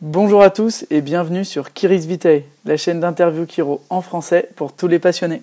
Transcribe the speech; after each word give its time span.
Bonjour 0.00 0.42
à 0.42 0.50
tous 0.50 0.86
et 0.90 1.00
bienvenue 1.00 1.44
sur 1.44 1.72
Kiris 1.72 2.06
Vitae, 2.06 2.44
la 2.64 2.76
chaîne 2.76 3.00
d'interview 3.00 3.46
Kiro 3.46 3.82
en 3.90 4.00
français 4.00 4.48
pour 4.54 4.72
tous 4.72 4.86
les 4.86 5.00
passionnés. 5.00 5.42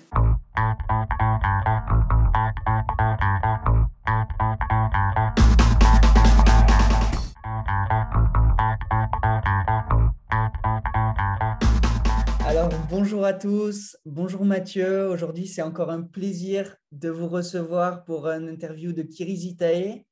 Alors 12.46 12.70
bonjour 12.88 13.26
à 13.26 13.34
tous, 13.34 13.98
bonjour 14.06 14.46
Mathieu. 14.46 15.06
Aujourd'hui 15.10 15.48
c'est 15.48 15.60
encore 15.60 15.90
un 15.90 16.00
plaisir 16.00 16.76
de 16.92 17.10
vous 17.10 17.28
recevoir 17.28 18.04
pour 18.04 18.26
une 18.26 18.48
interview 18.48 18.94
de 18.94 19.02
Kiris 19.02 19.40
Vitae. 19.40 20.06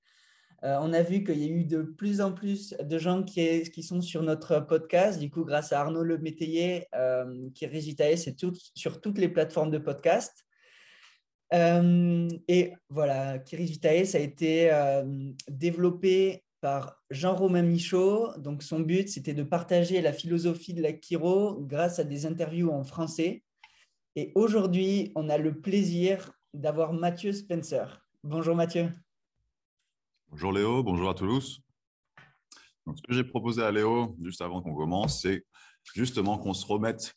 Euh, 0.64 0.78
on 0.80 0.92
a 0.94 1.02
vu 1.02 1.24
qu'il 1.24 1.38
y 1.38 1.44
a 1.44 1.48
eu 1.48 1.64
de 1.64 1.82
plus 1.82 2.20
en 2.20 2.32
plus 2.32 2.74
de 2.82 2.98
gens 2.98 3.22
qui, 3.22 3.82
sont 3.82 4.00
sur 4.00 4.22
notre 4.22 4.60
podcast. 4.60 5.20
Du 5.20 5.30
coup, 5.30 5.44
grâce 5.44 5.72
à 5.72 5.80
Arnaud 5.80 6.04
Le 6.04 6.18
Métayer, 6.18 6.86
euh, 6.94 7.50
qui 7.54 7.66
c'est 8.16 8.36
sur 8.74 9.00
toutes 9.00 9.18
les 9.18 9.28
plateformes 9.28 9.70
de 9.70 9.78
podcast. 9.78 10.44
Euh, 11.52 12.28
et 12.48 12.72
voilà, 12.88 13.38
Kiris 13.38 13.70
Vitae, 13.70 14.04
ça 14.06 14.18
a 14.18 14.20
été 14.20 14.72
euh, 14.72 15.32
développé 15.48 16.44
par 16.60 17.02
Jean-Romain 17.10 17.62
Michaud. 17.62 18.30
Donc, 18.38 18.62
son 18.62 18.80
but, 18.80 19.08
c'était 19.08 19.34
de 19.34 19.42
partager 19.42 20.00
la 20.00 20.12
philosophie 20.12 20.74
de 20.74 20.82
la 20.82 20.92
Kiro 20.92 21.60
grâce 21.60 21.98
à 21.98 22.04
des 22.04 22.26
interviews 22.26 22.70
en 22.70 22.84
français. 22.84 23.44
Et 24.16 24.32
aujourd'hui, 24.34 25.12
on 25.14 25.28
a 25.28 25.38
le 25.38 25.60
plaisir 25.60 26.32
d'avoir 26.54 26.92
Mathieu 26.92 27.32
Spencer. 27.32 28.04
Bonjour 28.22 28.54
Mathieu. 28.54 29.03
Bonjour 30.34 30.52
Léo, 30.52 30.82
bonjour 30.82 31.08
à 31.08 31.14
Toulouse. 31.14 31.62
ce 32.88 33.02
que 33.02 33.14
j'ai 33.14 33.22
proposé 33.22 33.62
à 33.62 33.70
Léo, 33.70 34.16
juste 34.20 34.40
avant 34.42 34.60
qu'on 34.62 34.74
commence, 34.74 35.22
c'est 35.22 35.46
justement 35.94 36.38
qu'on 36.38 36.52
se 36.52 36.66
remette 36.66 37.14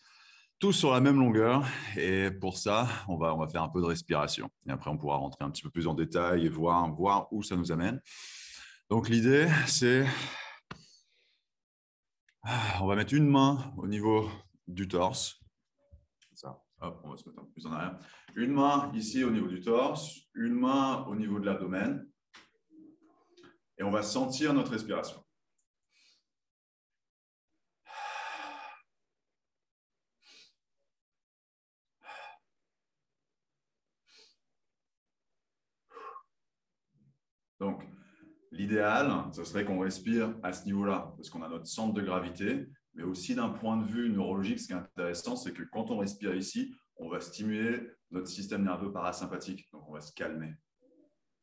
tous 0.60 0.72
sur 0.72 0.92
la 0.92 1.02
même 1.02 1.18
longueur. 1.18 1.66
Et 1.98 2.30
pour 2.30 2.60
ça, 2.60 2.88
on 3.08 3.18
va, 3.18 3.34
on 3.34 3.40
va 3.40 3.48
faire 3.48 3.64
un 3.64 3.70
peu 3.70 3.82
de 3.82 3.88
respiration. 3.88 4.52
Et 4.68 4.72
après, 4.72 4.92
on 4.92 5.00
pourra 5.00 5.18
rentrer 5.18 5.44
un 5.44 5.50
petit 5.50 5.64
peu 5.64 5.72
plus 5.72 5.88
en 5.88 5.96
détail 5.96 6.46
et 6.46 6.50
voir, 6.50 6.94
voir 6.94 7.28
où 7.34 7.42
ça 7.42 7.56
nous 7.56 7.72
amène. 7.72 8.00
Donc 8.92 9.10
l'idée, 9.10 9.48
c'est... 9.66 10.06
Ah, 12.44 12.78
on 12.82 12.86
va 12.86 12.96
mettre 12.96 13.16
une 13.16 13.28
main 13.28 13.74
au 13.78 13.88
niveau 13.88 14.30
du 14.68 14.88
torse. 14.88 15.42
Ça. 16.36 16.64
Hop, 16.82 17.02
on 17.04 17.10
va 17.10 17.18
se 17.18 17.28
mettre 17.28 17.42
un 17.42 17.46
peu 17.46 17.52
plus 17.52 17.66
en 17.66 17.72
arrière. 17.72 17.98
Une 18.36 18.52
main 18.52 18.92
ici 18.94 19.24
au 19.24 19.32
niveau 19.32 19.48
du 19.48 19.60
torse, 19.60 20.20
une 20.36 20.54
main 20.54 21.04
au 21.08 21.16
niveau 21.16 21.40
de 21.40 21.48
l'abdomen 21.48 22.08
et 23.78 23.84
on 23.84 23.92
va 23.92 24.04
sentir 24.04 24.54
notre 24.54 24.72
respiration. 24.72 25.24
Donc, 37.60 37.84
l'idéal, 38.52 39.12
ce 39.32 39.44
serait 39.44 39.66
qu'on 39.66 39.80
respire 39.80 40.36
à 40.44 40.54
ce 40.54 40.66
niveau-là, 40.66 41.14
parce 41.16 41.30
qu'on 41.30 41.42
a 41.42 41.50
notre 41.50 41.66
centre 41.68 41.94
de 41.94 42.02
gravité, 42.02 42.68
mais 42.94 43.04
aussi 43.04 43.36
d'un 43.36 43.50
point 43.50 43.78
de 43.78 43.86
vue 43.86 44.10
neurologique, 44.10 44.60
ce 44.60 44.68
qui 44.68 44.74
est 44.74 44.76
intéressant, 44.76 45.36
c'est 45.36 45.54
que 45.54 45.64
quand 45.64 45.92
on 45.92 45.98
respire 45.98 46.36
ici, 46.36 46.74
on 46.98 47.10
va 47.10 47.20
stimuler 47.20 47.90
notre 48.12 48.28
système 48.28 48.64
nerveux 48.64 48.92
parasympathique, 48.92 49.68
donc 49.72 49.88
on 49.88 49.94
va 49.94 50.02
se 50.02 50.14
calmer. 50.14 50.54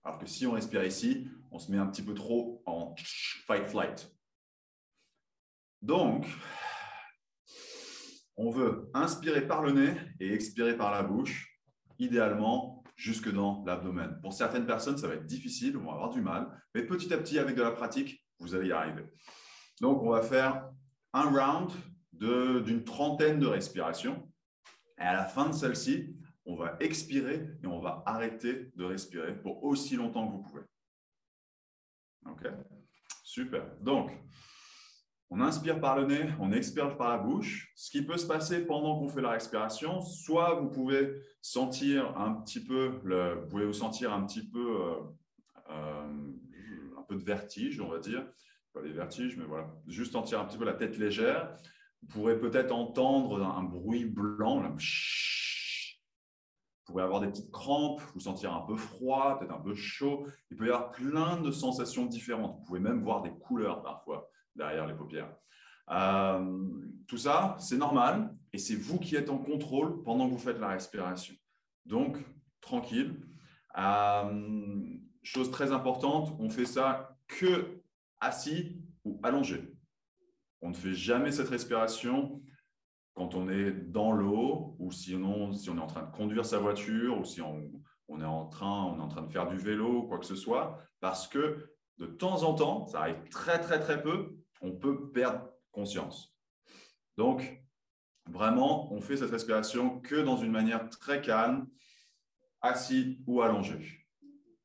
Alors 0.05 0.19
que 0.19 0.27
si 0.27 0.47
on 0.47 0.53
respire 0.53 0.85
ici, 0.85 1.29
on 1.51 1.59
se 1.59 1.73
met 1.73 1.79
un 1.79 1.87
petit 1.87 2.03
peu 2.03 2.15
trop 2.15 2.63
en 2.67 2.95
fight-flight. 3.47 4.15
Donc, 5.81 6.27
on 8.37 8.51
veut 8.51 8.91
inspirer 8.95 9.47
par 9.47 9.63
le 9.63 9.73
nez 9.73 9.95
et 10.21 10.33
expirer 10.33 10.77
par 10.77 10.91
la 10.91 11.03
bouche, 11.03 11.59
idéalement 11.99 12.85
jusque 12.97 13.33
dans 13.33 13.65
l'abdomen. 13.65 14.19
Pour 14.21 14.33
certaines 14.33 14.67
personnes, 14.67 14.99
ça 14.99 15.09
va 15.09 15.15
être 15.15 15.27
difficile, 15.27 15.77
on 15.77 15.85
va 15.85 15.93
avoir 15.93 16.11
du 16.11 16.21
mal, 16.21 16.63
mais 16.75 16.83
petit 16.83 17.13
à 17.13 17.19
petit, 17.19 17.39
avec 17.39 17.57
de 17.57 17.63
la 17.63 17.73
pratique, 17.73 18.25
vous 18.39 18.55
allez 18.55 18.69
y 18.69 18.73
arriver. 18.73 19.05
Donc, 19.81 20.03
on 20.03 20.11
va 20.11 20.23
faire 20.23 20.69
un 21.13 21.31
round 21.31 21.73
d'une 22.13 22.85
trentaine 22.85 23.39
de 23.39 23.47
respirations. 23.47 24.31
Et 24.99 25.03
à 25.03 25.13
la 25.13 25.25
fin 25.25 25.49
de 25.49 25.55
celle-ci, 25.55 26.14
on 26.47 26.57
va 26.57 26.77
expirer 26.81 27.47
et 27.63 27.67
on 27.67 27.81
va 27.81 28.03
arrêter 28.07 28.71
de 28.77 28.85
respirer 28.85 29.35
pour 29.41 29.65
aussi 29.65 29.97
longtemps 29.97 30.27
que 30.27 30.33
vous 30.33 30.43
pouvez. 30.43 30.63
OK? 32.27 32.47
Super. 33.23 33.77
Donc, 33.81 34.11
on 35.31 35.41
inspire 35.41 35.81
par 35.81 35.99
le 35.99 36.07
nez, 36.07 36.29
on 36.39 36.53
expire 36.53 36.97
par 36.97 37.09
la 37.09 37.19
bouche. 37.19 37.73
Ce 37.75 37.91
qui 37.91 38.03
peut 38.03 38.17
se 38.17 38.27
passer 38.27 38.65
pendant 38.65 38.99
qu'on 38.99 39.09
fait 39.09 39.23
la 39.23 39.31
respiration, 39.31 40.01
soit 40.01 40.61
vous 40.61 40.71
pouvez 40.71 41.13
sentir 41.41 42.17
un 42.17 42.35
petit 42.35 42.63
peu, 42.63 43.01
le, 43.03 43.41
vous 43.41 43.49
pouvez 43.49 43.67
vous 43.67 43.73
sentir 43.73 44.13
un 44.13 44.25
petit 44.25 44.49
peu, 44.49 44.81
euh, 44.81 44.95
euh, 45.71 46.07
un 46.99 47.03
peu 47.03 47.17
de 47.17 47.25
vertige, 47.25 47.81
on 47.81 47.89
va 47.89 47.99
dire. 47.99 48.25
Pas 48.73 48.83
des 48.83 48.93
vertiges, 48.93 49.37
mais 49.37 49.45
voilà, 49.45 49.73
juste 49.87 50.13
sentir 50.13 50.41
un 50.41 50.45
petit 50.45 50.59
peu 50.59 50.65
la 50.65 50.75
tête 50.75 50.99
légère. 50.99 51.57
Vous 52.03 52.09
pourrez 52.09 52.39
peut-être 52.39 52.73
entendre 52.73 53.43
un, 53.43 53.63
bruit 53.63 54.05
blanc, 54.05 54.61
là, 54.61 54.73
pouvez 56.85 57.03
avoir 57.03 57.21
des 57.21 57.29
petites 57.29 57.51
crampes, 57.51 58.01
vous 58.15 58.21
sentir 58.21 58.53
un 58.53 58.61
peu 58.61 58.77
froid, 58.77 59.39
peut-être 59.39 59.55
un 59.55 59.61
peu 59.61 59.75
chaud. 59.75 60.27
Il 60.51 60.57
peut 60.57 60.67
y 60.67 60.71
avoir 60.71 60.91
plein 60.91 61.41
de 61.41 61.51
sensations 61.51 62.07
différentes. 62.07 62.59
Vous 62.59 62.65
pouvez 62.65 62.81
même 62.81 63.03
voir 63.03 63.23
des 63.23 63.31
couleurs 63.31 63.83
parfois 63.83 64.29
derrière 64.55 64.87
les 64.87 64.95
paupières. 64.95 65.35
Euh, 65.91 66.69
tout 67.07 67.19
ça, 67.19 67.57
c'est 67.59 67.77
normal 67.77 68.35
et 68.53 68.59
c'est 68.59 68.77
vous 68.77 68.99
qui 68.99 69.17
êtes 69.17 69.31
en 69.31 69.39
contrôle 69.39 70.03
pendant 70.03 70.27
que 70.27 70.33
vous 70.33 70.39
faites 70.39 70.59
la 70.59 70.69
respiration. 70.69 71.35
Donc, 71.87 72.19
tranquille. 72.61 73.21
Euh, 73.77 74.99
chose 75.23 75.51
très 75.51 75.73
importante, 75.73 76.35
on 76.39 76.49
fait 76.49 76.67
ça 76.67 77.17
que 77.27 77.83
assis 78.21 78.81
ou 79.05 79.21
allongé. 79.23 79.75
On 80.63 80.71
ne 80.71 80.75
fait 80.75 80.95
jamais 80.95 81.33
cette 81.33 81.49
respiration 81.49 82.41
quand 83.15 83.35
on 83.35 83.49
est 83.49 83.71
dans 83.71 84.13
l'eau 84.13 84.77
ou 84.79 84.91
sinon 84.91 85.53
si 85.53 85.71
on 85.71 85.79
est 85.79 85.81
en 85.81 85.87
train 85.87 86.03
de 86.03 86.11
conduire 86.11 86.45
sa 86.45 86.59
voiture 86.59 87.19
ou 87.19 87.25
si 87.25 87.41
on, 87.41 87.71
est 88.21 88.25
en 88.25 88.47
train, 88.47 88.85
on 88.85 88.99
est 88.99 89.03
en 89.03 89.09
train 89.09 89.23
de 89.23 89.33
faire 89.33 89.49
du 89.49 89.57
vélo 89.57 90.03
quoi 90.03 90.19
que 90.19 90.27
ce 90.27 90.35
soit, 90.35 90.79
parce 91.01 91.27
que 91.27 91.71
de 91.99 92.07
temps 92.07 92.43
en 92.43 92.55
temps, 92.55 92.87
ça 92.87 93.01
arrive 93.01 93.23
très 93.31 93.61
très 93.61 93.79
très 93.79 94.03
peu, 94.03 94.37
on 94.61 94.73
peut 94.73 95.11
perdre 95.13 95.49
conscience. 95.71 96.37
Donc, 97.17 97.65
vraiment, 98.29 98.93
on 98.93 99.01
fait 99.01 99.17
cette 99.17 99.31
respiration 99.31 100.01
que 100.01 100.17
dans 100.17 100.37
une 100.37 100.51
manière 100.51 100.89
très 100.89 101.21
calme, 101.21 101.69
assis 102.61 103.23
ou 103.27 103.43
allongé. 103.43 104.07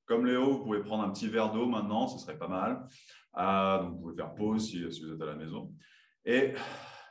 Comme 0.05 0.25
Léo, 0.25 0.53
vous 0.53 0.63
pouvez 0.63 0.81
prendre 0.81 1.03
un 1.03 1.11
petit 1.11 1.27
verre 1.27 1.51
d'eau 1.51 1.67
maintenant, 1.67 2.07
ce 2.07 2.17
serait 2.17 2.37
pas 2.37 2.47
mal. 2.47 2.87
Euh, 3.37 3.83
donc, 3.83 3.93
vous 3.93 4.01
pouvez 4.01 4.15
faire 4.15 4.33
pause 4.33 4.67
si, 4.67 4.83
vous 4.83 5.13
êtes 5.13 5.21
à 5.21 5.25
la 5.25 5.35
maison. 5.35 5.71
Et 6.25 6.55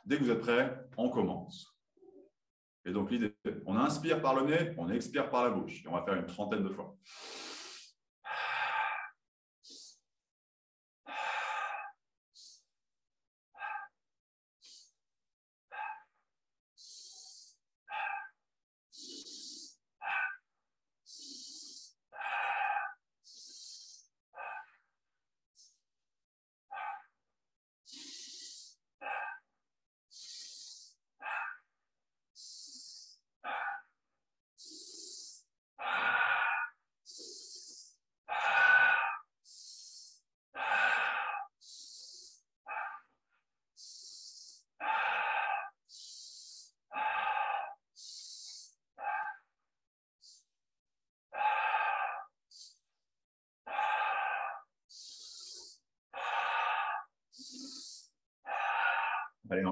Dès 0.08 0.16
que 0.16 0.24
vous 0.24 0.30
êtes 0.30 0.40
prêts, 0.40 0.74
on 0.98 1.08
commence. 1.08 1.74
Et 2.84 2.92
donc 2.92 3.10
l'idée, 3.10 3.34
on 3.66 3.76
inspire 3.76 4.20
par 4.20 4.34
le 4.34 4.46
nez, 4.46 4.74
on 4.76 4.90
expire 4.90 5.30
par 5.30 5.44
la 5.44 5.50
bouche. 5.50 5.84
Et 5.84 5.88
on 5.88 5.92
va 5.92 6.02
faire 6.02 6.14
une 6.14 6.26
trentaine 6.26 6.64
de 6.64 6.68
fois. 6.68 6.96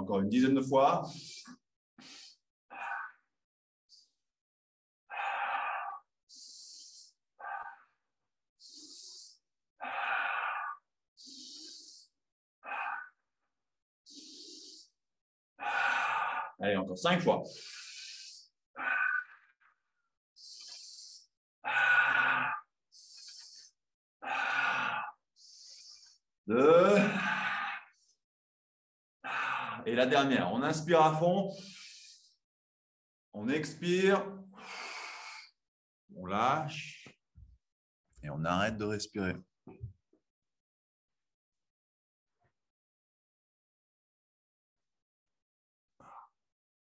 Encore 0.06 0.20
une 0.20 0.28
dizaine 0.28 0.54
de 0.54 0.60
fois. 0.60 1.02
Allez, 16.60 16.76
encore 16.76 16.96
cinq 16.96 17.20
fois. 17.20 17.42
Deux. 26.46 26.85
Et 29.86 29.94
la 29.94 30.04
dernière, 30.04 30.52
on 30.52 30.62
inspire 30.62 31.00
à 31.00 31.16
fond. 31.16 31.54
On 33.32 33.48
expire. 33.48 34.20
On 36.16 36.26
lâche. 36.26 37.08
Et 38.24 38.28
on 38.28 38.44
arrête 38.44 38.76
de 38.76 38.84
respirer. 38.84 39.36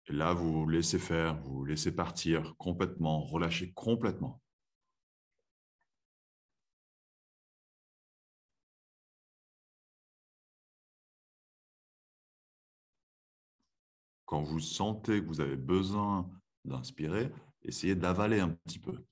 Et 0.05 0.13
là, 0.13 0.33
vous 0.33 0.67
laissez 0.69 0.99
faire, 0.99 1.41
vous 1.41 1.53
vous 1.53 1.65
laissez 1.65 1.95
partir 1.95 2.55
complètement, 2.57 3.21
relâchez 3.21 3.71
complètement. 3.71 4.39
Quand 14.31 14.43
vous 14.43 14.61
sentez 14.61 15.19
que 15.19 15.27
vous 15.27 15.41
avez 15.41 15.57
besoin 15.57 16.31
d'inspirer, 16.63 17.33
essayez 17.63 17.95
d'avaler 17.95 18.39
un 18.39 18.47
petit 18.47 18.79
peu 18.79 19.05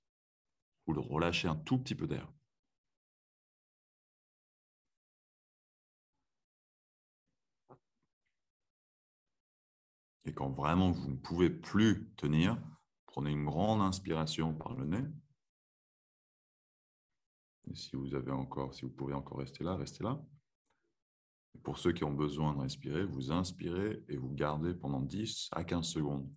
ou 0.88 0.94
de 0.94 1.00
relâcher 1.00 1.50
un 1.50 1.58
tout 1.58 1.78
petit 1.78 1.94
peu 1.94 2.08
d'air. 2.08 2.32
Et 10.24 10.34
quand 10.34 10.52
vraiment 10.52 10.92
vous 10.92 11.10
ne 11.10 11.18
pouvez 11.18 11.50
plus 11.50 12.10
tenir, 12.16 12.58
prenez 13.06 13.32
une 13.32 13.44
grande 13.44 13.82
inspiration 13.82 14.54
par 14.54 14.74
le 14.74 14.86
nez. 14.86 15.06
Et 17.70 17.76
si 17.76 17.98
vous 17.98 18.16
avez 18.16 18.32
encore, 18.32 18.74
si 18.74 18.84
vous 18.84 18.92
pouvez 18.92 19.14
encore 19.14 19.40
rester 19.40 19.66
là, 19.66 19.76
restez 19.76 20.02
là. 20.02 20.18
Pour 21.64 21.78
ceux 21.78 21.92
qui 21.92 22.04
ont 22.04 22.14
besoin 22.14 22.54
de 22.54 22.60
respirer, 22.60 23.06
vous 23.06 23.32
inspirez 23.32 24.04
et 24.08 24.18
vous 24.18 24.34
gardez 24.34 24.74
pendant 24.74 25.02
10 25.02 25.50
à 25.52 25.64
15 25.64 25.86
secondes. 25.86 26.28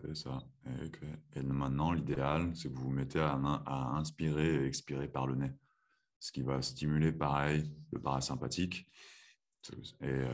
C'est 0.00 0.14
ça. 0.14 0.42
Et, 1.34 1.42
maintenant, 1.42 1.92
l'idéal, 1.92 2.54
c'est 2.54 2.68
que 2.68 2.74
vous 2.74 2.84
vous 2.84 2.90
mettez 2.90 3.20
à, 3.20 3.34
inspirer 3.96 4.62
et 4.62 4.66
expirer 4.66 5.08
par 5.08 5.26
le 5.26 5.34
nez, 5.34 5.52
ce 6.20 6.30
qui 6.30 6.42
va 6.42 6.62
stimuler 6.62 7.12
pareil 7.12 7.70
le 7.90 8.00
parasympathique 8.00 8.88
et, 10.00 10.06
euh, 10.06 10.28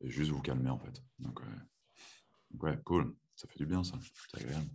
et 0.00 0.10
juste 0.10 0.30
vous 0.30 0.42
calmer 0.42 0.70
en 0.70 0.78
fait. 0.78 1.02
Donc, 1.18 1.40
ouais, 2.60 2.78
cool. 2.84 3.14
Ça 3.34 3.48
fait 3.48 3.58
du 3.58 3.66
bien 3.66 3.82
ça. 3.84 3.98
C'est 4.30 4.42
agréable. 4.42 4.68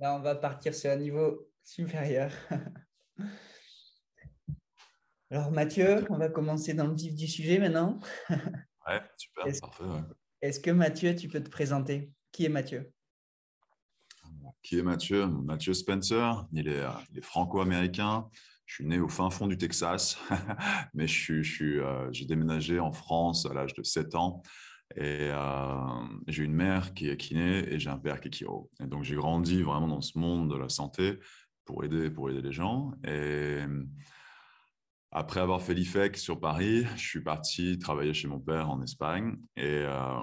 Là, 0.00 0.16
on 0.16 0.20
va 0.20 0.34
partir 0.34 0.74
sur 0.74 0.90
un 0.90 0.96
niveau 0.96 1.48
supérieur. 1.62 2.32
Alors 5.30 5.50
Mathieu, 5.50 6.06
on 6.10 6.16
va 6.16 6.30
commencer 6.30 6.72
dans 6.74 6.86
le 6.86 6.94
vif 6.94 7.14
du 7.14 7.28
sujet 7.28 7.58
maintenant. 7.58 7.98
Ouais, 8.30 9.02
super, 9.18 9.44
parfait. 9.60 9.84
Est-ce 10.40 10.60
que 10.60 10.70
Mathieu, 10.70 11.16
tu 11.16 11.28
peux 11.28 11.42
te 11.42 11.50
présenter? 11.50 12.12
Qui 12.30 12.44
est 12.44 12.48
Mathieu? 12.48 12.92
Qui 14.62 14.78
est 14.78 14.82
Mathieu? 14.82 15.26
Mathieu 15.26 15.74
Spencer, 15.74 16.46
il 16.52 16.68
est, 16.68 16.84
franco-américain. 17.22 18.28
Je 18.66 18.74
suis 18.74 18.86
né 18.86 19.00
au 19.00 19.08
fin 19.08 19.30
fond 19.30 19.46
du 19.46 19.56
Texas, 19.56 20.18
mais 20.94 21.08
je 21.08 21.42
euh, 21.62 22.08
j'ai 22.12 22.26
déménagé 22.26 22.78
en 22.78 22.92
France 22.92 23.46
à 23.46 23.54
l'âge 23.54 23.74
de 23.74 23.82
7 23.82 24.14
ans. 24.14 24.42
Et 24.94 25.30
euh, 25.32 25.74
j'ai 26.28 26.44
une 26.44 26.54
mère 26.54 26.94
qui 26.94 27.08
est 27.08 27.16
kiné 27.16 27.72
et 27.72 27.78
j'ai 27.78 27.90
un 27.90 27.98
père 27.98 28.20
qui 28.20 28.28
est 28.28 28.32
chiro. 28.32 28.70
Et 28.80 28.86
donc 28.86 29.04
j'ai 29.04 29.16
grandi 29.16 29.62
vraiment 29.62 29.88
dans 29.88 30.00
ce 30.00 30.18
monde 30.18 30.50
de 30.50 30.56
la 30.56 30.68
santé 30.68 31.18
pour 31.64 31.84
aider, 31.84 32.10
pour 32.10 32.30
aider 32.30 32.42
les 32.42 32.52
gens. 32.52 32.92
Après 35.10 35.40
avoir 35.40 35.62
fait 35.62 35.74
l'IFEC 35.74 36.16
sur 36.16 36.38
Paris, 36.38 36.84
je 36.96 37.06
suis 37.06 37.22
parti 37.22 37.78
travailler 37.78 38.12
chez 38.12 38.28
mon 38.28 38.40
père 38.40 38.70
en 38.70 38.82
Espagne 38.82 39.36
et, 39.56 39.84
euh, 39.86 40.20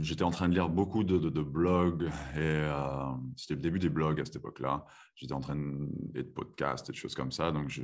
j'étais 0.00 0.22
en 0.22 0.30
train 0.30 0.48
de 0.48 0.54
lire 0.54 0.70
beaucoup 0.70 1.04
de, 1.04 1.42
blogs 1.42 2.04
et 2.34 2.38
euh, 2.38 3.12
c'était 3.36 3.54
le 3.54 3.60
début 3.60 3.78
des 3.78 3.90
blogs 3.90 4.18
à 4.18 4.24
cette 4.24 4.36
époque-là. 4.36 4.86
J'étais 5.14 5.34
en 5.34 5.40
train 5.40 5.56
de, 5.56 5.88
de 5.90 6.22
podcasts 6.22 6.88
et 6.88 6.92
de 6.92 6.96
choses 6.96 7.14
comme 7.14 7.32
ça. 7.32 7.52
Donc 7.52 7.68
je, 7.68 7.82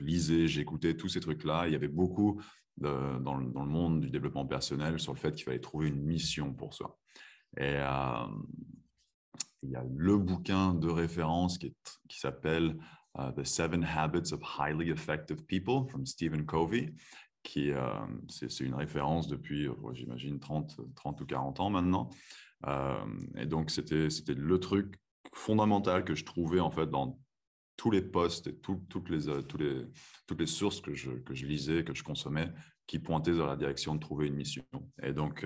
lisais, 0.00 0.48
j'écoutais 0.48 0.96
tous 0.96 1.08
ces 1.08 1.20
trucs-là. 1.20 1.66
Il 1.66 1.72
y 1.72 1.76
avait 1.76 1.88
beaucoup 1.88 2.40
dans, 2.78 3.36
le, 3.36 3.46
monde 3.66 4.00
du 4.00 4.10
développement 4.10 4.46
personnel 4.46 4.98
sur 4.98 5.12
le 5.12 5.18
fait 5.18 5.32
qu'il 5.32 5.44
fallait 5.44 5.60
trouver 5.60 5.88
une 5.88 6.02
mission 6.02 6.54
pour 6.54 6.72
soi. 6.72 6.98
Et 7.58 7.76
euh, 7.76 8.26
il 9.62 9.70
y 9.70 9.76
a 9.76 9.84
le 9.94 10.16
bouquin 10.16 10.74
de 10.74 10.88
référence 10.88 11.58
qui 11.58 11.74
s'appelle 12.18 12.76
Uh, 13.16 13.30
The 13.30 13.44
Seven 13.44 13.82
Habits 13.82 14.32
of 14.32 14.42
Highly 14.42 14.90
Effective 14.90 15.46
People 15.46 15.88
from 15.88 16.04
Stephen 16.04 16.44
Covey, 16.44 16.92
qui 17.44 17.70
euh, 17.70 17.88
c'est 18.28 18.60
une 18.60 18.74
référence 18.74 19.28
depuis, 19.28 19.68
euh, 19.68 19.74
j'imagine, 19.92 20.40
30, 20.40 20.80
30 20.96 21.20
ou 21.20 21.26
40 21.26 21.60
ans 21.60 21.70
maintenant. 21.70 22.10
Euh, 22.66 23.04
et 23.36 23.46
donc, 23.46 23.70
c'était 23.70 24.08
le 24.34 24.58
truc 24.58 24.96
fondamental 25.32 26.04
que 26.04 26.14
je 26.14 26.24
trouvais 26.24 26.58
en 26.58 26.70
fait 26.70 26.86
dans 26.86 27.20
tous 27.76 27.90
les 27.90 28.02
posts 28.02 28.46
et 28.46 28.56
toutes, 28.56 29.10
les, 29.10 29.26
les, 29.58 29.86
toutes 30.26 30.40
les 30.40 30.46
sources 30.46 30.80
que 30.80 30.94
je, 30.94 31.10
que 31.10 31.34
je 31.34 31.46
lisais, 31.46 31.84
que 31.84 31.94
je 31.94 32.02
consommais, 32.02 32.50
qui 32.86 32.98
pointaient 32.98 33.34
dans 33.34 33.46
la 33.46 33.56
direction 33.56 33.94
de 33.94 34.00
trouver 34.00 34.28
une 34.28 34.36
mission. 34.36 34.64
Et 35.02 35.12
donc, 35.12 35.44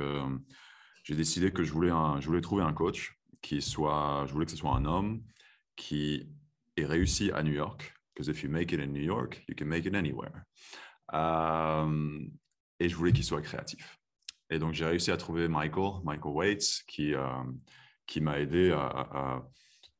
j'ai 1.04 1.16
décidé 1.16 1.52
que 1.52 1.64
je 1.64 1.72
voulais, 1.72 1.90
un, 1.90 2.20
je 2.20 2.26
voulais 2.26 2.42
trouver 2.42 2.62
un 2.62 2.74
coach 2.74 3.18
qui 3.40 3.62
soit, 3.62 4.24
je 4.26 4.32
voulais 4.32 4.44
que 4.44 4.50
ce 4.50 4.58
soit 4.58 4.76
un 4.76 4.84
homme 4.84 5.22
qui 5.74 6.28
et 6.78 6.86
réussi 6.86 7.32
à 7.32 7.42
New 7.42 7.52
York, 7.52 7.92
because 8.14 8.28
if 8.28 8.42
you 8.44 8.50
make 8.50 8.72
it 8.72 8.80
in 8.80 8.86
New 8.92 9.02
York, 9.02 9.42
you 9.48 9.54
can 9.56 9.66
make 9.66 9.84
it 9.84 9.94
anywhere. 9.96 10.44
Euh, 11.12 12.20
et 12.78 12.88
je 12.88 12.94
voulais 12.94 13.12
qu'il 13.12 13.24
soit 13.24 13.42
créatif. 13.42 13.98
Et 14.48 14.60
donc, 14.60 14.74
j'ai 14.74 14.84
réussi 14.84 15.10
à 15.10 15.16
trouver 15.16 15.48
Michael, 15.48 16.00
Michael 16.04 16.32
Waits, 16.32 16.84
qui, 16.86 17.14
euh, 17.14 17.42
qui 18.06 18.20
m'a 18.20 18.38
aidé 18.38 18.70
à, 18.70 19.44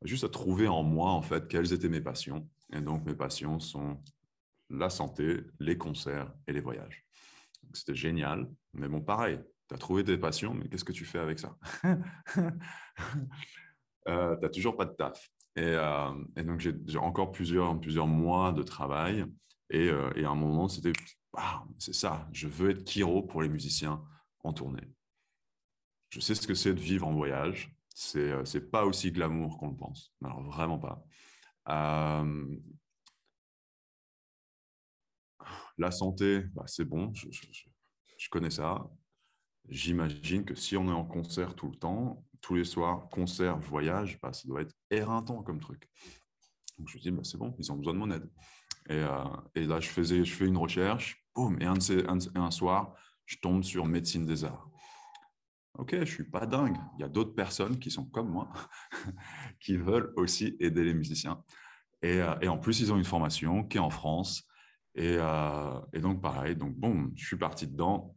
juste 0.03 0.23
à 0.23 0.29
trouver 0.29 0.69
en 0.69 0.85
moi, 0.85 1.11
en 1.11 1.23
fait, 1.23 1.49
quelles 1.49 1.73
étaient 1.73 1.89
mes 1.89 2.01
passions. 2.01 2.49
Et 2.73 2.81
donc, 2.81 3.05
mes 3.05 3.15
passions 3.17 3.59
sont 3.59 4.01
la 4.71 4.89
santé, 4.89 5.41
les 5.59 5.77
concerts 5.77 6.33
et 6.47 6.53
les 6.53 6.61
voyages. 6.61 7.05
C'était 7.73 7.97
génial. 7.97 8.49
Mais 8.73 8.89
bon, 8.89 9.01
pareil, 9.01 9.41
tu 9.69 9.75
as 9.75 9.79
trouvé 9.79 10.05
tes 10.05 10.17
passions, 10.17 10.55
mais 10.55 10.69
qu'est-ce 10.69 10.85
que 10.85 10.93
tu 10.93 11.05
fais 11.05 11.19
avec 11.19 11.41
ça? 11.41 11.57
Euh, 14.09 14.37
Tu 14.37 14.43
n'as 14.43 14.49
toujours 14.49 14.75
pas 14.75 14.87
de 14.87 14.95
taf. 14.95 15.31
Euh, 15.59 16.25
et, 16.37 16.45
donc, 16.45 16.61
j'ai 16.61 16.99
encore 16.99 17.33
plusieurs, 17.33 17.79
plusieurs 17.81 18.07
mois 18.07 18.53
de 18.53 18.63
travail. 18.63 19.25
Et, 19.71 19.89
euh, 19.89 20.11
à 20.25 20.31
un 20.31 20.35
moment, 20.35 20.69
c'était 20.69 20.93
c'est 21.79 21.95
ça, 21.95 22.27
je 22.33 22.49
veux 22.49 22.71
être 22.71 22.85
Kiro 22.85 23.23
pour 23.23 23.43
les 23.43 23.49
musiciens 23.49 24.03
en 24.43 24.53
tournée. 24.53 24.89
Je 26.11 26.21
sais 26.21 26.35
ce 26.35 26.47
que 26.47 26.55
c'est 26.55 26.75
de 26.75 26.81
vivre 26.81 27.07
en 27.07 27.13
voyage. 27.13 27.77
C'est 27.95 28.31
euh, 28.33 28.71
pas 28.73 28.85
aussi 28.85 29.13
glamour 29.13 29.59
qu'on 29.59 29.69
le 29.69 29.77
pense. 29.77 30.13
Alors, 30.25 30.43
vraiment 30.43 30.79
pas. 30.79 31.05
la 35.77 35.91
santé, 35.93 36.41
bah, 36.55 36.65
c'est 36.67 36.85
bon, 36.85 37.13
je, 37.15 37.29
je, 37.31 38.29
connais 38.31 38.51
ça. 38.51 38.91
J'imagine 39.69 40.45
que 40.45 40.55
si 40.55 40.77
on 40.77 40.89
est 40.89 40.93
en 40.93 41.05
concert 41.05 41.55
tout 41.55 41.71
le 41.71 41.77
temps, 41.77 42.25
tous 42.41 42.55
les 42.55 42.65
soirs, 42.65 43.09
concert, 43.11 43.59
voyage, 43.59 44.19
bah, 44.21 44.33
ça 44.33 44.47
doit 44.47 44.63
être 44.63 44.75
éreintant 44.91 45.43
comme 45.43 45.61
truc. 45.61 45.89
Donc 46.79 46.89
je 46.89 46.97
me 46.97 47.03
dis, 47.03 47.11
bah, 47.11 47.23
c'est 47.25 47.39
bon, 47.39 47.55
ils 47.59 47.73
ont 47.73 47.77
besoin 47.77 47.95
de 47.95 47.99
mon 47.99 48.11
aide. 48.11 48.29
Et, 48.89 48.95
euh, 48.95 49.67
là, 49.67 49.81
je, 49.81 49.89
faisais, 49.89 50.25
je 50.25 50.35
fais 50.35 50.47
une 50.47 50.57
recherche, 50.57 51.25
boum, 51.35 51.61
et 51.61 51.67
un, 51.67 51.77
un, 52.35 52.51
soir, 52.51 52.95
je 53.27 53.37
tombe 53.37 53.63
sur 53.63 53.87
médecine 53.87 54.25
des 54.25 54.45
arts. 54.45 54.71
Ok, 55.75 55.97
je 56.01 56.05
suis 56.05 56.25
pas 56.25 56.47
dingue. 56.47 56.77
Il 56.97 57.03
y 57.03 57.05
a 57.05 57.09
d'autres 57.09 57.35
personnes 57.35 57.79
qui 57.79 57.91
sont 57.91 58.07
comme 58.07 58.31
moi, 58.31 58.49
qui 59.61 59.77
veulent 59.77 60.13
aussi 60.17 60.57
aider 60.59 60.85
les 60.85 60.95
musiciens. 60.95 61.43
Et, 62.03 62.21
euh, 62.21 62.35
et, 62.41 62.49
en 62.49 62.59
plus, 62.59 62.81
ils 62.81 62.93
ont 62.93 62.97
une 62.97 63.05
formation 63.05 63.65
qui 63.65 63.77
est 63.77 63.81
en 63.81 63.91
France. 63.91 64.45
Et, 64.95 65.17
euh, 65.19 65.81
donc, 66.01 66.23
pareil, 66.23 66.57
donc 66.57 66.75
bon, 66.75 67.11
je 67.15 67.27
suis 67.27 67.37
parti 67.37 67.67
dedans 67.67 68.15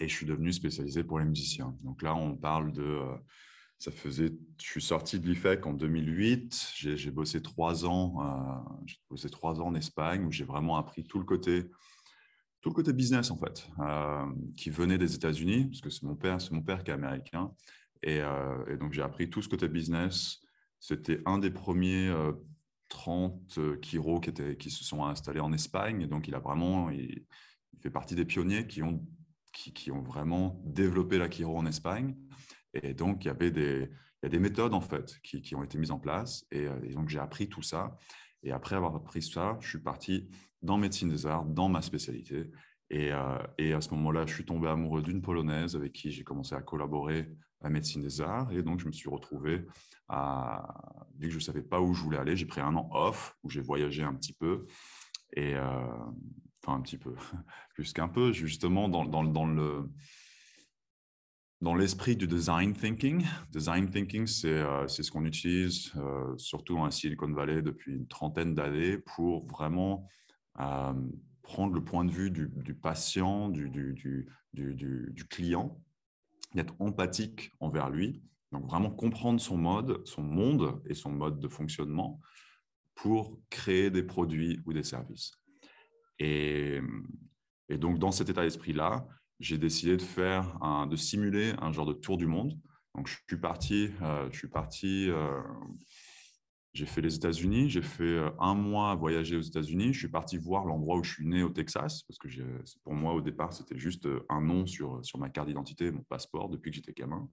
et 0.00 0.08
je 0.08 0.14
suis 0.14 0.26
devenu 0.26 0.52
spécialisé 0.52 1.04
pour 1.04 1.18
les 1.18 1.24
musiciens. 1.24 1.76
Donc 1.82 2.02
là, 2.02 2.14
on 2.14 2.36
parle 2.36 2.72
de. 2.72 2.82
Euh, 2.82 3.16
ça. 3.78 3.90
Je 4.04 4.30
suis 4.58 4.82
sorti 4.82 5.18
de 5.20 5.26
l'IFEC 5.26 5.64
en 5.66 5.72
2008. 5.72 6.72
J'ai 6.74 7.10
bossé 7.10 7.40
trois 7.40 7.86
ans. 7.86 8.66
j'ai 8.84 8.96
bossé 9.08 9.30
trois 9.30 9.60
ans 9.60 9.68
en 9.68 9.74
Espagne 9.74 10.24
où 10.26 10.32
j'ai 10.32 10.44
vraiment 10.44 10.76
appris 10.76 11.04
tout 11.04 11.18
le 11.18 11.24
côté 11.24 11.64
tout 12.60 12.68
le 12.68 12.74
côté 12.74 12.92
business 12.92 13.30
en 13.30 13.38
fait, 13.38 13.70
qui 14.54 14.68
venait 14.68 14.98
des 14.98 15.14
États-Unis, 15.14 15.64
parce 15.64 15.80
que 15.80 15.88
c'est 15.88 16.02
mon 16.02 16.14
père, 16.14 16.42
c'est 16.42 16.50
mon 16.50 16.60
père 16.60 16.84
qui 16.84 16.90
est 16.90 16.94
américain, 16.94 17.50
et, 18.02 18.20
donc 18.78 18.92
j'ai 18.92 19.00
appris 19.00 19.30
tout 19.30 19.40
ce 19.40 19.48
côté 19.48 19.66
business. 19.66 20.42
C'était 20.78 21.22
un 21.24 21.38
des 21.38 21.50
premiers 21.50 22.12
30 22.90 23.80
Kiro 23.80 24.20
euh, 24.20 24.54
qui 24.54 24.70
se 24.70 24.84
sont 24.84 25.04
installés 25.04 25.40
en 25.40 25.52
Espagne. 25.54 26.02
Et 26.02 26.06
donc, 26.06 26.28
il 26.28 26.34
a 26.34 26.38
vraiment, 26.38 26.90
il, 26.90 27.24
fait 27.80 27.90
partie 27.90 28.14
des 28.14 28.26
pionniers 28.26 28.66
qui 28.66 28.82
ont, 28.82 29.02
qui, 29.52 29.90
ont 29.90 30.02
vraiment 30.02 30.60
développé 30.64 31.18
la 31.18 31.28
Kiro 31.28 31.56
en 31.56 31.66
Espagne. 31.66 32.16
Et 32.74 32.94
donc, 32.94 33.24
il 33.24 33.28
y 33.28 33.30
avait 33.30 33.50
des, 33.50 33.90
il 34.22 34.24
y 34.24 34.26
a 34.26 34.28
des 34.28 34.38
méthodes 34.38 34.74
en 34.74 34.80
fait 34.80 35.18
qui, 35.22 35.42
qui 35.42 35.54
ont 35.54 35.62
été 35.62 35.78
mises 35.78 35.90
en 35.90 35.98
place. 35.98 36.46
Et, 36.50 36.66
euh, 36.66 36.94
donc, 36.94 37.08
j'ai 37.08 37.18
appris 37.18 37.48
tout 37.48 37.62
ça. 37.62 37.96
Et 38.42 38.52
après 38.52 38.76
avoir 38.76 38.94
appris 38.94 39.22
ça, 39.22 39.58
je 39.60 39.68
suis 39.68 39.80
parti 39.80 40.28
dans 40.62 40.78
médecine 40.78 41.08
des 41.08 41.26
arts, 41.26 41.44
dans 41.44 41.68
ma 41.68 41.82
spécialité. 41.82 42.50
Et, 42.90 43.12
euh, 43.12 43.38
et 43.58 43.72
à 43.72 43.80
ce 43.80 43.90
moment-là, 43.90 44.26
je 44.26 44.34
suis 44.34 44.44
tombé 44.44 44.68
amoureux 44.68 45.02
d'une 45.02 45.22
Polonaise 45.22 45.76
avec 45.76 45.92
qui 45.92 46.10
j'ai 46.10 46.24
commencé 46.24 46.54
à 46.54 46.62
collaborer 46.62 47.30
à 47.62 47.70
médecine 47.70 48.02
des 48.02 48.20
arts. 48.20 48.50
Et 48.52 48.62
donc, 48.62 48.80
je 48.80 48.86
me 48.86 48.92
suis 48.92 49.08
retrouvé 49.08 49.64
vu 51.18 51.26
que 51.26 51.30
je 51.30 51.36
ne 51.36 51.40
savais 51.42 51.62
pas 51.62 51.80
où 51.80 51.94
je 51.94 52.02
voulais 52.02 52.18
aller, 52.18 52.36
j'ai 52.36 52.46
pris 52.46 52.60
un 52.60 52.74
an 52.74 52.88
off 52.92 53.36
où 53.42 53.50
j'ai 53.50 53.60
voyagé 53.60 54.02
un 54.02 54.14
petit 54.14 54.32
peu. 54.32 54.66
Et, 55.34 55.54
euh, 55.54 55.86
enfin, 56.62 56.78
un 56.78 56.80
petit 56.80 56.98
peu, 56.98 57.14
plus 57.74 57.92
qu'un 57.92 58.08
peu, 58.08 58.32
justement, 58.32 58.88
dans, 58.88 59.04
dans, 59.04 59.46
le 59.46 59.88
dans 61.60 61.74
l'esprit 61.74 62.16
du 62.16 62.26
design 62.26 62.72
thinking. 62.74 63.24
Design 63.50 63.90
thinking, 63.90 64.26
c'est 64.26 64.48
euh, 64.48 64.86
ce 64.88 65.10
qu'on 65.10 65.24
utilise 65.24 65.92
euh, 65.96 66.36
surtout 66.36 66.74
dans 66.74 66.84
la 66.84 66.90
Silicon 66.90 67.32
Valley 67.32 67.62
depuis 67.62 67.94
une 67.94 68.06
trentaine 68.06 68.54
d'années 68.54 68.98
pour 68.98 69.46
vraiment 69.46 70.08
prendre 71.42 71.72
le 71.72 71.82
point 71.82 72.04
de 72.04 72.10
vue 72.10 72.30
du, 72.30 72.50
du 72.56 72.74
patient, 72.74 73.48
du, 73.48 73.70
du, 73.70 73.94
du, 74.52 75.10
du 75.10 75.24
client, 75.26 75.80
d'être 76.54 76.74
empathique 76.80 77.50
envers 77.60 77.88
lui 77.88 78.22
donc 78.52 78.66
vraiment 78.66 78.90
comprendre 78.90 79.40
son 79.40 79.56
mode, 79.56 80.06
son 80.06 80.22
monde 80.22 80.82
et 80.86 80.94
son 80.94 81.10
mode 81.10 81.38
de 81.38 81.48
fonctionnement 81.48 82.20
pour 82.94 83.38
créer 83.48 83.90
des 83.90 84.02
produits 84.02 84.60
ou 84.66 84.72
des 84.72 84.82
services. 84.82 85.39
Et, 86.20 86.80
donc 87.70 87.98
dans 87.98 88.12
cet 88.12 88.28
état 88.28 88.42
d'esprit-là, 88.42 89.06
j'ai 89.40 89.58
décidé 89.58 89.96
de 89.96 90.02
faire 90.02 90.58
de 90.88 90.96
simuler 90.96 91.54
un 91.60 91.72
genre 91.72 91.86
de 91.86 91.94
tour 91.94 92.18
du 92.18 92.26
monde. 92.26 92.56
Donc 92.94 93.08
je 93.08 93.16
suis 93.26 93.36
parti, 93.38 93.90
euh, 94.02 94.28
euh, 94.84 95.42
j'ai 96.72 96.86
fait 96.86 97.00
les 97.00 97.14
États-Unis, 97.14 97.70
j'ai 97.70 97.82
fait 97.82 98.04
euh, 98.04 98.30
un 98.38 98.54
mois 98.54 98.90
à 98.90 98.94
voyager 98.96 99.36
aux 99.36 99.40
États-Unis. 99.40 99.94
Je 99.94 100.00
suis 100.00 100.08
parti 100.08 100.36
voir 100.36 100.66
l'endroit 100.66 100.98
où 100.98 101.04
je 101.04 101.12
suis 101.12 101.26
né 101.26 101.42
au 101.42 101.48
Texas 101.48 102.02
parce 102.02 102.18
que 102.18 102.28
pour 102.82 102.94
moi 102.94 103.14
au 103.14 103.20
départ 103.20 103.52
c'était 103.52 103.78
juste 103.78 104.06
un 104.28 104.40
nom 104.40 104.66
sur 104.66 105.00
ma 105.18 105.30
carte 105.30 105.48
d'identité, 105.48 105.90
mon 105.90 106.02
passeport 106.02 106.50
depuis 106.50 106.70
que 106.70 106.76
j'étais 106.76 106.92
gamin. 106.92 107.28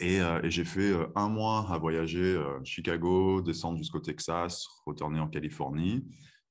Et, 0.00 0.20
j'ai 0.44 0.64
fait 0.64 0.94
un 1.16 1.28
mois 1.28 1.68
à 1.72 1.78
voyager 1.78 2.40
Chicago, 2.62 3.42
descendre 3.42 3.78
jusqu'au 3.78 3.98
Texas, 3.98 4.68
retourner 4.86 5.18
en 5.18 5.28
Californie. 5.28 6.06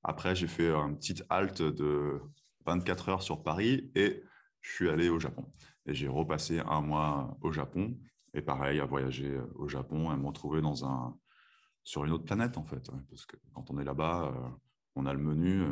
Après, 0.08 0.36
j'ai 0.36 0.48
fait 0.48 0.72
une 0.72 0.96
petite 0.96 1.26
halte 1.30 1.62
de 1.62 2.22
24 2.66 3.10
heures 3.10 3.22
sur 3.22 3.44
Paris 3.44 3.92
et 3.94 4.24
je 4.62 4.72
suis 4.72 4.90
allé 4.90 5.10
au 5.10 5.20
Japon. 5.20 5.46
Et 5.86 5.94
j'ai 5.94 6.08
repassé 6.08 6.60
un 6.60 6.80
mois 6.80 7.38
au 7.42 7.52
Japon. 7.52 8.00
Et 8.34 8.42
pareil, 8.42 8.80
à 8.80 8.86
voyager 8.86 9.38
au 9.56 9.68
Japon, 9.68 10.10
à 10.10 10.16
me 10.16 10.26
retrouver 10.26 10.62
dans 10.62 10.86
un, 10.86 11.14
sur 11.84 12.06
une 12.06 12.14
autre 12.14 12.24
planète, 12.24 12.58
en 12.58 12.64
fait. 12.64 12.90
Parce 13.10 13.26
que 13.26 13.36
quand 13.54 13.70
on 13.70 13.80
est 13.80 13.84
là-bas, 13.84 14.34
on 14.96 15.06
a 15.06 15.14
le 15.14 15.20
menu. 15.20 15.66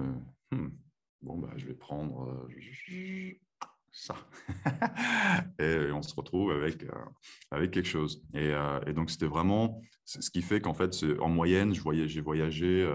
Hmm, 0.51 0.68
bon, 1.22 1.38
bah, 1.38 1.54
je 1.56 1.65
vais 1.65 1.74
prendre 1.74 2.46
ça. 3.95 4.15
et 5.59 5.91
on 5.91 6.01
se 6.01 6.13
retrouve 6.13 6.51
avec, 6.51 6.83
euh, 6.83 7.05
avec 7.49 7.71
quelque 7.71 7.87
chose. 7.87 8.23
Et, 8.33 8.53
euh, 8.53 8.79
et 8.85 8.93
donc, 8.93 9.09
c'était 9.09 9.25
vraiment 9.25 9.81
ce 10.03 10.29
qui 10.29 10.41
fait 10.41 10.61
qu'en 10.61 10.73
fait, 10.73 10.93
en 11.19 11.29
moyenne, 11.29 11.73
j'ai 11.73 11.81
voyagé, 11.81 12.21
voyagé 12.21 12.87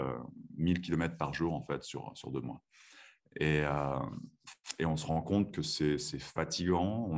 1000 0.56 0.80
km 0.80 1.16
par 1.16 1.34
jour 1.34 1.54
en 1.54 1.64
fait, 1.64 1.82
sur, 1.82 2.12
sur 2.14 2.30
deux 2.30 2.42
mois. 2.42 2.62
Et, 3.40 3.62
euh, 3.64 3.98
on 4.84 4.96
se 4.96 5.06
rend 5.06 5.22
compte 5.22 5.52
que 5.52 5.62
c'est 5.62 5.98
fatigant. 6.18 7.10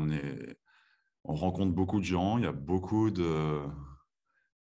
On, 1.24 1.34
rencontre 1.34 1.72
beaucoup 1.72 1.98
de 1.98 2.04
gens. 2.04 2.38
Il 2.38 2.44
y 2.44 2.46
a 2.46 2.52
beaucoup 2.52 3.10
de. 3.10 3.60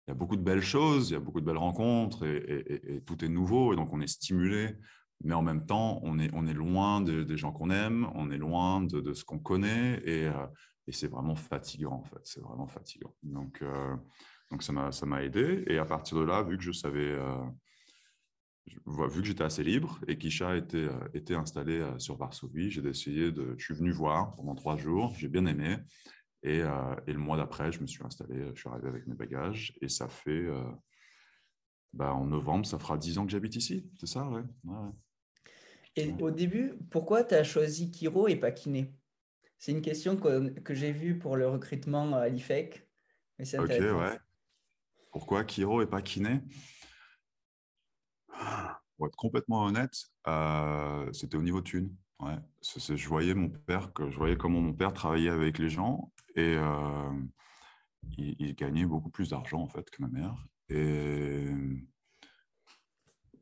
Il 0.06 0.10
y 0.10 0.12
a 0.12 0.14
beaucoup 0.14 0.36
de 0.36 0.42
belles 0.42 0.62
choses, 0.62 1.10
il 1.10 1.14
y 1.14 1.16
a 1.16 1.20
beaucoup 1.20 1.40
de 1.40 1.46
belles 1.46 1.56
rencontres 1.56 2.24
et 2.24 3.02
tout 3.06 3.24
est 3.24 3.28
nouveau 3.28 3.72
et 3.72 3.76
donc 3.76 3.92
on 3.92 4.00
est 4.00 4.06
stimulé 4.06 4.76
mais 5.24 5.34
en 5.34 5.42
même 5.42 5.64
temps, 5.66 6.00
on 6.02 6.18
est, 6.18 6.30
on 6.34 6.46
est 6.46 6.54
loin 6.54 7.00
des 7.00 7.36
gens 7.36 7.52
qu'on 7.52 7.70
aime, 7.70 8.08
on 8.14 8.30
est 8.30 8.38
loin 8.38 8.82
de, 8.82 9.12
ce 9.12 9.24
qu'on 9.24 9.38
connaît, 9.38 10.00
et, 10.04 10.26
euh, 10.26 10.46
et 10.86 10.92
c'est 10.92 11.08
vraiment 11.08 11.34
fatigant, 11.34 11.94
en 11.94 12.04
fait, 12.04 12.20
c'est 12.24 12.40
vraiment 12.40 12.66
fatigant. 12.66 13.14
Donc, 13.22 13.62
euh, 13.62 13.96
donc 14.50 14.62
ça 14.62 14.72
m'a 14.72 15.24
aidé, 15.24 15.64
et 15.66 15.78
à 15.78 15.84
partir 15.84 16.18
de 16.18 16.22
là, 16.22 16.42
vu 16.42 16.56
que 16.56 16.62
je 16.62 16.72
savais, 16.72 17.12
euh, 17.12 17.44
vu 19.08 19.22
que 19.22 19.26
j'étais 19.26 19.42
assez 19.44 19.64
libre, 19.64 19.98
et 20.06 20.18
qu'Isha 20.18 20.56
était, 20.56 20.88
était 21.14 21.34
installé 21.34 21.84
sur 21.98 22.16
Varsovie, 22.16 22.70
j'ai 22.70 22.82
décidé 22.82 23.32
de, 23.32 23.54
je 23.58 23.64
suis 23.64 23.74
venu 23.74 23.92
voir 23.92 24.34
pendant 24.36 24.54
trois 24.54 24.76
jours, 24.76 25.14
j'ai 25.16 25.28
bien 25.28 25.46
aimé, 25.46 25.78
et, 26.42 26.58
et 27.06 27.12
le 27.12 27.18
mois 27.18 27.38
d'après, 27.38 27.72
je 27.72 27.80
me 27.80 27.86
suis 27.86 28.04
installé, 28.04 28.50
je 28.54 28.60
suis 28.60 28.68
arrivé 28.68 28.88
avec 28.88 29.06
mes 29.06 29.14
bagages, 29.14 29.76
et 29.80 29.88
ça 29.88 30.08
fait... 30.08 30.46
Bah, 31.92 32.12
en 32.12 32.26
novembre, 32.26 32.66
ça 32.66 32.78
fera 32.78 32.98
dix 32.98 33.16
ans 33.16 33.24
que 33.24 33.32
j'habite 33.32 33.56
ici, 33.56 33.88
c'est 33.98 34.06
ça, 34.06 34.28
ouais. 34.28 34.42
Et 35.96 36.12
au 36.20 36.30
début, 36.30 36.74
pourquoi 36.90 37.24
tu 37.24 37.34
as 37.34 37.44
choisi 37.44 37.90
Kiro 37.90 38.28
et 38.28 38.36
pas 38.36 38.52
Kiné? 38.52 38.94
C'est 39.58 39.72
une 39.72 39.80
question 39.80 40.16
que, 40.16 40.50
que 40.60 40.74
j'ai 40.74 40.92
vue 40.92 41.18
pour 41.18 41.36
le 41.36 41.48
recrutement 41.48 42.14
à 42.14 42.28
l'IFEC. 42.28 42.86
ok, 43.40 43.68
ouais. 43.68 44.18
Pourquoi 45.10 45.44
Kiro 45.44 45.80
et 45.80 45.86
pas 45.86 46.02
Kiné? 46.02 46.42
Pour 48.96 49.06
être 49.06 49.16
complètement 49.16 49.64
honnête, 49.64 49.94
euh, 50.26 51.10
c'était 51.12 51.36
au 51.36 51.42
niveau 51.42 51.62
thune. 51.62 51.94
Ouais. 52.20 52.36
je 52.62 53.08
voyais 53.08 53.34
mon 53.34 53.48
père, 53.48 53.92
que 53.92 54.10
je 54.10 54.16
voyais 54.16 54.36
comment 54.36 54.60
mon 54.60 54.72
père 54.72 54.92
travaillait 54.92 55.30
avec 55.30 55.58
les 55.58 55.68
gens 55.68 56.12
et 56.34 56.56
euh, 56.56 57.10
il, 58.16 58.36
il, 58.38 58.54
gagnait 58.54 58.86
beaucoup 58.86 59.10
plus 59.10 59.30
d'argent 59.30 59.60
en 59.60 59.68
fait 59.68 59.88
que 59.90 60.00
ma 60.02 60.08
mère. 60.08 60.46
Et 60.70 61.46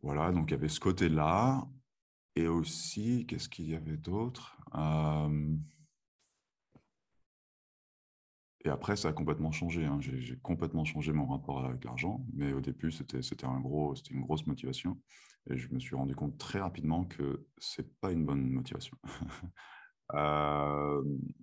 voilà, 0.03 0.33
donc 0.33 0.51
il 0.51 0.53
y 0.53 0.55
avait 0.55 0.69
ce 0.69 0.81
côté-là. 0.81 1.67
Et 2.37 2.49
aussi, 2.49 3.27
qu'est-ce 3.27 3.49
qu'il 3.49 3.69
y 3.69 3.75
avait 3.75 3.97
d'autre? 3.97 4.57
Et 8.65 8.71
après, 8.71 8.97
ça 8.97 9.09
a 9.09 9.13
complètement 9.13 9.53
changé. 9.53 9.85
Hein. 9.85 9.99
J'ai 10.01 10.39
complètement 10.39 10.85
changé 10.85 11.13
mon 11.13 11.27
rapport 11.27 11.65
avec 11.65 11.85
l'argent. 11.85 12.25
Mais 12.33 12.53
au 12.53 12.61
début, 12.61 12.91
c'était 12.91 13.45
un 13.45 13.61
gros, 13.61 13.95
une 14.11 14.23
grosse 14.23 14.47
motivation. 14.47 14.99
Et 15.51 15.59
je 15.59 15.69
me 15.73 15.79
suis 15.79 15.95
rendu 15.95 16.15
compte 16.15 16.39
très 16.39 16.61
rapidement 16.61 17.05
que 17.05 17.47
ce 17.59 17.83
n'est 17.83 17.89
pas 18.01 18.11
une 18.11 18.25
bonne 18.25 18.49
motivation. 18.51 18.97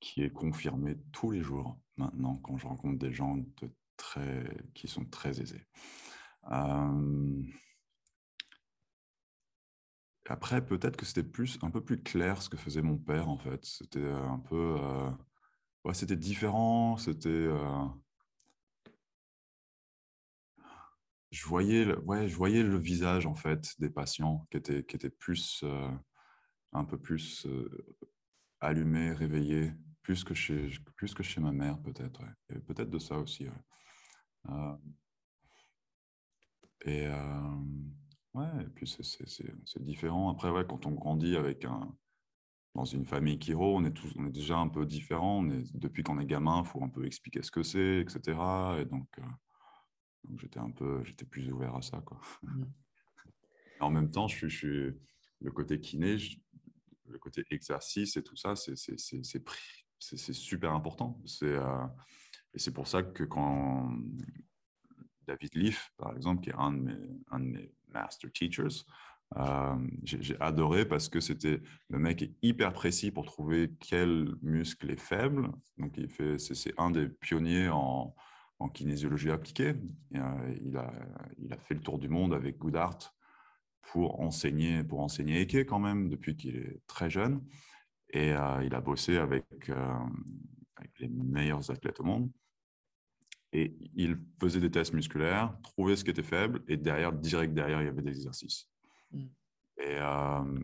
qui 0.00 0.22
est 0.22 0.30
confirmée 0.30 0.96
tous 1.12 1.30
les 1.30 1.40
jours 1.40 1.80
maintenant 1.96 2.36
quand 2.36 2.58
je 2.58 2.66
rencontre 2.66 2.98
des 2.98 3.12
gens 3.12 3.38
très, 3.96 4.44
qui 4.74 4.86
sont 4.86 5.06
très 5.06 5.40
aisés. 5.40 5.66
Après, 10.26 10.64
peut-être 10.64 10.96
que 10.96 11.04
c'était 11.04 11.22
plus, 11.22 11.58
un 11.62 11.70
peu 11.70 11.82
plus 11.84 12.02
clair 12.02 12.40
ce 12.40 12.48
que 12.48 12.56
faisait 12.56 12.82
mon 12.82 12.96
père, 12.96 13.28
en 13.28 13.38
fait. 13.38 13.64
C'était 13.64 13.98
euh, 14.00 14.26
un 14.26 14.38
peu... 14.38 14.76
Euh, 14.80 15.10
ouais, 15.84 15.94
c'était 15.94 16.16
différent, 16.16 16.96
c'était... 16.96 17.28
Euh, 17.28 17.86
je 21.30 21.44
voyais, 21.46 21.84
le, 21.84 21.98
ouais, 22.00 22.28
je 22.28 22.36
voyais 22.36 22.62
le 22.62 22.78
visage, 22.78 23.26
en 23.26 23.34
fait, 23.34 23.74
des 23.78 23.90
patients 23.90 24.46
qui 24.50 24.56
étaient, 24.56 24.84
qui 24.84 24.96
étaient 24.96 25.10
plus... 25.10 25.62
un 26.72 26.84
peu 26.84 26.98
plus 26.98 27.46
allumés, 28.60 29.12
réveillés, 29.12 29.72
plus 30.02 30.24
que 30.24 30.34
chez, 30.34 30.70
plus 30.96 31.12
que 31.14 31.22
chez 31.22 31.40
ma 31.40 31.52
mère, 31.52 31.80
peut-être. 31.82 32.20
Ouais. 32.22 32.60
peut-être 32.60 32.90
de 32.90 32.98
ça 32.98 33.18
aussi. 33.18 33.46
et... 36.86 37.08
Ouais, 38.34 38.62
et 38.62 38.68
puis 38.74 38.86
c'est 38.86 39.84
différent. 39.84 40.30
Après, 40.30 40.50
ouais, 40.50 40.64
quand 40.68 40.86
on 40.86 40.90
grandit 40.90 41.36
avec 41.36 41.64
un, 41.64 41.94
dans 42.74 42.84
une 42.84 43.06
famille 43.06 43.38
Kiro, 43.38 43.76
on 43.76 43.84
est, 43.84 43.92
tous, 43.92 44.12
on 44.16 44.26
est 44.26 44.32
déjà 44.32 44.56
un 44.56 44.68
peu 44.68 44.84
différent. 44.84 45.38
On 45.38 45.50
est, 45.50 45.76
depuis 45.76 46.02
qu'on 46.02 46.18
est 46.18 46.26
gamin, 46.26 46.62
il 46.64 46.68
faut 46.68 46.82
un 46.82 46.88
peu 46.88 47.06
expliquer 47.06 47.42
ce 47.42 47.52
que 47.52 47.62
c'est, 47.62 48.00
etc. 48.00 48.36
Et 48.80 48.84
donc, 48.84 49.08
euh, 49.18 49.22
donc 50.24 50.40
j'étais 50.40 50.58
un 50.58 50.70
peu, 50.70 51.02
j'étais 51.04 51.24
plus 51.24 51.50
ouvert 51.52 51.76
à 51.76 51.82
ça. 51.82 52.00
Quoi. 52.04 52.20
Mmh. 52.42 52.64
En 53.80 53.90
même 53.90 54.10
temps, 54.10 54.28
je 54.28 54.36
suis, 54.36 54.48
je 54.48 54.56
suis 54.56 54.92
le 55.40 55.50
côté 55.50 55.80
kiné, 55.80 56.16
le 57.08 57.18
côté 57.18 57.44
exercice 57.50 58.16
et 58.16 58.22
tout 58.22 58.36
ça, 58.36 58.54
c'est 58.56 60.32
super 60.32 60.72
important. 60.72 61.20
Euh, 61.42 61.86
et 62.54 62.58
c'est 62.58 62.72
pour 62.72 62.88
ça 62.88 63.02
que 63.02 63.24
quand 63.24 63.92
David 65.26 65.54
Leaf, 65.54 65.92
par 65.96 66.14
exemple, 66.14 66.42
qui 66.42 66.50
est 66.50 66.54
un 66.54 66.72
de 66.72 67.38
mes, 67.38 67.72
master 67.92 68.30
teachers, 68.32 68.84
euh, 69.36 69.76
j'ai 70.04 70.40
adoré 70.40 70.86
parce 70.86 71.08
que 71.08 71.20
c'était 71.20 71.60
le 71.88 71.98
mec 71.98 72.22
est 72.22 72.34
hyper 72.42 72.72
précis 72.72 73.10
pour 73.10 73.24
trouver 73.24 73.72
quel 73.80 74.34
muscle 74.42 74.90
est 74.90 75.00
faible. 75.00 75.50
Donc, 75.78 75.96
il 75.96 76.08
fait, 76.08 76.38
c'est 76.38 76.74
un 76.78 76.90
des 76.90 77.08
pionniers 77.08 77.68
en, 77.68 78.14
kinésiologie 78.72 79.30
appliquée. 79.30 79.74
Euh, 80.14 80.54
il, 80.64 80.74
a, 80.78 80.90
il 81.36 81.52
a 81.52 81.58
fait 81.58 81.74
le 81.74 81.80
tour 81.80 81.98
du 81.98 82.08
monde 82.08 82.32
avec 82.32 82.56
Goodhart 82.56 83.14
pour 83.82 84.20
enseigner, 84.20 84.82
pour 84.82 85.00
enseigner 85.00 85.42
Eke 85.42 85.66
quand 85.66 85.78
même 85.78 86.08
depuis 86.08 86.34
qu'il 86.34 86.56
est 86.56 86.80
très 86.86 87.10
jeune. 87.10 87.44
Et 88.08 88.32
euh, 88.32 88.64
il 88.64 88.74
a 88.74 88.80
bossé 88.80 89.18
avec 89.18 89.44
les 90.98 91.08
meilleurs 91.08 91.70
athlètes 91.70 92.00
au 92.00 92.04
monde. 92.04 92.30
Et 93.54 93.76
il 93.94 94.18
faisait 94.40 94.60
des 94.60 94.70
tests 94.70 94.92
musculaires, 94.92 95.56
trouvait 95.62 95.96
ce 95.96 96.04
qui 96.04 96.10
était 96.10 96.22
faible, 96.22 96.62
et 96.68 96.76
derrière, 96.76 97.12
direct 97.12 97.54
derrière, 97.54 97.80
il 97.80 97.86
y 97.86 97.88
avait 97.88 98.02
des 98.02 98.10
exercices. 98.10 98.68
Mm. 99.12 99.26
Et, 99.78 99.96
euh, 99.98 100.60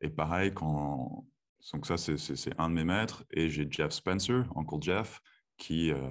et 0.00 0.10
pareil, 0.10 0.52
quand, 0.52 1.26
donc 1.72 1.86
ça, 1.86 1.96
c'est 1.96 2.58
un 2.58 2.68
de 2.68 2.74
mes 2.74 2.84
maîtres. 2.84 3.24
Et 3.30 3.48
j'ai 3.48 3.66
Jeff 3.70 3.92
Spencer, 3.92 4.44
Uncle 4.56 4.78
Jeff, 4.80 5.20
qui, 5.56 5.92
euh, 5.92 6.10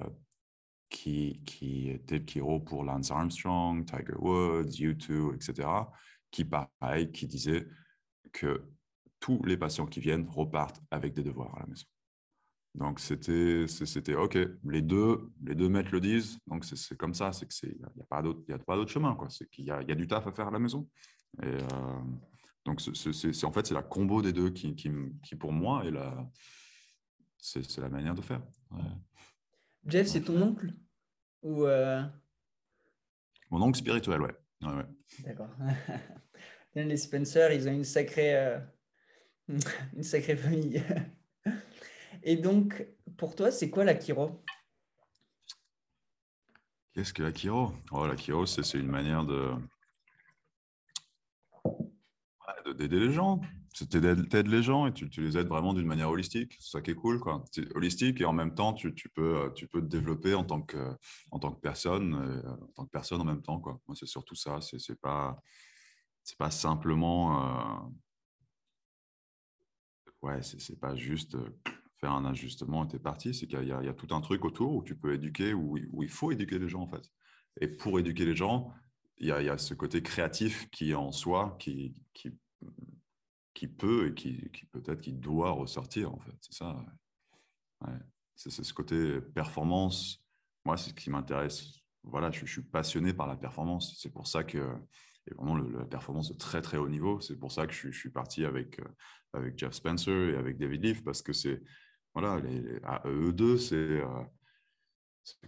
qui, 0.88 1.42
qui 1.44 1.90
était 1.90 2.18
le 2.18 2.26
chiro 2.26 2.58
pour 2.60 2.84
Lance 2.84 3.10
Armstrong, 3.10 3.84
Tiger 3.84 4.16
Woods, 4.18 4.70
U2, 4.70 5.34
etc. 5.34 5.68
Qui, 6.30 6.44
pareil, 6.44 7.12
qui 7.12 7.26
disait 7.26 7.66
que 8.32 8.62
tous 9.20 9.42
les 9.44 9.56
patients 9.56 9.86
qui 9.86 10.00
viennent 10.00 10.26
repartent 10.28 10.82
avec 10.90 11.12
des 11.14 11.22
devoirs 11.22 11.54
à 11.56 11.60
la 11.60 11.66
maison. 11.66 11.86
Donc 12.74 13.00
c'était 13.00 13.66
c'était 13.68 14.14
ok, 14.14 14.38
les 14.64 14.80
deux 14.80 15.30
les 15.44 15.54
deux 15.54 15.68
maîtres 15.68 15.90
le 15.92 16.00
disent, 16.00 16.38
donc 16.46 16.64
c'est 16.64 16.96
comme 16.96 17.12
ça, 17.12 17.32
c'est 17.32 17.46
que 17.46 17.52
c'est 17.52 17.68
il 17.68 17.78
n'y 17.96 18.02
a 18.02 18.06
pas 18.08 18.22
d'autre 18.22 18.40
il 18.48 18.54
a 18.54 18.58
pas 18.58 18.76
d'autre 18.76 18.90
chemin 18.90 19.14
quoi, 19.14 19.28
c'est 19.28 19.48
qu'il 19.50 19.64
y, 19.64 19.68
y 19.68 19.70
a, 19.70 19.94
du 19.94 20.06
taf 20.06 20.26
à 20.26 20.32
faire 20.32 20.48
à 20.48 20.50
la 20.50 20.58
maison. 20.58 20.88
Et 21.42 21.46
euh, 21.46 22.00
donc, 22.64 22.80
c'est 22.80 23.44
en 23.44 23.52
fait, 23.52 23.66
c'est 23.66 23.74
la 23.74 23.82
combo 23.82 24.22
des 24.22 24.32
deux 24.32 24.50
qui, 24.50 24.74
qui, 24.76 24.90
qui 25.22 25.34
pour 25.34 25.52
moi, 25.52 25.84
est 25.84 25.90
la, 25.90 26.30
c'est 27.38 27.78
la 27.78 27.88
manière 27.88 28.14
de 28.14 28.22
faire. 28.22 28.42
Jeff, 29.86 30.06
c'est 30.06 30.22
ton 30.22 30.40
oncle 30.40 30.72
ou 31.42 31.64
euh... 31.66 32.02
Mon 33.50 33.60
oncle 33.62 33.78
spirituel, 33.78 34.22
ouais. 34.22 34.34
ouais, 34.62 34.86
D'accord. 35.24 35.50
Les 36.74 36.96
Spencer, 36.96 37.52
ils 37.52 37.68
ont 37.68 37.72
une 37.72 37.84
sacrée, 37.84 38.36
euh... 38.36 38.58
une 39.48 40.04
sacrée 40.04 40.36
famille. 40.36 40.82
Et 42.22 42.36
donc, 42.36 42.86
pour 43.16 43.34
toi, 43.34 43.50
c'est 43.50 43.70
quoi 43.70 43.84
la 43.84 43.94
Qu'est-ce 46.94 47.14
que 47.14 47.22
la 47.22 47.32
Kiro 47.32 47.72
oh, 47.90 48.06
La 48.06 48.16
c'est 48.46 48.78
une 48.78 48.88
manière 48.88 49.24
de, 49.24 49.52
d'aider 52.74 53.00
les 53.00 53.12
gens. 53.12 53.40
Tu 53.74 53.84
aides 53.84 54.48
les 54.48 54.62
gens 54.62 54.86
et 54.86 54.92
tu, 54.92 55.08
les 55.22 55.38
aides 55.38 55.48
vraiment 55.48 55.72
d'une 55.72 55.86
manière 55.86 56.10
holistique. 56.10 56.56
C'est 56.60 56.72
ça 56.72 56.82
qui 56.82 56.90
est 56.90 56.94
cool. 56.94 57.18
Quoi. 57.20 57.42
Holistique 57.74 58.20
et 58.20 58.24
en 58.24 58.32
même 58.32 58.54
temps, 58.54 58.74
tu, 58.74 58.92
peux, 59.14 59.52
te 59.54 59.78
développer 59.78 60.34
en 60.34 60.44
tant 60.44 60.60
que, 60.60 60.76
personne, 61.62 62.14
euh, 62.14 62.42
en 62.52 62.66
tant 62.74 62.84
que 62.84 62.90
personne 62.90 63.20
en 63.22 63.24
même 63.24 63.42
temps. 63.42 63.60
Quoi. 63.60 63.80
Moi, 63.88 63.96
c'est 63.98 64.06
surtout 64.06 64.34
ça. 64.34 64.60
C'est 64.60 64.76
n'est 64.90 64.96
pas, 64.96 65.40
pas 66.38 66.50
simplement. 66.50 67.86
Euh... 67.86 67.88
Ouais, 70.20 70.42
c'est 70.42 70.78
pas 70.78 70.94
juste 70.94 71.34
euh, 71.34 71.50
un 72.10 72.24
ajustement 72.24 72.84
et 72.84 72.88
t'es 72.88 72.98
parti. 72.98 73.34
C'est 73.34 73.46
qu'il 73.46 73.64
y, 73.64 73.72
a 73.72 73.94
tout 73.94 74.14
un 74.14 74.20
truc 74.20 74.44
autour 74.44 74.74
où 74.74 74.82
tu 74.82 74.96
peux 74.96 75.14
éduquer, 75.14 75.54
où, 75.54 75.78
où 75.92 76.02
il 76.02 76.08
faut 76.08 76.32
éduquer 76.32 76.58
les 76.58 76.68
gens 76.68 76.82
en 76.82 76.88
fait. 76.88 77.10
Et 77.60 77.68
pour 77.68 77.98
éduquer 77.98 78.24
les 78.24 78.34
gens, 78.36 78.72
il 79.18 79.28
y, 79.28 79.32
a, 79.32 79.58
ce 79.58 79.74
côté 79.74 80.02
créatif 80.02 80.68
qui 80.70 80.94
en 80.94 81.12
soi, 81.12 81.56
qui, 81.60 81.94
qui 82.12 82.32
qui 83.62 83.68
peut 83.68 84.08
et 84.08 84.14
qui, 84.14 84.50
peut-être 84.72 85.00
qui 85.00 85.12
doit 85.12 85.50
ressortir, 85.50 86.12
en 86.12 86.18
fait. 86.18 86.34
C'est 86.40 86.54
ça. 86.54 86.84
C'est 88.34 88.50
ce 88.50 88.74
côté 88.74 89.20
performance. 89.20 90.24
Moi, 90.64 90.76
c'est 90.76 90.90
ce 90.90 90.94
qui 90.94 91.10
m'intéresse. 91.10 91.78
Voilà, 92.02 92.30
je, 92.30 92.44
suis 92.44 92.62
passionné 92.62 93.12
par 93.12 93.26
la 93.26 93.36
performance. 93.36 93.96
C'est 94.00 94.12
pour 94.12 94.26
ça 94.26 94.42
que, 94.42 94.58
et 95.28 95.34
vraiment 95.34 95.56
la 95.56 95.84
performance 95.84 96.32
de 96.32 96.36
très 96.36 96.60
très 96.60 96.76
haut 96.76 96.88
niveau, 96.88 97.20
c'est 97.20 97.36
pour 97.36 97.52
ça 97.52 97.66
que 97.66 97.72
je, 97.72 97.90
suis 97.90 98.10
parti 98.10 98.44
avec, 98.44 98.80
euh, 98.80 98.88
avec 99.32 99.56
Jeff 99.58 99.74
Spencer 99.74 100.30
et 100.30 100.36
avec 100.36 100.58
David 100.58 100.82
Leaf, 100.82 101.04
parce 101.04 101.22
que 101.22 101.32
c'est, 101.32 101.62
voilà, 102.14 102.40
les, 102.40 102.62
eux 103.06 103.32
deux, 103.32 103.58
c'est. 103.58 103.76
Euh, 103.76 104.06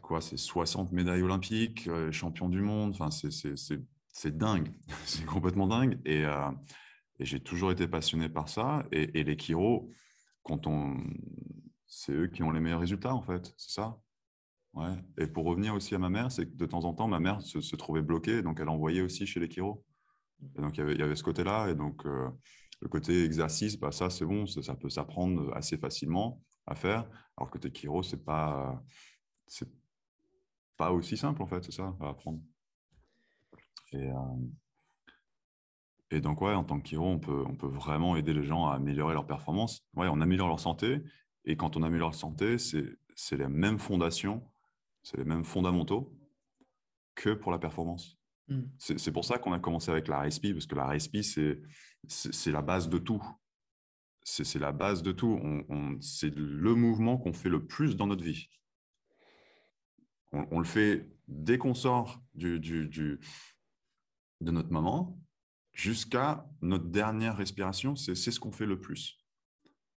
quoi? 0.00 0.20
C'est 0.20 0.37
60 0.37 0.92
médailles 0.92 1.22
olympiques, 1.22 1.88
euh, 1.88 2.12
champion 2.12 2.48
du 2.48 2.61
monde. 2.61 2.96
Enfin, 2.98 3.11
c'est 3.11 4.37
dingue. 4.37 4.72
c'est 5.05 5.27
complètement 5.27 5.66
dingue. 5.66 6.00
Et, 6.05 6.24
et 7.18 7.24
j'ai 7.24 7.40
toujours 7.40 7.70
été 7.70 7.87
passionné 7.87 8.29
par 8.29 8.48
ça. 8.48 8.87
Et, 8.92 9.24
les 9.24 9.37
Kiro, 9.37 9.90
quand 10.42 10.66
on... 10.66 10.96
c'est 11.87 12.12
eux 12.12 12.27
qui 12.29 12.42
ont 12.42 12.50
les 12.50 12.61
meilleurs 12.61 12.81
résultats, 12.81 13.14
en 13.14 13.22
fait. 13.22 13.55
C'est 13.57 13.72
ça? 13.72 13.98
Ouais. 14.74 14.94
Et 15.18 15.27
pour 15.29 15.44
revenir 15.44 15.74
aussi 15.74 15.94
à 15.94 15.98
ma 15.98 16.09
mère, 16.09 16.33
c'est 16.33 16.46
que 16.46 16.57
de 16.57 16.66
temps 16.66 16.85
en 16.85 16.94
temps, 16.94 17.07
ma 17.07 17.20
mère 17.20 17.40
se, 17.42 17.77
trouvait 17.77 18.03
bloquée, 18.03 18.42
donc 18.42 18.59
elle 18.61 18.68
envoyait 18.68 19.03
aussi 19.03 19.27
chez 19.27 19.38
les 19.38 19.48
Kiro. 19.48 19.85
Et 20.57 20.61
donc, 20.61 20.77
il 20.77 20.81
y 20.81 20.83
avait, 20.83 20.94
il 20.94 21.00
y 21.00 21.03
avait 21.03 21.14
ce 21.14 21.22
côté-là. 21.22 21.68
Et 21.68 21.74
donc, 21.74 22.05
euh, 22.07 22.29
le 22.81 22.88
côté 22.88 23.24
exercice, 23.24 23.79
bah, 23.79 23.92
ça, 23.92 24.11
c'est 24.11 24.24
bon, 24.24 24.46
ça, 24.46 24.74
peut 24.74 24.90
s'apprendre 24.90 25.55
assez 25.55 25.79
facilement 25.79 26.42
à 26.66 26.74
faire. 26.74 27.07
Alors, 27.37 27.50
côté 27.50 27.70
Kiro, 27.70 28.03
c'est 28.03 28.24
pas, 28.24 28.83
c'est 29.46 29.68
pas 30.77 30.92
aussi 30.92 31.16
simple, 31.16 31.42
en 31.42 31.46
fait, 31.46 31.64
c'est 31.64 31.72
ça, 31.72 31.94
à 32.00 32.09
apprendre. 32.09 32.40
Et, 33.92 34.11
euh, 34.11 34.14
et 36.11 36.20
donc, 36.20 36.40
ouais, 36.40 36.55
en 36.55 36.64
tant 36.64 36.81
que 36.81 36.88
chiro, 36.88 37.07
on 37.07 37.18
peut, 37.18 37.44
on 37.46 37.57
peut 37.57 37.68
vraiment 37.68 38.16
aider 38.16 38.35
les 38.35 38.44
gens 38.44 38.66
à 38.66 38.74
améliorer 38.74 39.14
leur 39.14 39.27
performance. 39.27 39.85
Ouais, 39.94 40.09
on 40.11 40.20
améliore 40.20 40.48
leur 40.48 40.61
santé. 40.61 41.03
Et 41.44 41.57
quand 41.57 41.77
on 41.77 41.83
améliore 41.83 42.11
leur 42.11 42.14
santé, 42.14 42.57
c'est 42.59 43.37
les 43.37 43.48
mêmes 43.48 43.79
fondations, 43.79 44.42
c'est 45.03 45.16
les 45.16 45.24
mêmes 45.24 45.44
fondamentaux 45.44 46.16
que 47.14 47.31
pour 47.31 47.53
la 47.53 47.59
performance. 47.59 48.18
Hmm. 48.48 48.62
C'est 48.79 49.12
pour 49.12 49.24
ça 49.24 49.38
qu'on 49.38 49.53
a 49.53 49.59
commencé 49.59 49.90
avec 49.90 50.09
la 50.09 50.22
RSP, 50.22 50.53
parce 50.53 50.66
que 50.66 50.74
la 50.74 50.87
RSP, 50.87 51.18
c'est 52.07 52.53
la 52.53 52.62
base 52.62 52.88
de 52.88 52.98
tout. 52.98 53.22
C'est 54.24 54.58
la 54.58 54.72
base 54.72 55.02
de 55.02 55.12
tout. 55.12 55.38
C'est 56.00 56.34
le 56.34 56.74
mouvement 56.74 57.18
qu'on 57.18 57.32
fait 57.32 57.50
le 57.50 57.66
plus 57.66 57.96
dans 57.96 58.06
notre 58.06 58.24
vie. 58.24 58.48
On, 60.32 60.58
le 60.58 60.64
fait 60.64 61.08
dès 61.28 61.58
qu'on 61.58 61.74
sort 61.74 62.20
de 62.34 63.18
notre 64.40 64.72
maman 64.72 65.20
jusqu'à 65.72 66.46
notre 66.62 66.87
dernière 66.87 67.37
respiration, 67.37 67.94
c'est 67.96 68.14
ce 68.14 68.40
qu'on 68.40 68.50
fait 68.50 68.66
le 68.66 68.80
plus. 68.80 69.18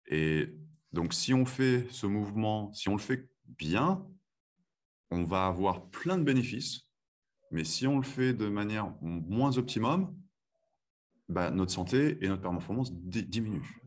Et 0.07 0.53
donc, 0.91 1.13
si 1.13 1.33
on 1.33 1.45
fait 1.45 1.87
ce 1.89 2.05
mouvement, 2.05 2.71
si 2.73 2.89
on 2.89 2.93
le 2.93 3.01
fait 3.01 3.29
bien, 3.45 4.05
on 5.09 5.23
va 5.23 5.47
avoir 5.47 5.89
plein 5.89 6.17
de 6.17 6.23
bénéfices. 6.23 6.87
Mais 7.51 7.63
si 7.63 7.87
on 7.87 7.97
le 7.97 8.03
fait 8.03 8.33
de 8.33 8.47
manière 8.47 8.93
moins 9.01 9.57
optimum, 9.57 10.13
bah, 11.29 11.49
notre 11.51 11.71
santé 11.71 12.17
et 12.21 12.27
notre 12.27 12.41
performance 12.41 12.93
diminuent. 12.93 13.86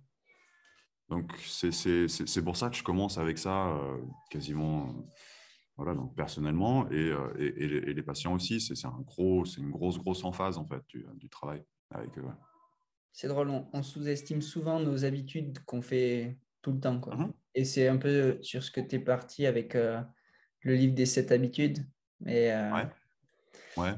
Donc, 1.10 1.32
c'est 1.44 2.44
pour 2.44 2.56
ça 2.56 2.70
que 2.70 2.76
je 2.76 2.82
commence 2.82 3.18
avec 3.18 3.36
ça 3.36 3.76
euh, 3.76 3.98
quasiment 4.30 4.94
voilà, 5.80 5.94
donc 5.94 6.14
personnellement 6.14 6.90
et, 6.90 7.08
euh, 7.08 7.32
et, 7.38 7.94
les, 7.94 8.02
patients 8.02 8.34
aussi. 8.34 8.60
C'est 8.60 8.86
un 8.86 9.00
gros, 9.06 9.46
une 9.46 9.70
grosse, 9.70 9.96
grosse 9.98 10.22
emphase 10.24 10.58
en 10.58 10.66
fait 10.66 10.82
du 11.14 11.30
travail. 11.30 11.64
C'est 13.12 13.28
drôle, 13.28 13.50
on, 13.72 13.82
sous-estime 13.82 14.42
souvent 14.42 14.78
nos 14.78 15.06
habitudes 15.06 15.58
qu'on 15.64 15.80
fait 15.80 16.38
tout 16.60 16.72
le 16.72 16.80
temps. 16.80 17.00
Quoi. 17.00 17.16
Mhm. 17.16 17.32
Et 17.54 17.64
c'est 17.64 17.88
un 17.88 17.96
peu 17.96 18.38
sur 18.42 18.62
ce 18.62 18.70
que 18.70 18.80
tu 18.82 18.96
es 18.96 18.98
parti 18.98 19.46
avec 19.46 19.74
euh, 19.74 20.02
le 20.60 20.74
livre 20.74 20.94
des 20.94 21.06
sept 21.06 21.32
habitudes. 21.32 21.78
Mais, 22.20 22.52
euh, 22.52 22.70
Ouais. 22.72 22.88
Ouais. 23.78 23.94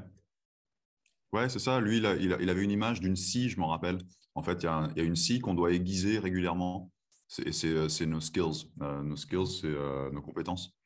Ouais, 1.33 1.49
c'est 1.49 1.59
ça. 1.59 1.81
Lui, 1.81 1.97
il, 1.97 2.05
il, 2.41 2.51
avait 2.51 2.63
une 2.63 2.71
image 2.71 3.01
d'une 3.01 3.17
scie, 3.17 3.49
je 3.49 3.59
m'en 3.59 3.69
rappelle. 3.69 3.99
En 4.37 4.43
fait, 4.45 4.63
il 4.63 4.65
y, 4.65 4.69
a, 4.69 4.89
il 4.95 4.99
y 4.99 5.01
a 5.01 5.05
une 5.05 5.17
scie 5.17 5.41
qu'on 5.41 5.55
doit 5.55 5.73
aiguiser 5.73 6.21
régulièrement. 6.21 6.93
C'est 7.33 7.65
euh, 7.65 8.07
nos 8.07 8.21
skills. 8.21 8.71
nos 8.77 9.17
skills, 9.17 9.61
c'est 9.61 10.13
nos 10.13 10.23
compétences. 10.23 10.77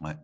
Ouais. 0.00 0.16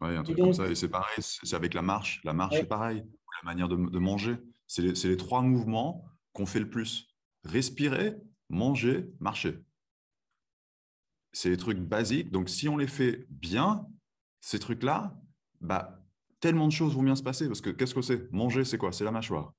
ouais, 0.00 0.16
un 0.16 0.22
truc 0.22 0.36
comme 0.36 0.52
ça. 0.52 0.68
Et 0.68 0.74
c'est 0.74 0.88
pareil, 0.88 1.18
c'est 1.20 1.54
avec 1.54 1.74
la 1.74 1.82
marche. 1.82 2.20
La 2.24 2.32
marche, 2.32 2.56
c'est 2.56 2.66
pareil 2.66 3.04
la 3.42 3.50
manière 3.50 3.68
de, 3.68 3.98
manger. 3.98 4.36
C'est 4.66 4.82
les, 4.82 4.92
les, 4.92 5.16
trois 5.16 5.42
mouvements 5.42 6.04
qu'on 6.32 6.46
fait 6.46 6.60
le 6.60 6.70
plus. 6.70 7.08
Respirer, 7.44 8.16
manger, 8.48 9.10
marcher. 9.20 9.64
C'est 11.32 11.50
les 11.50 11.56
trucs 11.56 11.78
basiques. 11.78 12.30
Donc, 12.30 12.48
si 12.48 12.68
on 12.68 12.76
les 12.76 12.86
fait 12.86 13.26
bien, 13.30 13.86
ces 14.40 14.58
trucs-là, 14.58 15.18
bah, 15.60 16.04
tellement 16.40 16.66
de 16.66 16.72
choses 16.72 16.94
vont 16.94 17.02
bien 17.02 17.16
se 17.16 17.22
passer. 17.22 17.46
Parce 17.46 17.60
que 17.60 17.70
qu'est-ce 17.70 17.94
que 17.94 18.02
c'est? 18.02 18.30
Manger, 18.32 18.64
c'est 18.64 18.78
quoi? 18.78 18.92
C'est 18.92 19.04
la 19.04 19.12
mâchoire. 19.12 19.54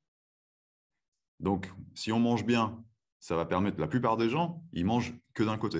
Donc, 1.40 1.72
si 1.94 2.12
on 2.12 2.20
mange 2.20 2.46
bien, 2.46 2.84
ça 3.24 3.38
va 3.38 3.46
permettre, 3.46 3.80
la 3.80 3.88
plupart 3.88 4.18
des 4.18 4.30
gens, 4.30 4.62
ils 4.74 4.84
mangent 4.84 5.14
que 5.34 5.44
d'un 5.44 5.58
côté. 5.58 5.80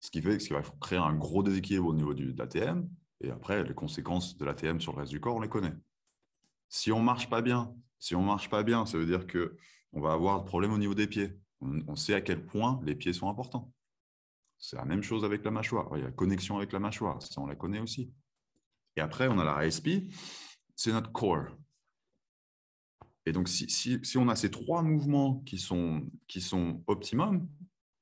Ce 0.00 0.10
qui 0.10 0.20
fait 0.20 0.36
va 0.50 0.60
créer 0.80 0.98
un 0.98 1.14
gros 1.14 1.44
déséquilibre 1.44 1.86
au 1.86 1.94
niveau 1.94 2.14
de 2.14 2.36
l'ATM. 2.36 2.90
Et 3.20 3.30
après, 3.30 3.62
les 3.62 3.72
conséquences 3.72 4.36
de 4.36 4.44
l'ATM 4.44 4.80
sur 4.80 4.92
le 4.92 4.98
reste 4.98 5.12
du 5.12 5.20
corps, 5.20 5.36
on 5.36 5.40
les 5.40 5.48
connaît. 5.48 5.72
Si 6.68 6.90
on 6.90 7.00
marche 7.00 7.30
pas 7.30 7.42
bien, 7.42 7.72
si 8.00 8.16
on 8.16 8.22
marche 8.22 8.50
pas 8.50 8.64
bien, 8.64 8.86
ça 8.86 8.98
veut 8.98 9.06
dire 9.06 9.24
qu'on 9.28 10.00
va 10.00 10.14
avoir 10.14 10.42
des 10.42 10.46
problèmes 10.46 10.72
au 10.72 10.78
niveau 10.78 10.94
des 10.94 11.06
pieds. 11.06 11.38
On, 11.60 11.94
sait 11.94 12.14
à 12.14 12.22
quel 12.22 12.44
point 12.44 12.80
les 12.82 12.96
pieds 12.96 13.12
sont 13.12 13.28
importants. 13.28 13.72
C'est 14.58 14.74
la 14.74 14.84
même 14.84 15.04
chose 15.04 15.24
avec 15.24 15.44
la 15.44 15.52
mâchoire. 15.52 15.88
Il 15.92 16.00
y 16.00 16.02
a 16.02 16.06
la 16.06 16.10
connexion 16.10 16.56
avec 16.56 16.72
la 16.72 16.80
mâchoire, 16.80 17.22
ça 17.22 17.40
on 17.40 17.46
la 17.46 17.54
connaît 17.54 17.78
aussi. 17.78 18.12
Et 18.96 19.00
après, 19.00 19.28
on 19.28 19.38
a 19.38 19.44
la 19.44 19.54
RSP, 19.58 20.10
c'est 20.74 20.90
notre 20.90 21.12
core. 21.12 21.56
Et 23.24 23.32
donc, 23.32 23.48
si, 23.48 23.68
si, 23.68 24.18
on 24.18 24.28
a 24.28 24.36
ces 24.36 24.50
trois 24.50 24.82
mouvements 24.82 25.40
qui 25.46 25.58
sont, 25.58 26.10
qui 26.26 26.40
sont 26.40 26.82
optimum, 26.86 27.48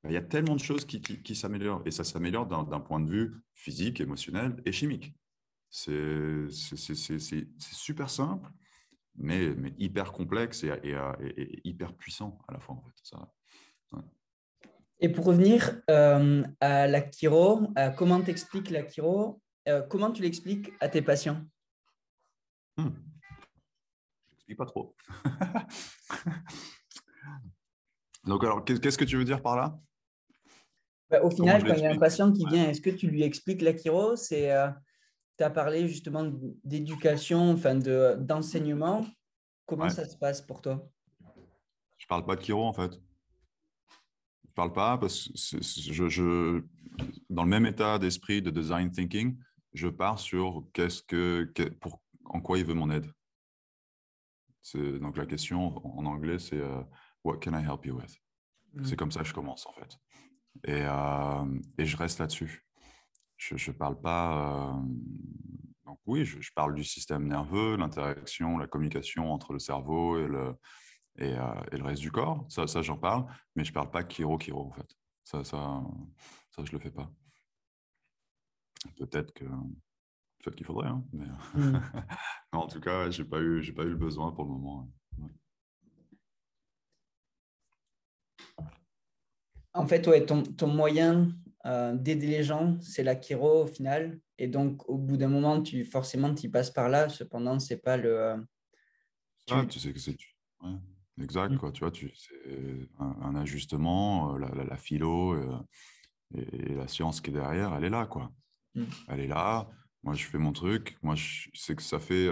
ben, 0.03 0.11
il 0.11 0.15
y 0.15 0.17
a 0.17 0.23
tellement 0.23 0.57
de 0.57 0.61
choses 0.61 0.87
qui, 0.87 1.01
qui, 1.01 1.35
s'améliorent. 1.35 1.83
Et 1.85 1.91
ça 1.91 2.05
s'améliore 2.05 2.47
d'un 2.47 2.81
point 2.81 3.01
de 3.01 3.11
vue 3.11 3.35
physique, 3.55 4.01
émotionnel 4.01 4.57
et 4.65 4.73
chimique. 4.73 5.15
C'est 5.69 6.49
super 6.51 8.09
simple, 8.09 8.51
mais, 9.15 9.55
mais 9.55 9.75
hyper 9.79 10.13
complexe 10.13 10.65
et, 10.65 10.73
et, 10.83 11.61
hyper 11.65 11.95
puissant 11.95 12.39
à 12.49 12.55
la 12.55 12.61
fois. 12.61 12.77
En 12.77 12.83
fait. 12.83 12.95
ça, 13.03 13.29
Et 15.01 15.11
pour 15.11 15.27
revenir 15.27 15.83
euh, 15.91 16.43
à 16.61 16.87
la 16.87 17.11
chiro, 17.11 17.69
euh, 17.79 17.91
comment 17.91 18.23
t'expliques 18.23 18.71
la 18.71 18.89
chiro 18.89 19.43
euh, 19.69 19.83
Comment 19.83 20.11
tu 20.11 20.23
l'expliques 20.23 20.73
à 20.81 20.89
tes 20.89 21.03
patients? 21.03 21.45
Hmm 22.79 22.89
pas 24.55 24.67
trop. 24.67 24.95
Donc, 28.25 28.45
alors, 28.45 28.65
qu'est-ce 28.65 28.99
que 28.99 29.05
tu 29.05 29.17
veux 29.17 29.25
dire 29.25 29.43
par 29.43 29.57
là? 29.57 29.79
Bah, 31.11 31.23
Au 31.23 31.31
final, 31.31 31.65
quand 31.65 31.75
il 31.75 31.83
y 31.83 31.87
a 31.87 31.93
un 31.93 31.99
patient 31.99 32.33
qui 32.33 32.45
vient, 32.47 32.69
est-ce 32.69 32.81
que 32.81 32.91
tu 32.91 33.09
lui 33.09 33.23
expliques 33.23 33.63
la 33.63 33.77
chiro? 33.77 34.17
C'est, 34.17 34.53
euh, 34.53 34.69
Tu 35.37 35.45
as 35.45 35.51
parlé 35.51 35.89
justement 35.89 36.31
d'éducation, 36.65 37.53
enfin 37.53 37.75
de, 37.75 38.17
d'enseignement. 38.19 39.07
Comment 39.67 39.89
ça 39.89 40.05
se 40.05 40.17
passe 40.17 40.43
pour 40.43 40.61
toi? 40.61 40.87
Je 41.97 42.07
parle 42.07 42.25
pas 42.25 42.37
de 42.37 42.43
chiro 42.43 42.65
en 42.65 42.73
fait. 42.73 42.93
Je 44.49 44.55
parle 44.55 44.73
pas 44.73 44.99
parce 44.99 45.29
que 45.29 45.59
je, 45.63 46.09
je, 46.09 46.63
dans 47.29 47.45
le 47.45 47.49
même 47.49 47.67
état 47.67 47.99
d'esprit 47.99 48.43
de 48.43 48.51
design 48.51 48.91
thinking, 48.91 49.39
je 49.73 49.89
pars 49.89 50.19
sur 50.19 50.65
qu'est-ce 50.73 51.03
que, 51.03 51.45
pour, 51.81 52.03
en 52.25 52.41
quoi 52.41 52.59
il 52.59 52.65
veut 52.65 52.75
mon 52.75 52.91
aide. 52.91 53.07
Donc 54.75 55.17
la 55.17 55.27
question 55.27 55.77
en 55.99 56.07
anglais, 56.07 56.39
c'est 56.39 56.61
euh, 56.61 56.83
What 57.25 57.39
can 57.39 57.59
I 57.59 57.65
help 57.65 57.85
you 57.87 57.97
with? 57.97 58.17
C'est 58.85 58.93
mm. 58.93 58.97
comme 58.97 59.13
ça 59.13 59.21
que 59.21 59.29
je 59.29 59.35
commence 59.35 59.67
en 59.67 59.73
fait. 59.73 59.97
Et, 60.65 60.83
euh, 60.85 61.61
et 61.79 61.87
je 61.87 61.97
reste 61.97 62.19
là-dessus. 62.19 62.67
Je 63.37 63.55
ne 63.55 63.77
parle 63.77 64.01
pas. 64.01 64.71
Euh, 64.71 64.83
donc 65.87 65.99
oui, 66.07 66.25
je, 66.25 66.51
parle 66.55 66.75
du 66.75 66.85
système 66.85 67.27
nerveux, 67.27 67.77
l'interaction, 67.77 68.59
la 68.59 68.67
communication 68.67 69.33
entre 69.33 69.53
le 69.53 69.59
cerveau 69.59 70.19
et 70.19 70.27
le, 70.27 70.55
et, 71.19 71.31
et 71.73 71.77
le 71.77 71.83
reste 71.83 72.03
du 72.03 72.13
corps. 72.13 72.45
Ça, 72.49 72.67
ça 72.67 72.83
j'en 72.83 72.99
parle, 72.99 73.27
mais 73.57 73.65
je 73.65 73.71
ne 73.71 73.75
parle 73.75 73.91
pas 73.91 74.05
chiro-chiro 74.05 74.67
en 74.67 74.73
fait. 74.73 74.89
Ça, 75.25 75.43
ça, 75.43 75.83
ça 76.51 76.65
je 76.65 76.71
ne 76.71 76.79
le 76.79 76.79
fais 76.79 76.91
pas. 76.91 77.11
Peut-être 78.97 79.33
que 79.33 79.45
Peut-être 80.43 80.57
qu'il 80.57 80.67
faudrait, 80.67 80.89
hein, 80.89 81.05
mais 81.13 81.27
mm. 81.55 81.81
en 82.53 82.67
tout 82.67 82.81
cas, 82.81 83.11
j'ai 83.11 83.25
pas 83.25 83.41
eu, 83.41 83.63
j'ai 83.63 83.73
pas 83.73 83.83
eu 83.83 83.91
le 83.91 83.97
besoin 83.97 84.33
pour 84.33 84.45
le 84.45 84.51
moment. 84.51 84.91
En 89.73 89.87
fait, 89.87 90.07
ouais, 90.09 90.25
ton, 90.25 90.43
ton 90.43 90.67
moyen 90.67 91.33
euh, 91.67 91.95
d'aider 91.95 92.27
les 92.27 92.43
gens, 92.43 92.79
c'est 92.81 93.03
la 93.03 93.21
chiro 93.21 93.65
au 93.65 93.67
final. 93.67 94.19
Et 94.39 94.49
donc, 94.49 94.89
au 94.89 94.97
bout 94.97 95.17
d'un 95.17 95.29
moment, 95.29 95.63
tu 95.63 95.85
forcément, 95.85 96.35
tu 96.35 96.51
passes 96.51 96.71
par 96.71 96.89
là. 96.89 97.09
Cependant, 97.09 97.59
c'est 97.61 97.77
pas 97.77 97.97
le. 97.97 98.19
Euh, 98.19 98.37
tu... 99.47 99.69
tu 99.69 99.79
sais 99.79 99.93
que 99.93 100.01
c'est. 100.01 100.17
Ouais, 100.63 100.77
exact, 101.23 101.57
quoi. 101.59 101.71
Tu 101.71 101.81
vois, 101.81 101.91
tu, 101.91 102.11
c'est 102.15 102.89
un, 102.99 103.37
ajustement, 103.37 104.35
euh, 104.35 104.39
la, 104.39 104.65
la, 104.65 104.77
philo 104.77 105.37
et, 106.35 106.75
la 106.75 106.89
science 106.89 107.21
qui 107.21 107.31
est 107.31 107.35
derrière, 107.35 107.75
elle 107.75 107.85
est 107.85 107.91
là, 107.91 108.07
quoi. 108.07 108.33
Mm. 108.75 108.85
Elle 109.09 109.21
est 109.21 109.29
là. 109.29 109.69
Moi, 110.03 110.15
je 110.15 110.25
fais 110.25 110.39
mon 110.39 110.53
truc. 110.53 110.97
Moi, 111.03 111.15
je 111.15 111.49
sais 111.55 111.75
que 111.77 111.83
ça 111.83 111.99
fait 111.99 112.29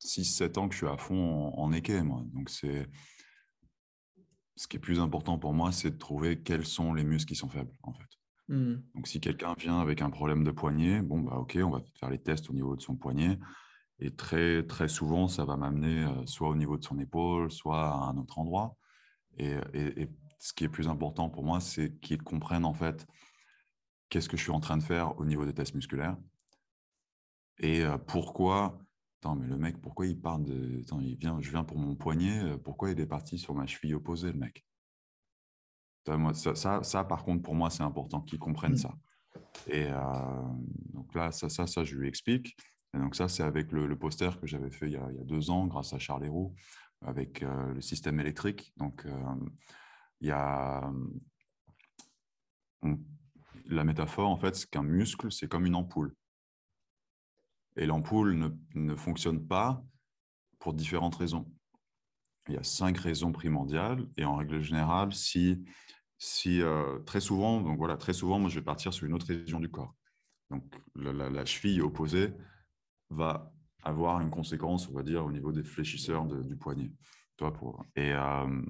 6-7 0.00 0.58
ans 0.58 0.68
que 0.68 0.74
je 0.74 0.78
suis 0.78 0.86
à 0.86 0.96
fond 0.96 1.52
en, 1.56 1.64
en 1.64 2.04
moi. 2.04 2.22
Donc, 2.32 2.48
c'est 2.50 2.88
ce 4.56 4.68
qui 4.68 4.76
est 4.76 4.80
plus 4.80 5.00
important 5.00 5.38
pour 5.38 5.52
moi, 5.52 5.72
c'est 5.72 5.90
de 5.90 5.98
trouver 5.98 6.42
quels 6.42 6.66
sont 6.66 6.94
les 6.94 7.04
muscles 7.04 7.30
qui 7.30 7.36
sont 7.36 7.48
faibles, 7.48 7.72
en 7.82 7.92
fait. 7.92 8.08
Mmh. 8.48 8.74
Donc, 8.94 9.08
si 9.08 9.20
quelqu'un 9.20 9.54
vient 9.58 9.80
avec 9.80 10.02
un 10.02 10.10
problème 10.10 10.44
de 10.44 10.50
poignet, 10.50 11.02
bon, 11.02 11.20
bah, 11.20 11.36
ok, 11.36 11.58
on 11.62 11.70
va 11.70 11.82
faire 11.98 12.10
les 12.10 12.18
tests 12.18 12.50
au 12.50 12.52
niveau 12.52 12.76
de 12.76 12.82
son 12.82 12.96
poignet. 12.96 13.38
Et 13.98 14.10
très, 14.10 14.64
très 14.64 14.88
souvent, 14.88 15.28
ça 15.28 15.44
va 15.44 15.56
m'amener 15.56 16.06
soit 16.26 16.48
au 16.48 16.56
niveau 16.56 16.76
de 16.76 16.84
son 16.84 16.98
épaule, 16.98 17.50
soit 17.50 17.88
à 17.88 17.94
un 17.94 18.16
autre 18.16 18.38
endroit. 18.38 18.76
Et, 19.38 19.54
et 19.74 20.08
ce 20.38 20.52
qui 20.52 20.64
est 20.64 20.68
plus 20.68 20.88
important 20.88 21.30
pour 21.30 21.44
moi, 21.44 21.60
c'est 21.60 21.98
qu'il 22.00 22.20
comprenne, 22.22 22.64
en 22.64 22.74
fait, 22.74 23.06
qu'est-ce 24.08 24.28
que 24.28 24.36
je 24.36 24.42
suis 24.42 24.52
en 24.52 24.60
train 24.60 24.76
de 24.76 24.82
faire 24.82 25.18
au 25.18 25.24
niveau 25.24 25.46
des 25.46 25.54
tests 25.54 25.74
musculaires 25.74 26.16
et 27.62 27.84
pourquoi 28.06 28.78
Attends, 29.20 29.36
mais 29.36 29.46
le 29.46 29.56
mec, 29.56 29.80
pourquoi 29.80 30.06
il 30.06 30.20
part 30.20 30.40
de. 30.40 30.80
Attends, 30.80 31.00
il 31.00 31.16
vient, 31.16 31.40
je 31.40 31.50
viens 31.50 31.62
pour 31.62 31.78
mon 31.78 31.94
poignet, 31.94 32.58
pourquoi 32.58 32.90
il 32.90 32.98
est 32.98 33.06
parti 33.06 33.38
sur 33.38 33.54
ma 33.54 33.66
cheville 33.66 33.94
opposée, 33.94 34.32
le 34.32 34.38
mec? 34.38 34.64
Ça, 36.04 36.54
ça, 36.56 36.82
ça, 36.82 37.04
par 37.04 37.22
contre, 37.22 37.42
pour 37.42 37.54
moi, 37.54 37.70
c'est 37.70 37.84
important 37.84 38.20
qu'ils 38.20 38.40
comprennent 38.40 38.72
mmh. 38.72 38.76
ça. 38.78 38.94
Et 39.68 39.86
donc 40.92 41.14
là, 41.14 41.30
ça, 41.30 41.48
ça, 41.48 41.68
ça, 41.68 41.84
je 41.84 41.96
lui 41.96 42.08
explique. 42.08 42.56
Et 42.94 42.98
donc 42.98 43.14
ça, 43.14 43.28
c'est 43.28 43.44
avec 43.44 43.70
le, 43.70 43.96
poster 43.96 44.38
que 44.40 44.46
j'avais 44.46 44.70
fait 44.70 44.86
il 44.86 44.92
y, 44.92 44.96
a, 44.96 45.06
il 45.10 45.16
y, 45.16 45.20
a, 45.20 45.24
deux 45.24 45.50
ans, 45.50 45.66
grâce 45.66 45.92
à 45.92 45.98
Charles 45.98 46.24
Héroux, 46.24 46.54
avec 47.02 47.42
le 47.42 47.80
système 47.80 48.18
électrique. 48.18 48.72
Donc, 48.76 49.06
il 50.20 50.26
y 50.26 50.32
a... 50.32 50.90
la 53.66 53.84
métaphore, 53.84 54.30
en 54.30 54.36
fait, 54.36 54.56
c'est 54.56 54.68
qu'un 54.68 54.82
muscle, 54.82 55.30
c'est 55.30 55.48
comme 55.48 55.66
une 55.66 55.76
ampoule. 55.76 56.14
Et 57.76 57.86
l'ampoule 57.86 58.34
ne, 58.34 58.48
ne, 58.74 58.94
fonctionne 58.94 59.46
pas 59.46 59.82
pour 60.58 60.74
différentes 60.74 61.16
raisons. 61.16 61.50
Il 62.48 62.54
y 62.54 62.58
a 62.58 62.64
cinq 62.64 62.98
raisons 62.98 63.32
primordiales. 63.32 64.06
Et 64.16 64.24
en 64.24 64.36
règle 64.36 64.60
générale, 64.60 65.12
si, 65.12 65.64
euh, 66.46 66.98
très 67.00 67.20
souvent, 67.20 67.60
donc 67.60 67.78
voilà, 67.78 67.96
très 67.96 68.12
souvent, 68.12 68.38
moi, 68.38 68.50
je 68.50 68.56
vais 68.56 68.64
partir 68.64 68.92
sur 68.92 69.06
une 69.06 69.14
autre 69.14 69.26
région 69.26 69.60
du 69.60 69.70
corps. 69.70 69.94
Donc, 70.50 70.64
la, 70.96 71.44
cheville 71.46 71.80
opposée 71.80 72.34
va 73.10 73.52
avoir 73.82 74.20
une 74.20 74.30
conséquence, 74.30 74.88
on 74.88 74.92
va 74.92 75.02
dire, 75.02 75.24
au 75.24 75.32
niveau 75.32 75.52
des 75.52 75.64
fléchisseurs 75.64 76.26
du 76.26 76.56
poignet. 76.56 76.92
Toi, 77.36 77.52
pour... 77.52 77.84
Et 77.96 78.12
euh, 78.12 78.62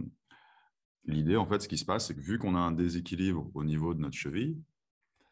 l'idée, 1.05 1.37
en 1.37 1.47
fait, 1.47 1.61
ce 1.61 1.69
qui 1.69 1.79
se 1.79 1.85
passe, 1.85 2.07
c'est 2.07 2.15
que 2.15 2.21
vu 2.21 2.39
qu'on 2.39 2.55
a 2.55 2.61
un 2.61 2.73
déséquilibre 2.73 3.51
au 3.55 3.65
niveau 3.65 3.95
de 3.95 4.01
notre 4.01 4.17
cheville, 4.17 4.57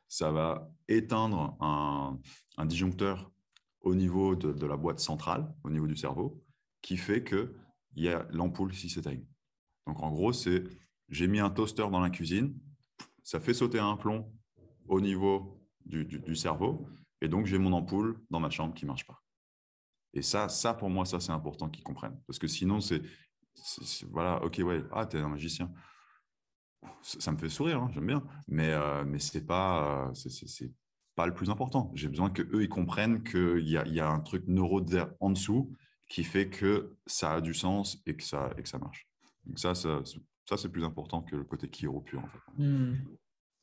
ça 0.08 0.32
va 0.32 0.68
éteindre 0.88 1.56
un 1.60 2.66
disjoncteur 2.66 3.30
au 3.82 3.94
niveau 3.94 4.36
de, 4.36 4.66
la 4.66 4.76
boîte 4.76 5.00
centrale, 5.00 5.52
au 5.64 5.70
niveau 5.70 5.86
du 5.86 5.96
cerveau, 5.96 6.42
qui 6.82 6.96
fait 6.96 7.24
qu'il 7.24 7.48
y 7.96 8.08
a 8.08 8.26
l'ampoule 8.30 8.72
qui 8.72 8.88
s'éteigne. 8.88 9.24
Donc 9.86 10.02
en 10.02 10.10
gros, 10.10 10.32
c'est 10.32 10.64
j'ai 11.08 11.26
mis 11.26 11.40
un 11.40 11.50
toaster 11.50 11.88
dans 11.90 12.00
la 12.00 12.10
cuisine, 12.10 12.58
ça 13.22 13.40
fait 13.40 13.54
sauter 13.54 13.78
un 13.78 13.96
plomb 13.96 14.32
au 14.86 15.00
niveau 15.00 15.60
du, 15.84 16.36
cerveau, 16.36 16.86
et 17.20 17.28
donc 17.28 17.46
j'ai 17.46 17.58
mon 17.58 17.72
ampoule 17.72 18.20
dans 18.30 18.40
ma 18.40 18.50
chambre 18.50 18.74
qui 18.74 18.86
marche 18.86 19.06
pas. 19.06 19.20
Et 20.12 20.22
ça, 20.22 20.48
ça 20.48 20.74
pour 20.74 20.90
moi, 20.90 21.04
ça 21.04 21.20
c'est 21.20 21.32
important 21.32 21.68
qu'ils 21.68 21.84
comprennent. 21.84 22.20
Parce 22.26 22.38
que 22.38 22.46
sinon, 22.46 22.80
c'est 22.80 23.02
voilà, 24.10 24.42
ok, 24.44 24.60
ouais, 24.64 24.82
ah, 24.92 25.06
t'es 25.06 25.18
un 25.18 25.28
magicien. 25.28 25.72
Ça, 27.02 27.30
me 27.32 27.36
fait 27.36 27.48
sourire, 27.48 27.82
hein, 27.82 27.90
j'aime 27.92 28.06
bien, 28.06 28.24
mais, 28.48 28.70
euh, 28.70 29.04
mais 29.04 29.18
ce 29.18 29.36
n'est 29.36 29.44
pas, 29.44 30.08
euh, 30.08 30.14
c'est 30.14 30.72
le 31.18 31.34
plus 31.34 31.50
important. 31.50 31.90
J'ai 31.94 32.08
besoin 32.08 32.30
qu'eux, 32.30 32.62
ils 32.62 32.68
comprennent 32.68 33.22
qu'il 33.22 33.66
y 33.66 33.72
y 33.72 34.00
a 34.00 34.08
un 34.08 34.20
truc 34.20 34.44
neuro 34.46 34.80
en 35.20 35.30
dessous 35.30 35.74
qui 36.08 36.24
fait 36.24 36.48
que 36.48 36.96
ça 37.06 37.34
a 37.34 37.40
du 37.40 37.54
sens 37.54 38.02
et 38.06 38.16
que 38.16 38.24
ça, 38.24 38.50
et 38.58 38.62
que 38.62 38.68
ça 38.68 38.78
marche. 38.78 39.06
Donc 39.46 39.58
ça, 39.58 39.74
ça, 39.74 40.02
ça 40.44 40.56
c'est 40.56 40.68
plus 40.68 40.84
important 40.84 41.22
que 41.22 41.36
le 41.36 41.44
côté 41.44 41.68
chiro 41.72 42.00
pur. 42.00 42.20
En 42.20 42.28
fait. 42.28 42.62
Hmm. 42.62 42.94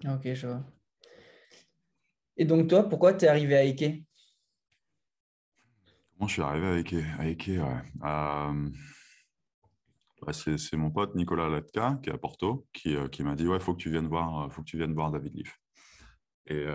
Ok, 0.05 0.33
je 0.33 0.47
vois. 0.47 0.63
Et 2.37 2.45
donc 2.45 2.69
toi, 2.69 2.87
pourquoi 2.87 3.13
tu 3.13 3.25
es 3.25 3.27
arrivé 3.27 3.57
à 3.57 3.61
Ike 3.61 4.03
Comment 6.13 6.27
je 6.27 6.33
suis 6.33 6.41
arrivé 6.41 6.67
avec 6.67 6.93
Ike, 6.93 7.49
euh, 7.49 8.69
bah, 10.21 10.33
c'est 10.33 10.77
mon 10.77 10.89
pote 10.89 11.15
Nicolas 11.15 11.49
Latka, 11.49 11.99
qui 12.01 12.09
est 12.09 12.13
à 12.13 12.17
Porto, 12.17 12.65
qui, 12.73 12.95
euh, 12.95 13.07
qui 13.07 13.23
m'a 13.23 13.35
dit 13.35 13.47
Ouais, 13.47 13.57
il 13.57 13.61
faut 13.61 13.73
que 13.73 13.81
tu 13.81 13.91
viennes 13.91 14.07
voir, 14.07 14.51
faut 14.51 14.61
que 14.61 14.67
tu 14.67 14.77
viennes 14.77 14.93
voir 14.93 15.11
David 15.11 15.35
Leaf. 15.35 15.59
Et 16.47 16.65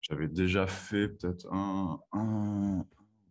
j'avais 0.00 0.28
déjà 0.28 0.66
fait 0.66 1.08
peut-être 1.08 1.46
un, 1.52 2.00
un, 2.12 2.84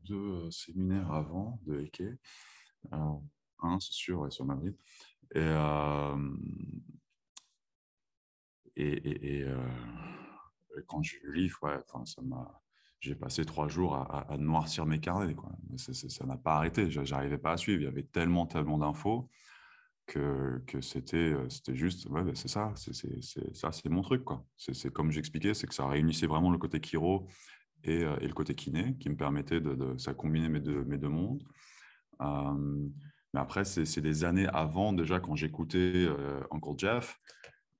deux 0.06 0.50
séminaires 0.52 1.12
avant 1.12 1.60
de 1.66 1.80
Ike. 1.80 2.04
un, 2.92 3.80
c'est 3.80 3.94
sûr, 3.94 4.32
sur 4.32 4.46
Madrid. 4.46 4.76
Et, 5.36 5.48
et, 8.76 9.40
et, 9.40 9.46
quand 10.88 11.04
j'ai 11.04 11.20
lu 11.24 11.48
le 11.48 11.68
ouais, 11.68 11.78
j'ai 13.00 13.16
passé 13.16 13.46
trois 13.46 13.68
jours 13.68 13.96
à, 13.96 14.38
noircir 14.38 14.86
mes 14.86 15.00
carnets. 15.00 15.36
Ça 15.78 16.26
n'a 16.26 16.38
pas 16.38 16.56
arrêté. 16.58 16.90
J'arrivais 16.92 17.40
pas 17.40 17.54
à 17.54 17.58
suivre. 17.58 17.82
Il 17.82 17.86
y 17.86 17.88
avait 17.88 18.04
tellement, 18.04 18.46
tellement 18.46 18.78
d'infos 18.78 19.28
que, 20.06 20.62
que 20.68 20.82
c'était, 20.82 21.34
euh, 21.34 21.48
juste, 21.70 22.08
ouais, 22.10 22.24
ben, 22.24 22.36
c'est 22.36 22.48
ça, 22.48 22.74
c'est, 22.76 22.94
ça, 23.54 23.72
c'est 23.72 23.90
mon 23.90 24.02
truc. 24.02 24.24
Quoi. 24.24 24.46
C'est, 24.58 24.92
comme 24.92 25.12
j'expliquais, 25.12 25.54
c'est 25.54 25.68
que 25.68 25.74
ça 25.74 25.88
réunissait 25.88 26.28
vraiment 26.28 26.52
le 26.52 26.58
côté 26.58 26.80
chiro 26.82 27.28
et, 27.84 28.04
euh, 28.04 28.18
et 28.20 28.28
le 28.28 28.34
côté 28.34 28.56
kiné 28.56 28.96
qui 29.00 29.10
me 29.10 29.16
permettait 29.16 29.62
de, 29.62 29.98
ça 29.98 30.14
combiner 30.14 30.50
mes 30.50 30.60
deux, 30.60 30.84
mes 30.86 30.98
deux 30.98 31.10
mondes. 31.10 31.44
Euh, 32.22 32.88
mais 33.34 33.40
après, 33.40 33.64
c'est, 33.64 34.02
des 34.02 34.24
années 34.26 34.48
avant, 34.48 34.92
déjà, 34.92 35.20
quand 35.20 35.36
j'écoutais 35.36 36.08
Uncle 36.52 36.74
Jeff, 36.78 37.18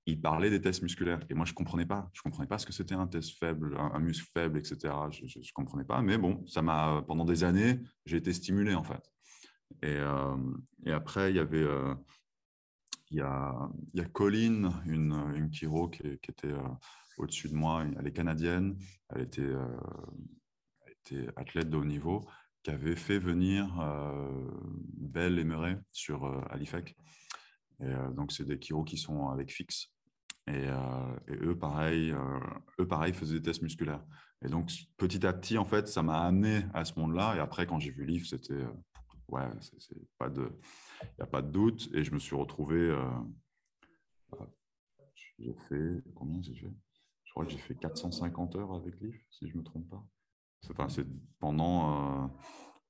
il 0.06 0.22
parlait 0.22 0.50
des 0.50 0.62
tests 0.62 0.82
musculaires. 0.82 1.20
Et 1.30 1.34
moi, 1.34 1.46
je 1.46 1.54
comprenais 1.54 1.86
pas. 1.86 2.10
Je 2.14 2.22
comprenais 2.22 2.48
pas 2.48 2.58
ce 2.58 2.66
que 2.66 2.72
c'était 2.72 2.96
un 2.96 3.06
test 3.06 3.38
faible, 3.38 3.78
un, 3.78 4.00
muscle 4.00 4.30
faible, 4.34 4.58
etc. 4.58 4.94
Je 5.12 5.26
ne 5.26 5.54
comprenais 5.54 5.84
pas. 5.84 6.02
Mais 6.02 6.18
bon, 6.18 6.46
ça 6.48 6.62
m'a, 6.62 7.04
pendant 7.06 7.26
des 7.26 7.44
années, 7.44 7.80
j'ai 8.06 8.18
été 8.18 8.32
stimulé, 8.32 8.74
en 8.74 8.84
fait. 8.84 9.02
Et, 9.82 9.98
euh, 9.98 10.38
et 10.86 10.92
après, 10.92 11.32
il 11.32 11.36
y 11.36 11.40
avait, 11.40 11.64
euh, 11.64 11.94
il, 13.10 13.18
y 13.18 13.22
a, 13.22 13.70
Colline, 14.14 14.72
une, 14.86 15.14
une 15.36 15.54
chiro 15.54 15.90
qui, 15.90 16.08
était 16.08 16.48
euh, 16.48 16.62
au-dessus 17.18 17.50
de 17.50 17.56
moi. 17.56 17.86
Elle 18.00 18.08
est 18.08 18.14
canadienne. 18.14 18.78
Elle 19.10 19.22
était, 19.22 19.52
athlète 21.36 21.70
de 21.70 21.78
haut 21.78 21.86
niveau 21.86 22.26
qui 22.64 22.72
avait 22.72 22.96
fait 22.96 23.20
venir 23.20 23.68
Belle 24.96 25.40
et 25.40 25.44
Murray 25.44 25.78
sur 25.92 26.26
Alifec. 26.50 26.96
Et, 27.82 27.92
donc, 28.16 28.32
c'est 28.32 28.46
des 28.46 28.60
chiros 28.60 28.84
qui 28.84 28.98
sont 28.98 29.30
avec 29.30 29.52
fixe. 29.52 29.92
Et, 30.48 30.68
eux, 31.30 31.58
pareil, 31.58 32.16
eux, 32.80 32.88
pareil, 32.88 33.14
faisaient 33.14 33.40
des 33.40 33.42
tests 33.42 33.62
musculaires. 33.62 34.04
Et 34.46 34.48
donc, 34.48 34.72
petit 34.98 35.26
à 35.26 35.34
petit, 35.34 35.58
en 35.58 35.66
fait, 35.66 35.88
ça 35.88 36.02
m'a 36.02 36.22
amené 36.22 36.64
à 36.74 36.86
ce 36.86 36.98
monde-là. 37.00 37.36
Et 37.36 37.40
après, 37.40 37.66
quand 37.66 37.80
j'ai 37.80 37.92
vu 37.92 38.06
Livre, 38.06 38.28
c'était, 38.28 38.64
ouais, 39.32 39.48
il 39.92 39.98
n'y 39.98 41.24
a 41.24 41.26
pas 41.26 41.42
de 41.42 41.52
doute. 41.52 41.90
Et 41.94 42.04
je 42.04 42.12
me 42.14 42.20
suis 42.20 42.36
retrouvé, 42.36 42.96
j'ai 45.40 45.54
fait, 45.68 46.04
combien 46.16 46.42
j'ai 46.42 46.56
fait 46.56 46.74
Je 47.24 47.32
crois 47.32 47.46
que 47.46 47.52
j'ai 47.52 47.58
fait 47.58 47.76
450 47.76 48.56
heures 48.56 48.74
avec 48.74 49.00
Livre, 49.00 49.20
si 49.30 49.48
je 49.48 49.54
ne 49.54 49.60
me 49.60 49.64
trompe 49.64 49.90
pas. 49.90 50.06
Enfin, 50.70 50.90
c'est 50.90 51.06
pendant, 51.40 52.30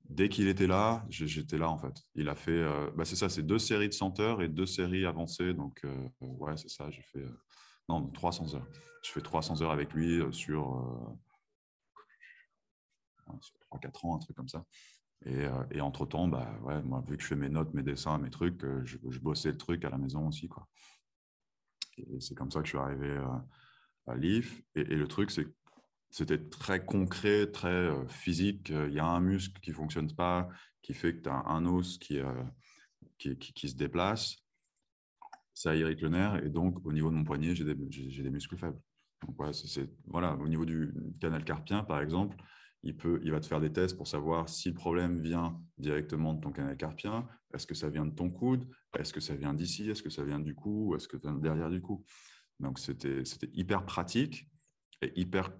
dès 0.08 0.28
qu'il 0.28 0.48
était 0.48 0.66
là, 0.66 1.04
j'étais 1.08 1.58
là 1.58 1.70
en 1.70 1.78
fait. 1.78 1.94
Il 2.14 2.28
a 2.28 2.34
fait, 2.34 2.50
euh, 2.50 2.90
bah, 2.96 3.04
c'est 3.04 3.16
ça, 3.16 3.28
c'est 3.28 3.42
deux 3.42 3.58
séries 3.58 3.88
de 3.88 3.94
100 3.94 4.20
heures 4.20 4.42
et 4.42 4.48
deux 4.48 4.66
séries 4.66 5.06
avancées. 5.06 5.54
Donc, 5.54 5.80
euh, 5.84 6.08
ouais, 6.20 6.56
c'est 6.56 6.68
ça, 6.68 6.90
j'ai 6.90 7.02
fait, 7.02 7.20
euh, 7.20 7.40
non, 7.88 8.06
300 8.08 8.54
heures. 8.54 8.66
Je 9.02 9.10
fais 9.10 9.20
300 9.20 9.62
heures 9.62 9.72
avec 9.72 9.92
lui 9.92 10.20
sur, 10.32 11.18
3-4 13.70 14.06
ans, 14.06 14.16
un 14.16 14.18
truc 14.18 14.36
comme 14.36 14.48
ça. 14.48 14.64
Et, 15.24 15.80
entre-temps, 15.80 16.28
bah, 16.28 16.58
moi, 16.84 17.04
vu 17.06 17.16
que 17.16 17.22
je 17.22 17.28
fais 17.28 17.36
mes 17.36 17.48
notes, 17.48 17.72
mes 17.74 17.82
dessins, 17.82 18.18
mes 18.18 18.30
trucs, 18.30 18.60
je, 18.84 19.18
bossais 19.20 19.52
le 19.52 19.56
truc 19.56 19.84
à 19.84 19.90
la 19.90 19.98
maison 19.98 20.28
aussi. 20.28 20.48
Quoi. 20.48 20.66
Et 21.96 22.20
c'est 22.20 22.34
comme 22.34 22.50
ça 22.50 22.60
que 22.60 22.66
je 22.66 22.70
suis 22.70 22.78
arrivé 22.78 23.20
à 24.06 24.16
l'IF. 24.16 24.62
Et, 24.74 24.84
le 24.84 25.06
truc, 25.06 25.30
c'est 25.30 25.46
c'était 26.12 26.38
très 26.38 26.84
concret, 26.84 27.50
très 27.50 27.68
euh, 27.68 28.06
physique. 28.06 28.68
Il 28.68 28.92
y 28.92 28.98
a 28.98 29.06
un 29.06 29.20
muscle 29.20 29.58
qui 29.62 29.70
ne 29.70 29.74
fonctionne 29.74 30.14
pas, 30.14 30.46
qui 30.82 30.92
fait 30.92 31.16
que 31.16 31.22
tu 31.22 31.28
as 31.30 31.42
un 31.46 31.64
os 31.64 31.98
euh, 32.10 32.44
qui, 33.18 33.36
qui, 33.38 33.68
se 33.68 33.74
déplace. 33.74 34.36
Ça 35.54 35.74
irrite 35.74 36.02
le 36.02 36.10
nerf. 36.10 36.36
Et 36.44 36.50
donc, 36.50 36.84
au 36.84 36.92
niveau 36.92 37.10
de 37.10 37.14
mon 37.14 37.24
poignet, 37.24 37.54
j'ai 37.54 37.64
des, 37.64 37.74
des, 37.74 38.30
muscles 38.30 38.58
faibles. 38.58 38.78
Donc, 39.26 39.36
voilà, 40.06 40.36
au 40.36 40.48
niveau 40.48 40.66
du 40.66 40.92
canal 41.18 41.44
carpien, 41.44 41.82
par 41.82 42.00
exemple, 42.00 42.36
il, 42.82 42.96
peut, 42.96 43.20
il 43.22 43.30
va 43.30 43.40
te 43.40 43.46
faire 43.46 43.60
des 43.60 43.72
tests 43.72 43.96
pour 43.96 44.08
savoir 44.08 44.48
si 44.48 44.68
le 44.68 44.74
problème 44.74 45.20
vient 45.20 45.60
directement 45.78 46.34
de 46.34 46.40
ton 46.40 46.50
canal 46.50 46.76
carpien. 46.76 47.28
Est-ce 47.54 47.66
que 47.66 47.74
ça 47.74 47.88
vient 47.88 48.06
de 48.06 48.14
ton 48.14 48.30
coude 48.30 48.68
Est-ce 48.98 49.12
que 49.12 49.20
ça 49.20 49.36
vient 49.36 49.54
d'ici 49.54 49.90
Est-ce 49.90 50.02
que 50.02 50.10
ça 50.10 50.24
vient 50.24 50.40
du 50.40 50.54
cou 50.54 50.94
Est-ce 50.96 51.06
que 51.08 51.18
ça 51.18 51.30
vient 51.30 51.38
derrière 51.38 51.70
du 51.70 51.80
cou 51.80 52.04
Donc, 52.60 52.78
c'était 52.78 53.22
hyper 53.52 53.84
pratique 53.84 54.48
et 55.00 55.12
hyper 55.18 55.50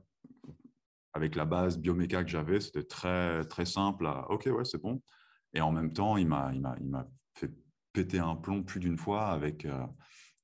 avec 1.15 1.35
la 1.35 1.45
base 1.45 1.79
bioméca 1.79 2.25
que 2.25 2.31
j'avais, 2.31 2.61
c'était 2.61 2.85
très, 2.85 3.45
très 3.45 3.67
simple. 3.67 4.07
À, 4.07 4.31
ok, 4.31 4.47
ouais, 4.47 4.65
c'est 4.65 4.81
bon. 4.81 5.03
Et 5.53 5.61
en 5.61 5.71
même 5.71 5.93
temps, 5.93 6.17
il 6.17 6.27
m'a, 6.27 6.53
fait 7.35 7.51
péter 7.93 8.19
un 8.19 8.37
plomb 8.37 8.63
plus 8.63 8.81
d'une 8.81 8.97
fois 8.97 9.27
avec 9.29 9.67
euh, 9.67 9.87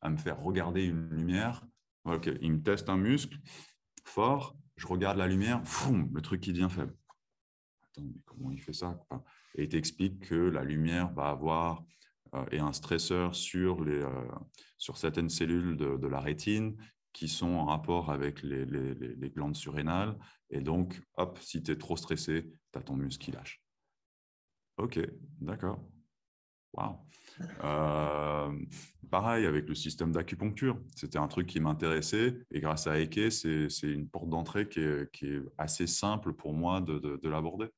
à 0.03 0.11
me 0.11 0.17
faire 0.17 0.39
regarder 0.39 0.85
une 0.85 1.09
lumière. 1.09 1.65
Ok, 2.05 2.31
il 2.41 2.53
me 2.53 2.63
teste 2.63 2.89
un 2.89 2.97
muscle 2.97 3.39
fort, 4.05 4.57
je 4.79 4.87
regarde 4.87 5.19
la 5.19 5.27
lumière, 5.27 5.61
le 6.15 6.21
truc 6.23 6.41
qui 6.41 6.53
devient 6.53 6.69
faible. 6.71 6.95
Attends, 7.83 8.07
mais 8.07 8.21
comment 8.25 8.51
il 8.51 8.61
fait 8.63 8.73
ça 8.73 8.99
Et 9.55 9.65
il 9.65 9.69
t'explique 9.69 10.29
que 10.29 10.35
la 10.35 10.65
lumière 10.65 11.13
va 11.13 11.29
avoir 11.29 11.85
euh, 12.35 12.47
un 12.53 12.73
stresseur 12.73 13.35
sur, 13.35 13.85
les, 13.85 14.01
euh, 14.01 14.29
sur 14.79 14.97
certaines 14.97 15.29
cellules 15.29 15.77
de, 15.77 16.07
la 16.07 16.21
rétine 16.21 16.77
qui 17.13 17.29
sont 17.29 17.49
en 17.49 17.67
rapport 17.67 18.11
avec 18.11 18.43
les 18.43 19.31
glandes 19.35 19.57
surrénales 19.57 20.17
et 20.51 20.61
donc, 20.61 21.01
hop, 21.17 21.39
si 21.41 21.63
tu 21.63 21.73
es 21.73 21.77
trop 21.77 21.97
stressé, 21.97 22.51
tu 22.73 22.79
as 22.79 22.83
ton 22.83 22.97
muscle 22.97 23.25
qui 23.25 23.33
lâche. 23.33 23.63
Ok, 24.79 24.99
d'accord. 25.41 25.81
Wow. 26.75 26.99
Euh, 27.65 28.53
pareil 29.11 29.47
avec 29.47 29.69
le 29.69 29.75
système 29.75 30.13
d'acupuncture. 30.13 30.79
C'était 30.95 31.19
un 31.19 31.29
truc 31.29 31.47
qui 31.47 31.61
m'intéressait 31.61 32.39
et 32.51 32.61
grâce 32.61 32.87
à 32.87 32.99
Eke, 32.99 33.33
c'est 33.33 33.69
une 33.83 34.09
porte 34.09 34.29
d'entrée 34.29 34.69
qui 34.69 34.81
est, 34.81 35.11
qui 35.13 35.27
est, 35.27 35.43
assez 35.57 35.87
simple 35.87 36.33
pour 36.33 36.53
moi 36.53 36.81
de, 36.81 36.99
de, 36.99 37.29
l'aborder. 37.29 37.69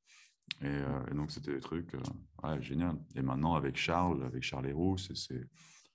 Euh, 0.64 1.07
et, 1.11 1.14
donc, 1.14 1.31
c'était 1.31 1.55
des 1.55 1.61
trucs 1.61 1.94
euh, 1.94 2.00
ouais, 2.42 2.61
génial. 2.61 2.96
Et 3.14 3.22
maintenant, 3.22 3.55
avec 3.55 3.76
Charles, 3.76 4.24
avec 4.24 4.42
Charles 4.42 4.68
Héroux, 4.68 4.96
c'est, 4.98 5.48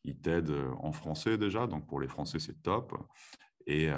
il 0.04 0.18
t'aide 0.18 0.52
en 0.80 0.92
français 0.92 1.38
déjà. 1.38 1.68
Donc, 1.68 1.88
pour 1.88 2.00
les 2.00 2.08
Français, 2.08 2.40
c'est 2.40 2.62
top. 2.62 2.96
Et, 3.68 3.90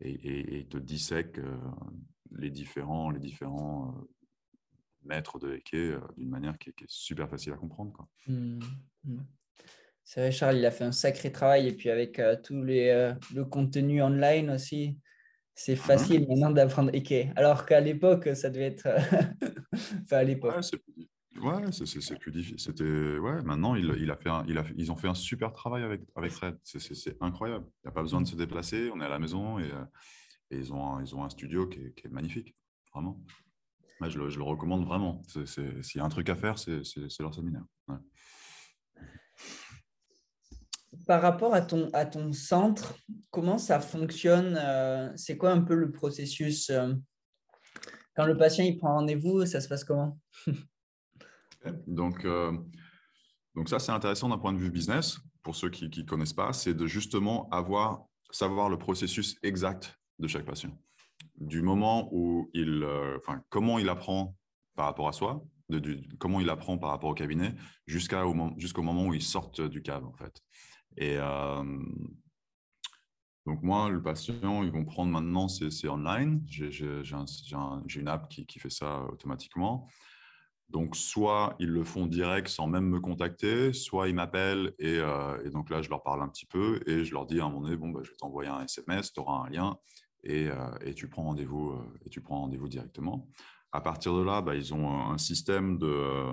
et, 0.00 0.66
te 0.68 0.78
dissèque 0.78 1.38
euh, 1.38 1.56
les 2.32 2.50
différents, 2.50 3.10
les 3.10 3.18
différents 3.18 3.94
euh, 5.04 5.08
maîtres 5.08 5.38
de 5.38 5.54
Eke 5.54 5.74
euh, 5.74 6.00
d'une 6.16 6.28
manière 6.28 6.58
qui 6.58 6.70
est, 6.70 6.74
super 6.86 7.28
facile 7.28 7.52
à 7.52 7.56
comprendre. 7.56 7.92
Quoi. 7.92 8.08
Mmh, 8.26 8.60
mmh. 9.04 9.18
C'est 10.04 10.20
vrai, 10.20 10.32
Charles, 10.32 10.56
il 10.56 10.66
a 10.66 10.70
fait 10.70 10.84
un 10.84 10.92
sacré 10.92 11.30
travail. 11.30 11.68
Et 11.68 11.72
puis 11.72 11.90
avec 11.90 12.20
tout 12.42 12.62
les, 12.62 13.14
le 13.32 13.44
contenu 13.44 14.02
online 14.02 14.50
aussi, 14.50 14.98
c'est 15.54 15.74
mmh 15.74 15.76
facile 15.76 16.26
maintenant 16.28 16.50
d'apprendre 16.50 16.90
Eke. 16.94 17.28
Alors 17.36 17.66
qu'à 17.66 17.80
l'époque, 17.80 18.30
ça 18.34 18.50
devait 18.50 18.66
être. 18.66 18.88
enfin, 20.04 20.16
à 20.16 20.24
l'époque. 20.24 20.54
Ouais, 21.42 21.70
c'est 21.70 22.18
plus 22.18 22.32
difficile. 22.32 22.58
C'était 22.58 23.18
ouais. 23.18 23.42
Maintenant, 23.42 23.74
il, 23.74 23.94
il, 24.00 24.10
a 24.10 24.16
fait 24.16 24.30
il 24.48 24.58
a, 24.58 24.64
ils 24.76 24.90
ont 24.90 24.96
fait 24.96 25.08
un 25.08 25.14
super 25.14 25.52
travail 25.52 25.82
avec 25.82 26.02
avec 26.16 26.32
Fred. 26.32 26.56
C'est 26.64 27.16
incroyable. 27.20 27.66
Il 27.68 27.86
n'y 27.86 27.88
a 27.88 27.92
pas 27.92 28.02
besoin 28.02 28.20
de 28.20 28.26
se 28.26 28.36
déplacer. 28.36 28.90
On 28.92 29.00
est 29.00 29.04
à 29.04 29.08
la 29.08 29.18
maison 29.18 29.58
et, 29.58 29.70
euh, 29.70 29.84
et 30.50 30.58
ils 30.58 30.72
ont 30.72 30.96
un, 30.96 31.02
ils 31.02 31.14
ont 31.14 31.24
un 31.24 31.30
studio 31.30 31.66
qui 31.66 31.78
est, 31.80 31.94
qui 31.94 32.06
est 32.06 32.10
magnifique, 32.10 32.54
vraiment. 32.92 33.20
Je, 34.08 34.18
le, 34.18 34.28
je, 34.30 34.38
le, 34.38 34.44
recommande 34.44 34.84
vraiment. 34.84 35.22
S'il 35.44 35.96
y 35.96 35.98
a 36.00 36.04
un 36.04 36.08
truc 36.08 36.28
à 36.28 36.36
faire, 36.36 36.58
c'est 36.58 36.82
leur 37.20 37.34
séminaire. 37.34 37.64
Par 41.06 41.22
rapport 41.22 41.54
à 41.54 41.60
ton, 41.60 41.88
à 41.92 42.04
ton 42.04 42.32
centre, 42.32 42.96
comment 43.30 43.58
ça 43.58 43.80
fonctionne 43.80 44.58
euh, 44.60 45.10
C'est 45.16 45.36
quoi 45.36 45.52
un 45.52 45.60
peu 45.60 45.74
le 45.74 45.92
processus 45.92 46.70
euh, 46.70 46.94
Quand 48.16 48.26
le 48.26 48.36
patient 48.36 48.64
il 48.64 48.76
prend 48.76 48.94
rendez-vous, 48.94 49.46
ça 49.46 49.60
se 49.60 49.68
passe 49.68 49.84
comment? 49.84 50.18
Donc, 51.86 52.24
euh, 52.24 52.52
donc 53.54 53.68
ça, 53.68 53.78
c'est 53.78 53.92
intéressant 53.92 54.28
d'un 54.28 54.38
point 54.38 54.52
de 54.52 54.58
vue 54.58 54.70
business. 54.70 55.18
Pour 55.42 55.56
ceux 55.56 55.68
qui 55.68 55.88
ne 55.88 56.06
connaissent 56.06 56.32
pas, 56.32 56.52
c'est 56.52 56.72
de 56.72 56.86
justement 56.86 57.48
avoir, 57.50 58.06
savoir 58.30 58.70
le 58.70 58.78
processus 58.78 59.36
exact 59.42 59.98
de 60.18 60.26
chaque 60.26 60.46
patient. 60.46 60.70
Du 61.36 61.62
moment 61.62 62.08
où 62.12 62.50
il, 62.52 62.82
euh, 62.82 63.16
enfin, 63.16 63.42
comment 63.48 63.78
il 63.78 63.88
apprend 63.88 64.36
par 64.76 64.86
rapport 64.86 65.08
à 65.08 65.12
soi, 65.12 65.44
de, 65.70 65.98
comment 66.18 66.40
il 66.40 66.50
apprend 66.50 66.78
par 66.78 66.90
rapport 66.90 67.10
au 67.10 67.14
cabinet, 67.14 67.54
jusqu'au 67.86 68.82
moment 68.82 69.06
où 69.06 69.14
il 69.14 69.22
sort 69.22 69.50
du 69.50 69.82
cave, 69.82 70.04
en 70.04 70.12
fait. 70.12 70.42
Et, 70.96 71.16
euh, 71.16 71.64
Donc 73.46 73.62
moi, 73.62 73.88
le 73.88 74.02
patient, 74.02 74.62
ils 74.62 74.70
vont 74.70 74.84
prendre 74.84 75.10
maintenant, 75.10 75.48
c'est 75.48 75.88
online. 75.88 76.42
J'ai 76.46 76.70
une 77.96 78.08
app 78.08 78.28
qui, 78.28 78.46
qui, 78.46 78.58
fait 78.58 78.70
ça 78.70 79.04
automatiquement. 79.04 79.88
Donc 80.68 80.94
soit 80.94 81.56
ils 81.58 81.68
le 81.68 81.82
font 81.82 82.06
direct 82.06 82.46
sans 82.48 82.68
même 82.68 82.84
me 82.84 83.00
contacter, 83.00 83.72
soit 83.72 84.08
ils 84.08 84.14
m'appellent 84.14 84.72
et, 84.78 84.96
et, 85.44 85.50
donc 85.50 85.70
là, 85.70 85.82
je 85.82 85.88
leur 85.88 86.02
parle 86.02 86.22
un 86.22 86.28
petit 86.28 86.46
peu 86.46 86.80
et 86.86 87.04
je 87.04 87.12
leur 87.12 87.26
dis 87.26 87.40
à 87.40 87.46
un 87.46 87.48
moment 87.48 87.62
donné, 87.62 87.76
bon, 87.76 87.88
bah, 87.88 88.00
je 88.04 88.10
vais 88.10 88.16
t'envoyer 88.16 88.50
un 88.50 88.62
SMS, 88.62 89.12
tu 89.12 89.20
auras 89.20 89.46
un 89.46 89.48
lien 89.48 89.78
et, 90.24 90.48
et 90.82 90.94
tu 90.94 91.08
prends 91.08 91.24
rendez-vous 91.24 91.74
et 92.04 92.10
tu 92.10 92.20
prends 92.20 92.40
rendez-vous 92.40 92.68
directement. 92.68 93.28
À 93.72 93.80
partir 93.80 94.16
de 94.16 94.22
là, 94.22 94.42
bah, 94.42 94.54
ils 94.54 94.74
ont 94.74 95.10
un 95.10 95.18
système 95.18 95.78
de 95.78 96.26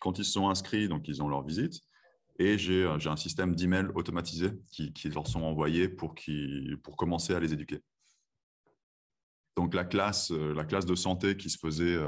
quand 0.00 0.18
ils 0.18 0.24
sont 0.24 0.48
inscrits, 0.48 0.88
donc 0.88 1.08
ils 1.08 1.22
ont 1.22 1.28
leur 1.28 1.42
visite. 1.42 1.80
Et 2.38 2.56
j'ai 2.56 2.86
un 2.86 3.16
système 3.16 3.56
d'email 3.56 3.86
automatisé 3.94 4.50
qui, 4.70 4.92
qui, 4.92 5.10
leur 5.10 5.26
sont 5.26 5.42
envoyés 5.42 5.88
pour, 5.88 6.14
qui, 6.14 6.70
pour 6.84 6.96
commencer 6.96 7.34
à 7.34 7.40
les 7.40 7.52
éduquer. 7.52 7.80
Donc 9.56 9.74
la 9.74 9.84
classe, 9.84 10.30
la 10.30 10.64
classe 10.64 10.86
de 10.86 10.94
santé 10.94 11.36
qui 11.36 11.50
se 11.50 11.58
faisait, 11.58 11.98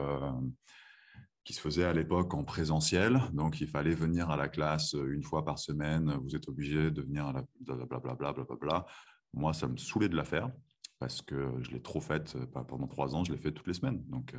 qui 1.42 1.52
se 1.52 1.61
faisait 1.61 1.85
à 1.85 1.92
l'époque 1.92 2.33
en 2.33 2.44
présentiel, 2.44 3.20
donc 3.33 3.61
il 3.61 3.66
fallait 3.66 3.94
venir 3.94 4.30
à 4.30 4.37
la 4.37 4.48
classe 4.48 4.92
une 4.92 5.24
fois 5.24 5.44
par 5.44 5.59
semaine, 5.59 6.16
vous 6.22 6.37
êtes 6.37 6.48
obligé 6.48 6.92
de 6.92 7.02
venir 7.02 7.26
à 7.26 7.33
la 7.33 7.44
blablabla, 7.59 8.14
bla, 8.14 8.33
bla, 8.33 8.56
bla, 8.61 8.87
Moi, 9.33 9.53
ça 9.53 9.69
me 9.69 9.77
saoulait 9.77 10.09
de 10.09 10.16
la 10.16 10.25
faire 10.25 10.51
parce 10.99 11.23
que 11.23 11.55
je 11.61 11.71
l'ai 11.71 11.81
trop 11.81 12.01
faite 12.01 12.37
pendant 12.69 12.87
trois 12.87 13.14
ans, 13.14 13.25
je 13.25 13.33
l'ai 13.33 13.38
fait 13.38 13.53
toutes 13.53 13.66
les 13.66 13.75
semaines. 13.75 14.03
Donc, 14.09 14.35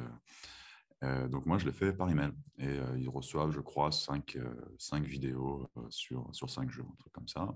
euh, 1.03 1.27
donc 1.27 1.45
moi, 1.45 1.57
je 1.57 1.65
l'ai 1.65 1.71
fait 1.71 1.93
par 1.93 2.09
email. 2.09 2.31
Et 2.59 2.67
euh, 2.67 2.97
ils 2.99 3.09
reçoivent, 3.09 3.51
je 3.51 3.59
crois, 3.59 3.91
cinq, 3.91 4.35
euh, 4.35 4.53
cinq 4.77 5.03
vidéos 5.03 5.69
sur, 5.89 6.27
sur 6.33 6.49
cinq 6.49 6.69
jours, 6.69 6.87
un 6.91 6.95
truc 6.97 7.13
comme 7.13 7.27
ça. 7.27 7.47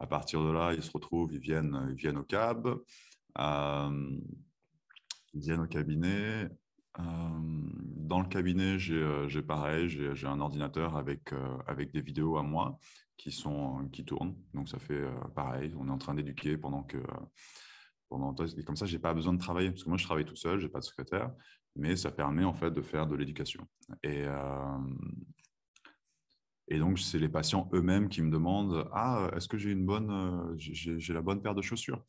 À 0.00 0.06
partir 0.06 0.42
de 0.42 0.50
là, 0.50 0.74
ils 0.74 0.82
se 0.82 0.90
retrouvent, 0.90 1.32
ils 1.32 1.40
viennent, 1.40 1.86
ils 1.90 1.96
viennent 1.96 2.18
au 2.18 2.24
cab, 2.24 2.68
ils 3.38 4.20
viennent 5.34 5.60
au 5.60 5.66
cabinet. 5.68 6.48
dans 6.98 8.20
le 8.20 8.28
cabinet, 8.28 8.78
j'ai 8.78 9.42
pareil, 9.42 9.88
j'ai 9.88 10.26
un 10.26 10.40
ordinateur 10.40 10.96
avec, 10.96 11.32
avec 11.66 11.92
des 11.92 12.00
vidéos 12.00 12.36
à 12.36 12.42
moi 12.42 12.78
qui, 13.16 13.30
sont, 13.30 13.88
qui 13.92 14.04
tournent. 14.04 14.36
Donc 14.52 14.68
ça 14.68 14.78
fait 14.78 15.02
pareil, 15.34 15.74
on 15.78 15.88
est 15.88 15.92
en 15.92 15.98
train 15.98 16.14
d'éduquer 16.14 16.56
pendant 16.56 16.82
que... 16.82 16.98
Pendant, 18.10 18.34
et 18.34 18.62
comme 18.62 18.76
ça, 18.76 18.84
je 18.86 18.92
n'ai 18.92 19.00
pas 19.00 19.14
besoin 19.14 19.32
de 19.32 19.38
travailler, 19.38 19.70
parce 19.70 19.82
que 19.82 19.88
moi, 19.88 19.96
je 19.96 20.04
travaille 20.04 20.26
tout 20.26 20.36
seul, 20.36 20.60
je 20.60 20.66
n'ai 20.66 20.70
pas 20.70 20.78
de 20.78 20.84
secrétaire 20.84 21.32
mais 21.76 21.96
ça 21.96 22.10
permet 22.10 22.44
en 22.44 22.54
fait 22.54 22.70
de 22.70 22.82
faire 22.82 23.06
de 23.06 23.16
l'éducation. 23.16 23.66
Et, 24.02 24.24
euh, 24.24 24.78
et 26.68 26.78
donc, 26.78 26.98
c'est 26.98 27.18
les 27.18 27.28
patients 27.28 27.68
eux-mêmes 27.72 28.08
qui 28.08 28.22
me 28.22 28.30
demandent 28.30 28.88
Ah, 28.92 29.30
est-ce 29.34 29.48
que 29.48 29.58
j'ai 29.58 29.70
une 29.70 29.84
bonne, 29.84 30.10
euh, 30.10 30.54
j'ai 30.56 31.12
la 31.12 31.22
bonne 31.22 31.42
paire 31.42 31.54
de 31.54 31.62
chaussures? 31.62 32.02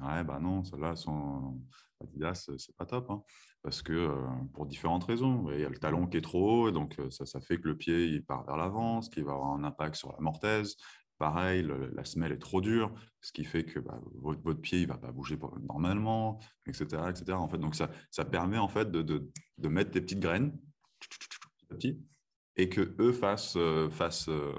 Ouais, 0.00 0.24
bah 0.24 0.38
non, 0.40 0.64
celle-là, 0.64 0.96
son 0.96 1.60
Adidas, 2.00 2.50
c'est 2.56 2.76
pas 2.76 2.86
top. 2.86 3.10
Hein, 3.10 3.22
parce 3.62 3.82
que 3.82 3.92
euh, 3.92 4.26
pour 4.54 4.66
différentes 4.66 5.04
raisons. 5.04 5.50
Il 5.52 5.60
y 5.60 5.64
a 5.64 5.68
le 5.68 5.78
talon 5.78 6.06
qui 6.06 6.16
est 6.16 6.22
trop 6.22 6.66
haut, 6.66 6.70
donc 6.70 6.96
ça, 7.10 7.26
ça 7.26 7.40
fait 7.40 7.58
que 7.58 7.68
le 7.68 7.76
pied 7.76 8.06
il 8.06 8.24
part 8.24 8.44
vers 8.44 8.56
l'avant, 8.56 9.02
ce 9.02 9.10
qui 9.10 9.22
va 9.22 9.32
avoir 9.32 9.52
un 9.52 9.64
impact 9.64 9.96
sur 9.96 10.12
la 10.12 10.20
mortaise. 10.20 10.76
Pareil, 11.18 11.68
la 11.92 12.04
semelle 12.06 12.32
est 12.32 12.38
trop 12.38 12.62
dure, 12.62 12.94
ce 13.20 13.30
qui 13.30 13.44
fait 13.44 13.64
que 13.64 13.78
bah, 13.78 14.00
votre, 14.14 14.40
votre, 14.40 14.60
pied 14.62 14.80
ne 14.80 14.86
va 14.86 14.96
pas 14.96 15.12
bouger 15.12 15.38
normalement, 15.68 16.40
etc. 16.66 17.10
etc. 17.10 17.32
En 17.32 17.46
fait, 17.46 17.58
donc 17.58 17.74
ça, 17.74 17.90
ça 18.10 18.24
permet 18.24 18.56
en 18.56 18.68
fait 18.68 18.90
de, 18.90 19.02
de, 19.02 19.30
de, 19.58 19.68
mettre 19.68 19.90
des 19.90 20.00
petites 20.00 20.20
graines 20.20 20.58
petit, 21.68 22.02
et 22.56 22.70
que 22.70 22.94
eux 22.98 23.12
fassent, 23.12 23.56
euh, 23.56 23.90
fassent, 23.90 24.30
euh, 24.30 24.54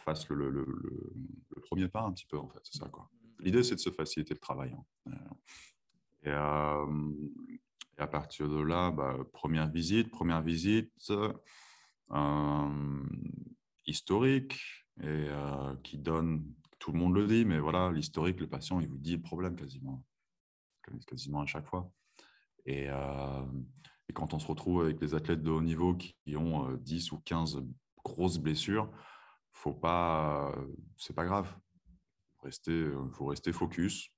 fassent 0.00 0.28
le, 0.28 0.50
le, 0.50 0.64
le, 0.64 1.60
premier 1.62 1.86
pas 1.86 2.02
un 2.02 2.12
petit 2.12 2.26
peu. 2.26 2.38
En 2.38 2.48
fait, 2.48 2.60
c'est 2.64 2.78
ça 2.78 2.88
quoi. 2.88 3.08
L'idée 3.40 3.62
c'est 3.62 3.74
de 3.74 3.80
se 3.80 3.90
faciliter 3.90 4.34
le 4.34 4.40
travail. 4.40 4.74
Hein. 5.06 5.12
Et, 6.22 6.30
euh, 6.30 7.12
et, 7.96 8.00
à 8.00 8.06
partir 8.06 8.48
de 8.48 8.60
là, 8.60 8.90
bah, 8.90 9.16
première 9.32 9.68
visite, 9.68 10.10
première 10.10 10.42
visite 10.42 10.92
historique 13.86 14.60
et 15.00 15.06
euh, 15.06 15.74
qui 15.82 15.98
donne, 15.98 16.44
tout 16.78 16.92
le 16.92 16.98
monde 16.98 17.14
le 17.14 17.26
dit, 17.26 17.44
mais 17.44 17.58
voilà, 17.58 17.90
l'historique, 17.90 18.40
le 18.40 18.48
patient, 18.48 18.80
il 18.80 18.88
vous 18.88 18.98
dit 18.98 19.18
problème 19.18 19.56
quasiment, 19.56 20.04
quasiment 21.06 21.40
à 21.40 21.46
chaque 21.46 21.66
fois. 21.66 21.90
Et, 22.66 22.86
euh, 22.88 23.44
quand 24.14 24.32
on 24.32 24.38
se 24.38 24.46
retrouve 24.46 24.82
avec 24.82 24.98
des 24.98 25.14
athlètes 25.14 25.42
de 25.42 25.50
haut 25.50 25.62
niveau 25.62 25.94
qui 25.94 26.16
ont 26.36 26.72
10 26.72 27.12
euh, 27.12 27.14
ou 27.14 27.18
15 27.20 27.62
grosses 28.02 28.38
blessures, 28.38 28.90
faut 29.52 29.74
pas, 29.74 30.54
c'est 30.96 31.14
pas 31.14 31.24
grave. 31.24 31.54
Rester, 32.42 32.90
faut 33.12 33.26
rester 33.26 33.52
focus. 33.52 34.10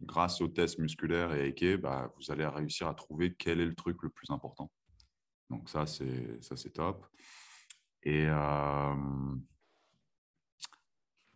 Grâce 0.00 0.40
aux 0.40 0.48
tests 0.48 0.78
musculaires 0.78 1.32
et 1.32 1.48
Eke, 1.48 1.80
bah, 1.80 2.12
vous 2.16 2.30
allez 2.30 2.46
réussir 2.46 2.88
à 2.88 2.94
trouver 2.94 3.34
quel 3.34 3.60
est 3.60 3.66
le 3.66 3.74
truc 3.74 4.02
le 4.02 4.10
plus 4.10 4.30
important. 4.30 4.70
Donc 5.48 5.68
ça, 5.68 5.86
c'est 5.86 6.42
ça, 6.42 6.56
c'est 6.56 6.70
top. 6.70 7.06
Et 8.02 8.26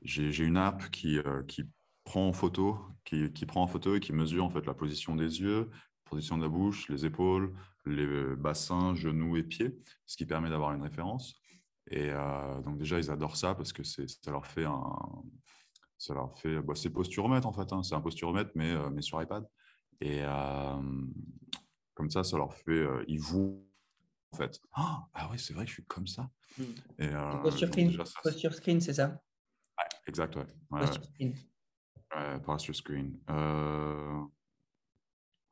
j'ai 0.03 0.45
une 0.45 0.57
app 0.57 0.91
qui, 0.91 1.19
euh, 1.19 1.43
qui 1.45 1.65
prend 2.05 2.29
en 2.29 2.33
photo, 2.33 2.79
qui, 3.05 3.33
qui, 3.33 3.47
prend 3.47 3.63
en 3.63 3.67
photo 3.67 3.95
et 3.95 4.01
qui 4.01 4.13
mesure 4.13 4.45
en 4.45 4.51
fait 4.51 4.65
la 4.67 4.75
position 4.75 5.17
des 5.17 5.41
yeux, 5.41 5.69
la 5.71 6.11
position 6.11 6.39
de 6.39 6.43
la 6.43 6.49
bouche, 6.49 6.89
les 6.89 7.05
épaules, 7.05 7.55
les 7.85 8.37
bassins, 8.37 8.95
genoux 8.95 9.37
et 9.37 9.43
pieds, 9.43 9.77
ce 10.07 10.17
qui 10.17 10.27
permet 10.27 10.51
d'avoir 10.51 10.73
une 10.73 10.83
référence. 10.83 11.35
Et 11.91 12.11
euh, 12.11 12.61
donc 12.63 12.79
déjà, 12.79 12.99
ils 12.99 13.11
adorent 13.11 13.37
ça 13.37 13.55
parce 13.55 13.73
que 13.73 13.85
ça 13.85 14.31
leur 14.31 14.47
fait 14.47 14.65
un, 14.65 14.97
ça 15.99 16.15
leur 16.15 16.39
fait, 16.39 16.61
bah, 16.61 16.75
c'est 16.75 16.91
posturomètre 16.91 17.47
en 17.47 17.53
fait, 17.53 17.73
hein. 17.73 17.83
c'est 17.83 17.95
un 17.95 18.01
posturomètre 18.01 18.51
mais, 18.55 18.71
euh, 18.71 18.91
mais 18.91 19.03
sur 19.03 19.21
iPad. 19.21 19.47
Et 20.01 20.23
comme 21.95 22.11
ça, 22.11 22.23
ça 22.23 22.37
leur 22.37 22.53
fait, 22.53 22.85
ils 23.09 23.19
voient 23.19 23.55
en 24.33 24.37
fait. 24.37 24.61
ah, 24.75 25.07
ah 25.15 25.29
oui, 25.31 25.39
c'est 25.39 25.55
vrai 25.55 25.65
que 25.65 25.71
je 25.71 25.75
suis 25.75 25.87
comme 25.87 26.07
ça. 26.07 26.29
Mmh. 26.59 26.63
Et, 26.99 27.09
posture, 27.43 27.69
screen, 27.69 27.97
posture 28.23 28.55
screen, 28.55 28.81
c'est 28.81 28.93
ça? 28.93 29.19
Exact, 30.07 30.37
ouais. 30.37 30.47
ouais, 30.71 30.87
screen. 30.87 31.35
Ouais, 32.15 32.59
screen. 32.73 33.19
Euh, 33.31 34.23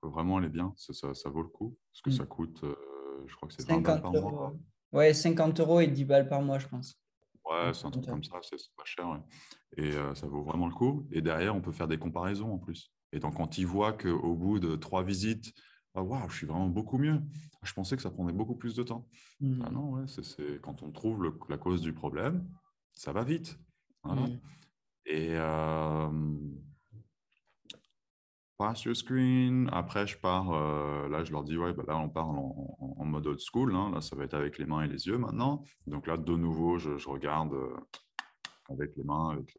vraiment, 0.03 0.39
elle 0.39 0.47
est 0.47 0.51
bien. 0.51 0.73
Ça, 0.77 1.15
ça, 1.15 1.29
vaut 1.29 1.43
le 1.43 1.49
coup. 1.49 1.77
Parce 1.93 2.03
que 2.03 2.11
mm. 2.11 2.13
ça 2.13 2.27
coûte, 2.27 2.65
euh, 2.65 2.75
je 3.27 3.35
crois 3.37 3.49
que 3.49 3.55
c'est 3.55 3.69
20 3.69 3.81
balles 3.81 4.03
par 4.03 4.13
mois. 4.13 4.55
Ouais, 4.93 5.13
50 5.13 5.61
euros 5.61 5.81
et 5.81 5.89
10 5.89 6.05
balles 6.05 6.29
par 6.29 6.43
mois, 6.43 6.59
je 6.59 6.69
pense. 6.69 7.01
Ouais, 7.51 7.75
c'est 7.75 7.87
un 7.87 7.91
truc 7.91 8.07
comme 8.07 8.25
ça, 8.25 8.39
c'est 8.43 8.57
pas 8.77 8.85
cher. 8.85 9.09
Ouais. 9.09 9.19
Et 9.77 9.93
euh, 9.93 10.15
ça 10.15 10.27
vaut 10.27 10.43
vraiment 10.43 10.67
le 10.67 10.75
coup. 10.75 11.07
Et 11.13 11.21
derrière, 11.21 11.55
on 11.55 11.61
peut 11.61 11.73
faire 11.73 11.89
des 11.89 11.99
comparaisons 11.99 12.53
en 12.53 12.59
plus. 12.59 12.93
Et 13.13 13.19
donc, 13.19 13.37
quand 13.37 13.59
ils 13.59 13.67
voient 13.67 13.93
qu'au 13.93 14.35
bout 14.35 14.59
de 14.59 14.77
trois 14.77 15.03
visites, 15.03 15.53
ah, 15.95 16.03
waouh, 16.03 16.29
je 16.29 16.37
suis 16.37 16.47
vraiment 16.47 16.69
beaucoup 16.69 16.99
mieux. 16.99 17.21
Je 17.63 17.73
pensais 17.73 17.97
que 17.97 18.03
ça 18.03 18.11
prendrait 18.11 18.33
beaucoup 18.33 18.57
plus 18.57 18.75
de 18.75 18.83
temps. 18.83 19.09
Mm. 19.41 19.63
Ah 19.65 19.71
non, 19.71 19.91
ouais, 19.93 20.07
c'est 20.07 20.61
quand 20.61 20.83
on 20.83 20.91
trouve 20.91 21.33
la 21.49 21.59
cause 21.59 21.83
du 21.83 21.93
problème, 21.93 22.49
ça 22.95 23.13
va 23.13 23.23
vite. 23.23 23.59
Mmh. 24.05 24.27
Et 25.07 25.31
euh, 25.33 26.11
sur 28.75 28.97
screen. 28.97 29.69
Après, 29.73 30.07
je 30.07 30.17
pars. 30.17 30.53
Euh, 30.53 31.09
là, 31.09 31.25
je 31.25 31.33
leur 31.33 31.45
dis, 31.45 31.57
ouais, 31.57 31.73
bah 31.73 31.85
là, 31.87 31.97
on 31.97 32.09
parle 32.09 32.37
en, 32.39 33.05
mode 33.05 33.27
old 33.27 33.41
school. 33.41 33.75
Hein. 33.75 33.91
Là, 33.93 34.01
ça 34.01 34.17
va 34.17 34.25
être 34.25 34.35
avec 34.35 34.59
les 34.59 34.65
mains 34.65 34.83
et 34.83 34.89
les 34.89 35.07
yeux 35.07 35.19
maintenant. 35.19 35.63
Donc 35.87 36.07
là, 36.07 36.17
de 36.17 36.37
nouveau, 36.37 36.79
je, 36.79 37.09
regarde 37.09 37.53
euh, 37.53 37.77
avec 38.71 38.97
les 38.97 39.05
mains, 39.05 39.31
avec 39.31 39.59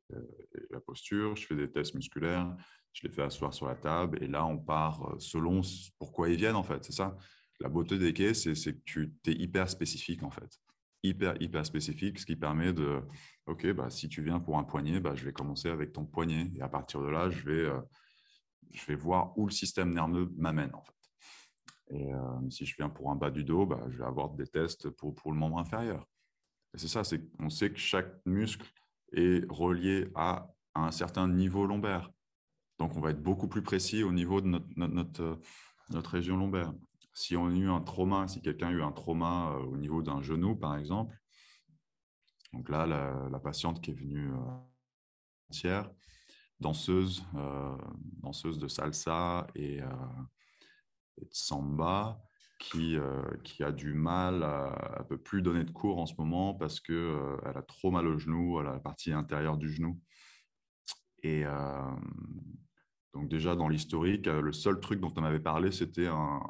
la 0.71 0.79
posture. 0.79 1.35
Je 1.35 1.45
fais 1.45 1.55
des 1.55 1.71
tests 1.71 1.93
musculaires. 1.93 2.55
Je 2.93 3.07
les 3.07 3.13
fais 3.13 3.23
asseoir 3.23 3.53
sur 3.53 3.67
la 3.67 3.75
table. 3.75 4.23
Et 4.23 4.27
là, 4.27 4.45
on 4.45 4.57
part 4.57 5.13
euh, 5.13 5.15
selon 5.19 5.61
pourquoi 5.99 6.29
ils 6.29 6.37
viennent, 6.37 6.55
en 6.55 6.63
fait. 6.63 6.83
C'est 6.83 6.93
ça. 6.93 7.15
La 7.59 7.69
beauté 7.69 7.97
des 7.97 8.13
quais, 8.13 8.33
c'est 8.33 8.53
que 8.53 8.81
tu 8.85 9.13
es 9.27 9.31
hyper 9.31 9.69
spécifique, 9.69 10.23
en 10.23 10.31
fait 10.31 10.59
hyper, 11.03 11.35
hyper 11.39 11.65
spécifique, 11.65 12.19
ce 12.19 12.25
qui 12.25 12.35
permet 12.35 12.73
de, 12.73 12.99
OK, 13.45 13.71
bah, 13.73 13.89
si 13.89 14.09
tu 14.09 14.23
viens 14.23 14.39
pour 14.39 14.57
un 14.57 14.63
poignet, 14.63 14.99
bah, 14.99 15.13
je 15.15 15.23
vais 15.23 15.31
commencer 15.31 15.69
avec 15.69 15.93
ton 15.93 16.03
poignet. 16.03 16.51
Et 16.55 16.61
à 16.61 16.67
partir 16.67 17.01
de 17.01 17.07
là, 17.07 17.29
je 17.29 17.45
vais, 17.45 17.65
euh, 17.65 17.79
je 18.75 18.85
vais 18.85 18.95
voir 18.95 19.37
où 19.37 19.45
le 19.45 19.51
système 19.51 19.93
nerveux 19.93 20.31
m'amène, 20.37 20.73
en 20.73 20.83
fait. 20.83 20.93
Et 21.91 22.13
euh, 22.13 22.49
si 22.49 22.65
je 22.65 22.75
viens 22.75 22.89
pour 22.89 23.11
un 23.11 23.15
bas 23.15 23.29
du 23.29 23.43
dos, 23.43 23.65
bah, 23.65 23.83
je 23.89 23.97
vais 23.97 24.05
avoir 24.05 24.31
des 24.31 24.47
tests 24.47 24.89
pour, 24.89 25.13
pour 25.13 25.31
le 25.31 25.37
membre 25.37 25.59
inférieur. 25.59 26.07
Et 26.73 26.77
c'est 26.77 26.87
ça, 26.87 27.03
on 27.39 27.49
sait 27.49 27.71
que 27.71 27.79
chaque 27.79 28.11
muscle 28.25 28.65
est 29.13 29.45
relié 29.49 30.09
à, 30.15 30.49
un 30.77 30.91
certain 30.91 31.29
niveau 31.29 31.65
lombaire. 31.65 32.11
Donc, 32.79 32.97
on 32.97 32.99
va 32.99 33.11
être 33.11 33.23
beaucoup 33.23 33.47
plus 33.47 33.61
précis 33.61 34.03
au 34.03 34.11
niveau 34.11 34.41
de 34.41 34.47
notre, 34.47 34.67
notre, 34.75 35.39
notre 35.89 36.09
région 36.09 36.35
lombaire 36.35 36.73
si 37.15 37.37
on 37.37 37.47
a 37.47 37.51
eu 37.51 37.69
un 37.69 37.81
trauma, 37.81 38.27
si 38.27 38.41
quelqu'un 38.41 38.67
a 38.67 38.71
eu 38.71 38.83
un 38.83 38.91
trauma 38.91 39.53
euh, 39.53 39.63
au 39.63 39.77
niveau 39.77 40.03
d'un 40.03 40.21
genou, 40.21 40.55
par 40.55 40.77
exemple, 40.77 41.17
donc 42.53 42.69
là, 42.69 42.85
la, 42.85 43.39
patiente 43.39 43.81
qui 43.81 43.91
est 43.91 43.95
venue 43.95 44.31
euh, 44.31 45.67
danseuse, 46.59 47.25
euh, 47.35 47.77
danseuse 48.21 48.59
de 48.59 48.67
salsa 48.67 49.47
et, 49.55 49.79
de 49.79 51.27
samba, 51.31 52.21
qui, 52.59 52.97
qui, 53.43 53.63
a 53.63 53.71
du 53.71 53.93
mal, 53.93 54.43
à, 54.43 54.97
ne 54.99 55.03
peut 55.03 55.17
plus 55.17 55.41
donner 55.41 55.63
de 55.63 55.71
cours 55.71 55.99
en 55.99 56.05
ce 56.05 56.15
moment 56.17 56.53
parce 56.53 56.79
qu'elle 56.79 57.17
elle 57.45 57.57
a 57.57 57.61
trop 57.61 57.91
mal 57.91 58.07
au 58.07 58.17
genou, 58.17 58.57
à 58.59 58.63
la 58.63 58.79
partie 58.79 59.11
intérieure 59.11 59.57
du 59.57 59.69
genou. 59.71 60.01
Et 61.23 61.43
donc 63.13 63.29
déjà, 63.29 63.55
dans 63.55 63.67
l'historique, 63.67 64.25
le 64.25 64.51
seul 64.51 64.79
truc 64.79 64.99
dont 64.99 65.13
on 65.15 65.23
avait 65.23 65.39
parlé, 65.39 65.71
c'était 65.71 66.07
un... 66.07 66.41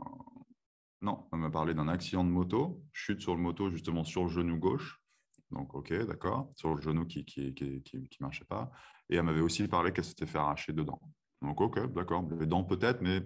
Non, 1.01 1.28
on 1.32 1.38
m'a 1.38 1.51
parlé 1.51 1.74
d'un 1.74 1.88
accident 1.88 2.24
de 2.24 2.30
moto, 2.30 2.84
chute 2.91 3.22
sur 3.22 3.36
le 3.36 3.41
moto 3.41 3.70
justement 3.70 4.03
sur 4.03 4.24
le 4.24 4.30
genou 4.30 4.58
gauche. 4.58 5.06
Donc, 5.51 5.74
ok, 5.76 5.93
d'accord, 6.06 6.49
sur 6.56 6.74
le 6.74 6.82
genou 6.82 7.06
qui 7.06 7.20
ne 7.20 7.24
qui, 7.24 7.53
qui, 7.53 7.82
qui, 7.82 8.18
marchait 8.20 8.45
pas. 8.45 8.72
Et 9.10 9.18
elle 9.18 9.24
m'avait 9.24 9.41
aussi 9.41 9.68
parlé 9.68 9.91
qu'elle 9.91 10.06
s'était 10.06 10.26
fait 10.26 10.38
arracher 10.38 10.74
dedans. 10.74 10.99
Donc, 11.41 11.62
ok, 11.62 11.93
d'accord, 11.93 12.28
les 12.39 12.45
dents 12.45 12.64
peut-être, 12.64 13.01
mais 13.01 13.22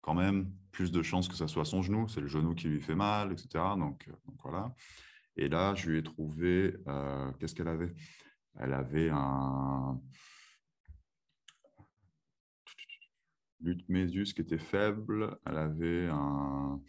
quand 0.00 0.14
même 0.14 0.50
plus 0.72 0.90
de 0.90 1.02
chances 1.02 1.28
que 1.28 1.34
ça 1.34 1.48
soit 1.48 1.64
son 1.64 1.82
genou. 1.82 2.08
C'est 2.08 2.20
le 2.20 2.26
genou 2.28 2.54
qui 2.54 2.68
lui 2.68 2.80
fait 2.80 2.94
mal, 2.94 3.32
etc. 3.32 3.48
Donc, 3.76 4.08
donc 4.08 4.36
voilà. 4.42 4.74
Et 5.36 5.48
là, 5.48 5.74
je 5.74 5.90
lui 5.90 5.98
ai 5.98 6.02
trouvé, 6.02 6.76
euh, 6.86 7.32
qu'est-ce 7.38 7.54
qu'elle 7.54 7.68
avait? 7.68 7.92
Elle 8.58 8.74
avait 8.74 9.10
un 9.10 10.00
mésus 13.88 14.32
qui 14.34 14.40
était 14.40 14.58
faible. 14.58 15.36
Elle 15.46 15.56
avait 15.56 16.08
un. 16.08 16.80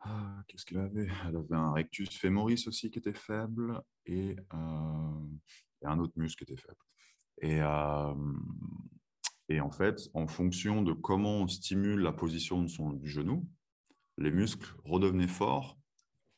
Ah, 0.00 0.42
qu'est-ce 0.46 0.64
qu'elle 0.64 0.78
avait? 0.78 1.08
Elle 1.26 1.36
avait 1.36 1.54
un 1.54 1.72
rectus 1.72 2.16
femoris 2.16 2.66
aussi 2.66 2.90
qui 2.90 2.98
était 2.98 3.12
faible 3.12 3.80
et, 4.06 4.36
euh, 4.54 5.26
un 5.84 5.98
autre 5.98 6.14
muscle 6.16 6.42
était 6.42 6.56
faible. 6.56 6.78
Et, 7.42 7.60
euh, 7.60 8.14
et, 9.48 9.60
en 9.60 9.70
fait, 9.70 10.08
en 10.14 10.26
fonction 10.26 10.82
de 10.82 10.92
comment 10.92 11.42
on 11.42 11.48
stimule 11.48 12.00
la 12.00 12.12
position 12.12 12.62
de 12.62 12.68
son, 12.68 12.90
du 12.90 13.08
genou, 13.08 13.46
les 14.18 14.30
muscles 14.30 14.74
redevenaient 14.84 15.28
forts 15.28 15.78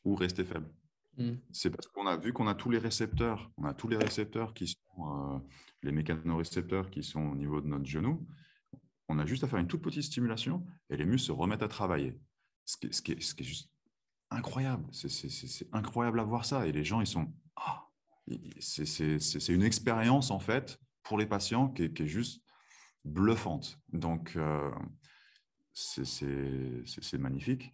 ou 0.04 0.14
rester 0.14 0.44
faible. 0.44 0.68
Hmm. 1.16 1.36
C'est 1.52 1.70
parce 1.70 1.86
qu'on 1.88 2.06
a 2.06 2.16
vu 2.16 2.32
qu'on 2.32 2.46
a 2.46 2.54
tous 2.54 2.70
les 2.70 2.78
récepteurs, 2.78 3.50
on 3.56 3.64
a 3.64 3.74
tous 3.74 3.88
les 3.88 3.96
récepteurs 3.96 4.54
qui 4.54 4.68
sont 4.68 5.34
euh, 5.34 5.38
les 5.82 5.92
mécanorécepteurs 5.92 6.90
qui 6.90 7.02
sont 7.02 7.22
au 7.22 7.34
niveau 7.36 7.60
de 7.60 7.66
notre 7.66 7.86
genou. 7.86 8.26
On 9.08 9.18
a 9.18 9.26
juste 9.26 9.44
à 9.44 9.48
faire 9.48 9.58
une 9.58 9.66
toute 9.66 9.82
petite 9.82 10.02
stimulation 10.02 10.66
et 10.90 10.96
les 10.96 11.04
muscles 11.04 11.28
se 11.28 11.32
remettent 11.32 11.62
à 11.62 11.68
travailler. 11.68 12.20
Ce 12.64 12.76
qui, 12.76 12.92
ce 12.92 13.00
qui, 13.00 13.12
est, 13.12 13.20
ce 13.20 13.34
qui 13.34 13.42
est, 13.42 13.46
juste 13.46 13.70
incroyable. 14.30 14.86
C'est 14.92 15.68
incroyable 15.72 16.20
à 16.20 16.24
voir 16.24 16.44
ça. 16.44 16.66
Et 16.66 16.72
les 16.72 16.84
gens, 16.84 17.00
ils 17.00 17.06
sont. 17.06 17.32
Ah, 17.56 17.87
c'est 18.60 19.48
une 19.48 19.62
expérience, 19.62 20.30
en 20.30 20.38
fait, 20.38 20.78
pour 21.02 21.18
les 21.18 21.26
patients 21.26 21.68
qui 21.68 21.84
est, 21.84 22.06
juste 22.06 22.42
bluffante. 23.04 23.78
Donc, 23.92 24.34
euh, 24.36 24.70
c'est 25.72 27.18
magnifique. 27.18 27.72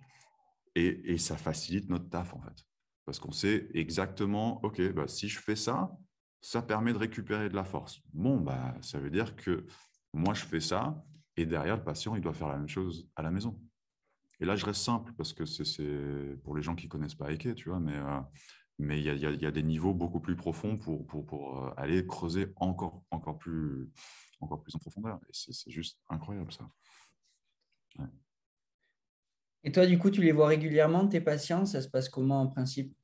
Et, 0.74 1.18
ça 1.18 1.36
facilite 1.36 1.88
notre 1.88 2.08
taf, 2.08 2.34
en 2.34 2.40
fait. 2.40 2.64
Parce 3.04 3.18
qu'on 3.18 3.32
sait 3.32 3.68
exactement, 3.74 4.64
OK, 4.64 4.80
bah, 4.92 5.08
si 5.08 5.28
je 5.28 5.38
fais 5.38 5.56
ça, 5.56 5.90
ça 6.40 6.62
permet 6.62 6.92
de 6.92 6.98
récupérer 6.98 7.48
de 7.48 7.54
la 7.54 7.64
force. 7.64 8.00
Bon, 8.12 8.40
bah, 8.40 8.74
ça 8.80 8.98
veut 8.98 9.10
dire 9.10 9.36
que 9.36 9.66
moi, 10.12 10.34
je 10.34 10.44
fais 10.44 10.60
ça, 10.60 11.02
et 11.36 11.46
derrière, 11.46 11.76
le 11.76 11.84
patient, 11.84 12.14
il 12.14 12.20
doit 12.20 12.34
faire 12.34 12.48
la 12.48 12.56
même 12.56 12.68
chose 12.68 13.08
à 13.16 13.22
la 13.22 13.30
maison. 13.30 13.60
Et 14.40 14.44
là, 14.44 14.56
je 14.56 14.64
reste 14.64 14.82
simple, 14.82 15.12
parce 15.16 15.32
que 15.32 15.44
c'est 15.44 16.36
pour 16.42 16.56
les 16.56 16.62
gens 16.62 16.74
qui 16.74 16.88
connaissent 16.88 17.14
pas 17.14 17.30
Ike, 17.30 17.54
tu 17.54 17.68
vois, 17.68 17.80
mais 17.80 17.96
euh, 17.96 18.20
mais 18.78 19.00
il 19.00 19.06
y, 19.06 19.42
y, 19.42 19.46
a 19.46 19.50
des 19.50 19.62
niveaux 19.62 19.94
beaucoup 19.94 20.20
plus 20.20 20.36
profonds 20.36 20.76
pour, 20.76 21.06
pour, 21.06 21.24
pour 21.24 21.64
euh, 21.64 21.70
aller 21.76 22.06
creuser 22.06 22.52
encore, 22.56 23.02
encore, 23.10 23.38
plus, 23.38 23.90
encore 24.40 24.62
plus 24.62 24.74
en 24.74 24.78
profondeur. 24.78 25.20
Et 25.28 25.32
c'est 25.32 25.70
juste 25.70 26.00
incroyable, 26.08 26.52
ça. 26.52 26.68
Et 29.62 29.72
toi, 29.72 29.86
du 29.86 29.98
coup, 29.98 30.10
tu 30.10 30.22
les 30.22 30.32
vois 30.32 30.48
régulièrement, 30.48 31.08
tes 31.08 31.20
patients? 31.20 31.64
Ça 31.64 31.80
se 31.80 31.88
passe 31.88 32.08
comment 32.08 32.42
en 32.42 32.48
principe? 32.48 32.94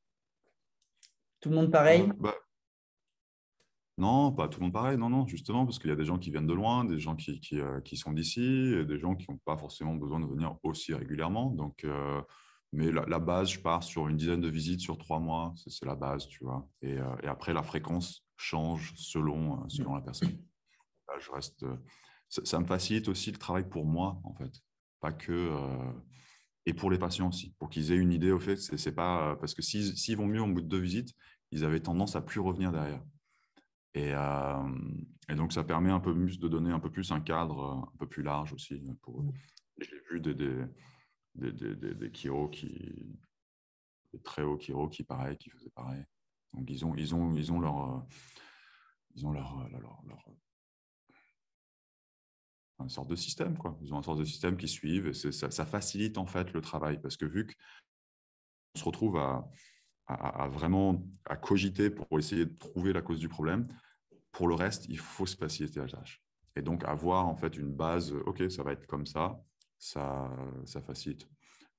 Tout 1.40 1.48
le 1.48 1.54
monde 1.54 1.70
pareil? 1.70 2.02
Euh, 2.02 2.12
bah, 2.18 2.34
Non, 3.96 4.32
pas 4.32 4.48
tout 4.48 4.60
le 4.60 4.64
monde 4.64 4.72
pareil, 4.72 4.98
non, 4.98 5.08
non, 5.08 5.26
justement, 5.26 5.64
parce 5.64 5.78
qu'il 5.78 5.88
y 5.88 5.92
a 5.92 5.96
des 5.96 6.04
gens 6.04 6.18
qui 6.18 6.30
viennent 6.30 6.48
de 6.48 6.52
loin, 6.52 6.84
des 6.84 6.98
gens 6.98 7.16
qui, 7.16 7.40
qui, 7.40 7.60
euh, 7.60 7.80
qui 7.80 7.96
sont 7.96 8.12
d'ici, 8.12 8.40
des 8.84 8.98
gens 8.98 9.14
qui 9.14 9.30
n'ont 9.30 9.38
pas 9.38 9.56
forcément 9.56 9.94
besoin 9.94 10.20
de 10.20 10.26
venir 10.26 10.58
aussi 10.64 10.92
régulièrement. 10.92 11.46
Donc, 11.50 11.84
euh, 11.84 12.20
mais 12.72 12.92
la, 12.92 13.18
base, 13.18 13.50
je 13.50 13.60
pars 13.60 13.82
sur 13.82 14.08
une 14.08 14.16
dizaine 14.16 14.40
de 14.40 14.48
visites 14.48 14.80
sur 14.80 14.96
trois 14.96 15.18
mois, 15.18 15.52
c'est 15.56 15.84
la 15.84 15.96
base, 15.96 16.26
tu 16.28 16.44
vois. 16.44 16.68
Et, 16.82 16.98
et, 17.22 17.26
après, 17.26 17.52
la 17.52 17.62
fréquence 17.62 18.24
change 18.36 18.92
selon, 18.96 19.68
selon 19.68 19.94
la 19.96 20.02
personne. 20.02 20.38
je 21.18 21.30
reste, 21.32 21.66
ça, 22.28 22.42
ça, 22.44 22.60
me 22.60 22.66
facilite 22.66 23.08
aussi 23.08 23.32
le 23.32 23.38
travail 23.38 23.68
pour 23.68 23.86
moi, 23.86 24.20
en 24.22 24.34
fait. 24.34 24.52
Pas 25.00 25.12
que 25.12 25.50
et 26.66 26.74
pour 26.74 26.90
les 26.90 26.98
patients 26.98 27.28
aussi, 27.28 27.54
pour 27.58 27.70
qu'ils 27.70 27.90
aient 27.90 27.96
une 27.96 28.12
idée 28.12 28.32
au 28.32 28.38
fait, 28.38 28.56
c'est 28.56 28.94
pas 28.94 29.36
parce 29.36 29.54
que 29.54 29.62
s'ils 29.62 30.16
vont 30.16 30.26
mieux 30.26 30.42
au 30.42 30.46
bout 30.46 30.60
de 30.60 30.68
deux 30.68 30.78
visites, 30.78 31.14
ils 31.50 31.64
avaient 31.64 31.80
tendance 31.80 32.16
à 32.16 32.20
plus 32.20 32.40
revenir 32.40 32.70
derrière. 32.70 33.02
Et, 33.94 34.10
et, 35.28 35.34
donc, 35.34 35.52
ça 35.52 35.64
permet 35.64 35.90
un 35.90 36.00
peu 36.00 36.14
plus 36.14 36.38
de 36.38 36.48
donner 36.48 36.70
un 36.70 36.78
peu 36.78 36.90
plus 36.90 37.10
un 37.12 37.20
cadre 37.20 37.90
un 37.92 37.98
peu 37.98 38.06
plus 38.06 38.22
large 38.22 38.52
aussi. 38.52 38.80
Pour, 39.02 39.22
mmh. 39.22 39.32
J'ai 39.80 40.00
vu 40.10 40.20
des, 40.20 40.34
des, 40.34 40.64
des, 41.34 41.52
des, 41.52 41.94
des 41.94 42.10
qui, 42.10 43.18
des 44.12 44.20
très 44.22 44.42
hauts 44.42 44.58
chiro 44.58 44.88
qui, 44.88 45.04
pareil, 45.04 45.36
qui 45.36 45.50
faisaient 45.50 45.70
pareil. 45.70 46.04
Donc, 46.52 46.68
ils 46.68 46.84
ont, 46.84 46.94
ils 46.96 47.14
ont, 47.14 47.34
ils 47.34 47.52
ont 47.52 47.60
leur, 47.60 48.06
ils 49.14 49.26
ont 49.26 49.32
leur, 49.32 49.68
leur, 49.70 50.02
leur 50.06 50.24
une 52.82 52.88
sorte 52.88 53.08
de 53.10 53.16
système. 53.16 53.56
Quoi. 53.56 53.76
Ils 53.82 53.92
ont 53.92 53.98
une 53.98 54.02
sorte 54.02 54.18
de 54.18 54.24
système 54.24 54.56
qui 54.56 54.68
suivent 54.68 55.08
et 55.08 55.14
ça, 55.14 55.50
ça, 55.50 55.66
facilite 55.66 56.18
en 56.18 56.26
fait 56.26 56.52
le 56.52 56.60
travail 56.60 57.00
parce 57.00 57.16
que 57.16 57.26
vu 57.26 57.46
qu'on 57.46 58.78
se 58.78 58.84
retrouve 58.84 59.16
à, 59.16 59.48
à, 60.06 60.48
vraiment 60.48 61.02
à 61.26 61.36
cogiter 61.36 61.90
pour 61.90 62.18
essayer 62.18 62.46
de 62.46 62.56
trouver 62.56 62.92
la 62.92 63.02
cause 63.02 63.20
du 63.20 63.28
problème, 63.28 63.68
pour 64.32 64.48
le 64.48 64.54
reste, 64.54 64.86
il 64.88 64.98
faut 64.98 65.26
se 65.26 65.36
faciliter 65.36 65.80
la 65.80 65.88
tâche. 65.88 66.22
Et 66.56 66.62
donc 66.62 66.84
avoir 66.84 67.28
en 67.28 67.36
fait 67.36 67.56
une 67.56 67.72
base, 67.72 68.12
ok, 68.26 68.50
ça 68.50 68.62
va 68.62 68.72
être 68.72 68.86
comme 68.86 69.06
ça, 69.06 69.40
ça, 69.80 70.30
ça 70.64 70.80
facilite. 70.80 71.28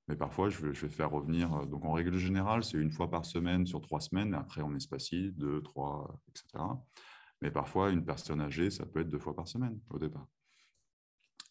Mais 0.08 0.16
parfois, 0.16 0.50
je 0.50 0.66
vais, 0.66 0.74
je 0.74 0.86
vais, 0.86 0.92
faire 0.92 1.10
revenir, 1.10 1.66
donc 1.68 1.84
en 1.84 1.92
règle 1.92 2.18
générale, 2.18 2.64
c'est 2.64 2.76
une 2.76 2.90
fois 2.90 3.08
par 3.08 3.24
semaine 3.24 3.64
sur 3.66 3.80
trois 3.80 4.00
semaines, 4.00 4.34
après 4.34 4.60
on 4.60 4.74
espacie, 4.74 5.32
deux, 5.32 5.62
trois, 5.62 6.20
etc. 6.28 6.64
Mais 7.40 7.50
parfois, 7.50 7.90
une 7.90 8.04
personne 8.04 8.40
âgée, 8.40 8.70
ça 8.70 8.84
peut 8.84 9.00
être 9.00 9.08
deux 9.08 9.18
fois 9.18 9.34
par 9.34 9.48
semaine 9.48 9.80
au 9.90 9.98
départ. 9.98 10.26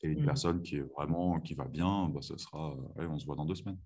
Et 0.03 0.09
une 0.09 0.21
mmh. 0.21 0.25
personne 0.25 0.61
qui 0.61 0.77
est 0.77 0.93
vraiment 0.95 1.39
qui 1.39 1.53
va 1.53 1.65
bien, 1.65 2.09
bah, 2.09 2.21
ça 2.21 2.37
sera, 2.37 2.75
on 2.97 3.19
se 3.19 3.25
voit 3.25 3.35
dans 3.35 3.45
deux 3.45 3.55
semaines. 3.55 3.79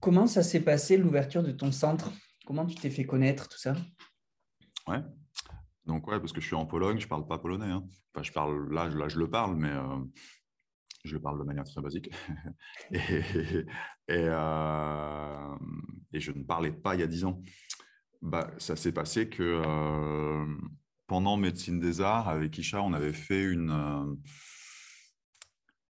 Comment 0.00 0.26
ça 0.26 0.42
s'est 0.42 0.62
passé 0.62 0.96
l'ouverture 0.96 1.42
de 1.42 1.52
ton 1.52 1.72
centre? 1.72 2.12
Comment 2.44 2.66
tu 2.66 2.74
t'es 2.76 2.90
fait 2.90 3.04
connaître 3.04 3.48
tout 3.48 3.58
ça? 3.58 3.76
Ouais. 4.86 5.02
Donc 5.86 6.06
ouais, 6.06 6.20
parce 6.20 6.32
que 6.32 6.40
je 6.40 6.46
suis 6.46 6.56
en 6.56 6.66
Pologne, 6.66 6.98
je 6.98 7.08
parle 7.08 7.26
pas 7.26 7.38
polonais. 7.38 7.66
Hein. 7.66 7.84
Enfin, 8.14 8.22
je 8.22 8.32
parle 8.32 8.72
là, 8.72 8.88
là, 8.88 9.08
je 9.08 9.18
le 9.18 9.28
parle, 9.28 9.56
mais 9.56 9.70
euh, 9.70 9.98
je 11.04 11.14
le 11.14 11.20
parle 11.20 11.38
de 11.38 11.44
manière 11.44 11.64
très 11.64 11.80
basique. 11.80 12.10
et, 12.92 13.00
et, 14.08 14.26
euh, 14.28 15.56
et, 16.12 16.20
je 16.20 16.32
ne 16.32 16.44
parlais 16.44 16.72
pas 16.72 16.94
il 16.94 17.00
y 17.00 17.04
a 17.04 17.08
dix 17.08 17.24
ans 17.24 17.42
bah, 18.20 18.50
Ça 18.58 18.76
s'est 18.76 18.92
passé 18.92 19.28
que 19.28 19.62
euh, 19.66 20.46
pendant 21.08 21.36
médecine 21.36 21.80
des 21.80 22.00
arts, 22.00 22.28
avec 22.28 22.56
Isha, 22.58 22.80
on 22.80 22.92
avait 22.92 23.12
fait 23.12 23.42
une, 23.42 23.70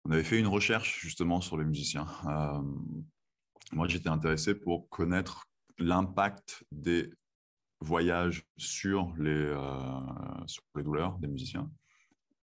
on 0.04 0.10
avait 0.10 0.24
fait 0.24 0.38
une 0.38 0.46
recherche 0.46 1.00
justement 1.00 1.40
sur 1.40 1.56
les 1.56 1.64
musiciens. 1.64 2.06
Moi, 3.72 3.88
j'étais 3.88 4.08
intéressé 4.08 4.54
pour 4.54 4.88
connaître 4.90 5.46
l'impact 5.78 6.64
des 6.70 7.10
voyages 7.82 8.46
sur 8.56 9.12
les, 9.18 9.52
sur 10.46 10.62
les 10.76 10.82
douleurs 10.82 11.18
des 11.18 11.28
musiciens. 11.28 11.70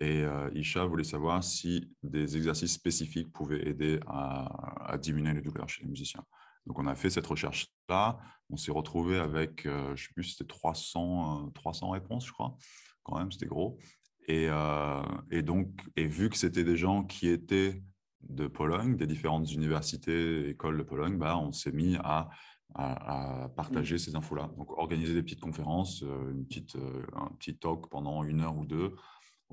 Et 0.01 0.24
Isha 0.55 0.85
voulait 0.85 1.05
savoir 1.05 1.43
si 1.43 1.91
des 2.03 2.37
exercices 2.37 2.72
spécifiques 2.72 3.32
pouvaient 3.32 3.68
aider 3.68 4.01
à, 4.07 4.97
diminuer 5.01 5.35
les 5.35 5.43
douleurs 5.43 5.68
chez 5.68 5.82
les 5.82 5.89
musiciens. 5.89 6.24
Donc, 6.66 6.78
on 6.78 6.87
a 6.87 6.95
fait 6.95 7.11
cette 7.11 7.26
recherche-là. 7.26 8.18
On 8.51 8.57
s'est 8.57 8.72
retrouvé 8.72 9.18
avec, 9.18 9.66
euh, 9.66 9.89
je 9.89 9.91
ne 9.91 9.97
sais 9.97 10.12
plus, 10.14 10.24
c'était 10.24 10.49
300, 10.49 11.51
300 11.55 11.89
euh, 11.89 11.93
réponses, 11.93 12.26
je 12.26 12.32
crois. 12.32 12.57
Quand 13.03 13.18
même, 13.18 13.30
c'était 13.30 13.47
gros. 13.47 13.78
Et, 14.26 14.47
euh, 14.49 15.03
et, 15.30 15.43
donc, 15.43 15.68
et 15.97 16.07
vu 16.07 16.30
que 16.30 16.37
c'était 16.37 16.64
des 16.64 16.76
gens 16.76 17.05
qui 17.05 17.28
étaient 17.28 17.82
de 18.22 18.47
Pologne, 18.47 18.97
des 18.97 19.07
différentes 19.07 19.53
universités, 19.53 20.49
écoles 20.49 20.78
de 20.78 20.82
Pologne, 20.82 21.18
bah, 21.18 21.37
on 21.37 21.53
s'est 21.53 21.72
mis 21.72 21.97
à, 21.97 22.30
à, 22.75 23.49
partager 23.57 23.97
mmh. 23.97 23.99
ces 23.99 24.17
infos-là. 24.17 24.51
Donc, 24.57 24.71
organiser 24.79 25.15
des 25.15 25.23
petites 25.23 25.41
conférences, 25.41 26.03
une 26.03 26.45
petite, 26.47 26.77
un 27.15 27.29
petit 27.39 27.57
talk 27.57 27.89
pendant 27.89 28.25
une 28.25 28.41
heure 28.41 28.57
ou 28.57 28.67
deux, 28.67 28.95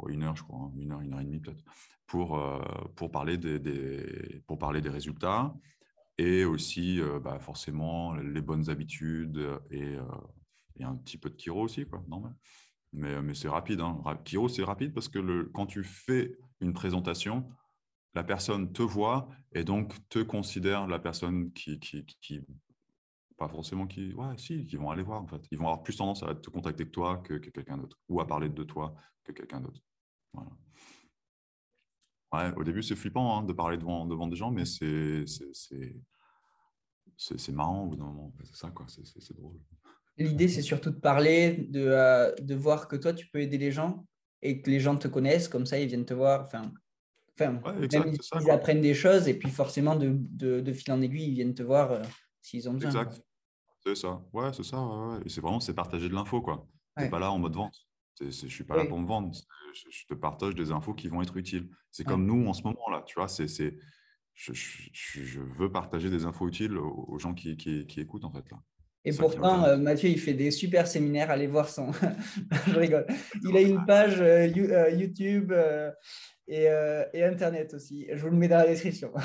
une 0.07 0.23
heure, 0.23 0.35
je 0.35 0.43
crois, 0.43 0.59
hein, 0.59 0.71
une 0.77 0.91
heure, 0.91 1.01
une 1.01 1.13
heure 1.13 1.19
et 1.19 1.25
demie 1.25 1.39
peut-être, 1.39 1.63
pour, 2.07 2.41
pour, 2.95 3.11
parler 3.11 3.37
des, 3.37 3.59
des, 3.59 4.41
pour 4.47 4.57
parler 4.57 4.81
des 4.81 4.89
résultats, 4.89 5.53
et 6.21 6.45
aussi 6.45 7.01
euh, 7.01 7.19
bah, 7.19 7.39
forcément 7.39 8.13
les 8.13 8.41
bonnes 8.41 8.69
habitudes 8.69 9.37
et, 9.71 9.95
euh, 9.95 10.03
et, 10.75 10.83
un 10.83 10.95
petit 10.95 11.17
peu 11.17 11.29
de 11.29 11.35
Kiro 11.35 11.63
aussi, 11.63 11.85
quoi, 11.85 12.03
normal. 12.07 12.35
Mais, 12.93 13.21
mais 13.21 13.33
c'est 13.33 13.47
rapide. 13.47 13.81
Hein. 13.81 14.01
Kiro, 14.23 14.49
c'est 14.49 14.63
rapide 14.63 14.93
parce 14.93 15.07
que 15.07 15.19
le, 15.19 15.45
quand 15.45 15.65
tu 15.65 15.83
fais 15.83 16.37
une 16.59 16.73
présentation, 16.73 17.49
la 18.13 18.23
personne 18.23 18.71
te 18.71 18.83
voit 18.83 19.29
et 19.53 19.63
donc 19.63 19.95
te 20.09 20.19
considère 20.19 20.85
la 20.85 20.99
personne 20.99 21.51
qui, 21.53 21.79
qui, 21.79 22.05
qui 22.21 22.41
pas 23.41 23.47
forcément 23.47 23.87
qui, 23.87 24.13
ouais, 24.13 24.37
si, 24.37 24.67
qui 24.67 24.75
vont 24.75 24.91
aller 24.91 25.01
voir 25.01 25.21
en 25.21 25.27
fait. 25.27 25.41
Ils 25.49 25.57
vont 25.57 25.65
avoir 25.65 25.81
plus 25.81 25.97
tendance 25.97 26.21
à 26.21 26.35
te 26.35 26.49
contacter 26.51 26.85
que 26.85 26.91
toi 26.91 27.17
que, 27.17 27.33
quelqu'un 27.33 27.77
d'autre, 27.77 27.97
ou 28.07 28.21
à 28.21 28.27
parler 28.27 28.49
de 28.49 28.63
toi 28.63 28.93
que 29.23 29.31
quelqu'un 29.31 29.61
d'autre. 29.61 29.81
Voilà. 30.31 30.51
Ouais, 32.33 32.55
au 32.55 32.63
début, 32.63 32.83
c'est 32.83 32.95
flippant 32.95 33.39
hein, 33.39 33.43
de 33.43 33.51
parler 33.51 33.77
devant, 33.77 34.05
devant 34.05 34.27
des 34.27 34.35
gens, 34.35 34.51
mais 34.51 34.65
c'est 34.65 35.25
c'est 37.17 37.51
marrant 37.51 37.83
au 37.83 37.87
bout 37.87 37.95
d'un 37.95 38.05
moment. 38.05 38.31
C'est 38.43 38.55
ça, 38.55 38.69
quoi. 38.69 38.85
C'est 38.87 39.35
drôle. 39.35 39.59
L'idée, 40.17 40.47
c'est 40.47 40.61
surtout 40.61 40.91
de 40.91 40.99
parler, 40.99 41.67
de, 41.69 41.85
euh, 41.87 42.31
de, 42.41 42.55
voir 42.55 42.87
que 42.87 42.95
toi, 42.95 43.13
tu 43.13 43.27
peux 43.27 43.39
aider 43.39 43.57
les 43.57 43.71
gens 43.71 44.05
et 44.41 44.61
que 44.61 44.69
les 44.69 44.79
gens 44.79 44.95
te 44.97 45.07
connaissent, 45.07 45.47
comme 45.47 45.65
ça, 45.65 45.79
ils 45.79 45.87
viennent 45.87 46.05
te 46.05 46.13
voir. 46.13 46.43
Enfin, 46.45 46.71
enfin 47.39 47.59
ils, 47.81 48.51
apprennent 48.51 48.81
des 48.81 48.93
choses 48.93 49.27
et 49.27 49.33
puis 49.33 49.49
forcément, 49.49 49.95
de, 49.95 50.11
de, 50.13 50.61
de, 50.61 50.73
fil 50.73 50.91
en 50.93 51.01
aiguille, 51.01 51.27
ils 51.29 51.33
viennent 51.33 51.55
te 51.55 51.63
voir 51.63 51.91
euh, 51.91 52.01
s'ils 52.41 52.69
ont 52.69 52.73
besoin. 52.73 52.89
Exact. 52.91 53.21
C'est 53.85 53.95
ça. 53.95 54.21
Ouais, 54.33 54.51
c'est 54.53 54.63
ça. 54.63 54.77
Et 55.25 55.29
c'est 55.29 55.41
vraiment, 55.41 55.59
c'est 55.59 55.73
partager 55.73 56.07
de 56.07 56.13
l'info, 56.13 56.41
quoi. 56.41 56.67
Tu 56.99 57.09
pas 57.09 57.19
là 57.19 57.31
en 57.31 57.39
mode 57.39 57.55
vente. 57.55 57.75
je 58.19 58.25
ne 58.25 58.31
suis 58.31 58.63
pas 58.63 58.75
là 58.75 58.85
pour 58.85 58.99
me 58.99 59.07
vendre. 59.07 59.31
Je, 59.73 60.05
te 60.07 60.13
partage 60.13 60.55
des 60.55 60.71
infos 60.71 60.93
qui 60.93 61.07
vont 61.07 61.21
être 61.21 61.37
utiles. 61.37 61.69
C'est 61.89 62.03
comme 62.03 62.25
nous 62.25 62.47
en 62.47 62.53
ce 62.53 62.63
moment, 62.63 62.89
là. 62.89 63.03
Tu 63.05 63.15
vois, 63.15 63.27
c'est 63.27 63.47
je, 64.33 64.53
je, 64.53 65.41
veux 65.41 65.71
partager 65.71 66.09
des 66.09 66.25
infos 66.25 66.47
utiles 66.47 66.77
aux, 66.77 67.19
gens 67.19 67.33
qui, 67.33 67.57
qui, 67.57 67.85
qui, 67.85 67.99
écoutent, 67.99 68.23
en 68.23 68.31
fait, 68.31 68.49
là. 68.51 68.57
Et 69.03 69.13
pourtant, 69.13 69.63
euh, 69.63 69.77
Mathieu, 69.77 70.09
il 70.09 70.19
fait 70.19 70.35
des 70.35 70.51
super 70.51 70.85
séminaires. 70.85 71.31
Allez 71.31 71.47
voir 71.47 71.69
son. 71.69 71.91
je 72.67 72.75
rigole. 72.75 73.07
Il 73.43 73.57
a 73.57 73.61
une 73.61 73.83
page 73.85 74.21
euh, 74.21 74.47
euh, 74.55 74.91
YouTube 74.91 75.51
et, 76.47 76.65
et, 77.13 77.23
Internet 77.23 77.73
aussi. 77.73 78.07
Je 78.13 78.21
vous 78.21 78.29
le 78.29 78.37
mets 78.37 78.47
dans 78.47 78.57
la 78.57 78.67
description. 78.67 79.11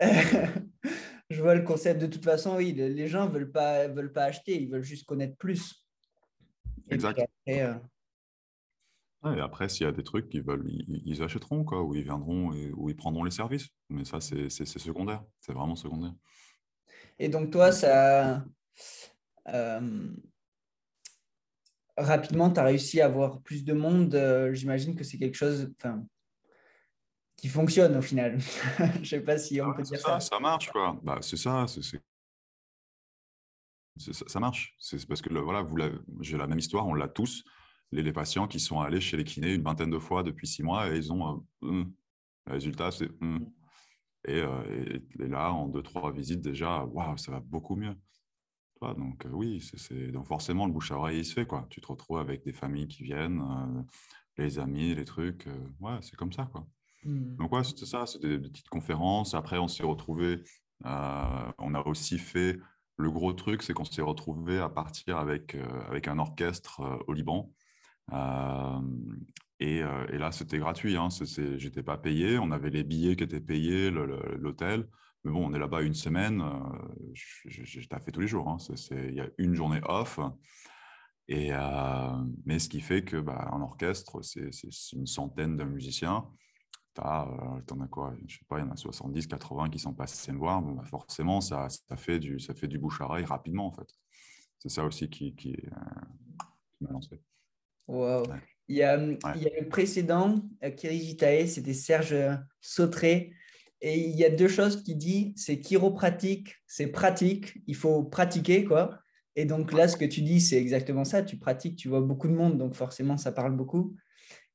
je 1.30 1.42
vois 1.42 1.54
le 1.54 1.62
concept. 1.62 2.00
De 2.00 2.06
toute 2.06 2.24
façon, 2.24 2.56
oui, 2.56 2.72
les 2.72 3.08
gens 3.08 3.26
ne 3.26 3.32
veulent 3.32 3.50
pas, 3.50 3.88
veulent 3.88 4.12
pas 4.12 4.24
acheter, 4.24 4.60
ils 4.60 4.70
veulent 4.70 4.82
juste 4.82 5.06
connaître 5.06 5.36
plus. 5.36 5.84
exact. 6.90 7.20
Et 9.24 9.40
après, 9.40 9.68
s'il 9.68 9.84
y 9.84 9.88
a 9.88 9.92
des 9.92 10.04
trucs 10.04 10.28
qu'ils 10.28 10.44
veulent, 10.44 10.64
ils, 10.68 11.22
achèteront, 11.22 11.64
quoi, 11.64 11.82
ou 11.82 11.94
ils 11.94 12.04
viendront, 12.04 12.50
ou 12.76 12.88
ils 12.88 12.96
prendront 12.96 13.24
les 13.24 13.32
services. 13.32 13.68
Mais 13.88 14.04
ça, 14.04 14.20
c'est 14.20 14.48
secondaire. 14.48 15.24
C'est 15.40 15.52
vraiment 15.52 15.74
secondaire. 15.74 16.14
Et 17.18 17.28
donc, 17.28 17.50
toi, 17.50 17.72
ça. 17.72 18.44
Euh, 19.48 20.10
rapidement, 21.96 22.50
tu 22.50 22.60
as 22.60 22.64
réussi 22.64 23.00
à 23.00 23.06
avoir 23.06 23.42
plus 23.42 23.64
de 23.64 23.72
monde. 23.72 24.14
Euh, 24.14 24.54
j'imagine 24.54 24.94
que 24.94 25.02
c'est 25.02 25.18
quelque 25.18 25.36
chose 25.36 25.72
qui 27.38 27.48
fonctionne 27.48 27.96
au 27.96 28.02
final. 28.02 28.38
Je 28.78 28.98
ne 28.98 29.04
sais 29.04 29.20
pas 29.20 29.38
si 29.38 29.62
on 29.62 29.72
peut 29.72 29.82
dire 29.82 29.98
ça, 29.98 30.20
ça. 30.20 30.38
marche, 30.38 30.70
quoi. 30.70 31.00
Bah, 31.02 31.18
c'est 31.22 31.38
ça. 31.38 31.64
C'est 31.66 31.98
ça, 34.12 34.40
marche. 34.40 34.76
C'est 34.78 35.06
parce 35.06 35.22
que 35.22 35.32
voilà, 35.32 35.66
j'ai 36.20 36.36
la 36.36 36.46
même 36.46 36.58
histoire, 36.58 36.86
on 36.86 36.94
l'a 36.94 37.08
tous. 37.08 37.42
Les, 37.90 38.12
patients 38.12 38.46
qui 38.46 38.60
sont 38.60 38.80
allés 38.80 39.00
chez 39.00 39.16
les 39.16 39.24
kinés 39.24 39.54
une 39.54 39.62
vingtaine 39.62 39.90
de 39.90 39.98
fois 39.98 40.22
depuis 40.22 40.46
six 40.46 40.62
mois 40.62 40.90
et 40.90 40.98
ils 40.98 41.10
ont. 41.10 41.42
Euh, 41.62 41.66
hum. 41.66 41.92
le 42.46 42.52
résultat, 42.52 42.90
c'est. 42.90 43.08
Hum. 43.22 43.38
Mm. 43.38 43.46
Euh, 44.28 44.98
et, 45.18 45.28
là, 45.28 45.52
en 45.52 45.68
deux, 45.68 45.82
trois 45.82 46.12
visites, 46.12 46.40
déjà, 46.40 46.84
waouh, 46.84 47.16
ça 47.16 47.30
va 47.32 47.40
beaucoup 47.40 47.76
mieux. 47.76 47.94
Donc 48.80 49.26
euh, 49.26 49.30
oui, 49.30 49.60
c'est 49.76 50.12
donc 50.12 50.26
forcément 50.26 50.64
le 50.64 50.72
bouche 50.72 50.92
à 50.92 50.96
oreille 50.96 51.18
il 51.18 51.24
se 51.24 51.32
fait 51.32 51.46
quoi. 51.46 51.66
Tu 51.68 51.80
te 51.80 51.88
retrouves 51.88 52.18
avec 52.18 52.44
des 52.44 52.52
familles 52.52 52.86
qui 52.86 53.02
viennent, 53.02 53.40
euh, 53.40 53.82
les 54.36 54.60
amis, 54.60 54.94
les 54.94 55.04
trucs. 55.04 55.48
ouais, 55.80 55.98
c'est 56.00 56.14
comme 56.14 56.32
ça 56.32 56.46
quoi. 56.46 56.64
Mmh. 57.08 57.36
Donc 57.36 57.52
ouais, 57.52 57.64
c'était 57.64 57.86
ça, 57.86 58.06
c'était 58.06 58.38
des, 58.38 58.48
petites 58.48 58.68
conférences. 58.68 59.34
Après, 59.34 59.58
on 59.58 59.68
s'est 59.68 59.84
retrouvé. 59.84 60.42
on 60.84 61.74
a 61.74 61.82
aussi 61.86 62.18
fait 62.18 62.58
le 62.96 63.10
gros 63.10 63.32
truc, 63.32 63.62
c'est 63.62 63.72
qu'on 63.72 63.84
s'est 63.84 64.02
retrouvé 64.02 64.58
à 64.58 64.68
partir 64.68 65.18
avec 65.18 65.56
avec 65.88 66.08
un 66.08 66.18
orchestre 66.18 66.82
au 67.06 67.12
Liban. 67.12 67.52
Euh, 68.12 68.80
et, 69.60 69.82
là, 70.18 70.32
c'était 70.32 70.58
gratuit. 70.58 70.96
Hein. 70.96 71.08
J'étais 71.56 71.82
pas 71.82 71.98
payé. 71.98 72.38
On 72.38 72.50
avait 72.50 72.70
les 72.70 72.84
billets 72.84 73.16
qui 73.16 73.24
étaient 73.24 73.40
payés, 73.40 73.90
l'hôtel. 73.90 74.86
Mais 75.24 75.32
bon, 75.32 75.46
on 75.46 75.54
est 75.54 75.58
là-bas 75.58 75.82
une 75.82 75.94
semaine. 75.94 76.40
Euh, 76.40 77.12
J'ai 77.14 77.82
fait 77.82 78.12
tous 78.12 78.20
les 78.20 78.28
jours. 78.28 78.48
Hein. 78.48 78.58
Il 78.90 79.14
y 79.14 79.20
a 79.20 79.28
une 79.38 79.54
journée 79.54 79.80
off. 79.84 80.20
Euh, 81.30 82.24
mais 82.46 82.58
ce 82.58 82.68
qui 82.68 82.80
fait 82.80 83.04
que 83.04 83.18
bah, 83.18 83.50
orchestre, 83.52 84.22
c'est 84.22 84.50
une 84.92 85.06
centaine 85.06 85.56
de 85.56 85.64
musiciens. 85.64 86.24
Tu 86.98 87.04
euh, 87.04 87.76
en 87.76 87.80
as 87.80 87.88
quoi? 87.88 88.14
Je 88.26 88.38
sais 88.38 88.44
pas, 88.48 88.58
il 88.58 88.64
y 88.64 88.68
en 88.68 88.70
a 88.70 88.76
70, 88.76 89.26
80 89.26 89.70
qui 89.70 89.78
sont 89.78 89.94
passés 89.94 90.32
me 90.32 90.38
voir. 90.38 90.60
Bon, 90.60 90.72
bah, 90.72 90.84
forcément, 90.84 91.40
ça, 91.40 91.68
ça, 91.68 91.96
fait 91.96 92.18
du, 92.18 92.40
ça 92.40 92.54
fait 92.54 92.66
du 92.66 92.78
bouche 92.78 93.00
à 93.00 93.04
oreille 93.04 93.24
rapidement, 93.24 93.66
en 93.66 93.72
fait. 93.72 93.88
C'est 94.58 94.68
ça 94.68 94.84
aussi 94.84 95.08
qui, 95.08 95.34
qui, 95.36 95.56
m'a 96.80 96.90
lancé. 96.90 97.20
Wow. 97.86 98.24
Il 98.66 98.76
y, 98.76 98.82
a, 98.82 98.96
il 99.00 99.42
y 99.42 99.46
a 99.46 99.60
le 99.60 99.68
précédent, 99.68 100.42
euh, 100.62 100.70
Kirijitae, 100.70 101.46
c'était 101.46 101.72
Serge 101.72 102.14
Sautré. 102.60 103.32
Et 103.80 103.98
il 103.98 104.16
y 104.16 104.24
a 104.24 104.30
deux 104.30 104.48
choses 104.48 104.82
qui 104.82 104.96
dit, 104.96 105.32
c'est 105.36 105.60
chiropratique, 105.60 106.56
c'est 106.66 106.88
pratique, 106.88 107.62
il 107.66 107.76
faut 107.76 108.02
pratiquer, 108.02 108.64
quoi. 108.64 108.98
Et 109.36 109.44
donc 109.44 109.72
là, 109.72 109.86
ce 109.86 109.96
que 109.96 110.04
tu 110.04 110.22
dis, 110.22 110.40
c'est 110.40 110.56
exactement 110.56 111.04
ça. 111.04 111.22
Tu 111.22 111.38
pratiques, 111.38 111.76
tu 111.76 111.88
vois 111.88 112.00
beaucoup 112.00 112.26
de 112.26 112.34
monde, 112.34 112.58
donc 112.58 112.74
forcément, 112.74 113.16
ça 113.16 113.30
parle 113.30 113.56
beaucoup. 113.56 113.94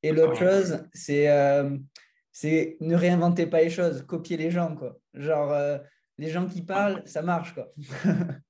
Et 0.02 0.12
l'autre 0.12 0.38
chose, 0.38 0.84
c'est 0.92 1.30
euh, 1.30 1.78
c'est 2.34 2.76
ne 2.80 2.96
réinventer 2.96 3.46
pas 3.46 3.62
les 3.62 3.70
choses, 3.70 4.02
copier 4.02 4.36
les 4.36 4.50
gens, 4.50 4.74
quoi. 4.74 4.98
Genre, 5.14 5.52
euh, 5.52 5.78
les 6.18 6.28
gens 6.28 6.46
qui 6.46 6.62
parlent, 6.62 7.02
ça 7.06 7.22
marche, 7.22 7.54
quoi. 7.54 7.72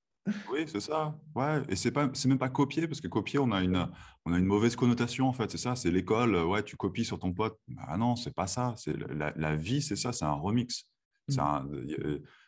Oui, 0.51 0.65
c'est 0.67 0.81
ça. 0.81 1.15
Ouais, 1.35 1.61
et 1.69 1.77
c'est 1.77 1.91
pas, 1.91 2.09
c'est 2.15 2.29
même 2.29 2.39
pas 2.39 2.49
copier 2.49 2.89
parce 2.89 3.03
que 3.03 3.09
copier, 3.09 3.39
on 3.39 3.53
a 3.53 3.63
une, 3.63 3.87
on 4.25 4.33
a 4.33 4.39
une 4.39 4.47
mauvaise 4.47 4.75
connotation 4.75 5.29
en 5.29 5.35
fait. 5.35 5.51
C'est 5.51 5.59
ça, 5.59 5.77
c'est 5.77 5.91
l'école. 5.91 6.35
Ouais, 6.35 6.63
tu 6.63 6.79
copies 6.79 7.05
sur 7.05 7.19
ton 7.19 7.31
pote. 7.35 7.61
Ah 7.77 7.99
non, 7.99 8.17
c'est 8.17 8.35
pas 8.35 8.47
ça. 8.47 8.73
C'est 8.79 8.97
la, 8.97 9.35
la 9.37 9.55
vie, 9.55 9.83
c'est 9.83 9.97
ça. 9.97 10.15
C'est 10.15 10.25
un 10.25 10.33
remix. 10.33 10.87
C'est 11.29 11.43
mmh. 11.43 11.45
un, 11.45 11.69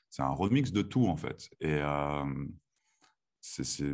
c'est 0.09 0.23
un 0.23 0.31
remix 0.31 0.73
de 0.73 0.81
tout 0.81 1.07
en 1.07 1.19
fait. 1.19 1.51
Et 1.61 1.83
c'est, 3.43 3.85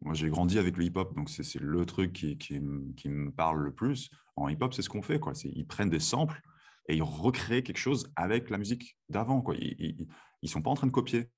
moi, 0.00 0.14
j'ai 0.14 0.28
grandi 0.28 0.58
avec 0.58 0.76
le 0.76 0.84
hip-hop, 0.84 1.14
donc 1.14 1.30
c'est, 1.30 1.60
le 1.60 1.86
truc 1.86 2.12
qui, 2.12 2.36
qui, 2.36 2.60
qui, 2.96 3.08
me 3.08 3.30
parle 3.30 3.62
le 3.62 3.72
plus. 3.72 4.10
En 4.36 4.48
hip-hop, 4.48 4.74
c'est 4.74 4.82
ce 4.82 4.88
qu'on 4.88 5.02
fait. 5.02 5.18
Quoi. 5.18 5.32
Ils 5.44 5.66
prennent 5.66 5.90
des 5.90 6.00
samples 6.00 6.40
et 6.88 6.96
ils 6.96 7.02
recréent 7.02 7.62
quelque 7.62 7.78
chose 7.78 8.12
avec 8.16 8.50
la 8.50 8.58
musique 8.58 8.96
d'avant. 9.08 9.44
Ils 9.52 10.06
ne 10.42 10.48
sont 10.48 10.62
pas 10.62 10.70
en 10.70 10.74
train 10.74 10.86
de 10.86 10.92
copier. 10.92 11.30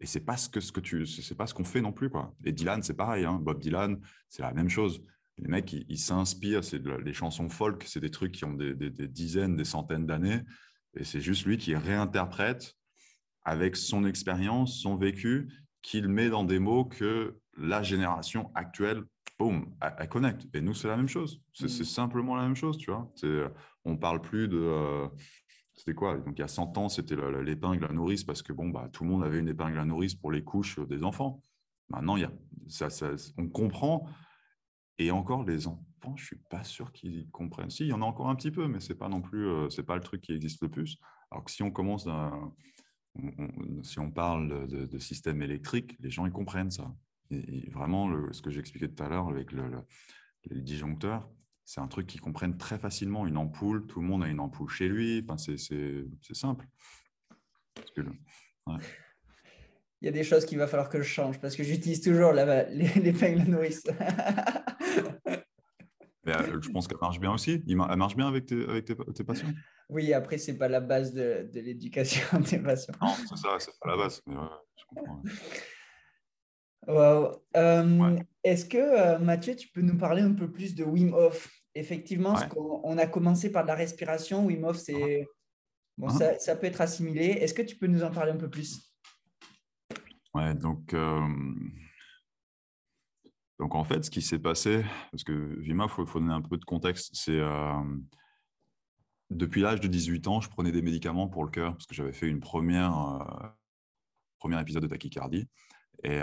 Et 0.00 0.06
c'est 0.06 0.20
pas 0.20 0.36
ce 0.36 0.48
que, 0.48 0.60
ce 0.60 0.70
que 0.72 0.80
tu, 0.80 1.06
c'est 1.06 1.34
pas 1.34 1.46
ce 1.46 1.54
qu'on 1.54 1.64
fait 1.64 1.80
non 1.80 1.92
plus 1.92 2.08
quoi. 2.08 2.34
Et 2.44 2.52
Dylan, 2.52 2.82
c'est 2.82 2.94
pareil. 2.94 3.24
Hein. 3.24 3.40
Bob 3.42 3.60
Dylan, 3.60 4.00
c'est 4.28 4.42
la 4.42 4.52
même 4.52 4.68
chose. 4.68 5.02
Les 5.38 5.48
mecs, 5.48 5.72
ils 5.72 5.98
s'inspirent. 5.98 6.64
C'est 6.64 6.84
les 6.84 7.12
chansons 7.12 7.48
folk, 7.48 7.84
c'est 7.86 8.00
des 8.00 8.10
trucs 8.10 8.32
qui 8.32 8.44
ont 8.44 8.54
des, 8.54 8.90
dizaines, 9.08 9.56
des 9.56 9.64
centaines 9.64 10.06
d'années. 10.06 10.40
Et 10.94 11.04
c'est 11.04 11.20
juste 11.20 11.46
lui 11.46 11.58
qui 11.58 11.74
réinterprète 11.74 12.74
avec 13.44 13.76
son 13.76 14.04
expérience, 14.04 14.80
son 14.80 14.96
vécu, 14.96 15.48
qu'il 15.82 16.08
met 16.08 16.28
dans 16.28 16.44
des 16.44 16.58
mots 16.58 16.84
que 16.84 17.38
la 17.58 17.82
génération 17.82 18.50
actuelle, 18.54 19.04
boum, 19.38 19.74
elle, 19.80 20.08
connecte. 20.08 20.46
Et 20.54 20.60
nous, 20.60 20.74
c'est 20.74 20.88
la 20.88 20.96
même 20.96 21.08
chose. 21.08 21.42
C'est 21.52 21.66
mmh. 21.66 21.84
simplement 21.84 22.36
la 22.36 22.42
même 22.42 22.56
chose, 22.56 22.78
tu 22.78 22.90
vois. 22.90 23.12
On 23.84 23.96
parle 23.96 24.20
plus 24.20 24.48
de, 24.48 24.58
euh, 24.58 25.08
c'était 25.74 25.94
quoi 25.94 26.18
Donc 26.18 26.34
il 26.36 26.40
y 26.40 26.44
a 26.44 26.48
100 26.48 26.76
ans, 26.76 26.88
c'était 26.88 27.16
l'épingle 27.42 27.84
à 27.84 27.92
nourrice 27.92 28.24
parce 28.24 28.42
que 28.42 28.52
bon, 28.52 28.68
bah, 28.68 28.88
tout 28.92 29.04
le 29.04 29.10
monde 29.10 29.24
avait 29.24 29.38
une 29.38 29.48
épingle 29.48 29.78
à 29.78 29.84
nourrice 29.84 30.14
pour 30.14 30.32
les 30.32 30.42
couches 30.42 30.78
des 30.80 31.04
enfants. 31.04 31.42
Maintenant, 31.88 32.16
il 32.16 32.22
y 32.22 32.24
a, 32.24 32.32
ça, 32.68 32.88
on 33.38 33.48
comprend. 33.48 34.06
Et 34.98 35.10
encore, 35.10 35.44
les 35.44 35.68
enfants, 35.68 36.16
je 36.16 36.24
suis 36.24 36.40
pas 36.50 36.64
sûr 36.64 36.92
qu'ils 36.92 37.30
comprennent. 37.30 37.70
Si, 37.70 37.84
il 37.84 37.88
y 37.88 37.92
en 37.92 38.02
a 38.02 38.04
encore 38.04 38.28
un 38.28 38.34
petit 38.34 38.50
peu, 38.50 38.66
mais 38.66 38.80
c'est 38.80 38.96
pas 38.96 39.08
non 39.08 39.22
plus, 39.22 39.46
euh, 39.46 39.70
c'est 39.70 39.84
pas 39.84 39.94
le 39.94 40.02
truc 40.02 40.20
qui 40.20 40.32
existe 40.32 40.60
le 40.62 40.68
plus. 40.68 40.98
Alors 41.30 41.44
que 41.44 41.50
si 41.50 41.62
on 41.62 41.70
commence, 41.70 42.08
si 43.82 43.98
on 44.00 44.10
parle 44.10 44.66
de, 44.68 44.98
système 44.98 45.42
électrique, 45.42 45.96
les 46.00 46.10
gens 46.10 46.26
ils 46.26 46.32
comprennent 46.32 46.70
ça. 46.70 46.92
Et, 47.30 47.68
vraiment, 47.70 48.10
ce 48.32 48.42
que 48.42 48.50
j'expliquais 48.50 48.88
tout 48.88 49.02
à 49.02 49.08
l'heure 49.08 49.28
avec 49.28 49.52
le, 49.52 49.70
les 50.44 50.60
disjoncteurs, 50.60 51.28
c'est 51.64 51.80
un 51.80 51.88
truc 51.88 52.06
qu'ils 52.06 52.20
comprennent 52.20 52.56
très 52.56 52.78
facilement. 52.78 53.26
Une 53.26 53.36
ampoule, 53.36 53.86
tout 53.86 54.00
le 54.00 54.06
monde 54.06 54.24
a 54.24 54.28
une 54.28 54.40
ampoule 54.40 54.70
chez 54.70 54.88
lui. 54.88 55.24
Enfin, 55.28 55.36
c'est 55.36 56.34
simple. 56.34 56.66
Il 60.00 60.06
y 60.06 60.08
a 60.08 60.12
des 60.12 60.24
choses 60.24 60.46
qu'il 60.46 60.58
va 60.58 60.66
falloir 60.66 60.88
que 60.88 61.02
je 61.02 61.08
change 61.08 61.40
parce 61.40 61.56
que 61.56 61.62
j'utilise 61.62 62.00
toujours 62.00 62.32
l'épingle 62.32 63.42
nourrice. 63.50 63.84
Euh, 66.26 66.60
je 66.60 66.68
pense 66.68 66.86
qu'elle 66.86 66.98
marche 67.00 67.20
bien 67.20 67.32
aussi. 67.32 67.62
Elle 67.66 67.96
marche 67.96 68.14
bien 68.14 68.28
avec 68.28 68.44
tes, 68.44 68.62
avec 68.68 68.84
tes, 68.84 69.24
patients 69.24 69.48
Oui, 69.88 70.12
après, 70.12 70.36
ce 70.36 70.50
n'est 70.50 70.58
pas 70.58 70.68
la 70.68 70.80
base 70.80 71.14
de, 71.14 71.48
de 71.50 71.60
l'éducation 71.60 72.38
des 72.50 72.58
patients. 72.58 72.92
Non, 73.00 73.14
c'est 73.26 73.36
ça, 73.36 73.56
c'est 73.58 73.72
pas 73.80 73.92
la 73.92 73.96
base. 73.96 74.20
Mais 74.26 74.34
je 74.76 74.84
comprends. 74.88 75.22
Euh, 76.88 78.16
est-ce 78.44 78.64
que, 78.64 78.78
euh, 78.78 79.18
Mathieu, 79.18 79.54
tu 79.54 79.68
peux 79.68 79.82
nous 79.82 79.98
parler 79.98 80.22
un 80.22 80.32
peu 80.32 80.50
plus 80.50 80.74
de 80.74 80.84
Wim 80.84 81.12
Hof? 81.12 81.50
Effectivement, 81.74 82.34
on 82.56 82.96
a 82.98 83.06
commencé 83.06 83.52
par 83.52 83.62
de 83.62 83.68
la 83.68 83.74
respiration. 83.74 84.46
Wim 84.46 84.64
Hof, 84.64 84.78
c'est 84.78 85.26
Bon, 85.98 86.08
hein 86.08 86.34
ça, 86.38 86.54
peut 86.54 86.66
être 86.68 86.80
assimilé. 86.80 87.26
Est-ce 87.26 87.52
que 87.52 87.62
tu 87.62 87.76
peux 87.76 87.88
nous 87.88 88.04
en 88.04 88.10
parler 88.12 88.30
un 88.30 88.36
peu 88.36 88.48
plus? 88.48 88.94
Ouais, 90.32 90.54
donc, 90.54 90.94
euh, 90.94 91.26
donc 93.58 93.74
en 93.74 93.82
fait, 93.82 94.04
ce 94.04 94.10
qui 94.10 94.22
s'est 94.22 94.38
passé, 94.38 94.84
parce 95.10 95.24
que 95.24 95.32
Vima, 95.58 95.86
il 95.86 96.06
faut, 96.06 96.20
donner 96.20 96.32
un 96.32 96.40
peu 96.40 96.56
de 96.56 96.64
contexte, 96.64 97.10
c'est 97.14 97.40
euh, 97.40 97.82
depuis 99.30 99.60
l'âge 99.60 99.80
de 99.80 99.88
18 99.88 100.28
ans, 100.28 100.40
je 100.40 100.48
prenais 100.48 100.70
des 100.70 100.82
médicaments 100.82 101.26
pour 101.26 101.42
le 101.42 101.50
cœur, 101.50 101.72
parce 101.72 101.86
que 101.86 101.96
j'avais 101.96 102.12
fait 102.12 102.28
une 102.28 102.38
première, 102.38 102.96
euh, 102.96 103.48
premier 104.38 104.60
épisode 104.60 104.84
de 104.84 104.88
tachycardie. 104.88 105.48
Et 106.04 106.20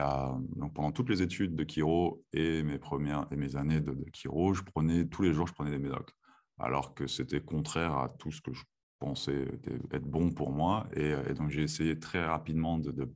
donc 0.55 0.73
pendant 0.73 0.91
toutes 0.91 1.09
les 1.09 1.21
études 1.21 1.55
de 1.55 1.69
chiro 1.69 2.23
et 2.32 2.63
mes 2.63 2.78
premières 2.78 3.28
et 3.32 3.36
mes 3.36 3.57
années 3.57 3.82
de, 3.82 3.91
de 3.93 4.05
chiro, 4.13 4.53
je 4.53 4.63
prenais 4.63 5.05
tous 5.05 5.21
les 5.23 5.34
jours, 5.34 5.47
je 5.47 5.53
prenais 5.53 5.71
des 5.71 5.80
médocs, 5.80 6.11
alors 6.59 6.93
que 6.93 7.07
c'était 7.07 7.41
contraire 7.41 7.97
à 7.97 8.09
tout 8.09 8.32
ce 8.32 8.41
que 8.41 8.53
je 8.53 8.63
pensais 8.99 9.47
être 9.91 10.05
bon 10.05 10.32
pour 10.32 10.51
moi. 10.51 10.88
Et, 10.95 11.13
donc 11.34 11.49
j'ai 11.49 11.63
essayé 11.63 11.99
très 11.99 12.26
rapidement 12.26 12.78
de, 12.78 13.11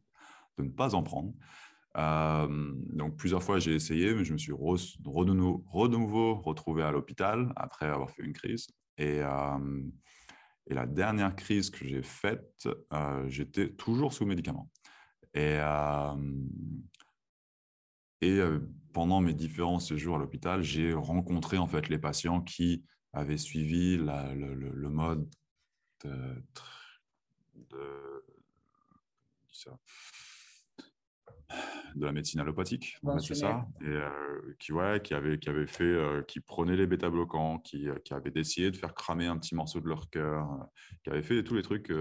ne 0.57 0.69
pas 0.69 0.95
en 0.95 1.03
prendre. 1.03 1.33
Euh, 1.97 2.73
donc 2.93 3.15
plusieurs 3.17 3.41
fois 3.41 3.59
j'ai 3.59 3.73
essayé, 3.73 4.13
mais 4.13 4.23
je 4.23 4.33
me 4.33 4.37
suis 4.37 4.51
de 4.51 5.97
nouveau 5.97 6.35
retrouvé 6.35 6.83
à 6.83 6.91
l'hôpital 6.91 7.51
après 7.55 7.87
avoir 7.87 8.09
fait 8.11 8.23
une 8.23 8.33
crise. 8.33 8.67
Et, 8.97 9.21
euh, 9.23 9.81
la 10.67 10.85
dernière 10.85 11.35
crise 11.35 11.69
que 11.71 11.85
j'ai 11.87 12.03
faite, 12.03 12.69
euh, 12.93 13.27
j'étais 13.27 13.69
toujours 13.69 14.13
sous 14.13 14.25
médicaments. 14.25 14.69
Et, 15.33 15.59
et 18.21 18.41
pendant 18.93 19.21
mes 19.21 19.33
différents 19.33 19.79
séjours 19.79 20.15
à 20.15 20.19
l'hôpital, 20.19 20.61
j'ai 20.63 20.93
rencontré 20.93 21.57
en 21.57 21.67
fait 21.67 21.89
les 21.89 21.99
patients 21.99 22.41
qui 22.41 22.83
avaient 23.13 23.37
suivi 23.37 23.97
la, 23.97 24.33
le, 24.33 24.53
le, 24.53 24.89
mode 24.89 25.29
de, 26.03 26.43
de, 27.55 28.23
de 31.95 32.05
la 32.05 32.11
médecine 32.11 32.39
allopathique, 32.39 32.97
c'est 33.19 33.35
ça, 33.35 33.67
et 33.81 33.85
euh, 33.85 34.55
qui, 34.59 34.71
ouais, 34.71 35.01
qui, 35.03 35.13
avait, 35.13 35.39
qui 35.39 35.49
avait 35.49 35.67
fait, 35.67 35.83
euh, 35.83 36.21
qui 36.21 36.39
prenait 36.39 36.75
les 36.75 36.87
bêta-bloquants, 36.87 37.59
qui, 37.59 37.89
euh, 37.89 37.95
qui 38.05 38.13
avait 38.13 38.31
décidé 38.31 38.71
de 38.71 38.77
faire 38.77 38.93
cramer 38.93 39.27
un 39.27 39.37
petit 39.37 39.55
morceau 39.55 39.79
de 39.79 39.87
leur 39.87 40.09
cœur, 40.09 40.47
qui 41.03 41.09
avait 41.09 41.23
fait 41.23 41.43
tous 41.43 41.55
les 41.55 41.63
trucs 41.63 41.91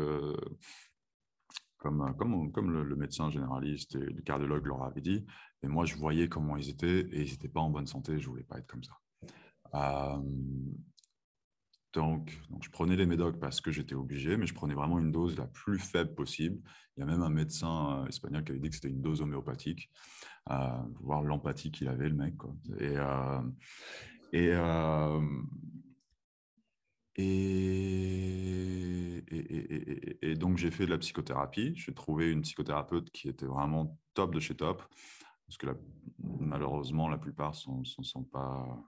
comme, 1.78 2.14
comme, 2.18 2.52
comme 2.52 2.70
le, 2.70 2.96
médecin 2.96 3.30
généraliste 3.30 3.94
et 3.94 4.00
le 4.00 4.22
cardiologue 4.22 4.66
leur 4.66 4.82
avait 4.82 5.00
dit. 5.00 5.24
Et 5.62 5.68
moi, 5.68 5.84
je 5.84 5.96
voyais 5.96 6.28
comment 6.28 6.56
ils 6.56 6.68
étaient 6.68 7.00
et 7.00 7.22
ils 7.22 7.30
n'étaient 7.30 7.48
pas 7.48 7.60
en 7.60 7.70
bonne 7.70 7.86
santé. 7.86 8.18
Je 8.18 8.28
voulais 8.28 8.44
pas 8.44 8.58
être 8.58 8.66
comme 8.66 8.82
ça. 8.84 10.20
Donc, 11.94 12.38
donc, 12.50 12.62
je 12.62 12.70
prenais 12.70 12.96
les 12.96 13.06
médocs 13.06 13.40
parce 13.40 13.60
que 13.60 13.70
j'étais 13.70 13.94
obligé, 13.94 14.36
mais 14.36 14.46
je 14.46 14.54
prenais 14.54 14.74
vraiment 14.74 14.98
une 14.98 15.10
dose 15.10 15.36
la 15.36 15.46
plus 15.46 15.78
faible 15.78 16.14
possible. 16.14 16.60
Il 16.96 17.00
y 17.00 17.02
a 17.02 17.06
même 17.06 17.22
un 17.22 17.30
médecin 17.30 18.02
euh, 18.02 18.06
espagnol 18.06 18.44
qui 18.44 18.52
avait 18.52 18.60
dit 18.60 18.68
que 18.68 18.74
c'était 18.74 18.88
une 18.88 19.00
dose 19.00 19.22
homéopathique, 19.22 19.90
euh, 20.50 20.70
voir 21.00 21.22
l'empathie 21.22 21.70
qu'il 21.70 21.88
avait, 21.88 22.08
le 22.08 22.14
mec. 22.14 22.34
Euh, 22.80 23.40
et, 24.32 24.50
et, 27.18 29.22
donc, 30.36 30.56
j'ai 30.56 30.70
fait 30.70 30.86
de 30.86 30.90
la 30.90 30.98
psychothérapie. 30.98 31.74
J'ai 31.76 31.92
trouvé 31.92 32.30
une 32.30 32.42
psychothérapeute 32.42 33.10
qui 33.10 33.28
était 33.28 33.46
vraiment 33.46 33.98
top 34.14 34.32
de 34.32 34.40
chez 34.40 34.54
top, 34.54 34.82
parce 35.46 35.58
que 35.58 35.66
malheureusement, 36.18 37.08
la 37.08 37.18
plupart 37.18 37.54
ne 37.68 37.84
sont, 37.84 38.22
pas 38.22 38.78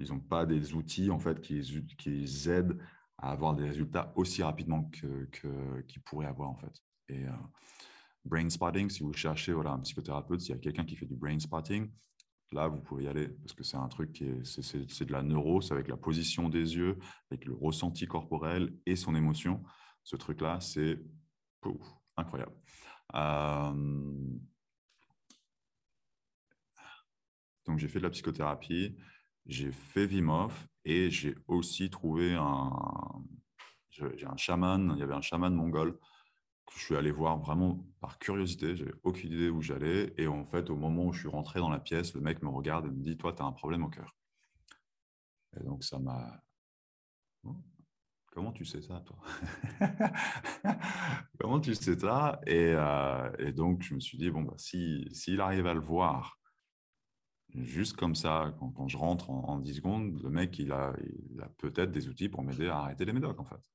ils 0.00 0.08
n'ont 0.08 0.20
pas 0.20 0.46
des 0.46 0.74
outils 0.74 1.10
en 1.10 1.18
fait 1.18 1.40
qui, 1.40 1.60
qui 1.98 2.48
aident 2.48 2.78
à 3.18 3.30
avoir 3.30 3.54
des 3.54 3.64
résultats 3.64 4.12
aussi 4.16 4.42
rapidement 4.42 4.84
qu'ils 4.84 5.28
que, 5.30 6.00
pourraient 6.04 6.26
avoir 6.26 6.50
en 6.50 6.56
fait. 6.56 6.82
Et 7.08 7.24
euh, 7.24 7.30
brain 8.24 8.48
spotting, 8.48 8.90
si 8.90 9.02
vous 9.02 9.12
cherchez 9.12 9.52
voilà, 9.52 9.72
un 9.72 9.80
psychothérapeute, 9.80 10.40
s'il 10.40 10.54
y 10.54 10.58
a 10.58 10.60
quelqu'un 10.60 10.84
qui 10.84 10.96
fait 10.96 11.06
du 11.06 11.16
brain 11.16 11.38
spotting, 11.38 11.90
là 12.52 12.68
vous 12.68 12.80
pouvez 12.80 13.04
y 13.04 13.08
aller 13.08 13.28
parce 13.28 13.52
que 13.52 13.64
c'est 13.64 13.76
un 13.76 13.88
truc 13.88 14.12
qui 14.12 14.24
est, 14.24 14.44
c'est, 14.44 15.04
de 15.04 15.12
la 15.12 15.22
neuro, 15.22 15.60
c'est 15.60 15.74
avec 15.74 15.88
la 15.88 15.96
position 15.96 16.48
des 16.48 16.76
yeux, 16.76 16.98
avec 17.30 17.44
le 17.44 17.54
ressenti 17.54 18.06
corporel 18.06 18.72
et 18.86 18.96
son 18.96 19.14
émotion. 19.14 19.62
Ce 20.04 20.16
truc-là, 20.16 20.60
c'est 20.60 20.98
incroyable. 22.16 22.52
Euh, 23.14 23.72
donc 27.66 27.78
j'ai 27.78 27.88
fait 27.88 27.98
de 27.98 28.04
la 28.04 28.10
psychothérapie. 28.10 28.96
J'ai 29.46 29.72
fait 29.72 30.06
Wim 30.06 30.48
et 30.84 31.10
j'ai 31.10 31.34
aussi 31.48 31.90
trouvé 31.90 32.34
un, 32.34 32.70
j'ai 33.90 34.26
un 34.26 34.36
chaman, 34.36 34.92
il 34.94 35.00
y 35.00 35.02
avait 35.02 35.14
un 35.14 35.20
chaman 35.20 35.52
mongol 35.54 35.98
je 36.74 36.78
suis 36.78 36.96
allé 36.96 37.10
voir 37.10 37.38
vraiment 37.38 37.84
par 38.00 38.18
curiosité, 38.18 38.76
j'avais 38.76 38.94
aucune 39.02 39.32
idée 39.32 39.50
où 39.50 39.60
j'allais 39.60 40.14
et 40.16 40.26
en 40.26 40.44
fait 40.44 40.70
au 40.70 40.76
moment 40.76 41.06
où 41.06 41.12
je 41.12 41.20
suis 41.20 41.28
rentré 41.28 41.60
dans 41.60 41.68
la 41.68 41.80
pièce, 41.80 42.14
le 42.14 42.20
mec 42.20 42.42
me 42.42 42.48
regarde 42.48 42.86
et 42.86 42.90
me 42.90 43.02
dit 43.02 43.16
toi 43.16 43.32
tu 43.32 43.42
as 43.42 43.46
un 43.46 43.52
problème 43.52 43.84
au 43.84 43.88
cœur. 43.88 44.16
Et 45.58 45.64
donc 45.64 45.84
ça 45.84 45.98
m'a 45.98 46.42
oh, 47.44 47.56
Comment 48.34 48.52
tu 48.52 48.64
sais 48.64 48.80
ça, 48.80 49.04
toi? 49.04 49.18
Comment 51.38 51.60
tu 51.60 51.74
sais 51.74 51.98
ça? 51.98 52.40
Et, 52.46 52.72
euh, 52.74 53.30
et, 53.38 53.52
donc, 53.52 53.82
je 53.82 53.94
me 53.94 54.00
suis 54.00 54.16
dit, 54.16 54.30
bon, 54.30 54.42
bah, 54.42 54.54
s'il 54.56 55.14
si, 55.14 55.38
arrive 55.38 55.66
à 55.66 55.74
le 55.74 55.80
voir 55.80 56.38
juste 57.54 57.94
comme 57.94 58.14
ça, 58.14 58.54
quand, 58.58 58.88
je 58.88 58.96
rentre 58.96 59.28
en, 59.28 59.58
10 59.58 59.74
secondes, 59.74 60.22
le 60.22 60.30
mec, 60.30 60.58
il 60.58 60.72
a, 60.72 60.94
a 61.42 61.48
peut-être 61.58 61.92
des 61.92 62.08
outils 62.08 62.30
pour 62.30 62.42
m'aider 62.42 62.68
à 62.68 62.78
arrêter 62.78 63.04
les 63.04 63.12
médocs, 63.12 63.38
en 63.38 63.44
fait. 63.44 63.70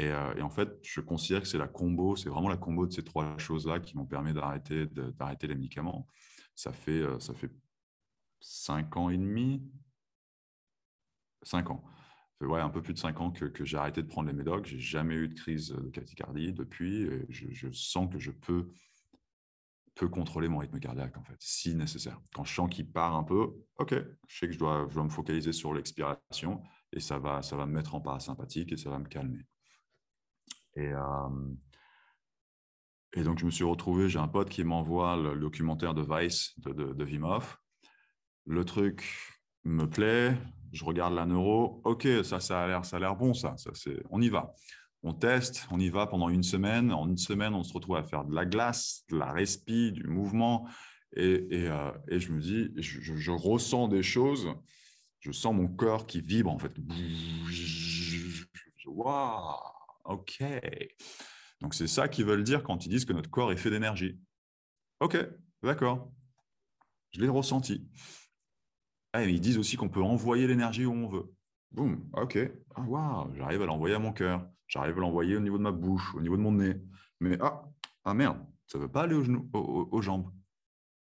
Euh, 0.00 0.34
et, 0.36 0.42
en 0.42 0.50
fait, 0.50 0.68
je 0.82 1.00
considère 1.00 1.42
que 1.42 1.48
c'est 1.48 1.58
la 1.58 1.68
combo, 1.68 2.16
c'est 2.16 2.28
vraiment 2.28 2.48
la 2.48 2.56
combo 2.56 2.86
de 2.86 2.92
ces 2.92 3.04
trois 3.04 3.36
choses-là 3.38 3.80
qui 3.80 3.96
m'ont 3.96 4.06
permis 4.06 4.32
d'arrêter, 4.32 4.86
d'arrêter 4.86 5.46
les 5.46 5.54
médicaments. 5.54 6.06
Ça 6.54 6.72
fait, 6.72 7.00
euh, 7.00 7.18
ça 7.18 7.34
fait 7.34 7.50
5 8.40 8.96
ans 8.96 9.10
et 9.10 9.18
demi, 9.18 9.62
5 11.42 11.70
ans. 11.70 11.84
Ça 12.40 12.46
ouais, 12.46 12.60
un 12.60 12.70
peu 12.70 12.82
plus 12.82 12.94
de 12.94 12.98
5 12.98 13.20
ans 13.20 13.30
que, 13.30 13.64
j'ai 13.64 13.76
arrêté 13.76 14.02
de 14.02 14.08
prendre 14.08 14.28
les 14.28 14.34
médocs. 14.34 14.66
J'ai 14.66 14.78
jamais 14.78 15.14
eu 15.14 15.28
de 15.28 15.34
crise 15.34 15.68
de 15.68 15.90
tachycardie 15.90 16.52
depuis. 16.52 17.08
Je 17.28 17.70
sens 17.72 18.10
que 18.10 18.18
je 18.18 18.30
peux 18.30 18.70
peux 20.00 20.08
contrôler 20.08 20.48
mon 20.48 20.58
rythme 20.58 20.80
cardiaque, 20.80 21.18
en 21.18 21.24
fait, 21.24 21.36
si 21.40 21.74
nécessaire. 21.74 22.18
Quand 22.32 22.44
je 22.44 22.54
sens 22.54 22.70
qu'il 22.70 22.90
part 22.90 23.14
un 23.14 23.22
peu, 23.22 23.52
OK, 23.76 23.94
je 24.28 24.38
sais 24.38 24.46
que 24.46 24.52
je 24.52 24.58
dois, 24.58 24.86
je 24.88 24.94
dois 24.94 25.04
me 25.04 25.10
focaliser 25.10 25.52
sur 25.52 25.74
l'expiration 25.74 26.62
et 26.92 27.00
ça 27.00 27.18
va, 27.18 27.42
ça 27.42 27.54
va 27.56 27.66
me 27.66 27.72
mettre 27.72 27.94
en 27.94 28.00
parasympathique 28.00 28.72
et 28.72 28.78
ça 28.78 28.88
va 28.88 28.98
me 28.98 29.08
calmer. 29.08 29.44
Et, 30.76 30.92
euh, 30.92 31.28
et 33.14 33.22
donc, 33.22 33.38
je 33.38 33.44
me 33.44 33.50
suis 33.50 33.64
retrouvé, 33.64 34.08
j'ai 34.08 34.18
un 34.18 34.28
pote 34.28 34.48
qui 34.48 34.64
m'envoie 34.64 35.16
le, 35.16 35.38
documentaire 35.38 35.94
de 35.94 36.02
Vice 36.02 36.54
de, 36.58 36.72
de, 36.72 37.04
Vimov. 37.04 37.56
Le 38.46 38.64
truc 38.64 39.04
me 39.64 39.86
plaît, 39.86 40.36
je 40.72 40.84
regarde 40.84 41.14
la 41.14 41.26
neuro, 41.26 41.80
OK, 41.84 42.06
ça, 42.24 42.40
ça 42.40 42.62
a 42.62 42.66
l'air, 42.66 42.84
ça 42.84 42.96
a 42.96 43.00
l'air 43.00 43.16
bon, 43.16 43.34
ça, 43.34 43.56
ça 43.56 43.70
c'est, 43.74 44.02
on 44.10 44.22
y 44.22 44.28
va 44.28 44.54
on 45.02 45.14
teste, 45.14 45.66
on 45.70 45.80
y 45.80 45.88
va 45.88 46.06
pendant 46.06 46.28
une 46.28 46.42
semaine. 46.42 46.92
En 46.92 47.08
une 47.08 47.16
semaine, 47.16 47.54
on 47.54 47.62
se 47.62 47.72
retrouve 47.72 47.96
à 47.96 48.02
faire 48.02 48.24
de 48.24 48.34
la 48.34 48.44
glace, 48.44 49.04
de 49.10 49.16
la 49.16 49.32
respi, 49.32 49.92
du 49.92 50.04
mouvement. 50.04 50.68
Et, 51.16 51.46
euh, 51.52 51.90
je 52.08 52.32
me 52.32 52.40
dis, 52.40 52.70
je, 52.76 53.30
ressens 53.30 53.88
des 53.88 54.02
choses. 54.02 54.48
Je 55.20 55.32
sens 55.32 55.54
mon 55.54 55.68
corps 55.68 56.06
qui 56.06 56.20
vibre 56.20 56.50
en 56.50 56.58
fait. 56.58 56.72
Waouh, 58.86 59.56
ok. 60.04 60.42
Donc 61.60 61.74
c'est 61.74 61.86
ça 61.86 62.08
qu'ils 62.08 62.24
veulent 62.24 62.44
dire 62.44 62.62
quand 62.62 62.86
ils 62.86 62.88
disent 62.88 63.04
que 63.04 63.12
notre 63.12 63.30
corps 63.30 63.52
est 63.52 63.56
fait 63.56 63.70
d'énergie. 63.70 64.18
Ok, 65.00 65.16
d'accord. 65.62 66.12
Je 67.12 67.20
l'ai 67.20 67.28
ressenti. 67.28 67.88
Ah, 69.12 69.24
ils 69.24 69.40
disent 69.40 69.58
aussi 69.58 69.76
qu'on 69.76 69.88
peut 69.88 70.02
envoyer 70.02 70.46
l'énergie 70.46 70.86
où 70.86 70.92
on 70.92 71.08
veut. 71.08 71.34
Boum, 71.72 72.08
ok. 72.14 72.38
Ah, 72.74 72.82
waouh, 72.82 73.34
j'arrive 73.34 73.62
à 73.62 73.66
l'envoyer 73.66 73.94
à 73.94 73.98
mon 73.98 74.12
cœur. 74.12 74.48
J'arrive 74.68 74.98
à 74.98 75.00
l'envoyer 75.00 75.36
au 75.36 75.40
niveau 75.40 75.58
de 75.58 75.62
ma 75.62 75.72
bouche, 75.72 76.14
au 76.14 76.20
niveau 76.20 76.36
de 76.36 76.42
mon 76.42 76.52
nez. 76.52 76.76
Mais 77.18 77.36
ah, 77.40 77.64
ah 78.04 78.14
merde, 78.14 78.38
ça 78.66 78.78
ne 78.78 78.84
veut 78.84 78.90
pas 78.90 79.02
aller 79.02 79.14
aux, 79.14 79.24
genoux, 79.24 79.48
aux, 79.52 80.00
jambes. 80.00 80.32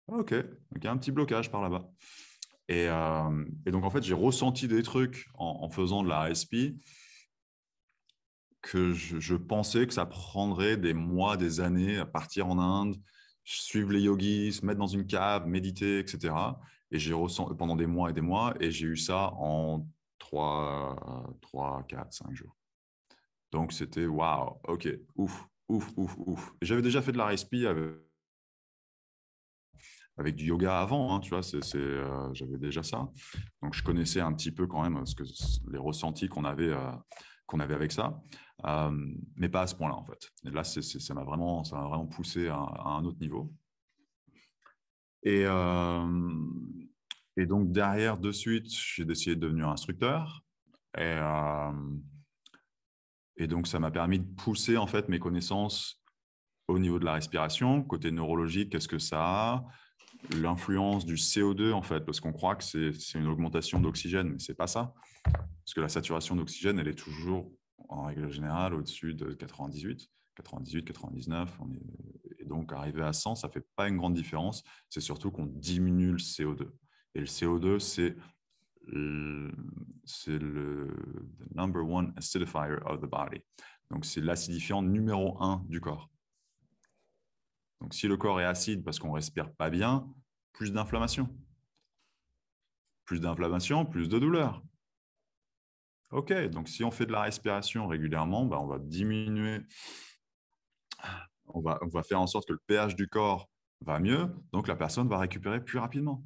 ok, 0.07 0.35
il 0.77 0.85
y 0.85 0.87
a 0.87 0.93
un 0.93 0.97
petit 0.97 1.11
blocage 1.11 1.51
par 1.51 1.63
là-bas. 1.63 1.91
Et, 2.69 2.89
euh, 2.89 3.45
donc, 3.67 3.85
en 3.85 3.91
fait, 3.91 4.03
j'ai 4.03 4.15
ressenti 4.15 4.69
des 4.69 4.83
trucs 4.83 5.29
en, 5.35 5.69
faisant 5.69 6.03
de 6.03 6.09
la 6.09 6.25
RSP 6.25 6.75
que 8.67 8.93
je, 8.93 9.37
pensais 9.37 9.87
que 9.87 9.95
ça 9.95 10.07
prendrait 10.07 10.77
des 10.77 10.93
mois, 10.93 11.37
des 11.37 11.61
années 11.61 11.99
à 11.99 12.07
partir 12.07 12.49
en 12.49 12.59
Inde, 12.59 12.97
suivre 13.45 13.93
les 13.93 14.01
yogis, 14.03 14.55
se 14.55 14.67
mettre 14.67 14.81
dans 14.81 14.89
une 14.89 15.07
cave, 15.07 15.47
méditer, 15.47 16.01
etc. 16.01 16.35
Et 16.91 16.99
j'ai 16.99 17.13
ressenti 17.13 17.55
pendant 17.57 17.77
des 17.77 17.87
mois 17.87 18.11
et 18.11 18.13
des 18.13 18.21
mois, 18.21 18.55
et 18.59 18.73
j'ai 18.73 18.87
eu 18.87 18.97
ça 18.97 19.33
en 19.35 19.87
3, 20.19 21.37
3 21.43 21.85
4, 21.89 22.13
5 22.13 22.35
jours. 22.35 22.57
Donc, 23.53 23.73
c'était 23.73 24.07
waouh, 24.07 24.59
ok, 24.67 24.89
ouf, 25.15 25.47
ouf, 25.69 25.93
ouf, 25.97 26.17
ouf. 26.19 26.53
J'avais 26.61 26.83
déjà 26.83 27.01
fait 27.01 27.13
de 27.13 27.19
la 27.19 27.27
respi 27.27 27.67
avec, 27.67 27.95
du 30.35 30.47
yoga 30.47 30.81
avant, 30.81 31.15
hein, 31.15 31.21
tu 31.21 31.31
vois, 31.31 31.43
euh, 31.55 32.35
j'avais 32.35 32.59
déjà 32.59 32.83
ça. 32.83 33.09
Donc, 33.63 33.75
je 33.75 33.85
connaissais 33.85 34.21
un 34.21 34.33
petit 34.33 34.51
peu 34.51 34.67
quand 34.67 34.83
même 34.83 35.07
ce 35.07 35.15
que, 35.15 35.23
les 35.71 35.79
ressentis 35.79 36.29
qu'on 36.29 36.45
avait 36.45 36.73
euh, 36.73 36.91
qu'on 37.47 37.61
avait 37.61 37.75
avec 37.75 37.93
ça, 37.93 38.21
mais 38.65 39.49
pas 39.49 39.63
à 39.63 39.67
ce 39.67 39.75
point-là 39.75 39.97
en 39.97 40.05
fait. 40.05 40.31
Et 40.45 40.51
là, 40.51 40.65
ça 40.65 41.15
m'a 41.15 41.25
vraiment, 41.25 41.65
ça 41.65 41.77
vraiment 41.77 42.07
poussé 42.07 42.49
à, 42.49 42.57
un 42.57 43.05
autre 43.05 43.19
niveau. 43.21 43.53
Et, 45.23 45.45
et 47.37 47.47
donc 47.47 47.73
derrière, 47.73 48.19
de 48.19 48.33
suite, 48.33 48.67
j'ai 48.69 49.05
décidé 49.05 49.37
de 49.37 49.41
devenir 49.41 49.69
instructeur. 49.69 50.43
Et, 50.99 51.19
et 53.37 53.47
donc 53.47 53.67
ça 53.67 53.79
m'a 53.79 53.91
permis 53.91 54.21
de 54.21 54.35
pousser 54.35 54.77
en 54.77 54.87
fait 54.87 55.09
mes 55.09 55.19
connaissances 55.19 56.03
au 56.69 56.79
niveau 56.79 56.99
de 56.99 57.05
la 57.05 57.15
respiration, 57.15 57.83
côté 57.83 58.11
neurologique, 58.11 58.71
qu'est-ce 58.71 58.89
que 58.89 58.99
ça 58.99 59.21
a 59.21 59.65
L'influence 60.31 61.05
du 61.05 61.15
CO2, 61.15 61.73
en 61.73 61.83
fait, 61.83 62.01
parce 62.01 62.21
qu'on 62.21 62.33
croit 62.33 62.57
que 62.57 62.65
c'est 62.65 63.19
une 63.19 63.29
augmentation 63.29 63.79
d'oxygène, 63.79 64.31
mais 64.31 64.39
ce 64.39 64.51
n'est 64.51 64.57
pas 64.57 64.67
ça. 64.67 64.93
Parce 65.25 65.75
que 65.75 65.81
la 65.81 65.89
saturation 65.89 66.35
d'oxygène, 66.35 66.79
elle 66.79 66.89
est 66.89 66.99
toujours, 66.99 67.53
en 67.89 68.05
règle 68.05 68.31
générale, 68.31 68.75
au-dessus 68.75 69.15
de 69.15 69.33
98, 69.33 70.11
98, 70.37 70.85
99. 70.85 71.59
et 72.39 72.45
donc, 72.45 72.73
arriver 72.73 73.03
à 73.03 73.13
100, 73.13 73.37
ça 73.37 73.49
ne 73.49 73.53
fait 73.53 73.67
pas 73.77 73.89
une 73.89 73.97
grande 73.97 74.15
différence. 74.15 74.63
C'est 74.89 75.01
surtout 75.01 75.31
qu'on 75.31 75.47
diminue 75.47 76.13
le 76.13 76.19
CO2. 76.19 76.69
Et 77.15 77.21
le 77.21 77.27
CO2, 77.27 77.79
c'est 77.79 78.17
c'est 80.05 80.39
le 80.39 80.95
number 81.55 81.83
one 81.83 82.13
acidifier 82.17 82.77
of 82.85 83.01
the 83.01 83.07
body. 83.07 83.43
Donc, 83.91 84.05
c'est 84.05 84.21
l'acidifiant 84.21 84.83
numéro 84.83 85.43
un 85.43 85.65
du 85.69 85.81
corps. 85.81 86.09
Donc, 87.81 87.95
si 87.95 88.07
le 88.07 88.17
corps 88.17 88.41
est 88.41 88.45
acide 88.45 88.85
parce 88.85 88.99
qu'on 88.99 89.09
ne 89.09 89.15
respire 89.15 89.53
pas 89.55 89.71
bien, 89.71 90.09
plus 90.53 90.73
d'inflammation. 90.73 91.29
Plus 93.05 93.21
d'inflammation, 93.21 93.85
plus 93.85 94.09
de 94.09 94.19
douleur. 94.19 94.63
OK, 96.11 96.33
donc 96.51 96.69
si 96.69 96.85
on 96.85 96.91
fait 96.91 97.07
de 97.07 97.13
la 97.13 97.23
respiration 97.23 97.87
régulièrement, 97.87 98.45
ben, 98.45 98.59
on 98.59 98.67
va 98.67 98.79
diminuer, 98.79 99.61
on 101.49 101.61
va, 101.61 102.03
faire 102.03 102.21
en 102.21 102.27
sorte 102.27 102.47
que 102.49 102.53
le 102.53 102.61
pH 102.67 102.95
du 102.95 103.09
corps 103.09 103.49
va 103.81 103.99
mieux, 103.99 104.29
donc 104.53 104.69
la 104.69 104.77
personne 104.77 105.09
va 105.09 105.19
récupérer 105.19 105.63
plus 105.63 105.79
rapidement. 105.79 106.23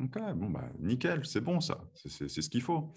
OK, 0.00 0.18
bon, 0.34 0.50
bah, 0.50 0.68
nickel, 0.78 1.24
c'est 1.24 1.40
bon 1.40 1.60
ça, 1.60 1.84
c'est 1.94 2.28
ce 2.28 2.48
qu'il 2.50 2.62
faut. 2.62 2.92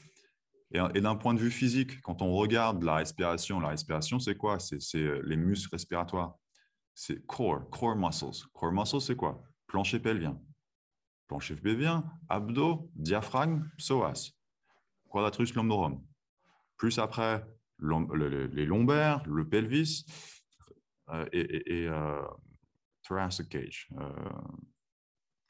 Et, 0.73 0.79
et 0.95 1.01
d'un 1.01 1.15
point 1.15 1.33
de 1.33 1.39
vue 1.39 1.51
physique, 1.51 2.01
quand 2.01 2.21
on 2.21 2.33
regarde 2.33 2.83
la 2.83 2.95
respiration, 2.95 3.59
la 3.59 3.69
respiration, 3.69 4.19
c'est 4.19 4.35
quoi? 4.35 4.59
C'est 4.59 4.79
les 5.23 5.37
muscles 5.37 5.69
respiratoires 5.71 6.35
c'est 6.93 7.25
core, 7.25 7.69
core 7.69 7.95
muscles. 7.95 8.47
Core 8.53 8.71
muscles, 8.71 9.01
c'est 9.01 9.15
quoi? 9.15 9.41
Plancher 9.67 9.99
pelvien. 9.99 10.39
Plancher 11.27 11.55
pelvien, 11.55 12.05
abdos, 12.29 12.89
diaphragme, 12.95 13.69
psoas. 13.77 14.31
Quadratus 15.11 15.53
lumborum. 15.53 16.01
Plus 16.77 16.97
après, 16.99 17.45
les 17.79 18.65
lombaires, 18.65 19.23
le 19.27 19.47
pelvis 19.47 20.05
euh, 21.09 21.25
et, 21.33 21.87
euh, 21.87 22.21
thoracic 23.03 23.49
cage, 23.49 23.89
euh, 23.99 24.29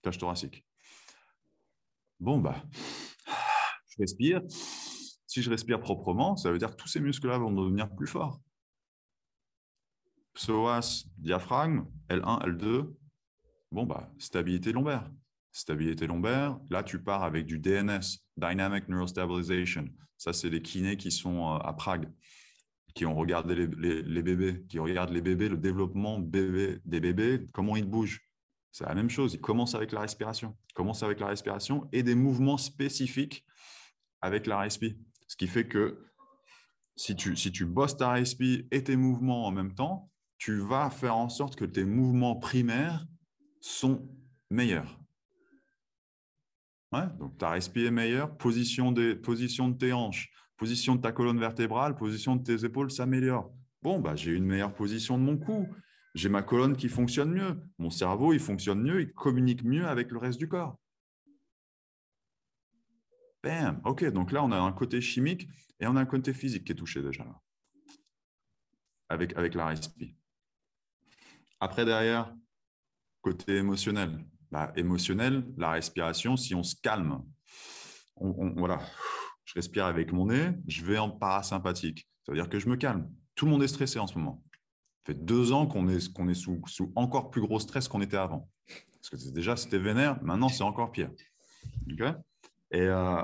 cage 0.02 0.18
thoracique. 0.18 0.66
Bon, 2.20 2.40
bah, 2.40 2.64
je 3.90 3.96
respire. 4.00 4.42
Si 4.48 5.42
je 5.42 5.50
respire 5.50 5.80
proprement, 5.80 6.36
ça 6.36 6.52
veut 6.52 6.58
dire 6.58 6.72
que 6.72 6.76
tous 6.76 6.88
ces 6.88 7.00
muscles-là 7.00 7.38
vont 7.38 7.52
devenir 7.52 7.90
plus 7.96 8.08
forts 8.08 8.42
psoas, 10.34 11.06
diaphragme, 11.18 11.86
L1, 12.10 12.42
L2, 12.46 12.94
bon, 13.72 13.86
bah, 13.86 14.10
stabilité 14.18 14.72
lombaire. 14.72 15.10
Stabilité 15.52 16.08
lombaire, 16.08 16.58
là, 16.70 16.82
tu 16.84 17.02
pars 17.02 17.24
avec 17.24 17.46
du 17.46 17.60
DNS, 17.60 18.00
Dynamic 18.38 18.88
Neural 18.88 19.10
Stabilization. 19.10 19.86
Ça, 20.18 20.34
c'est 20.34 20.50
les 20.50 20.62
kinés 20.62 20.98
qui 20.98 21.12
sont 21.12 21.56
euh, 21.56 21.58
à 21.58 21.74
Prague, 21.74 22.10
qui 22.94 23.06
ont 23.06 23.16
regardé 23.16 23.56
les, 23.56 24.22
bébés, 24.22 24.66
qui 24.70 24.80
regardent 24.80 25.12
les 25.12 25.22
bébés, 25.22 25.50
le 25.50 25.58
développement 25.58 26.20
bébé, 26.20 26.80
des 26.86 27.00
bébés, 27.00 27.48
comment 27.54 27.76
ils 27.76 27.90
bougent. 27.90 28.22
C'est 28.72 28.86
la 28.86 28.96
même 28.96 29.10
chose, 29.10 29.34
ils 29.34 29.42
commencent 29.42 29.76
avec 29.76 29.92
la 29.92 30.02
respiration. 30.02 30.56
Ils 30.70 30.74
commencent 30.74 31.04
avec 31.04 31.20
la 31.20 31.28
respiration 31.28 31.90
et 31.92 32.04
des 32.04 32.16
mouvements 32.16 32.58
spécifiques 32.58 33.46
avec 34.22 34.48
la 34.48 34.60
respi. 34.60 34.98
Ce 35.28 35.36
qui 35.36 35.48
fait 35.48 35.68
que 35.68 36.06
si 36.96 37.16
tu, 37.16 37.36
si 37.36 37.52
tu 37.52 37.66
bosses 37.66 37.98
ta 37.98 38.12
respi 38.12 38.68
et 38.72 38.84
tes 38.84 38.96
mouvements 38.96 39.46
en 39.48 39.52
même 39.52 39.74
temps, 39.74 40.10
tu 40.38 40.60
vas 40.60 40.90
faire 40.90 41.18
en 41.18 41.30
sorte 41.30 41.56
que 41.56 41.66
tes 41.66 41.84
mouvements 41.84 42.36
primaires 42.36 43.06
sont 43.60 44.08
meilleurs. 44.50 45.01
Donc 46.92 47.38
ta 47.38 47.52
respiration 47.52 47.88
est 47.88 47.92
meilleure, 47.92 48.38
position, 48.38 48.92
de 48.92 49.74
tes 49.78 49.94
hanches, 49.94 50.30
position 50.58 50.96
de 50.96 51.02
ta 51.02 51.12
colonne 51.12 51.40
vertébrale, 51.40 51.96
position 51.96 52.36
de 52.36 52.44
tes 52.44 52.66
épaules 52.66 52.92
s'améliore. 52.92 53.52
Bon, 53.82 54.00
bah, 54.00 54.16
j'ai 54.16 54.32
une 54.32 54.46
meilleure 54.46 54.74
position 54.74 55.18
de 55.18 55.24
mon 55.24 55.38
cou, 55.38 55.68
j'ai 56.14 56.30
ma 56.30 56.44
colonne 56.44 56.76
qui 56.76 56.90
fonctionne 56.90 57.32
mieux, 57.32 57.62
mon 57.78 57.90
cerveau 57.90 58.34
il 58.34 58.40
fonctionne 58.40 58.82
mieux, 58.82 59.02
il 59.02 59.14
communique 59.14 59.64
mieux 59.64 59.88
avec 59.88 60.12
le 60.12 60.18
reste 60.18 60.38
du 60.38 60.48
corps. 60.48 60.78
Bam, 63.44 63.82
ok, 63.86 64.06
donc 64.12 64.32
là 64.32 64.44
on 64.44 64.52
a 64.52 64.60
un 64.60 64.72
côté 64.72 65.02
chimique 65.02 65.48
et 65.80 65.88
on 65.88 65.96
a 65.96 66.02
un 66.02 66.06
côté 66.06 66.34
physique 66.34 66.66
qui 66.66 66.74
est 66.74 66.76
touché 66.76 67.02
déjà 67.02 67.26
avec, 69.12 69.36
avec 69.38 69.56
la 69.56 69.68
respiration. 69.68 70.16
Après, 71.60 71.86
derrière, 71.86 72.34
côté 73.22 73.58
émotionnel. 73.58 74.26
Bah, 74.52 74.74
émotionnel, 74.76 75.46
la 75.58 75.72
respiration, 75.72 76.36
si 76.36 76.54
on 76.54 76.64
se 76.64 76.76
calme, 76.76 77.24
voilà, 78.18 78.80
je 79.46 79.54
respire 79.56 79.86
avec 79.86 80.12
mon 80.12 80.26
nez, 80.28 80.52
je 80.68 80.84
vais 80.84 80.98
en 80.98 81.10
parasympathique. 81.10 82.08
Ça 82.26 82.32
veut 82.32 82.38
dire 82.38 82.50
que 82.50 82.60
je 82.60 82.68
me 82.68 82.76
calme. 82.76 83.10
Tout 83.36 83.46
le 83.46 83.52
monde 83.52 83.64
est 83.64 83.70
stressé 83.70 83.98
en 83.98 84.08
ce 84.08 84.18
moment. 84.18 84.44
Ça 85.00 85.14
fait 85.14 85.26
deux 85.26 85.54
ans 85.54 85.68
qu'on 85.68 85.88
est, 85.88 85.96
est 85.96 86.34
sous, 86.34 86.62
sous, 86.68 86.92
encore 86.96 87.32
plus 87.32 87.42
gros 87.42 87.60
stress 87.60 87.88
qu'on 87.88 88.02
était 88.02 88.18
avant. 88.18 88.50
Parce 88.68 89.10
que 89.10 89.32
déjà, 89.32 89.56
c'était 89.56 89.80
vénère, 89.80 90.22
maintenant, 90.22 90.50
c'est 90.50 90.64
encore 90.64 90.92
pire. 90.92 91.10
Et 91.88 92.82
euh, 92.82 93.24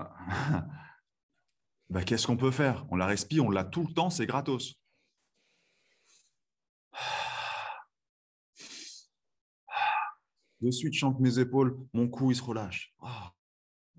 bah, 1.89 2.03
qu'est-ce 2.03 2.25
qu'on 2.25 2.37
peut 2.37 2.51
faire? 2.51 2.85
On 2.89 2.95
la 2.95 3.05
respire, 3.05 3.45
on 3.45 3.51
l'a 3.51 3.65
tout 3.65 3.85
le 3.85 3.93
temps, 3.93 4.09
c'est 4.09 4.25
gratos. 4.25 4.81
De 10.61 10.71
suite, 10.71 10.93
je 10.93 10.99
sens 10.99 11.19
mes 11.19 11.39
épaules, 11.39 11.77
mon 11.93 12.07
cou, 12.07 12.31
il 12.31 12.35
se 12.35 12.43
relâche. 12.43 12.93
Ah, 12.99 13.33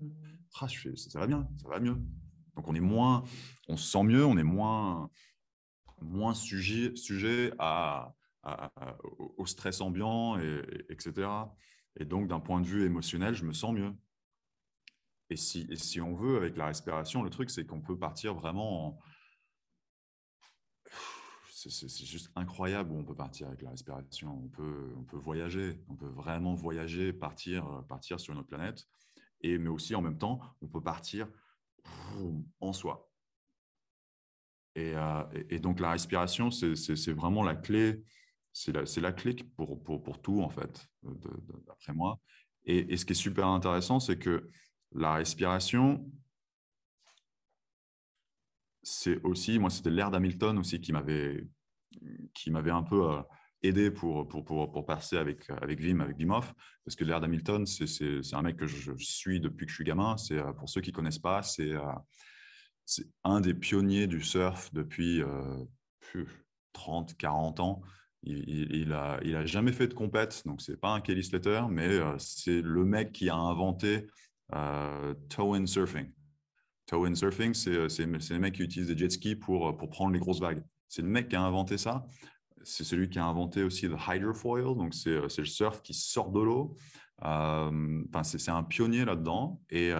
ah 0.01 0.67
ça 0.67 1.19
va 1.19 1.27
bien, 1.27 1.47
ça 1.61 1.69
va 1.69 1.79
mieux. 1.79 1.97
Donc, 2.55 2.67
on 2.67 2.75
est 2.75 2.81
moins, 2.81 3.23
on 3.67 3.77
se 3.77 3.89
sent 3.89 4.03
mieux, 4.03 4.25
on 4.25 4.37
est 4.37 4.43
moins, 4.43 5.09
moins 6.01 6.33
sujet, 6.33 6.95
sujet 6.95 7.53
à, 7.59 8.13
au 9.37 9.45
stress 9.45 9.79
ambiant, 9.81 10.37
et, 10.39 10.61
etc. 10.89 11.29
Et 11.97 12.05
donc, 12.05 12.27
d'un 12.27 12.39
point 12.39 12.59
de 12.59 12.65
vue 12.65 12.85
émotionnel, 12.85 13.35
je 13.35 13.45
me 13.45 13.53
sens 13.53 13.73
mieux. 13.73 13.93
Et 15.29 15.35
si, 15.37 15.67
et 15.69 15.75
si 15.75 16.01
on 16.01 16.15
veut, 16.15 16.37
avec 16.37 16.57
la 16.57 16.65
respiration, 16.65 17.23
le 17.23 17.29
truc, 17.29 17.49
c'est 17.49 17.65
qu'on 17.65 17.81
peut 17.81 17.97
partir 17.97 18.33
vraiment 18.33 18.87
en, 18.87 18.99
c'est 21.67 22.05
juste 22.05 22.31
incroyable 22.35 22.91
où 22.91 22.97
on 22.97 23.03
peut 23.03 23.15
partir 23.15 23.47
avec 23.47 23.61
la 23.61 23.71
respiration. 23.71 24.41
On 24.45 24.47
peut, 24.47 24.93
on 24.97 25.03
peut 25.03 25.17
voyager, 25.17 25.81
on 25.89 25.95
peut 25.95 26.07
vraiment 26.07 26.53
voyager, 26.53 27.11
partir, 27.11 27.67
euh, 27.67 27.81
partir 27.81 28.19
sur 28.19 28.33
une 28.33 28.39
autre 28.39 28.47
planète. 28.47 28.87
Et, 29.41 29.57
mais 29.57 29.69
aussi, 29.69 29.95
en 29.95 30.01
même 30.01 30.17
temps, 30.17 30.39
on 30.61 30.67
peut 30.67 30.81
partir 30.81 31.27
en 32.61 32.73
soi. 32.73 33.09
Et, 34.75 34.93
euh, 34.95 35.23
et, 35.49 35.59
donc, 35.59 35.79
la 35.79 35.91
respiration, 35.91 36.51
c'est 36.51 37.11
vraiment 37.11 37.43
la 37.43 37.55
clé. 37.55 38.03
C'est 38.53 38.71
la, 38.73 39.11
clé 39.11 39.35
pour, 39.55 39.81
pour, 39.83 40.21
tout, 40.21 40.41
en 40.41 40.49
fait, 40.49 40.87
d'après 41.65 41.93
moi. 41.93 42.19
Et, 42.65 42.97
ce 42.97 43.05
qui 43.05 43.11
est 43.11 43.15
super 43.15 43.47
intéressant, 43.47 43.99
c'est 43.99 44.17
que 44.17 44.49
la 44.91 45.15
respiration, 45.15 46.05
c'est 48.89 49.21
aussi, 49.23 49.59
moi, 49.59 49.69
c'était 49.69 49.89
l'air 49.89 50.11
d'Hamilton 50.11 50.57
aussi 50.57 50.81
qui 50.81 50.91
m'avait, 50.91 51.47
qui 52.33 52.51
m'avait 52.51 52.71
un 52.71 52.83
peu 52.83 53.11
euh, 53.11 53.21
aidé 53.61 53.91
pour, 53.91 54.27
pour, 54.27 54.43
pour, 54.43 54.71
pour, 54.71 54.85
passer 54.85 55.17
avec, 55.17 55.49
avec 55.61 55.79
Vim, 55.79 55.99
avec 55.99 56.17
Vimov, 56.17 56.53
parce 56.83 56.95
que 56.95 57.03
l'air 57.03 57.21
d'Hamilton, 57.21 57.65
c'est 57.65 58.33
un 58.33 58.41
mec 58.41 58.57
que 58.57 58.67
je, 58.67 58.91
suis 58.97 59.39
depuis 59.39 59.65
que 59.65 59.71
je 59.71 59.75
suis 59.75 59.83
gamin. 59.83 60.17
C'est 60.17 60.37
euh, 60.37 60.53
Pour 60.53 60.69
ceux 60.69 60.81
qui 60.81 60.89
ne 60.89 60.95
connaissent 60.95 61.19
pas, 61.19 61.43
c'est 61.43 61.73
euh, 61.73 61.81
c'est 62.85 63.05
un 63.23 63.39
des 63.39 63.53
pionniers 63.53 64.07
du 64.07 64.21
surf 64.21 64.73
depuis 64.73 65.21
30, 66.73 67.15
40 67.15 67.59
ans. 67.59 67.81
Il, 68.23 68.75
il, 68.75 68.93
a, 68.93 69.19
il 69.23 69.35
a 69.35 69.45
jamais 69.45 69.71
fait 69.71 69.87
de 69.87 69.93
compète, 69.93 70.41
donc 70.47 70.61
c'est 70.61 70.75
pas 70.75 70.89
un 70.89 70.99
Kelly 70.99 71.23
Slater, 71.23 71.61
mais 71.69 71.99
c'est 72.17 72.63
le 72.63 72.85
mec 72.85 73.11
qui 73.11 73.29
a 73.29 73.35
inventé 73.35 74.07
euh, 74.55 75.13
toe-in 75.29 75.67
surfing. 75.67 76.11
Toe 76.89 77.15
surfing, 77.15 77.53
euh, 77.67 77.87
c'est 77.87 78.33
les 78.33 78.39
mecs 78.39 78.55
qui 78.55 78.63
utilisent 78.63 78.87
des 78.87 78.97
jet 78.97 79.11
skis 79.11 79.35
pour, 79.35 79.69
euh, 79.69 79.73
pour 79.73 79.89
prendre 79.89 80.11
les 80.11 80.19
grosses 80.19 80.39
vagues. 80.39 80.63
C'est 80.87 81.03
le 81.03 81.07
mec 81.07 81.29
qui 81.29 81.35
a 81.35 81.41
inventé 81.41 81.77
ça. 81.77 82.05
C'est 82.63 82.83
celui 82.83 83.09
qui 83.09 83.19
a 83.19 83.25
inventé 83.25 83.61
aussi 83.61 83.87
le 83.87 83.95
hydrofoil, 83.95 84.75
donc 84.75 84.95
c'est 84.95 85.11
euh, 85.11 85.27
le 85.37 85.45
surf 85.45 85.83
qui 85.83 85.93
sort 85.93 86.31
de 86.31 86.41
l'eau. 86.41 86.75
Enfin, 87.21 88.23
c'est 88.23 88.49
un 88.49 88.63
pionnier 88.63 89.05
là-dedans. 89.05 89.61
Et, 89.69 89.93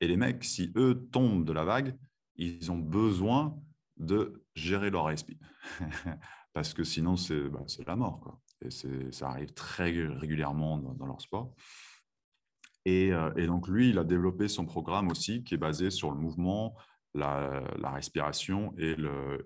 les 0.00 0.16
mecs, 0.16 0.44
si 0.44 0.72
eux 0.76 1.08
tombent 1.10 1.44
de 1.44 1.52
la 1.52 1.64
vague, 1.64 1.96
ils 2.34 2.70
ont 2.70 2.78
besoin 2.78 3.56
de 3.96 4.44
gérer 4.54 4.90
leur 4.90 5.10
esprit. 5.10 5.38
Parce 6.52 6.74
que 6.74 6.84
sinon, 6.84 7.16
c'est 7.16 7.48
bah, 7.48 7.64
la 7.86 7.96
mort. 7.96 8.40
Et 8.62 8.70
ça 9.12 9.28
arrive 9.28 9.52
très 9.54 9.90
régulièrement 10.06 10.78
dans, 10.78 11.06
leur 11.06 11.20
sport. 11.20 11.54
Et, 12.86 13.12
euh, 13.12 13.32
et, 13.36 13.46
donc, 13.46 13.66
lui, 13.66 13.90
il 13.90 13.98
a 13.98 14.04
développé 14.04 14.46
son 14.46 14.64
programme 14.64 15.10
aussi 15.10 15.42
qui 15.42 15.54
est 15.54 15.58
basé 15.58 15.90
sur 15.90 16.12
le 16.12 16.16
mouvement, 16.16 16.76
la, 17.14 17.64
respiration 17.82 18.72
et, 18.78 18.94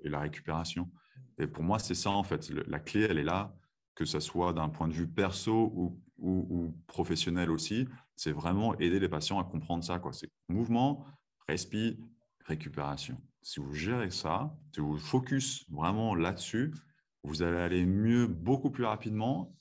la 0.04 0.20
récupération. 0.20 0.90
Et 1.38 1.46
pour 1.46 1.62
moi, 1.62 1.78
c'est 1.78 1.94
ça, 1.94 2.10
en 2.10 2.22
fait. 2.22 2.50
La 2.68 2.78
clé, 2.78 3.06
elle 3.08 3.18
est 3.18 3.24
là, 3.24 3.56
que 3.94 4.04
ce 4.04 4.20
soit 4.20 4.52
d'un 4.52 4.68
point 4.68 4.88
de 4.88 4.92
vue 4.92 5.08
perso 5.08 5.72
ou, 6.18 6.76
professionnel 6.86 7.50
aussi. 7.50 7.88
C'est 8.14 8.32
vraiment 8.32 8.78
aider 8.78 9.00
les 9.00 9.08
patients 9.08 9.40
à 9.40 9.44
comprendre 9.44 9.82
ça. 9.82 9.98
C'est 10.12 10.28
mouvement, 10.50 11.06
respi, 11.48 11.98
récupération. 12.44 13.16
Si 13.40 13.58
vous 13.58 13.72
gérez 13.72 14.10
ça, 14.10 14.54
si 14.74 14.82
vous 14.82 14.98
focus 14.98 15.64
vraiment 15.70 16.14
là-dessus, 16.14 16.74
vous 17.22 17.40
allez 17.40 17.56
aller 17.56 17.86
mieux 17.86 18.26
beaucoup 18.26 18.70
plus 18.70 18.84
rapidement 18.84 19.56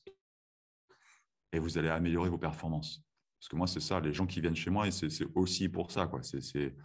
et 1.53 1.59
vous 1.59 1.77
allez 1.77 1.88
améliorer 1.88 2.30
vos 2.30 2.38
performances. 2.38 3.01
Parce 3.40 3.48
que 3.50 3.56
moi, 3.56 3.68
c'est 3.68 3.80
ça, 3.80 4.00
les 4.00 4.14
gens 4.14 4.26
qui 4.26 4.42
viennent 4.42 4.56
chez 4.56 4.70
moi, 4.70 4.90
c'est 4.92 5.10
aussi 5.36 5.70
pour 5.70 5.92
ça. 5.92 6.08
Quoi. 6.08 6.22
C'est, 6.24 6.76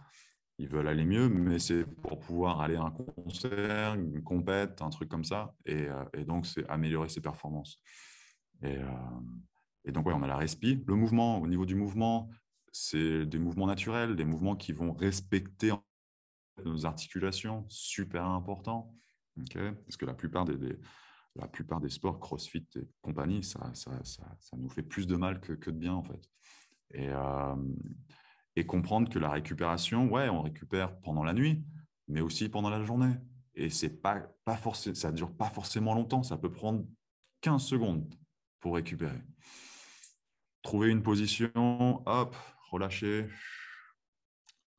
ils 0.57 0.69
veulent 0.69 0.87
aller 0.87 1.03
mieux, 1.03 1.27
mais 1.27 1.59
c'est 1.59 1.83
pour 1.83 2.19
pouvoir 2.19 2.61
aller 2.61 2.75
à 2.75 2.83
un 2.83 2.91
concert, 2.91 3.95
une 3.95 4.23
compète, 4.23 4.81
un 4.81 4.89
truc 4.89 5.09
comme 5.09 5.25
ça. 5.25 5.53
Et, 5.65 5.89
euh, 5.89 6.25
donc, 6.25 6.45
c'est 6.45 6.65
améliorer 6.69 7.09
ses 7.09 7.19
performances. 7.19 7.81
Et, 8.61 8.77
euh, 8.77 8.87
et 9.83 9.91
donc, 9.91 10.05
ouais, 10.05 10.13
on 10.13 10.23
a 10.23 10.27
la 10.27 10.37
respi. 10.37 10.81
Le 10.87 10.95
mouvement, 10.95 11.41
au 11.41 11.47
niveau 11.47 11.65
du 11.65 11.75
mouvement, 11.75 12.29
c'est 12.71 13.25
des 13.25 13.39
mouvements 13.39 13.67
naturels, 13.67 14.15
des 14.15 14.25
mouvements 14.25 14.55
qui 14.55 14.71
vont 14.71 14.93
respecter 14.93 15.73
nos 16.63 16.85
articulations, 16.85 17.65
super 17.67 18.25
important. 18.25 18.93
Parce 19.53 19.97
que 19.97 20.05
la 20.05 20.13
plupart 20.13 20.45
des, 20.45 20.79
la 21.35 21.47
plupart 21.47 21.81
des 21.81 21.89
sports, 21.89 22.19
CrossFit 22.19 22.65
et 22.75 22.87
compagnie, 23.01 23.43
ça, 23.43 23.71
ça, 23.73 23.91
ça, 24.03 24.23
ça, 24.39 24.57
nous 24.57 24.69
fait 24.69 24.83
plus 24.83 25.05
de 25.05 25.15
mal 25.15 25.41
que, 25.41 25.53
que 25.53 25.69
de 25.69 25.77
bien, 25.77 25.93
en 25.93 26.03
fait. 26.03 26.29
Et, 26.95 27.09
euh, 27.09 27.55
et, 28.55 28.65
comprendre 28.65 29.09
que 29.09 29.19
la 29.19 29.29
récupération, 29.29 30.09
ouais, 30.09 30.29
on 30.29 30.41
récupère 30.41 30.97
pendant 31.01 31.23
la 31.23 31.33
nuit, 31.33 31.65
mais 32.07 32.21
aussi 32.21 32.47
pendant 32.47 32.69
la 32.69 32.81
journée. 32.83 33.13
Et 33.53 33.69
c'est 33.69 34.01
pas, 34.01 34.21
pas 34.45 34.57
ça 34.73 35.11
ne 35.11 35.15
dure 35.15 35.35
pas 35.35 35.49
forcément 35.49 35.93
longtemps, 35.93 36.23
ça 36.23 36.37
peut 36.37 36.51
prendre 36.51 36.85
15 37.41 37.63
secondes 37.63 38.13
pour 38.59 38.75
récupérer. 38.75 39.21
Trouver 40.61 40.89
une 40.89 41.03
position, 41.03 42.01
hop, 42.05 42.35
relâcher. 42.71 43.27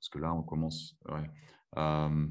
Parce 0.00 0.08
que 0.10 0.18
là, 0.18 0.34
on 0.34 0.42
commence. 0.42 0.96
Ouais. 1.08 1.30
Euh, 1.76 2.26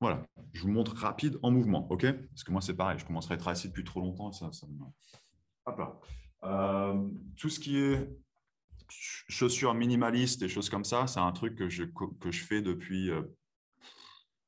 voilà, 0.00 0.26
je 0.52 0.62
vous 0.62 0.70
montre 0.70 0.94
rapide 0.94 1.38
en 1.42 1.50
mouvement, 1.50 1.90
ok? 1.90 2.12
Parce 2.28 2.44
que 2.44 2.52
moi, 2.52 2.60
c'est 2.60 2.74
pareil, 2.74 2.98
je 2.98 3.06
commencerai 3.06 3.34
à 3.34 3.36
être 3.36 3.48
assis 3.48 3.68
depuis 3.68 3.84
trop 3.84 4.00
longtemps. 4.00 4.32
ça 4.32 4.50
Hop 5.66 5.78
là. 5.78 5.98
Euh, 6.44 7.08
tout 7.36 7.50
ce 7.50 7.60
qui 7.60 7.78
est 7.78 8.08
chaussures 8.88 9.74
minimalistes 9.74 10.42
et 10.42 10.48
choses 10.48 10.68
comme 10.68 10.84
ça, 10.84 11.06
c'est 11.06 11.20
un 11.20 11.32
truc 11.32 11.56
que 11.56 11.68
je, 11.68 11.84
que 11.84 12.30
je 12.30 12.44
fais 12.44 12.62
depuis. 12.62 13.10
Euh, 13.10 13.22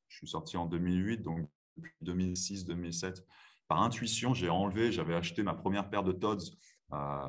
je 0.08 0.18
suis 0.18 0.28
sorti 0.28 0.56
en 0.56 0.66
2008, 0.66 1.18
donc 1.18 1.48
depuis 1.76 1.92
2006, 2.02 2.64
2007. 2.66 3.26
Par 3.68 3.82
intuition, 3.82 4.32
j'ai 4.32 4.48
enlevé, 4.48 4.92
j'avais 4.92 5.14
acheté 5.14 5.42
ma 5.42 5.54
première 5.54 5.90
paire 5.90 6.04
de 6.04 6.12
Todds 6.12 6.56
euh, 6.92 7.28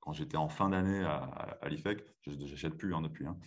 quand 0.00 0.12
j'étais 0.12 0.36
en 0.36 0.48
fin 0.48 0.68
d'année 0.68 1.04
à, 1.04 1.68
l'IFEC. 1.68 2.04
Je 2.22 2.32
n'achète 2.32 2.76
plus 2.76 2.94
hein, 2.94 3.00
depuis, 3.00 3.26
hein. 3.26 3.38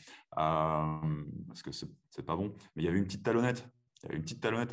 parce 1.48 1.62
que 1.62 1.72
c'est 1.72 2.26
pas 2.26 2.36
bon. 2.36 2.56
Mais 2.76 2.84
il 2.84 2.86
y 2.86 2.88
avait 2.88 2.98
une 2.98 3.06
petite 3.06 3.24
talonnette 3.24 3.70
il 4.02 4.06
y 4.06 4.10
avait 4.10 4.18
une 4.18 4.24
petite 4.24 4.42
talonnette. 4.42 4.72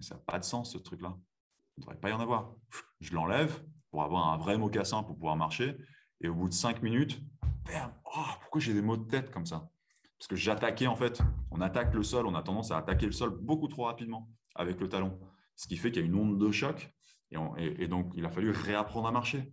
Ça 0.00 0.14
n'a 0.14 0.20
pas 0.20 0.38
de 0.38 0.44
sens, 0.44 0.72
ce 0.72 0.78
truc-là. 0.78 1.16
Il 1.76 1.80
ne 1.80 1.82
devrait 1.82 2.00
pas 2.00 2.10
y 2.10 2.12
en 2.12 2.20
avoir. 2.20 2.54
Je 3.00 3.14
l'enlève 3.14 3.62
pour 3.96 4.04
avoir 4.04 4.28
un 4.28 4.36
vrai 4.36 4.58
mocassin 4.58 5.02
pour 5.02 5.14
pouvoir 5.14 5.36
marcher. 5.36 5.74
Et 6.20 6.28
au 6.28 6.34
bout 6.34 6.50
de 6.50 6.52
cinq 6.52 6.82
minutes, 6.82 7.18
oh, 7.70 8.20
pourquoi 8.42 8.60
j'ai 8.60 8.74
des 8.74 8.82
maux 8.82 8.98
de 8.98 9.08
tête 9.08 9.30
comme 9.30 9.46
ça? 9.46 9.70
Parce 10.18 10.28
que 10.28 10.36
j'attaquais, 10.36 10.86
en 10.86 10.96
fait, 10.96 11.22
on 11.50 11.62
attaque 11.62 11.94
le 11.94 12.02
sol, 12.02 12.26
on 12.26 12.34
a 12.34 12.42
tendance 12.42 12.70
à 12.70 12.76
attaquer 12.76 13.06
le 13.06 13.12
sol 13.12 13.30
beaucoup 13.30 13.68
trop 13.68 13.84
rapidement 13.84 14.28
avec 14.54 14.80
le 14.80 14.90
talon. 14.90 15.18
Ce 15.54 15.66
qui 15.66 15.78
fait 15.78 15.90
qu'il 15.90 16.02
y 16.02 16.04
a 16.04 16.08
une 16.08 16.14
onde 16.14 16.38
de 16.38 16.50
choc. 16.50 16.94
Et, 17.56 17.88
donc, 17.88 18.12
il 18.14 18.26
a 18.26 18.28
fallu 18.28 18.50
réapprendre 18.50 19.08
à 19.08 19.12
marcher. 19.12 19.50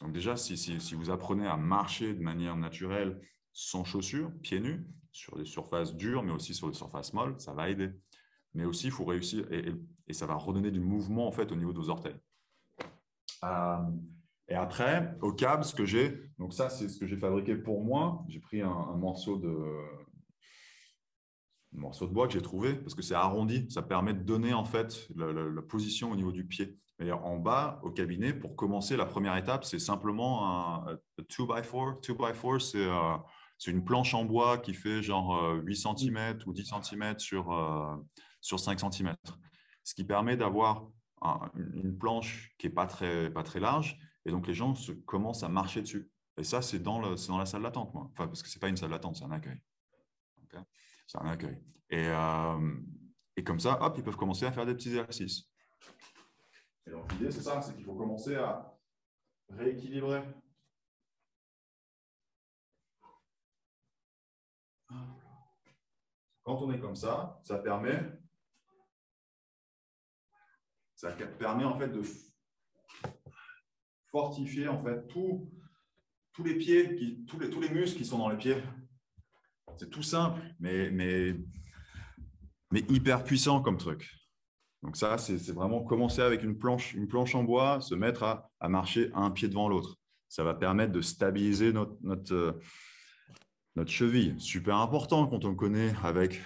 Donc 0.00 0.14
déjà, 0.14 0.34
si, 0.38 0.94
vous 0.94 1.10
apprenez 1.10 1.46
à 1.46 1.58
marcher 1.58 2.14
de 2.14 2.22
manière 2.22 2.56
naturelle, 2.56 3.20
sans 3.52 3.84
chaussures, 3.84 4.32
pieds 4.40 4.60
nus, 4.60 4.86
sur 5.12 5.36
des 5.36 5.44
surfaces 5.44 5.94
dures, 5.94 6.22
mais 6.22 6.32
aussi 6.32 6.54
sur 6.54 6.68
des 6.68 6.74
surfaces 6.74 7.12
molles, 7.12 7.34
ça 7.36 7.52
va 7.52 7.68
aider 7.68 7.90
mais 8.54 8.64
aussi 8.64 8.86
il 8.86 8.92
faut 8.92 9.04
réussir 9.04 9.44
et, 9.52 9.74
ça 10.12 10.26
va 10.26 10.36
redonner 10.36 10.70
du 10.70 10.78
mouvement 10.78 11.26
en 11.26 11.32
fait 11.32 11.50
au 11.50 11.56
niveau 11.56 11.72
de 11.72 11.78
vos 11.78 11.88
orteils. 11.88 12.14
Euh, 13.44 13.76
et 14.48 14.54
après, 14.54 15.16
au 15.22 15.32
câble, 15.32 15.64
ce 15.64 15.74
que 15.74 15.86
j'ai, 15.86 16.20
donc 16.38 16.52
ça 16.52 16.68
c'est 16.68 16.88
ce 16.88 16.98
que 16.98 17.06
j'ai 17.06 17.16
fabriqué 17.16 17.56
pour 17.56 17.82
moi. 17.82 18.24
J'ai 18.28 18.40
pris 18.40 18.60
un, 18.60 18.96
morceau 18.96 19.38
de 19.38 19.54
morceau 21.72 22.06
de 22.06 22.12
bois 22.12 22.28
que 22.28 22.34
j'ai 22.34 22.42
trouvé 22.42 22.74
parce 22.74 22.94
que 22.94 23.02
c'est 23.02 23.14
arrondi, 23.14 23.68
ça 23.70 23.82
permet 23.82 24.14
de 24.14 24.22
donner 24.22 24.52
en 24.52 24.64
fait 24.64 25.08
la, 25.16 25.62
position 25.62 26.12
au 26.12 26.16
niveau 26.16 26.30
du 26.30 26.44
pied. 26.46 26.78
Mais 27.00 27.10
en 27.10 27.38
bas, 27.38 27.80
au 27.82 27.90
cabinet, 27.90 28.32
pour 28.32 28.54
commencer, 28.54 28.96
la 28.96 29.06
première 29.06 29.36
étape, 29.36 29.64
c'est 29.64 29.80
simplement 29.80 30.78
un 30.86 30.98
2x4. 31.18 32.00
2x4, 32.00 32.76
euh, 32.76 33.18
c'est 33.58 33.72
une 33.72 33.84
planche 33.84 34.14
en 34.14 34.24
bois 34.24 34.58
qui 34.58 34.74
fait 34.74 35.02
genre 35.02 35.54
8 35.64 35.72
euh, 35.72 35.94
cm 35.96 36.38
ou 36.46 36.52
10 36.52 36.72
cm 36.82 37.18
sur, 37.18 38.04
sur 38.40 38.60
5 38.60 38.78
cm. 38.78 39.16
Ce 39.82 39.94
qui 39.94 40.04
permet 40.04 40.36
d'avoir 40.36 40.86
une 41.54 41.96
planche 41.98 42.54
qui 42.58 42.66
n'est 42.66 42.72
pas 42.72 42.86
très, 42.86 43.30
pas 43.30 43.42
très 43.42 43.60
large. 43.60 43.98
Et 44.24 44.30
donc, 44.30 44.46
les 44.46 44.54
gens 44.54 44.74
se, 44.74 44.92
commencent 44.92 45.42
à 45.42 45.48
marcher 45.48 45.82
dessus. 45.82 46.10
Et 46.36 46.44
ça, 46.44 46.62
c'est 46.62 46.78
dans, 46.78 47.00
dans 47.00 47.38
la 47.38 47.46
salle 47.46 47.62
d'attente, 47.62 47.94
moi. 47.94 48.10
Enfin, 48.12 48.26
parce 48.26 48.42
que 48.42 48.48
ce 48.48 48.56
n'est 48.56 48.60
pas 48.60 48.68
une 48.68 48.76
salle 48.76 48.90
d'attente, 48.90 49.16
c'est 49.16 49.24
un 49.24 49.30
accueil. 49.30 49.60
c'est 51.06 51.18
un 51.18 51.26
accueil. 51.26 51.62
Et, 51.90 52.06
euh, 52.08 52.74
et 53.36 53.44
comme 53.44 53.60
ça, 53.60 53.80
hop, 53.82 53.94
ils 53.96 54.04
peuvent 54.04 54.16
commencer 54.16 54.46
à 54.46 54.52
faire 54.52 54.66
des 54.66 54.74
petits 54.74 54.88
exercices. 54.88 55.48
Et 56.86 56.90
donc, 56.90 57.10
l'idée, 57.12 57.30
c'est 57.30 57.42
ça, 57.42 57.62
c'est 57.62 57.74
qu'il 57.74 57.84
faut 57.84 57.94
commencer 57.94 58.34
à 58.36 58.76
rééquilibrer. 59.48 60.22
Quand 66.42 66.60
on 66.60 66.70
est 66.72 66.78
comme 66.78 66.96
ça, 66.96 67.40
ça 67.42 67.58
permet 67.58 68.02
ça 70.94 71.12
permet 71.12 71.64
en 71.64 71.78
fait 71.78 71.88
de 71.88 72.02
fortifier 74.10 74.68
en 74.68 74.82
fait 74.82 75.06
tous 75.08 75.50
les 76.44 76.54
pieds, 76.56 76.94
qui, 76.96 77.24
tous, 77.26 77.38
les, 77.38 77.50
tous 77.50 77.60
les 77.60 77.68
muscles 77.68 77.98
qui 77.98 78.04
sont 78.04 78.18
dans 78.18 78.28
les 78.28 78.36
pieds. 78.36 78.62
C'est 79.76 79.90
tout 79.90 80.02
simple, 80.02 80.40
mais, 80.60 80.90
mais, 80.90 81.34
mais 82.70 82.80
hyper 82.88 83.24
puissant 83.24 83.60
comme 83.60 83.76
truc. 83.76 84.08
Donc 84.82 84.96
ça, 84.96 85.16
c'est 85.18 85.50
vraiment 85.50 85.82
commencer 85.82 86.20
avec 86.20 86.42
une 86.42 86.58
planche, 86.58 86.92
une 86.94 87.08
planche 87.08 87.34
en 87.34 87.42
bois, 87.42 87.80
se 87.80 87.94
mettre 87.94 88.22
à, 88.22 88.50
à 88.60 88.68
marcher 88.68 89.10
un 89.14 89.30
pied 89.30 89.48
devant 89.48 89.68
l'autre. 89.68 89.96
Ça 90.28 90.44
va 90.44 90.54
permettre 90.54 90.92
de 90.92 91.00
stabiliser 91.00 91.72
notre, 91.72 91.96
notre, 92.02 92.34
euh, 92.34 92.60
notre 93.76 93.90
cheville. 93.90 94.34
Super 94.38 94.76
important 94.76 95.26
quand 95.26 95.44
on 95.44 95.54
connaît 95.54 95.94
avec 96.02 96.40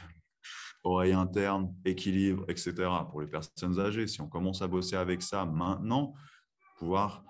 oreille 0.84 1.12
interne, 1.12 1.74
équilibre, 1.84 2.44
etc. 2.48 2.72
Pour 3.10 3.20
les 3.20 3.26
personnes 3.26 3.78
âgées, 3.78 4.06
si 4.06 4.20
on 4.20 4.28
commence 4.28 4.62
à 4.62 4.68
bosser 4.68 4.96
avec 4.96 5.22
ça 5.22 5.44
maintenant, 5.44 6.14
pouvoir 6.76 7.24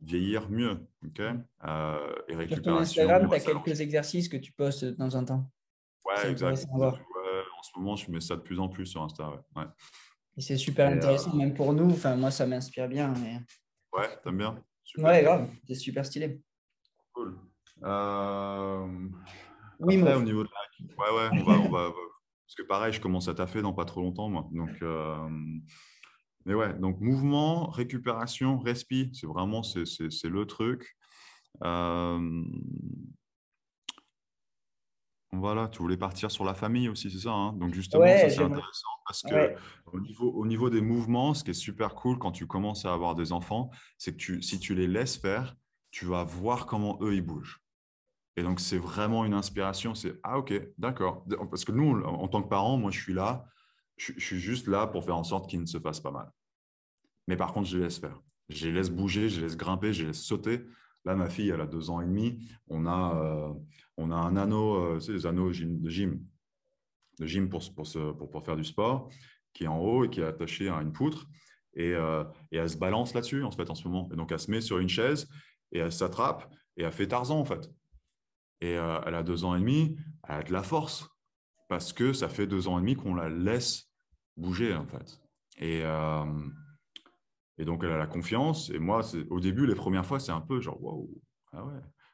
vieillir 0.00 0.48
mieux. 0.48 0.86
ok 1.04 1.20
euh, 1.20 2.12
et 2.28 2.36
récupération. 2.36 2.54
Sur 2.54 2.62
ton 2.62 2.76
Instagram, 2.78 3.28
tu 3.28 3.34
as 3.34 3.40
quelques 3.40 3.80
exercices 3.80 4.28
que 4.28 4.36
tu 4.36 4.52
postes 4.52 4.84
de 4.84 4.90
temps 4.92 5.14
en 5.14 5.24
temps. 5.24 5.50
Ouais, 6.04 6.30
exactement. 6.30 6.88
en 6.88 7.62
ce 7.62 7.78
moment, 7.78 7.96
je 7.96 8.10
mets 8.10 8.20
ça 8.20 8.36
de 8.36 8.42
plus 8.42 8.58
en 8.58 8.68
plus 8.68 8.86
sur 8.86 9.02
Insta. 9.02 9.30
Ouais. 9.54 9.64
Et 10.36 10.40
c'est 10.40 10.56
super 10.56 10.88
intéressant, 10.88 11.32
euh, 11.34 11.38
même 11.38 11.54
pour 11.54 11.72
nous. 11.72 11.90
Enfin, 11.90 12.16
moi, 12.16 12.30
ça 12.30 12.46
m'inspire 12.46 12.88
bien. 12.88 13.12
Mais... 13.20 13.40
Ouais, 13.92 14.08
t'aimes 14.22 14.38
bien? 14.38 14.62
Super. 14.84 15.04
Ouais, 15.04 15.22
grave. 15.22 15.48
C'est 15.66 15.74
super 15.74 16.06
stylé. 16.06 16.40
Cool. 17.12 17.38
Euh... 17.82 18.86
Oui, 19.80 20.00
Après, 20.00 20.14
au 20.14 20.22
niveau 20.22 20.44
de 20.44 20.48
la... 20.48 20.96
Ouais, 20.96 21.30
ouais, 21.30 21.40
on 21.40 21.44
va, 21.44 21.52
on 21.58 21.70
va 21.70 21.92
parce 22.48 22.54
que 22.54 22.62
pareil, 22.62 22.94
je 22.94 23.00
commence 23.02 23.28
à 23.28 23.34
taffer 23.34 23.60
dans 23.60 23.74
pas 23.74 23.84
trop 23.84 24.00
longtemps, 24.00 24.30
moi. 24.30 24.48
Donc, 24.52 24.70
euh, 24.80 25.28
mais 26.46 26.54
ouais, 26.54 26.72
donc 26.78 26.98
mouvement, 26.98 27.68
récupération, 27.68 28.58
respi, 28.58 29.10
c'est 29.12 29.26
vraiment 29.26 29.62
c'est, 29.62 29.84
le 30.24 30.46
truc. 30.46 30.96
Euh, 31.62 32.42
voilà, 35.32 35.68
tu 35.68 35.80
voulais 35.80 35.98
partir 35.98 36.30
sur 36.30 36.46
la 36.46 36.54
famille 36.54 36.88
aussi, 36.88 37.10
c'est 37.10 37.18
ça 37.18 37.32
hein? 37.32 37.52
Donc 37.52 37.74
justement, 37.74 38.06
ça 38.06 38.30
c'est 38.30 38.38
intéressant 38.38 38.88
parce 39.06 39.20
que 39.20 39.54
au, 39.92 40.00
niveau, 40.00 40.32
au 40.32 40.46
niveau 40.46 40.70
des 40.70 40.80
mouvements, 40.80 41.34
ce 41.34 41.44
qui 41.44 41.50
est 41.50 41.54
super 41.54 41.94
cool 41.94 42.18
quand 42.18 42.32
tu 42.32 42.46
commences 42.46 42.86
à 42.86 42.94
avoir 42.94 43.14
des 43.14 43.30
enfants, 43.32 43.70
c'est 43.98 44.12
que 44.12 44.16
tu, 44.16 44.40
si 44.40 44.58
tu 44.58 44.74
les 44.74 44.86
laisses 44.86 45.18
faire, 45.18 45.54
tu 45.90 46.06
vas 46.06 46.24
voir 46.24 46.64
comment 46.64 46.96
eux 47.02 47.14
ils 47.14 47.20
bougent. 47.20 47.60
Et 48.38 48.42
donc, 48.44 48.60
c'est 48.60 48.78
vraiment 48.78 49.24
une 49.24 49.34
inspiration. 49.34 49.96
C'est 49.96 50.14
Ah, 50.22 50.38
ok, 50.38 50.54
d'accord. 50.78 51.26
Parce 51.50 51.64
que 51.64 51.72
nous, 51.72 52.00
en 52.04 52.28
tant 52.28 52.40
que 52.40 52.48
parents, 52.48 52.76
moi, 52.78 52.92
je 52.92 53.00
suis 53.00 53.12
là, 53.12 53.48
je, 53.96 54.12
suis 54.12 54.38
juste 54.38 54.68
là 54.68 54.86
pour 54.86 55.04
faire 55.04 55.16
en 55.16 55.24
sorte 55.24 55.50
qu'il 55.50 55.60
ne 55.60 55.66
se 55.66 55.80
fasse 55.80 55.98
pas 55.98 56.12
mal. 56.12 56.30
Mais 57.26 57.36
par 57.36 57.52
contre, 57.52 57.68
je 57.68 57.78
les 57.78 57.82
laisse 57.82 57.98
faire. 57.98 58.22
Je 58.48 58.66
les 58.68 58.72
laisse 58.72 58.90
bouger, 58.90 59.28
je 59.28 59.40
les 59.40 59.42
laisse 59.42 59.56
grimper, 59.56 59.92
je 59.92 60.02
les 60.02 60.06
laisse 60.08 60.22
sauter. 60.22 60.64
Là, 61.04 61.16
ma 61.16 61.28
fille, 61.28 61.48
elle 61.48 61.60
a 61.60 61.66
deux 61.66 61.90
ans 61.90 62.00
et 62.00 62.04
demi. 62.04 62.48
On 62.68 62.86
a, 62.86 63.16
euh, 63.16 63.52
on 63.96 64.12
a 64.12 64.14
un 64.14 64.36
anneau, 64.36 64.84
euh, 64.84 65.00
des 65.00 65.26
anneaux 65.26 65.48
de 65.48 65.90
gym, 65.90 66.24
de 67.18 67.26
gym 67.26 67.48
pour, 67.48 67.60
pour, 67.74 67.88
pour, 68.16 68.30
pour, 68.30 68.44
faire 68.44 68.54
du 68.54 68.64
sport, 68.64 69.10
qui 69.52 69.64
est 69.64 69.68
en 69.68 69.80
haut 69.80 70.04
et 70.04 70.10
qui 70.10 70.20
est 70.20 70.24
attaché 70.24 70.68
à 70.68 70.80
une 70.80 70.92
poutre. 70.92 71.26
Et, 71.74 71.92
euh, 71.92 72.22
et 72.52 72.58
elle 72.58 72.70
se 72.70 72.76
balance 72.76 73.14
là-dessus, 73.14 73.42
en 73.42 73.50
fait, 73.50 73.68
en 73.68 73.74
ce 73.74 73.88
moment. 73.88 74.08
Et 74.12 74.16
donc, 74.16 74.30
elle 74.30 74.38
se 74.38 74.48
met 74.48 74.60
sur 74.60 74.78
une 74.78 74.88
chaise 74.88 75.28
et 75.72 75.80
elle 75.80 75.90
s'attrape 75.90 76.54
et 76.76 76.84
elle 76.84 76.92
fait 76.92 77.08
Tarzan, 77.08 77.40
en 77.40 77.44
fait. 77.44 77.68
Et 78.60 78.76
euh, 78.76 79.00
elle 79.06 79.14
a 79.14 79.22
deux 79.22 79.44
ans 79.44 79.54
et 79.54 79.60
demi, 79.60 79.96
elle 80.28 80.36
a 80.36 80.42
de 80.42 80.52
la 80.52 80.62
force 80.62 81.08
parce 81.68 81.92
que 81.92 82.12
ça 82.12 82.28
fait 82.28 82.46
deux 82.46 82.66
ans 82.68 82.78
et 82.78 82.80
demi 82.80 82.96
qu'on 82.96 83.14
la 83.14 83.28
laisse 83.28 83.90
bouger, 84.36 84.74
en 84.74 84.86
fait. 84.86 85.20
Et, 85.58 85.82
et 87.58 87.64
donc, 87.64 87.84
elle 87.84 87.92
a 87.92 87.98
la 87.98 88.06
confiance. 88.06 88.70
Et 88.70 88.78
moi, 88.78 89.02
au 89.28 89.40
début, 89.40 89.66
les 89.66 89.74
premières 89.74 90.06
fois, 90.06 90.18
c'est 90.18 90.32
un 90.32 90.40
peu 90.40 90.60
genre, 90.60 90.82
waouh, 90.82 91.20
ah. 91.52 91.64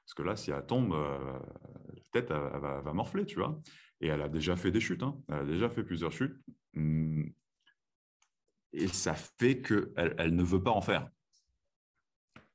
Parce 0.05 0.15
que 0.15 0.23
là, 0.23 0.37
si 0.37 0.51
elle 0.51 0.67
tombe, 0.67 0.93
euh, 0.93 1.39
la 1.95 2.03
tête, 2.13 2.31
va, 2.31 2.93
morfler, 2.93 3.25
tu 3.25 3.39
vois. 3.39 3.61
Et 4.01 4.09
elle 4.09 4.21
a 4.21 4.29
déjà 4.29 4.55
fait 4.55 4.71
des 4.71 4.81
chutes. 4.81 5.03
Hein. 5.03 5.19
Elle 5.29 5.35
a 5.35 5.45
déjà 5.45 5.71
fait 5.71 5.83
plusieurs 5.83 6.13
chutes. 6.13 6.37
Mmh. 6.75 7.29
Et 8.73 8.89
ça 8.89 9.15
fait 9.15 9.63
qu'elle 9.63 10.15
elle 10.19 10.35
ne 10.35 10.43
veut 10.43 10.63
pas 10.63 10.73
en 10.73 10.83
faire. 10.83 11.09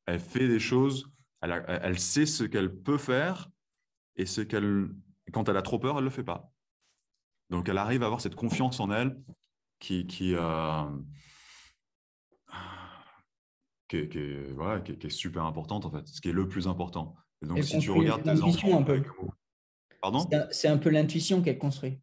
Elle 0.05 0.19
fait 0.19 0.47
des 0.47 0.59
choses, 0.59 1.11
elle 1.41 1.99
sait 1.99 2.25
ce 2.25 2.43
qu'elle 2.43 2.75
peut 2.75 2.97
faire 2.97 3.49
et 4.19 4.25
ce 4.25 4.41
qu'elle, 4.41 4.89
quand 5.31 5.47
elle 5.47 5.55
a 5.55 5.61
trop 5.61 5.79
peur, 5.79 5.95
elle 5.95 6.03
ne 6.03 6.09
le 6.09 6.13
fait 6.13 6.25
pas. 6.25 6.51
Donc, 7.49 7.69
elle 7.69 7.77
arrive 7.77 8.03
à 8.03 8.05
avoir 8.05 8.19
cette 8.19 8.35
confiance 8.35 8.79
en 8.81 8.91
elle 8.91 9.17
qui, 9.79 10.05
qui, 10.07 10.35
euh, 10.35 10.83
qui, 13.87 13.97
est, 13.97 14.51
voilà, 14.51 14.81
qui, 14.81 14.91
est, 14.91 15.09
super 15.09 15.45
importante, 15.45 15.85
en 15.85 15.91
fait, 15.91 16.05
ce 16.05 16.19
qui 16.19 16.29
est 16.29 16.33
le 16.33 16.49
plus 16.49 16.67
important. 16.67 17.15
Et 17.41 17.47
donc, 17.47 17.63
si 17.63 17.79
tu 17.79 17.91
regardes 17.91 18.23
tes 18.23 18.41
enfants. 18.41 18.79
Un 18.79 18.83
peu. 18.83 19.01
Pardon? 20.01 20.27
C'est 20.51 20.67
un, 20.67 20.77
peu 20.77 20.89
l'intuition 20.89 21.41
qu'elle 21.41 21.57
construit. 21.57 21.99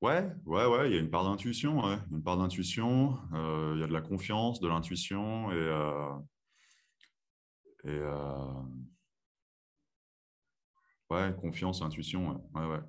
Ouais, 0.00 0.30
ouais, 0.44 0.66
ouais, 0.66 0.88
il 0.88 0.94
y 0.94 0.96
a 0.96 1.00
une 1.00 1.10
part 1.10 1.24
d'intuition, 1.24 1.84
ouais. 1.84 1.96
une 2.12 2.22
part 2.22 2.36
d'intuition, 2.36 3.18
euh, 3.34 3.72
il 3.74 3.80
y 3.80 3.82
a 3.82 3.86
de 3.88 3.92
la 3.92 4.02
confiance, 4.02 4.60
de 4.60 4.68
l'intuition 4.68 5.50
et, 5.50 5.54
euh, 5.54 6.12
et 7.84 7.88
euh, 7.88 8.44
ouais, 11.10 11.34
confiance, 11.40 11.82
intuition, 11.82 12.40
ouais, 12.54 12.60
ouais. 12.60 12.66
ouais. 12.66 12.80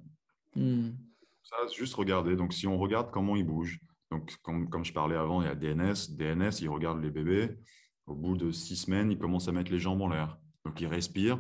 Hmm. 0.56 0.96
Ça, 1.44 1.56
juste 1.76 1.94
regarder. 1.94 2.36
Donc, 2.36 2.54
si 2.54 2.68
on 2.68 2.78
regarde 2.78 3.12
comment 3.12 3.36
il 3.36 3.46
bouge, 3.46 3.80
donc, 4.12 4.36
comme, 4.42 4.70
comme, 4.70 4.86
je 4.86 4.94
parlais 4.94 5.16
avant, 5.16 5.42
il 5.42 5.48
y 5.48 5.52
a 5.52 5.56
DNS. 5.56 6.16
DNS, 6.18 6.62
il 6.62 6.70
regarde 6.70 7.02
les 7.02 7.12
bébés. 7.12 7.58
Au 8.06 8.16
bout 8.16 8.38
de 8.38 8.52
six 8.52 8.76
semaines, 8.76 9.12
il 9.12 9.18
commence 9.18 9.48
à 9.48 9.52
mettre 9.52 9.72
les 9.72 9.80
jambes 9.80 10.02
en 10.02 10.10
l'air. 10.10 10.38
Donc, 10.66 10.80
il 10.82 10.88
respire. 10.88 11.40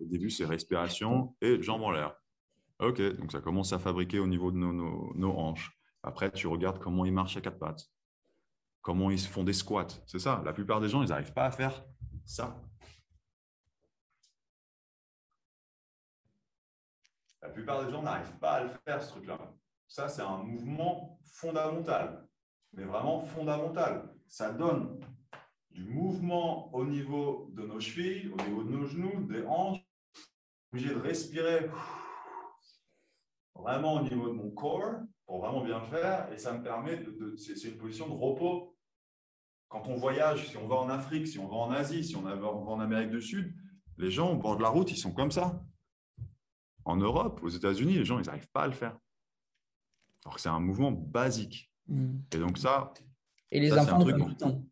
Au 0.00 0.04
début, 0.04 0.30
c'est 0.30 0.44
respiration 0.44 1.34
et 1.40 1.62
jambes 1.62 1.82
en 1.82 1.90
l'air. 1.90 2.14
OK, 2.78 3.00
donc 3.16 3.32
ça 3.32 3.40
commence 3.40 3.72
à 3.72 3.78
fabriquer 3.78 4.18
au 4.18 4.26
niveau 4.26 4.50
de 4.50 4.58
nos, 4.58 4.72
nos, 4.72 5.12
nos 5.14 5.32
hanches. 5.32 5.72
Après, 6.02 6.30
tu 6.30 6.46
regardes 6.46 6.78
comment 6.78 7.04
ils 7.04 7.12
marchent 7.12 7.36
à 7.36 7.40
quatre 7.40 7.58
pattes, 7.58 7.90
comment 8.82 9.10
ils 9.10 9.18
font 9.18 9.44
des 9.44 9.54
squats. 9.54 9.86
C'est 10.06 10.18
ça. 10.18 10.42
La 10.44 10.52
plupart 10.52 10.80
des 10.80 10.88
gens, 10.88 11.02
ils 11.02 11.08
n'arrivent 11.08 11.32
pas 11.32 11.46
à 11.46 11.50
faire 11.50 11.84
ça. 12.26 12.62
La 17.42 17.48
plupart 17.50 17.84
des 17.84 17.92
gens 17.92 18.02
n'arrivent 18.02 18.38
pas 18.38 18.52
à 18.52 18.64
le 18.64 18.70
faire, 18.84 19.02
ce 19.02 19.10
truc-là. 19.10 19.38
Ça, 19.88 20.08
c'est 20.08 20.22
un 20.22 20.38
mouvement 20.38 21.20
fondamental, 21.24 22.26
mais 22.72 22.84
vraiment 22.84 23.20
fondamental. 23.20 24.12
Ça 24.26 24.52
donne 24.52 24.98
du 25.70 25.84
mouvement 25.84 26.74
au 26.74 26.84
niveau 26.84 27.50
de 27.52 27.62
nos 27.66 27.78
chevilles, 27.78 28.32
au 28.32 28.42
niveau 28.42 28.64
de 28.64 28.70
nos 28.70 28.86
genoux, 28.86 29.22
des 29.24 29.44
hanches. 29.46 29.80
Obligé 30.72 30.94
de 30.94 31.00
respirer 31.00 31.70
vraiment 33.54 33.94
au 33.94 34.02
niveau 34.02 34.28
de 34.28 34.34
mon 34.34 34.50
corps 34.50 34.96
pour 35.26 35.40
vraiment 35.40 35.62
bien 35.62 35.78
le 35.78 35.86
faire. 35.86 36.32
Et 36.32 36.38
ça 36.38 36.52
me 36.52 36.62
permet 36.62 36.96
de. 36.96 37.36
c'est 37.36 37.68
une 37.68 37.78
position 37.78 38.08
de 38.08 38.14
repos. 38.14 38.76
Quand 39.68 39.86
on 39.86 39.96
voyage, 39.96 40.48
si 40.48 40.56
on 40.56 40.66
va 40.66 40.76
en 40.76 40.88
Afrique, 40.88 41.26
si 41.26 41.38
on 41.38 41.48
va 41.48 41.56
en 41.56 41.70
Asie, 41.70 42.04
si 42.04 42.16
on 42.16 42.22
va 42.22 42.36
en 42.36 42.80
Amérique 42.80 43.10
du 43.10 43.20
Sud, 43.20 43.54
les 43.98 44.10
gens 44.10 44.32
au 44.32 44.36
bord 44.36 44.56
de 44.56 44.62
la 44.62 44.68
route, 44.68 44.90
ils 44.90 44.98
sont 44.98 45.12
comme 45.12 45.30
ça. 45.30 45.60
En 46.86 46.96
Europe, 46.96 47.40
aux 47.42 47.48
États-Unis, 47.48 47.94
les 47.94 48.04
gens, 48.04 48.20
ils 48.20 48.26
n'arrivent 48.26 48.50
pas 48.50 48.62
à 48.62 48.66
le 48.68 48.72
faire. 48.72 48.96
Alors 50.24 50.36
que 50.36 50.40
c'est 50.40 50.48
un 50.48 50.60
mouvement 50.60 50.92
basique. 50.92 51.70
Hmm. 51.88 52.20
Et 52.32 52.38
donc 52.38 52.58
ça. 52.58 52.92
Et 53.50 53.58
les 53.58 53.72
enfants 53.72 54.04
le 54.04 54.12
font 54.12 54.24
tout 54.24 54.28
le 54.28 54.36
temps. 54.36 54.64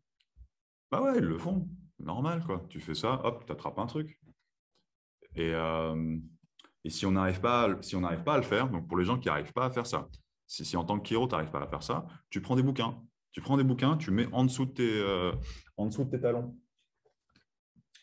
Bah 0.89 1.01
ouais, 1.01 1.17
ils 1.17 1.25
le 1.25 1.37
font. 1.37 1.67
Normal, 1.99 2.41
quoi. 2.45 2.65
Tu 2.69 2.79
fais 2.79 2.95
ça, 2.95 3.19
hop, 3.25 3.45
tu 3.45 3.51
attrapes 3.51 3.77
un 3.79 3.85
truc. 3.85 4.17
Et, 5.35 5.51
euh, 5.53 6.17
et 6.85 6.89
si 6.89 7.05
on 7.05 7.11
n'arrive 7.11 7.41
pas, 7.41 7.69
si 7.81 7.97
on 7.97 8.01
n'arrive 8.01 8.23
pas 8.23 8.35
à 8.35 8.37
le 8.37 8.43
faire, 8.43 8.69
donc 8.69 8.87
pour 8.87 8.97
les 8.97 9.03
gens 9.03 9.19
qui 9.19 9.27
n'arrivent 9.27 9.53
pas 9.53 9.65
à 9.65 9.69
faire 9.69 9.85
ça, 9.85 10.07
si, 10.47 10.63
si 10.63 10.77
en 10.77 10.85
tant 10.85 10.97
que 10.99 11.07
chiro, 11.07 11.27
tu 11.27 11.33
n'arrives 11.33 11.51
pas 11.51 11.63
à 11.63 11.67
faire 11.67 11.83
ça, 11.83 12.05
tu 12.29 12.41
prends 12.41 12.55
des 12.55 12.63
bouquins. 12.63 13.03
Tu 13.33 13.41
prends 13.41 13.57
des 13.57 13.65
bouquins, 13.65 13.97
tu 13.97 14.11
mets 14.11 14.31
en 14.31 14.45
dessous 14.45 14.65
de 14.65 14.71
tes, 14.71 15.01
euh, 15.01 15.33
en 15.75 15.87
dessous 15.87 16.05
de 16.05 16.11
tes 16.11 16.21
talons. 16.21 16.57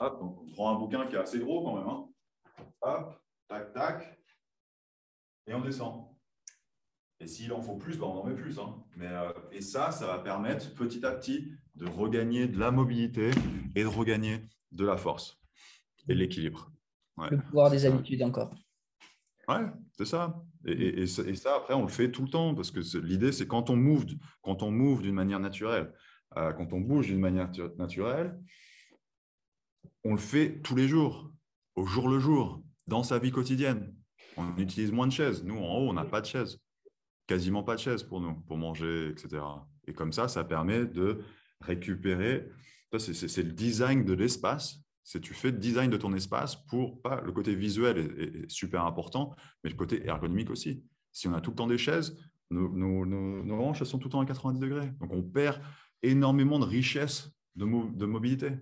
Hop, 0.00 0.18
on 0.20 0.52
prend 0.52 0.76
un 0.76 0.78
bouquin 0.78 1.06
qui 1.06 1.14
est 1.14 1.18
assez 1.18 1.38
gros 1.38 1.64
quand 1.64 1.76
même. 1.76 1.88
Hein. 1.88 2.08
Hop, 2.82 3.21
tac, 3.52 3.72
tac, 3.72 4.18
et 5.46 5.54
on 5.54 5.60
descend. 5.60 6.06
Et 7.20 7.26
s'il 7.26 7.52
en 7.52 7.60
faut 7.60 7.76
plus, 7.76 7.98
ben, 7.98 8.06
on 8.06 8.20
en 8.20 8.26
met 8.26 8.34
plus. 8.34 8.58
Hein. 8.58 8.82
Mais, 8.96 9.06
euh, 9.06 9.32
et 9.52 9.60
ça, 9.60 9.92
ça 9.92 10.06
va 10.06 10.18
permettre 10.18 10.74
petit 10.74 11.04
à 11.04 11.12
petit 11.12 11.52
de 11.74 11.86
regagner 11.86 12.48
de 12.48 12.58
la 12.58 12.70
mobilité 12.70 13.30
et 13.76 13.82
de 13.82 13.88
regagner 13.88 14.44
de 14.72 14.84
la 14.84 14.96
force 14.96 15.40
et 16.08 16.14
l'équilibre. 16.14 16.70
Le 17.30 17.40
pouvoir 17.40 17.70
des 17.70 17.84
habitudes 17.86 18.22
encore. 18.22 18.52
Ouais, 19.46 19.66
c'est 19.96 20.06
ça. 20.06 20.42
Et, 20.64 21.02
et, 21.02 21.06
ça, 21.06 21.56
après, 21.56 21.74
on 21.74 21.82
le 21.82 21.88
fait 21.88 22.10
tout 22.10 22.22
le 22.22 22.28
temps 22.28 22.54
parce 22.54 22.70
que 22.70 22.80
l'idée, 22.98 23.32
c'est 23.32 23.46
quand 23.46 23.70
on 23.70 23.76
move, 23.76 24.06
quand 24.40 24.62
on 24.62 24.70
move 24.70 25.02
d'une 25.02 25.14
manière 25.14 25.40
naturelle, 25.40 25.92
euh, 26.36 26.52
quand 26.52 26.72
on 26.72 26.80
bouge 26.80 27.08
d'une 27.08 27.20
manière 27.20 27.50
naturelle, 27.76 28.40
on 30.04 30.12
le 30.12 30.18
fait 30.18 30.60
tous 30.62 30.74
les 30.74 30.88
jours, 30.88 31.30
au 31.74 31.84
jour 31.84 32.08
le 32.08 32.18
jour, 32.18 32.61
dans 32.86 33.02
sa 33.02 33.18
vie 33.18 33.30
quotidienne. 33.30 33.94
On 34.36 34.56
utilise 34.56 34.92
moins 34.92 35.06
de 35.06 35.12
chaises. 35.12 35.44
Nous, 35.44 35.56
en 35.56 35.78
haut, 35.78 35.90
on 35.90 35.92
n'a 35.92 36.04
pas 36.04 36.20
de 36.20 36.26
chaises 36.26 36.58
quasiment 37.26 37.62
pas 37.62 37.76
de 37.76 37.80
chaise 37.80 38.02
pour 38.02 38.20
nous, 38.20 38.34
pour 38.46 38.56
manger, 38.58 39.08
etc. 39.08 39.42
Et 39.86 39.92
comme 39.92 40.12
ça, 40.12 40.28
ça 40.28 40.44
permet 40.44 40.84
de 40.84 41.20
récupérer. 41.60 42.48
C'est 42.98 43.42
le 43.42 43.52
design 43.52 44.04
de 44.04 44.12
l'espace. 44.12 44.80
C'est 45.02 45.20
tu 45.20 45.34
fais 45.34 45.50
le 45.50 45.58
design 45.58 45.90
de 45.90 45.96
ton 45.96 46.12
espace 46.14 46.56
pour 46.66 47.00
pas 47.00 47.20
le 47.22 47.32
côté 47.32 47.54
visuel 47.54 47.98
est, 47.98 48.50
super 48.50 48.84
important, 48.84 49.34
mais 49.64 49.70
le 49.70 49.76
côté 49.76 50.06
ergonomique 50.06 50.50
aussi. 50.50 50.84
Si 51.10 51.26
on 51.26 51.32
a 51.32 51.40
tout 51.40 51.50
le 51.50 51.56
temps 51.56 51.66
des 51.66 51.78
chaises, 51.78 52.16
nos, 52.50 52.68
nos, 53.06 53.62
hanches 53.62 53.82
sont 53.82 53.98
tout 53.98 54.08
le 54.08 54.12
temps 54.12 54.20
à 54.20 54.26
90 54.26 54.60
degrés. 54.60 54.92
Donc 55.00 55.10
on 55.12 55.22
perd 55.22 55.60
énormément 56.02 56.58
de 56.58 56.66
richesse 56.66 57.32
de, 57.56 57.64
de 57.64 58.06
mobilité. 58.06 58.52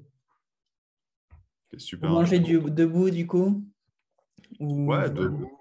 Super 1.76 2.10
manger 2.10 2.38
du, 2.38 2.58
debout 2.58 3.10
du 3.10 3.26
coup? 3.26 3.64
Ouais, 4.58 5.10
debout 5.10 5.60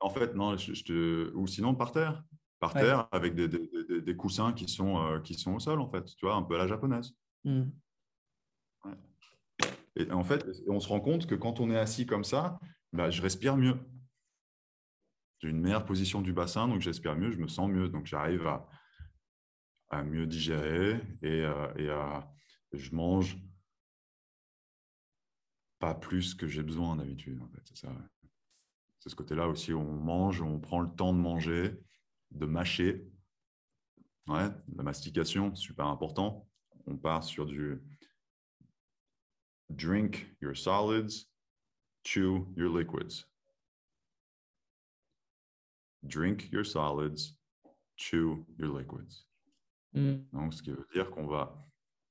en 0.00 0.10
fait, 0.10 0.34
non, 0.34 0.56
je, 0.56 0.84
te... 0.84 1.32
ou 1.34 1.46
sinon 1.46 1.74
par 1.74 1.92
terre. 1.92 2.22
Par 2.60 2.74
terre, 2.74 3.08
avec 3.12 3.36
des, 3.36 3.46
des, 3.46 4.02
des, 4.02 4.16
coussins 4.16 4.52
qui 4.52 4.68
sont, 4.68 4.98
euh, 4.98 5.20
qui 5.20 5.34
sont 5.34 5.54
au 5.54 5.60
sol, 5.60 5.80
en 5.80 5.88
fait. 5.88 6.04
Tu 6.16 6.26
vois, 6.26 6.34
un 6.34 6.42
peu 6.42 6.56
à 6.56 6.58
la 6.58 6.66
japonaise. 6.66 7.14
Hmm. 7.44 7.66
Et 9.94 10.10
en 10.10 10.24
fait, 10.24 10.44
on 10.68 10.80
se 10.80 10.88
rend 10.88 11.00
compte 11.00 11.26
que 11.26 11.36
quand 11.36 11.60
on 11.60 11.70
est 11.70 11.78
assis 11.78 12.04
comme 12.04 12.24
ça, 12.24 12.58
bah, 12.92 13.10
je 13.10 13.22
respire 13.22 13.56
mieux. 13.56 13.76
J'ai 15.38 15.50
une 15.50 15.60
meilleure 15.60 15.84
position 15.84 16.20
du 16.20 16.32
bassin, 16.32 16.66
donc 16.66 16.80
j'espère 16.80 17.16
mieux, 17.16 17.30
je 17.30 17.38
me 17.38 17.46
sens 17.46 17.70
mieux. 17.70 17.88
Donc 17.88 18.06
j'arrive 18.06 18.44
à, 18.46 18.68
à, 19.90 20.02
mieux 20.02 20.26
digérer 20.26 21.00
et, 21.22 21.42
euh, 21.44 21.72
et 21.76 21.90
à, 21.90 22.28
je 22.72 22.92
mange 22.92 23.38
pas 25.78 25.94
plus 25.94 26.34
que 26.34 26.46
j'ai 26.46 26.62
besoin 26.62 26.96
d'habitude. 26.96 27.40
En 27.40 27.48
fait, 27.48 27.62
c'est 27.64 27.78
ça. 27.78 27.92
C'est 29.00 29.10
ce 29.10 29.14
côté-là 29.14 29.48
aussi 29.48 29.72
où 29.72 29.80
on 29.80 29.94
mange, 29.94 30.42
on 30.42 30.58
prend 30.58 30.80
le 30.80 30.90
temps 30.90 31.12
de 31.12 31.18
manger, 31.18 31.78
de 32.32 32.46
mâcher. 32.46 33.06
Ouais, 34.26 34.48
la 34.76 34.82
mastication, 34.82 35.54
super 35.54 35.86
important. 35.86 36.46
On 36.86 36.96
part 36.96 37.22
sur 37.22 37.46
du 37.46 37.80
drink 39.70 40.34
your 40.40 40.56
solids, 40.56 41.26
chew 42.04 42.46
your 42.56 42.70
liquids. 42.70 43.24
Drink 46.02 46.50
your 46.52 46.64
solids, 46.64 47.36
chew 47.96 48.44
your 48.58 48.76
liquids. 48.76 49.26
Mm. 49.94 50.24
Donc, 50.32 50.54
ce 50.54 50.62
qui 50.62 50.70
veut 50.70 50.86
dire 50.92 51.10
qu'on 51.10 51.26
va 51.26 51.66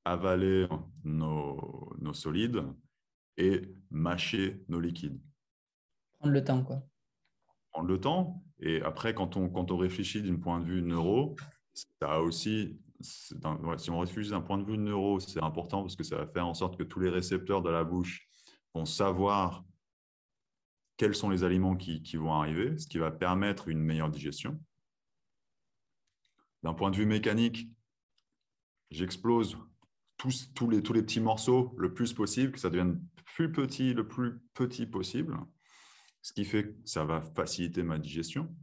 avaler 0.06 0.68
nos, 1.04 1.94
nos 2.00 2.14
solides 2.14 2.64
et 3.38 3.74
mâcher 3.90 4.64
nos 4.68 4.80
liquides. 4.80 5.20
Prendre 6.20 6.34
le 6.34 6.44
temps, 6.44 6.64
quoi. 6.64 6.84
Prendre 7.72 7.88
le 7.88 8.00
temps. 8.00 8.44
Et 8.60 8.82
après, 8.82 9.14
quand 9.14 9.38
on, 9.38 9.50
quand 9.50 9.72
on 9.72 9.78
réfléchit 9.78 10.22
d'un 10.22 10.38
point 10.38 10.60
de 10.60 10.66
vue 10.66 10.82
neuro, 10.82 11.36
ça 11.74 11.86
a 12.14 12.20
aussi, 12.20 12.80
si 13.02 13.36
on 13.90 14.00
réfléchit 14.00 14.32
d'un 14.32 14.42
point 14.42 14.58
de 14.58 14.64
vue 14.64 14.78
neuro, 14.78 15.20
c'est 15.20 15.44
important 15.44 15.84
parce 15.84 15.96
que 15.96 16.04
ça 16.04 16.18
va 16.18 16.28
faire 16.28 16.48
en 16.48 16.56
sorte 16.56 16.78
que 16.78 16.84
tous 16.84 17.00
les 17.00 17.10
récepteurs 17.10 17.62
de 17.62 17.70
la 17.70 17.84
bouche 17.84 18.28
vont 18.74 18.86
savoir 18.86 19.64
quels 20.98 21.14
sont 21.14 21.30
les 21.30 21.44
aliments 21.44 21.76
qui, 21.76 22.02
qui 22.02 22.18
vont 22.18 22.34
arriver, 22.34 22.78
ce 22.80 22.88
qui 22.88 22.98
va 22.98 23.12
permettre 23.12 23.68
une 23.68 23.80
meilleure 23.80 24.10
digestion. 24.10 24.60
D'un 26.64 26.74
point 26.74 26.90
de 26.90 26.96
vue 26.96 27.06
mécanique, 27.06 27.70
j'explose 28.90 29.58
tous, 30.18 30.52
tous, 30.54 30.70
les, 30.70 30.82
tous 30.82 30.94
les 30.94 31.02
petits 31.02 31.20
morceaux 31.20 31.74
le 31.78 31.94
plus 31.94 32.14
possible, 32.14 32.52
que 32.52 32.60
ça 32.60 32.70
devienne 32.70 33.02
plus 33.26 33.52
petit, 33.52 33.94
le 33.94 34.08
plus 34.08 34.40
petit 34.54 34.86
possible, 34.86 35.38
ce 36.22 36.34
qui 36.34 36.44
fait 36.44 36.64
que 36.64 36.76
ça 36.86 37.06
va 37.06 37.22
faciliter 37.22 37.84
ma 37.84 38.00
digestion. 38.00 38.54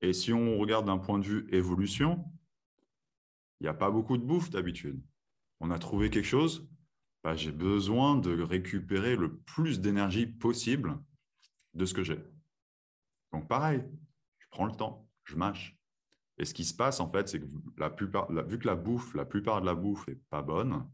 Et 0.00 0.12
si 0.12 0.32
on 0.32 0.58
regarde 0.58 0.86
d'un 0.86 0.98
point 0.98 1.18
de 1.18 1.24
vue 1.24 1.48
évolution, 1.50 2.24
il 3.60 3.64
n'y 3.64 3.68
a 3.68 3.74
pas 3.74 3.90
beaucoup 3.90 4.18
de 4.18 4.24
bouffe 4.24 4.50
d'habitude. 4.50 5.02
On 5.60 5.70
a 5.70 5.78
trouvé 5.78 6.10
quelque 6.10 6.26
chose, 6.26 6.68
bah, 7.22 7.36
j'ai 7.36 7.52
besoin 7.52 8.16
de 8.16 8.42
récupérer 8.42 9.16
le 9.16 9.38
plus 9.38 9.80
d'énergie 9.80 10.26
possible 10.26 11.00
de 11.72 11.86
ce 11.86 11.94
que 11.94 12.02
j'ai. 12.02 12.22
Donc 13.32 13.48
pareil, 13.48 13.82
je 14.38 14.46
prends 14.50 14.66
le 14.66 14.76
temps, 14.76 15.08
je 15.24 15.36
mâche. 15.36 15.78
Et 16.38 16.44
ce 16.44 16.54
qui 16.54 16.64
se 16.64 16.74
passe, 16.74 17.00
en 17.00 17.10
fait, 17.10 17.28
c'est 17.28 17.40
que 17.40 17.46
la 17.76 17.90
plupart, 17.90 18.30
vu 18.46 18.58
que 18.58 18.66
la 18.66 18.74
bouffe, 18.74 19.14
la 19.14 19.24
plupart 19.24 19.60
de 19.60 19.66
la 19.66 19.74
bouffe 19.74 20.06
n'est 20.08 20.18
pas 20.30 20.42
bonne, 20.42 20.84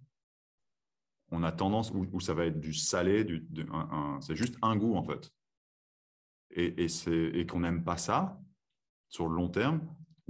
on 1.31 1.43
a 1.43 1.53
tendance, 1.53 1.93
où, 1.93 2.21
ça 2.21 2.35
va 2.35 2.47
être 2.47 2.61
du 2.61 2.75
salé, 2.75 3.25
du, 3.25 3.47
c'est 4.21 4.37
juste 4.37 4.57
un 4.63 4.77
goût, 4.77 4.97
en 4.97 5.05
fait. 5.05 5.33
Et, 6.51 6.85
et 6.85 7.47
qu'on 7.47 7.61
n'aime 7.61 7.85
pas 7.85 7.97
ça 7.97 8.41
sur 9.09 9.29
le 9.29 9.37
long 9.37 9.49
terme, 9.49 9.81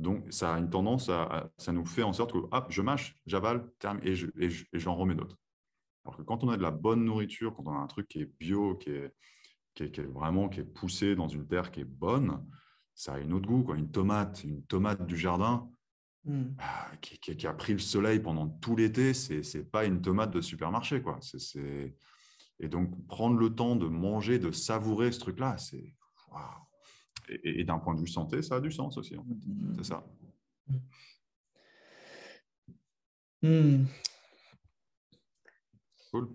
donc 0.00 0.32
ça 0.32 0.54
a 0.54 0.58
une 0.58 0.70
tendance 0.70 1.08
à, 1.08 1.50
ça 1.58 1.72
nous 1.72 1.84
fait 1.84 2.02
en 2.02 2.12
sorte 2.12 2.32
que 2.32 2.38
hop, 2.38 2.66
je 2.70 2.82
mâche, 2.82 3.16
j'avale, 3.26 3.70
et, 4.02 4.14
je, 4.14 4.26
et, 4.38 4.78
j'en 4.78 4.94
remets 4.94 5.14
d'autres. 5.14 5.38
Alors 6.04 6.16
que 6.16 6.22
quand 6.22 6.42
on 6.42 6.48
a 6.48 6.56
de 6.56 6.62
la 6.62 6.70
bonne 6.70 7.04
nourriture, 7.04 7.54
quand 7.54 7.66
on 7.66 7.72
a 7.72 7.78
un 7.78 7.86
truc 7.86 8.08
qui 8.08 8.20
est 8.20 8.30
bio, 8.38 8.76
qui 8.76 8.90
est, 8.90 9.14
qui 9.74 9.84
est, 9.84 10.00
vraiment 10.00 10.48
qui 10.48 10.60
est 10.60 10.64
poussé 10.64 11.14
dans 11.14 11.28
une 11.28 11.46
terre 11.46 11.70
qui 11.70 11.80
est 11.80 11.84
bonne, 11.84 12.44
ça 12.94 13.14
a 13.14 13.18
un 13.18 13.30
autre 13.30 13.46
goût. 13.46 13.62
Quoi. 13.62 13.76
Une 13.76 13.90
tomate, 13.90 14.44
une 14.44 14.62
tomate 14.64 15.06
du 15.06 15.16
jardin 15.16 15.68
hmm. 16.24 16.54
bah, 16.56 16.90
qui, 17.00 17.46
a 17.46 17.52
pris 17.52 17.72
le 17.72 17.78
soleil 17.78 18.20
pendant 18.20 18.48
tout 18.48 18.76
l'été, 18.76 19.14
c'est 19.14 19.42
n'est 19.54 19.64
pas 19.64 19.84
une 19.84 20.00
tomate 20.00 20.32
de 20.32 20.40
supermarché. 20.40 21.02
Quoi. 21.02 21.18
Et 22.58 22.68
donc, 22.68 23.06
prendre 23.06 23.38
le 23.38 23.54
temps 23.54 23.76
de 23.76 23.86
manger, 23.86 24.38
de 24.38 24.52
savourer 24.52 25.12
ce 25.12 25.20
truc-là, 25.20 25.56
c'est. 25.58 25.94
Et, 27.44 27.64
d'un 27.64 27.78
point 27.78 27.94
de 27.94 28.00
vue 28.00 28.08
santé, 28.08 28.42
ça 28.42 28.56
a 28.56 28.60
du 28.60 28.72
sens 28.72 28.96
aussi. 28.98 29.16
En 29.16 29.24
fait. 29.24 29.34
Hmm. 29.46 29.74
C'est 29.76 29.84
ça. 29.84 30.04
Hmm. 33.42 33.84
Cool. 36.10 36.28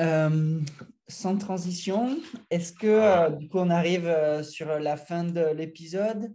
Euh, 0.00 0.60
sans 1.08 1.36
transition, 1.36 2.18
est-ce 2.50 2.72
que, 2.72 2.86
euh, 2.86 3.30
du 3.30 3.48
coup, 3.48 3.58
on 3.58 3.70
arrive 3.70 4.06
euh, 4.06 4.42
sur 4.42 4.66
la 4.78 4.96
fin 4.96 5.24
de 5.24 5.54
l'épisode. 5.54 6.34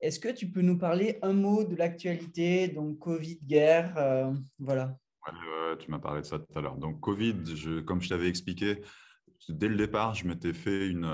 Est-ce 0.00 0.20
que 0.20 0.28
tu 0.28 0.50
peux 0.50 0.62
nous 0.62 0.78
parler 0.78 1.18
un 1.22 1.32
mot 1.32 1.64
de 1.64 1.76
l'actualité, 1.76 2.68
donc 2.68 2.98
Covid, 2.98 3.38
guerre, 3.44 4.34
voilà. 4.58 4.96
tu 5.78 5.90
m'as 5.90 5.98
parlé 5.98 6.22
de 6.22 6.26
ça 6.26 6.38
tout 6.38 6.58
à 6.58 6.62
l'heure. 6.62 6.76
Donc, 6.76 7.00
Covid, 7.00 7.36
je, 7.54 7.80
comme 7.80 8.00
je 8.00 8.08
t'avais 8.08 8.28
expliqué, 8.28 8.80
dès 9.50 9.68
le 9.68 9.76
départ, 9.76 10.14
je 10.14 10.26
m'étais 10.26 10.54
fait 10.54 10.88
une, 10.88 11.04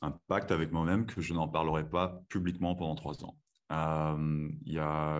un 0.00 0.10
pacte 0.26 0.50
avec 0.52 0.72
moi-même 0.72 1.04
que 1.04 1.20
je 1.20 1.34
n'en 1.34 1.48
parlerai 1.48 1.86
pas 1.86 2.22
publiquement 2.30 2.74
pendant 2.74 2.94
trois 2.94 3.22
ans. 3.24 3.36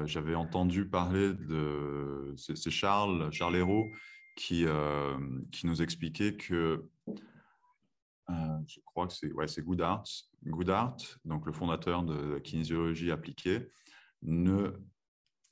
J'avais 0.06 0.34
entendu 0.34 0.88
parler 0.88 1.34
de. 1.34 2.34
C'est 2.38 2.70
Charles, 2.70 3.30
Charles 3.32 3.56
Hérault 3.56 3.90
qui, 4.36 4.64
euh, 4.66 5.18
qui 5.50 5.66
nous 5.66 5.82
expliquait 5.82 6.36
que, 6.36 6.88
euh, 8.30 8.58
je 8.66 8.80
crois 8.84 9.06
que 9.06 9.12
c'est 9.12 9.32
ouais, 9.32 9.46
Goodhart, 9.62 10.04
donc 11.24 11.46
le 11.46 11.52
fondateur 11.52 12.02
de 12.02 12.38
kinésiologie 12.38 13.10
appliquée, 13.10 13.68
ne, 14.22 14.72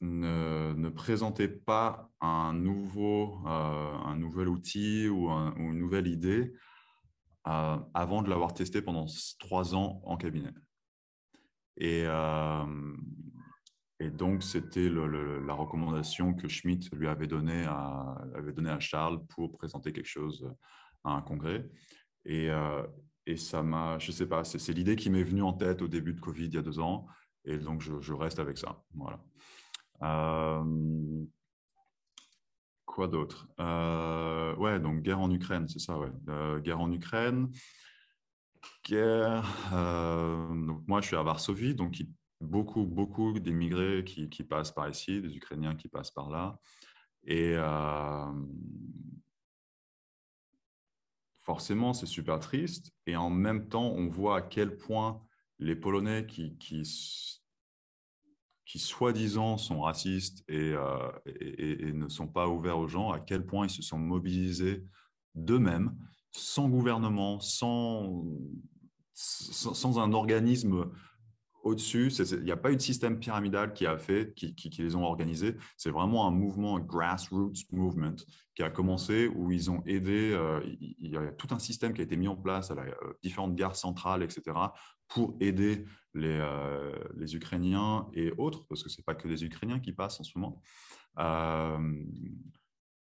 ne, 0.00 0.72
ne 0.74 0.88
présentait 0.88 1.48
pas 1.48 2.10
un, 2.20 2.52
nouveau, 2.52 3.40
euh, 3.46 3.92
un 4.04 4.16
nouvel 4.16 4.48
outil 4.48 5.08
ou, 5.08 5.28
une 5.28 5.78
nouvelle 5.78 6.06
idée 6.06 6.52
avant 7.44 8.22
de 8.22 8.28
l'avoir 8.28 8.52
testé 8.54 8.82
pendant 8.82 9.06
trois 9.38 9.74
ans 9.74 10.00
en 10.04 10.16
cabinet. 10.16 10.52
Et, 11.78 12.04
et 14.02 14.08
donc, 14.08 14.42
c'était 14.42 14.88
la 14.88 15.52
recommandation 15.52 16.32
que 16.32 16.48
Schmitt 16.48 16.90
lui 16.94 17.06
avait 17.06 17.26
donnée 17.26 17.64
à, 17.64 18.16
avait 18.34 18.54
donné 18.54 18.70
à 18.70 18.80
Charles 18.80 19.22
pour 19.26 19.58
présenter 19.58 19.92
quelque 19.92 20.08
chose 20.08 20.50
à 21.04 21.12
un 21.12 21.20
congrès. 21.20 21.68
Et, 22.24 22.50
euh, 22.50 22.82
et 23.26 23.36
ça 23.36 23.62
m'a, 23.62 23.98
je 23.98 24.10
sais 24.10 24.26
pas, 24.26 24.42
c'est 24.42 24.72
l'idée 24.72 24.96
qui 24.96 25.10
m'est 25.10 25.22
venue 25.22 25.42
en 25.42 25.52
tête 25.52 25.82
au 25.82 25.88
début 25.88 26.14
de 26.14 26.20
Covid 26.20 26.46
il 26.46 26.54
y 26.54 26.58
a 26.58 26.62
deux 26.62 26.78
ans. 26.78 27.06
Et 27.44 27.58
donc, 27.58 27.82
je, 27.82 28.12
reste 28.14 28.38
avec 28.38 28.56
ça. 28.56 28.82
Voilà. 28.94 29.20
Euh, 30.02 31.24
quoi 32.86 33.06
d'autre? 33.06 33.48
Euh, 33.60 34.56
Ouais, 34.56 34.80
donc 34.80 35.02
guerre 35.02 35.20
en 35.20 35.30
Ukraine, 35.30 35.68
c'est 35.68 35.78
ça, 35.78 35.98
ouais. 35.98 36.10
guerre 36.62 36.80
en 36.80 36.90
Ukraine. 36.90 37.50
Guerre. 38.82 39.42
donc 39.70 40.88
moi, 40.88 41.02
je 41.02 41.08
suis 41.08 41.16
à 41.16 41.22
Varsovie, 41.22 41.74
donc 41.74 42.00
beaucoup, 42.40 42.84
beaucoup 42.84 43.38
d'immigrés 43.38 44.04
qui, 44.04 44.28
qui, 44.28 44.44
passent 44.44 44.72
par 44.72 44.88
ici, 44.88 45.20
des 45.20 45.36
Ukrainiens 45.36 45.74
qui 45.74 45.88
passent 45.88 46.10
par 46.10 46.30
là. 46.30 46.58
Et 47.24 47.52
euh, 47.54 48.32
forcément, 51.40 51.92
c'est 51.92 52.06
super 52.06 52.40
triste. 52.40 52.92
Et 53.06 53.16
en 53.16 53.30
même 53.30 53.68
temps, 53.68 53.92
on 53.92 54.08
voit 54.08 54.38
à 54.38 54.42
quel 54.42 54.76
point 54.76 55.22
les 55.58 55.76
Polonais 55.76 56.26
qui, 56.26 56.56
qui, 56.56 56.82
qui 58.64 58.78
soi-disant 58.78 59.58
sont 59.58 59.82
racistes 59.82 60.42
et, 60.48 60.72
euh, 60.72 61.10
et, 61.26 61.88
et, 61.88 61.92
ne 61.92 62.08
sont 62.08 62.28
pas 62.28 62.48
ouverts 62.48 62.78
aux 62.78 62.88
gens, 62.88 63.10
à 63.10 63.20
quel 63.20 63.44
point 63.44 63.66
ils 63.66 63.70
se 63.70 63.82
sont 63.82 63.98
mobilisés 63.98 64.84
d'eux-mêmes, 65.34 65.94
sans 66.32 66.68
gouvernement, 66.68 67.40
sans, 67.40 68.24
sans 69.12 69.98
un 69.98 70.12
organisme 70.12 70.90
au-dessus. 71.62 72.08
Il 72.08 72.44
n'y 72.44 72.50
a 72.50 72.56
pas 72.56 72.72
eu 72.72 72.76
de 72.76 72.80
système 72.80 73.18
pyramidal 73.18 73.72
qui 73.72 73.86
a 73.86 73.96
fait, 73.98 74.34
qui, 74.34 74.70
les 74.78 74.96
ont 74.96 75.04
organisés. 75.04 75.56
C'est 75.76 75.90
vraiment 75.90 76.26
un 76.26 76.30
mouvement, 76.30 76.76
un 76.76 76.80
grassroots 76.80 77.66
movement 77.72 78.16
qui 78.54 78.62
a 78.62 78.70
commencé 78.70 79.28
où 79.28 79.50
ils 79.50 79.70
ont 79.70 79.82
aidé. 79.86 80.32
Euh, 80.32 80.60
il 80.80 81.10
y 81.10 81.16
a 81.16 81.32
tout 81.32 81.48
un 81.50 81.58
système 81.58 81.92
qui 81.92 82.00
a 82.00 82.04
été 82.04 82.16
mis 82.16 82.28
en 82.28 82.36
place 82.36 82.70
à 82.70 82.74
la, 82.74 82.82
euh, 82.82 83.12
différentes 83.22 83.54
gares 83.54 83.76
centrales, 83.76 84.22
etc., 84.22 84.56
pour 85.08 85.36
aider 85.40 85.86
les, 86.14 86.38
euh, 86.40 86.92
les 87.16 87.34
Ukrainiens 87.34 88.06
et 88.14 88.32
autres, 88.38 88.64
parce 88.68 88.82
que 88.82 88.88
ce 88.88 88.98
n'est 88.98 89.04
pas 89.04 89.14
que 89.14 89.26
les 89.26 89.44
Ukrainiens 89.44 89.80
qui 89.80 89.92
passent 89.92 90.20
en 90.20 90.24
ce 90.24 90.38
moment, 90.38 90.60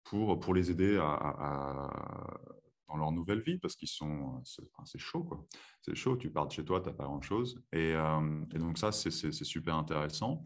pour, 0.04 0.38
pour 0.38 0.54
les 0.54 0.70
aider 0.70 0.96
à 0.98 2.55
vie 3.34 3.58
parce 3.58 3.76
qu'ils 3.76 3.88
sont. 3.88 4.42
C'est 4.44 4.98
chaud, 4.98 5.24
quoi. 5.24 5.46
C'est 5.82 5.94
chaud, 5.94 6.16
tu 6.16 6.30
pars 6.30 6.46
de 6.46 6.52
chez 6.52 6.64
toi, 6.64 6.80
tu 6.80 6.88
n'as 6.88 6.94
pas 6.94 7.04
grand-chose. 7.04 7.62
Et, 7.72 7.94
euh, 7.94 8.44
et, 8.54 8.58
donc, 8.58 8.78
ça, 8.78 8.92
c'est 8.92 9.10
super 9.10 9.76
intéressant. 9.76 10.44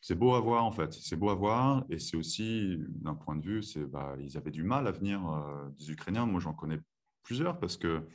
C'est 0.00 0.14
beau 0.14 0.34
à 0.34 0.40
voir, 0.40 0.64
en 0.64 0.72
fait. 0.72 0.92
C'est 0.92 1.16
beau 1.16 1.30
à 1.30 1.34
voir. 1.34 1.84
Et 1.90 1.98
c'est 1.98 2.16
aussi, 2.16 2.78
d'un 2.88 3.14
point 3.14 3.36
de 3.36 3.44
vue, 3.44 3.62
bah, 3.88 4.16
ils 4.20 4.36
avaient 4.36 4.50
du 4.50 4.62
mal 4.62 4.86
à 4.86 4.92
venir 4.92 5.26
euh, 5.26 5.68
des 5.78 5.90
Ukrainiens. 5.90 6.26
Moi, 6.26 6.40
j'en 6.40 6.54
connais 6.54 6.78
plusieurs 7.22 7.58
parce 7.58 7.76
que, 7.76 8.06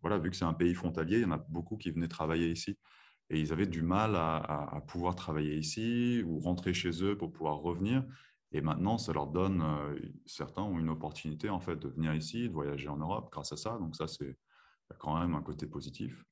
voilà, 0.00 0.18
vu 0.18 0.30
que 0.30 0.36
c'est 0.36 0.44
un 0.44 0.54
pays 0.54 0.74
frontalier, 0.74 1.18
il 1.18 1.22
y 1.22 1.26
en 1.26 1.32
a 1.32 1.44
beaucoup 1.48 1.76
qui 1.76 1.90
venaient 1.90 2.08
travailler 2.08 2.50
ici. 2.50 2.78
Et 3.28 3.40
ils 3.40 3.52
avaient 3.52 3.66
du 3.66 3.82
mal 3.82 4.14
à 4.14 4.80
pouvoir 4.86 5.16
travailler 5.16 5.56
ici 5.56 6.22
ou 6.24 6.38
rentrer 6.38 6.72
chez 6.72 7.02
eux 7.02 7.18
pour 7.18 7.32
pouvoir 7.32 7.56
revenir. 7.56 8.04
Et 8.52 8.60
maintenant, 8.60 8.98
ça 8.98 9.12
leur 9.12 9.26
donne, 9.26 9.62
euh, 9.62 9.98
certains 10.24 10.62
ont 10.62 10.78
une 10.78 10.88
opportunité 10.88 11.50
en 11.50 11.60
fait 11.60 11.76
de 11.76 11.88
venir 11.88 12.14
ici, 12.14 12.48
de 12.48 12.52
voyager 12.52 12.88
en 12.88 12.96
Europe 12.96 13.28
grâce 13.32 13.52
à 13.52 13.56
ça. 13.56 13.76
Donc 13.78 13.96
ça, 13.96 14.06
c'est 14.06 14.38
quand 14.98 15.18
même 15.18 15.34
un 15.34 15.42
côté 15.42 15.66
positif. 15.66 16.24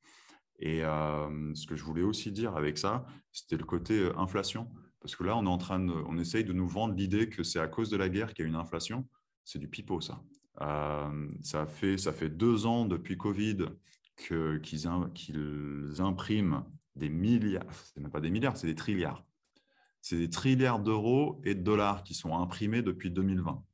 Et 0.61 0.85
euh, 0.85 1.55
ce 1.55 1.67
que 1.67 1.75
je 1.75 1.85
voulais 1.85 2.03
aussi 2.03 2.31
dire 2.31 2.57
avec 2.57 2.79
ça, 2.79 3.05
c'était 3.33 3.57
le 3.57 3.65
côté 3.65 3.99
euh, 3.99 4.19
inflation. 4.19 4.71
Parce 5.01 5.17
que 5.17 5.25
là, 5.25 5.37
on 5.37 5.45
est 5.45 5.49
en 5.49 5.59
train 5.59 5.81
de, 5.81 5.93
on 5.93 6.17
essaye 6.17 6.45
de 6.45 6.53
nous 6.53 6.69
vendre 6.69 6.95
l'idée 6.95 7.29
que 7.29 7.43
c'est 7.43 7.59
à 7.59 7.69
cause 7.69 7.91
de 7.91 7.97
la 7.97 8.09
guerre 8.09 8.33
qu'il 8.33 8.45
y 8.45 8.47
a 8.47 8.49
une 8.49 8.57
inflation. 8.57 9.07
C'est 9.45 9.59
du 9.59 9.69
pipeau, 9.69 10.01
ça. 10.01 10.23
ça, 11.43 11.67
fait, 11.67 11.99
ça 11.99 12.13
fait 12.13 12.31
deux 12.31 12.65
ans 12.65 12.87
depuis 12.87 13.19
Covid 13.19 13.67
qu'ils 14.17 14.89
impriment 16.01 16.65
des 16.97 17.11
milliards, 17.11 17.75
c'est 17.75 18.01
même 18.01 18.11
pas 18.11 18.23
des 18.23 18.31
milliards, 18.31 18.57
c'est 18.57 18.67
des 18.67 18.75
trilliards 18.75 19.23
c'est 20.05 20.19
des 20.19 20.29
trilliards 20.29 20.81
d'euros 20.81 21.41
et 21.45 21.55
de 21.55 21.63
dollars 21.63 22.03
qui 22.05 22.13
sont 22.13 22.37
imprimés 22.37 22.83
depuis 22.83 23.11
2020. 23.11 23.65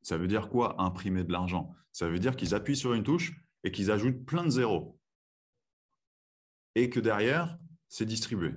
Ça 0.00 0.16
veut 0.16 0.28
dire 0.28 0.48
quoi 0.48 0.80
imprimer 0.80 1.24
de 1.24 1.32
l'argent? 1.32 1.74
Ça 1.90 2.08
veut 2.08 2.20
dire 2.20 2.36
qu'ils 2.36 2.54
appuient 2.54 2.76
sur 2.76 2.94
une 2.94 3.02
touche 3.02 3.36
et 3.64 3.72
qu'ils 3.72 3.90
ajoutent 3.90 4.24
plein 4.24 4.44
de 4.44 4.50
zéros. 4.50 4.96
Et 6.76 6.88
que 6.88 7.00
derrière, 7.00 7.58
c'est 7.88 8.04
distribué. 8.04 8.54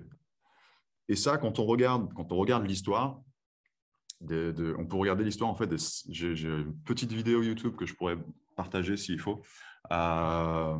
Et 1.07 1.15
ça, 1.15 1.39
quand 1.39 1.57
on 1.57 1.65
regarde, 1.65 2.13
quand 2.13 2.31
on 2.31 2.35
regarde 2.35 2.67
l'histoire, 2.67 3.19
on 4.21 4.85
peut 4.85 4.97
regarder 4.97 5.23
l'histoire 5.23 5.49
en 5.49 5.55
fait. 5.55 5.75
J'ai 6.09 6.47
une 6.47 6.77
petite 6.83 7.11
vidéo 7.11 7.41
YouTube 7.41 7.75
que 7.75 7.87
je 7.87 7.95
pourrais 7.95 8.19
partager 8.55 8.95
s'il 8.95 9.19
faut. 9.19 9.41
Euh, 9.91 10.77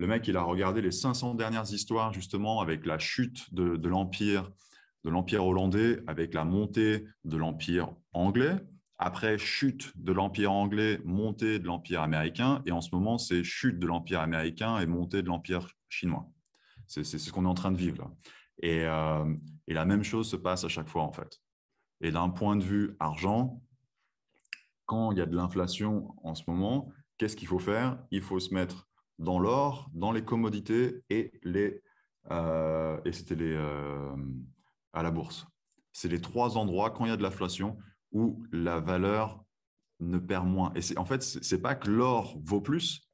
le 0.00 0.06
mec, 0.06 0.26
il 0.28 0.36
a 0.38 0.42
regardé 0.42 0.80
les 0.80 0.92
500 0.92 1.34
dernières 1.34 1.70
histoires 1.70 2.14
justement 2.14 2.62
avec 2.62 2.86
la 2.86 2.98
chute 2.98 3.52
de, 3.52 3.86
l'empire, 3.86 4.50
hollandais, 5.04 6.00
avec 6.06 6.32
la 6.32 6.46
montée 6.46 7.04
de 7.24 7.36
l'empire 7.36 7.92
anglais. 8.14 8.56
Après, 8.96 9.36
chute 9.36 9.92
de 9.96 10.12
l'empire 10.12 10.52
anglais, 10.52 11.02
montée 11.04 11.58
de 11.58 11.66
l'empire 11.66 12.00
américain, 12.00 12.62
et 12.64 12.72
en 12.72 12.80
ce 12.80 12.94
moment, 12.94 13.18
c'est 13.18 13.44
chute 13.44 13.78
de 13.78 13.86
l'empire 13.86 14.20
américain 14.20 14.78
et 14.78 14.86
montée 14.86 15.20
de 15.20 15.28
l'empire 15.28 15.68
chinois. 15.90 16.26
C'est 16.86 17.04
ce 17.04 17.30
qu'on 17.30 17.44
est 17.44 17.48
en 17.48 17.54
train 17.54 17.70
de 17.70 17.76
vivre 17.76 17.98
là. 17.98 18.10
Euh, 18.64 19.36
et 19.68 19.74
la 19.74 19.84
même 19.84 20.02
chose 20.02 20.30
se 20.30 20.36
passe 20.36 20.64
à 20.64 20.68
chaque 20.68 20.88
fois 20.88 21.02
en 21.02 21.12
fait. 21.12 21.40
Et 22.00 22.10
d'un 22.10 22.30
point 22.30 22.56
de 22.56 22.64
vue 22.64 22.96
argent, 23.00 23.62
quand 24.86 25.12
il 25.12 25.18
y 25.18 25.20
a 25.20 25.26
de 25.26 25.36
l'inflation 25.36 26.14
en 26.24 26.34
ce 26.34 26.42
moment, 26.46 26.90
qu'est-ce 27.18 27.36
qu'il 27.36 27.48
faut 27.48 27.58
faire? 27.58 27.98
Il 28.10 28.22
faut 28.22 28.40
se 28.40 28.52
mettre 28.52 28.89
dans 29.20 29.38
l'or, 29.38 29.88
dans 29.94 30.10
les 30.10 30.24
commodités 30.24 31.04
et 31.10 31.30
les 31.44 31.82
euh, 32.30 33.00
et 33.04 33.12
c'était 33.12 33.34
les 33.34 33.54
euh, 33.54 34.16
à 34.92 35.02
la 35.02 35.10
bourse. 35.10 35.46
C'est 35.92 36.08
les 36.08 36.20
trois 36.20 36.56
endroits 36.58 36.90
quand 36.90 37.04
il 37.04 37.08
y 37.08 37.12
a 37.12 37.16
de 37.16 37.22
l'inflation 37.22 37.78
où 38.12 38.42
la 38.50 38.80
valeur 38.80 39.44
ne 40.00 40.18
perd 40.18 40.46
moins. 40.46 40.72
Et 40.74 40.98
en 40.98 41.04
fait, 41.04 41.22
c'est 41.22 41.60
pas 41.60 41.74
que 41.74 41.90
l'or 41.90 42.38
vaut 42.42 42.60
plus, 42.60 43.08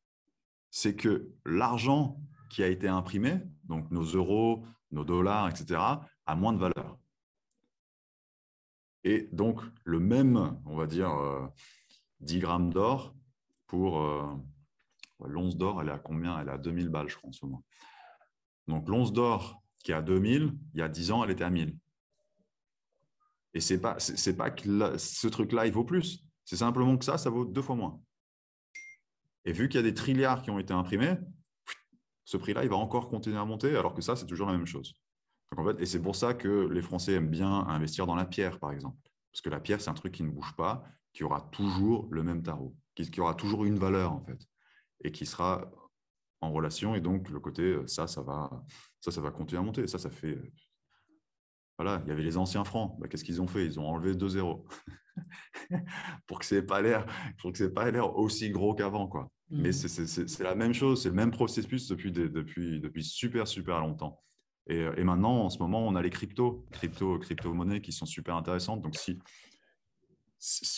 c'est 0.70 0.94
que 0.94 1.32
l'argent 1.44 2.20
qui 2.50 2.62
a 2.62 2.68
été 2.68 2.88
imprimé, 2.88 3.40
donc 3.64 3.90
nos 3.90 4.04
euros, 4.04 4.64
nos 4.92 5.04
dollars, 5.04 5.48
etc., 5.48 5.80
a 6.26 6.36
moins 6.36 6.52
de 6.52 6.58
valeur. 6.58 6.98
Et 9.04 9.28
donc, 9.32 9.60
le 9.84 10.00
même, 10.00 10.60
on 10.64 10.76
va 10.76 10.86
dire, 10.86 11.10
10 12.20 12.36
euh, 12.36 12.40
grammes 12.40 12.72
d'or 12.72 13.14
pour 13.66 14.00
euh, 14.00 14.26
l'once 15.24 15.56
d'or, 15.56 15.80
elle 15.82 15.88
est 15.88 15.92
à 15.92 15.98
combien? 15.98 16.38
Elle 16.40 16.48
est 16.48 16.52
à 16.52 16.58
2000 16.58 16.88
balles, 16.88 17.08
je 17.08 17.16
crois, 17.16 17.30
en 17.30 17.32
ce 17.32 17.44
moment. 17.44 17.64
Donc, 18.68 18.88
l'once 18.88 19.12
d'or 19.12 19.62
qui 19.78 19.92
est 19.92 19.94
à 19.94 20.02
2000, 20.02 20.52
il 20.74 20.78
y 20.78 20.82
a 20.82 20.88
10 20.88 21.12
ans, 21.12 21.24
elle 21.24 21.30
était 21.30 21.44
à 21.44 21.50
1000. 21.50 21.76
Et 23.54 23.60
ce 23.60 23.74
n'est 23.74 23.80
pas, 23.80 23.98
c'est 23.98 24.36
pas 24.36 24.50
que 24.50 24.98
ce 24.98 25.28
truc-là, 25.28 25.66
il 25.66 25.72
vaut 25.72 25.84
plus. 25.84 26.24
C'est 26.44 26.56
simplement 26.56 26.96
que 26.98 27.04
ça, 27.04 27.16
ça 27.18 27.30
vaut 27.30 27.44
deux 27.44 27.62
fois 27.62 27.76
moins. 27.76 28.00
Et 29.44 29.52
vu 29.52 29.68
qu'il 29.68 29.78
y 29.78 29.80
a 29.80 29.82
des 29.82 29.94
trilliards 29.94 30.42
qui 30.42 30.50
ont 30.50 30.58
été 30.58 30.74
imprimés, 30.74 31.16
ce 32.24 32.36
prix-là, 32.36 32.64
il 32.64 32.70
va 32.70 32.76
encore 32.76 33.08
continuer 33.08 33.38
à 33.38 33.44
monter, 33.44 33.76
alors 33.76 33.94
que 33.94 34.02
ça, 34.02 34.16
c'est 34.16 34.26
toujours 34.26 34.48
la 34.48 34.52
même 34.54 34.66
chose 34.66 35.00
et 35.78 35.86
c'est 35.86 36.02
pour 36.02 36.16
ça 36.16 36.34
que 36.34 36.68
les 36.68 36.82
Français 36.82 37.12
aiment 37.12 37.30
bien 37.30 37.66
investir 37.68 38.06
dans 38.06 38.14
la 38.14 38.26
pierre, 38.26 38.58
par 38.58 38.72
exemple. 38.72 38.98
Parce 39.32 39.40
que 39.40 39.50
la 39.50 39.60
pierre, 39.60 39.80
c'est 39.80 39.90
un 39.90 39.94
truc 39.94 40.12
qui 40.12 40.22
ne 40.22 40.30
bouge 40.30 40.54
pas, 40.56 40.84
qui 41.12 41.24
aura 41.24 41.42
toujours 41.52 42.08
le 42.10 42.22
même 42.22 42.42
tarot, 42.42 42.74
qui, 42.94 43.20
aura 43.20 43.34
toujours 43.34 43.64
une 43.64 43.78
valeur, 43.78 44.12
en 44.12 44.20
fait, 44.20 44.38
et 45.04 45.12
qui 45.12 45.26
sera 45.26 45.70
en 46.40 46.52
relation. 46.52 46.94
Et 46.94 47.00
donc, 47.00 47.28
le 47.28 47.40
côté, 47.40 47.62
euh, 47.62 47.86
ça, 47.86 48.06
ça 48.06 48.22
va, 48.22 48.50
ça, 49.00 49.10
ça 49.10 49.20
va 49.20 49.30
continuer 49.30 49.60
à 49.60 49.64
monter. 49.64 49.86
Ça, 49.86 49.98
ça 49.98 50.10
fait. 50.10 50.36
Euh, 50.36 50.52
voilà, 51.78 52.00
il 52.04 52.08
y 52.08 52.12
avait 52.12 52.22
les 52.22 52.36
anciens 52.36 52.64
francs. 52.64 52.98
Bah, 52.98 53.08
qu'est-ce 53.08 53.24
qu'ils 53.24 53.42
ont 53.42 53.46
fait? 53.46 53.64
Ils 53.64 53.78
ont 53.78 53.86
enlevé 53.86 54.14
2 54.14 54.28
zéros 54.28 54.66
pour 56.26 56.38
que 56.38 56.46
ce 56.46 56.54
n'ait 56.54 56.62
pas 56.62 56.80
l'air, 56.80 57.06
pas 57.74 57.90
l'air 57.90 58.16
aussi 58.16 58.50
gros 58.50 58.74
qu'avant, 58.74 59.06
quoi. 59.06 59.30
Mais 59.48 59.68
mmh. 59.68 59.72
c'est 59.72 60.42
la 60.42 60.56
même 60.56 60.74
chose, 60.74 61.02
c'est 61.02 61.10
le 61.10 61.14
même 61.14 61.30
processus 61.30 61.86
depuis, 61.86 62.10
depuis, 62.10 62.80
depuis 62.80 63.04
super, 63.04 63.46
super 63.46 63.80
longtemps. 63.80 64.20
Euh, 64.70 64.94
et, 64.96 65.04
maintenant, 65.04 65.44
en 65.44 65.50
ce 65.50 65.58
moment, 65.58 65.86
on 65.86 65.94
a 65.94 66.02
les 66.02 66.10
cryptos, 66.10 66.66
crypto, 66.72 67.18
crypto-monnaies 67.18 67.80
qui 67.80 67.92
sont 67.92 68.06
super 68.06 68.34
intéressantes. 68.36 68.82
Donc, 68.82 68.96
si, 68.96 69.18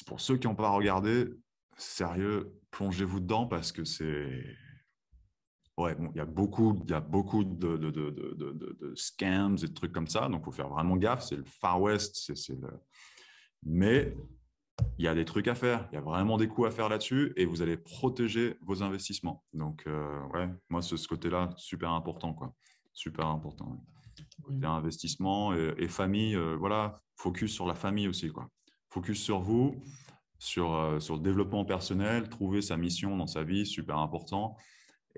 pour 0.07 0.21
ceux 0.21 0.37
qui 0.37 0.47
n'ont 0.47 0.55
pas 0.55 0.69
regardé, 0.69 1.31
sérieux, 1.77 2.53
plongez-vous 2.71 3.21
dedans 3.21 3.47
parce 3.47 3.73
que 3.73 3.85
c'est. 3.85 4.45
Ouais, 5.77 5.97
il 6.13 6.17
y 6.17 6.21
a 6.21 6.25
beaucoup, 6.25 6.81
il 6.85 6.91
y 6.91 6.95
a 6.95 7.01
beaucoup 7.01 7.45
de, 7.45 7.77
de, 7.77 7.91
de, 7.91 8.11
de, 8.11 8.95
scams 8.97 9.57
et 9.63 9.69
de 9.69 9.73
trucs 9.73 9.93
comme 9.93 10.09
ça. 10.09 10.29
Donc, 10.29 10.41
il 10.41 10.45
faut 10.47 10.53
faire 10.53 10.69
vraiment 10.69 10.97
gaffe. 10.97 11.23
C'est 11.23 11.37
le 11.37 11.45
Far 11.45 11.81
West. 11.81 12.17
c'est 12.35 12.61
le... 12.61 12.69
Mais 13.63 14.17
il 14.99 15.05
y 15.05 15.09
a 15.09 15.15
des 15.15 15.25
trucs 15.25 15.47
à 15.47 15.55
faire. 15.55 15.89
Il 15.93 15.95
y 15.95 15.99
a 15.99 16.01
vraiment 16.01 16.37
des 16.37 16.49
coups 16.49 16.67
à 16.67 16.71
faire 16.73 16.89
là-dessus 16.89 17.33
et 17.37 17.45
vous 17.45 17.63
allez 17.63 17.77
protéger 17.77 18.57
vos 18.63 18.83
investissements. 18.83 19.45
Donc, 19.53 19.85
euh, 19.87 20.21
ouais, 20.35 20.49
moi, 20.69 20.83
ce, 20.83 20.97
ce 20.97 21.07
côté-là, 21.07 21.51
super 21.57 21.93
important. 21.93 22.35
Quoi 22.35 22.53
super 22.99 23.27
important. 23.27 23.81
Oui. 24.49 24.59
investissement 24.65 25.55
et, 25.55 25.87
famille, 25.87 26.35
euh, 26.35 26.57
voilà, 26.57 27.01
focus 27.17 27.53
sur 27.53 27.67
la 27.67 27.75
famille 27.75 28.09
aussi, 28.09 28.31
quoi. 28.31 28.49
Focus 28.91 29.23
sur 29.23 29.41
vous, 29.41 29.81
sur, 30.39 30.75
euh, 30.75 31.01
sur 31.01 31.17
le 31.17 31.23
développement 31.23 31.65
personnel, 31.65 32.29
trouver 32.29 32.63
sa 32.63 32.77
mission 32.77 33.17
dans 33.17 33.27
sa 33.27 33.43
vie, 33.43 33.67
super 33.67 33.99
important. 33.99 34.57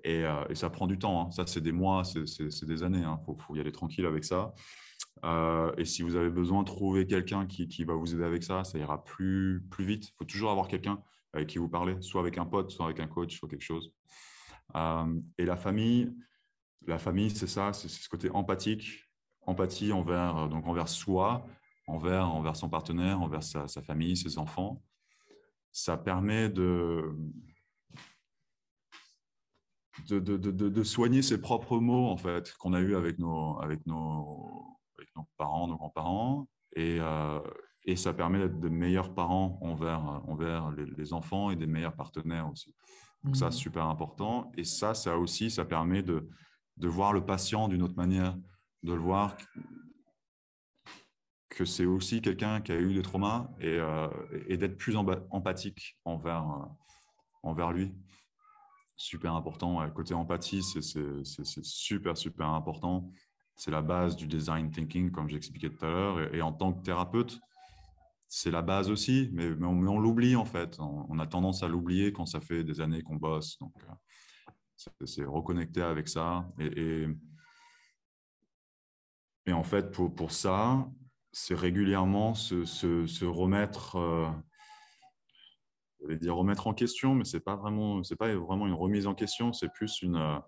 Et, 0.05 0.25
euh, 0.25 0.45
et 0.49 0.55
ça 0.55 0.71
prend 0.71 0.87
du 0.87 0.99
temps. 0.99 1.21
Hein. 1.21 1.31
Ça, 1.31 1.47
c'est 1.47 1.61
des 1.61 1.73
mois, 1.73 2.05
c'est 2.05 2.65
des 2.65 2.83
années. 2.83 3.01
Il 3.01 3.05
hein. 3.05 3.19
faut, 3.25 3.37
faut, 3.37 3.57
y 3.57 3.61
aller 3.61 3.73
tranquille 3.73 4.07
avec 4.07 4.25
ça. 4.25 4.55
et 5.77 5.85
si 5.85 6.03
vous 6.03 6.17
avez 6.17 6.31
besoin 6.31 6.63
de 6.63 6.67
trouver 6.67 7.07
quelqu'un 7.07 7.47
qui, 7.47 7.69
qui, 7.69 7.85
va 7.85 7.95
vous 7.95 8.15
aider 8.15 8.25
avec 8.25 8.43
ça, 8.43 8.65
ça 8.65 8.79
ira 8.79 9.05
plus, 9.05 9.63
plus 9.71 9.85
vite. 9.85 10.09
Il 10.09 10.15
faut 10.19 10.25
toujours 10.25 10.51
avoir 10.51 10.69
quelqu'un 10.69 11.03
avec 11.33 11.49
qui 11.49 11.59
vous 11.59 11.69
parlez, 11.69 11.97
soit 12.01 12.21
avec 12.21 12.39
un 12.39 12.47
pote, 12.47 12.71
soit 12.71 12.87
avec 12.87 13.01
un 13.01 13.07
coach, 13.07 13.39
soit 13.39 13.49
quelque 13.49 13.63
chose. 13.63 13.93
et 15.39 15.45
la 15.45 15.57
famille, 15.57 16.13
la 16.87 16.99
famille, 16.99 17.31
c'est 17.31 17.47
ça, 17.47 17.73
c'est 17.73 17.89
ce 17.89 18.09
côté 18.09 18.31
empathique, 18.31 19.11
empathie 19.43 19.93
envers, 19.93 20.37
euh, 20.37 20.49
donc 20.49 20.67
envers 20.67 20.89
soi, 20.89 21.47
envers, 21.87 22.29
envers 22.35 22.57
son 22.57 22.69
partenaire, 22.69 23.21
envers 23.21 23.43
sa, 23.43 23.67
famille, 23.83 24.17
ses 24.17 24.39
enfants. 24.39 24.83
Ça 25.73 25.97
permet 25.97 26.49
de, 26.49 27.15
de, 30.09 30.83
soigner 30.83 31.23
ses 31.23 31.41
propres 31.41 31.79
mots, 31.79 32.09
en 32.09 32.17
fait, 32.17 32.55
qu'on 32.59 32.73
a 32.73 32.81
eu 32.81 32.97
avec 32.97 33.19
nos, 33.19 33.61
avec, 33.61 33.87
nos, 33.87 34.77
nos 35.17 35.27
parents, 35.37 35.69
nos 35.69 35.77
grands-parents. 35.77 36.49
Et, 36.75 36.99
euh, 37.01 37.41
et 37.85 37.97
ça 37.97 38.13
permet 38.13 38.39
d'être 38.39 38.61
de 38.61 38.69
meilleurs 38.69 39.15
parents 39.15 39.59
envers, 39.63 40.01
envers 40.29 40.71
les, 40.73 41.13
enfants 41.13 41.51
et 41.51 41.57
des 41.57 41.67
meilleurs 41.67 41.97
partenaires 41.97 42.49
aussi. 42.51 42.75
Donc 43.25 43.37
ça, 43.37 43.51
c'est 43.51 43.59
mmh. 43.59 43.61
super 43.61 43.87
important. 43.87 44.51
Et 44.57 44.65
ça, 44.65 44.95
ça 44.95 45.19
aussi, 45.19 45.51
ça 45.51 45.65
permet 45.65 46.03
de, 46.03 46.29
de 46.77 46.89
voir 46.89 47.13
le 47.13 47.25
patient 47.25 47.69
d'une 47.69 47.83
autre 47.83 47.97
manière, 47.97 48.37
de 48.83 48.93
le 48.93 49.01
voir 49.01 49.37
que 51.51 51.65
c'est 51.65 51.85
aussi 51.85 52.23
quelqu'un 52.23 52.61
qui 52.61 52.73
a 52.73 52.77
eu 52.77 52.95
des 52.95 53.03
traumas 53.03 53.51
et, 53.61 53.77
euh, 53.79 54.09
d'être 54.49 54.77
plus 54.77 54.97
empathique 54.97 55.99
envers, 56.05 56.45
euh, 56.45 56.65
envers 57.43 57.73
lui. 57.73 57.93
Super 58.97 59.35
important. 59.35 59.89
Côté 59.91 60.15
empathie, 60.15 60.63
c'est 60.63 61.65
super, 61.65 62.17
super 62.17 62.49
important. 62.49 63.11
C'est 63.57 63.71
la 63.71 63.83
base 63.83 64.15
du 64.15 64.27
design 64.27 64.71
thinking, 64.71 65.11
comme 65.11 65.29
j'expliquais 65.29 65.71
tout 65.71 65.85
à 65.85 65.91
l'heure. 65.91 66.35
Et, 66.35 66.43
en 66.43 66.53
tant 66.53 66.73
que 66.73 66.83
thérapeute, 66.83 67.41
c'est 68.29 68.51
la 68.51 68.63
base 68.63 68.91
aussi, 68.91 69.31
mais, 69.33 69.51
mais 69.51 69.67
on, 69.67 69.99
l'oublie 69.99 70.37
en 70.37 70.45
fait. 70.45 70.79
On, 70.79 71.19
a 71.19 71.27
tendance 71.27 71.63
à 71.63 71.69
l'oublier 71.69 72.13
quand 72.13 72.27
ça 72.27 72.41
fait 72.41 72.63
des 72.63 72.81
années 72.81 73.03
qu'on 73.03 73.17
bosse. 73.17 73.59
Donc, 73.59 73.73
euh, 73.89 75.07
c'est 75.07 75.25
reconnecter 75.25 75.83
avec 75.83 76.07
ça. 76.07 76.47
Et, 76.59 77.07
et, 79.47 79.53
en 79.53 79.65
fait, 79.65 79.91
pour, 79.91 80.15
pour 80.15 80.31
ça, 80.31 80.87
c'est 81.33 81.55
régulièrement 81.55 82.35
se, 82.35 82.65
se, 82.65 83.25
remettre, 83.25 83.97
euh, 83.97 84.29
je 86.03 86.09
vais 86.09 86.17
dire 86.17 86.37
remettre 86.37 86.67
en 86.67 86.75
question, 86.75 87.15
mais 87.15 87.25
c'est 87.25 87.41
pas 87.41 87.57
vraiment, 87.57 88.03
pas 88.19 88.35
vraiment 88.35 88.67
une 88.67 88.75
remise 88.75 89.07
en 89.07 89.15
question, 89.15 89.53
c'est 89.53 89.73
plus 89.73 90.03
une, 90.03 90.17
euh, 90.17 90.41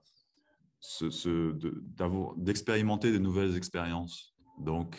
d'expérimenter 2.36 3.12
des 3.12 3.20
nouvelles 3.20 3.56
expériences. 3.56 4.34
Donc, 4.59 4.96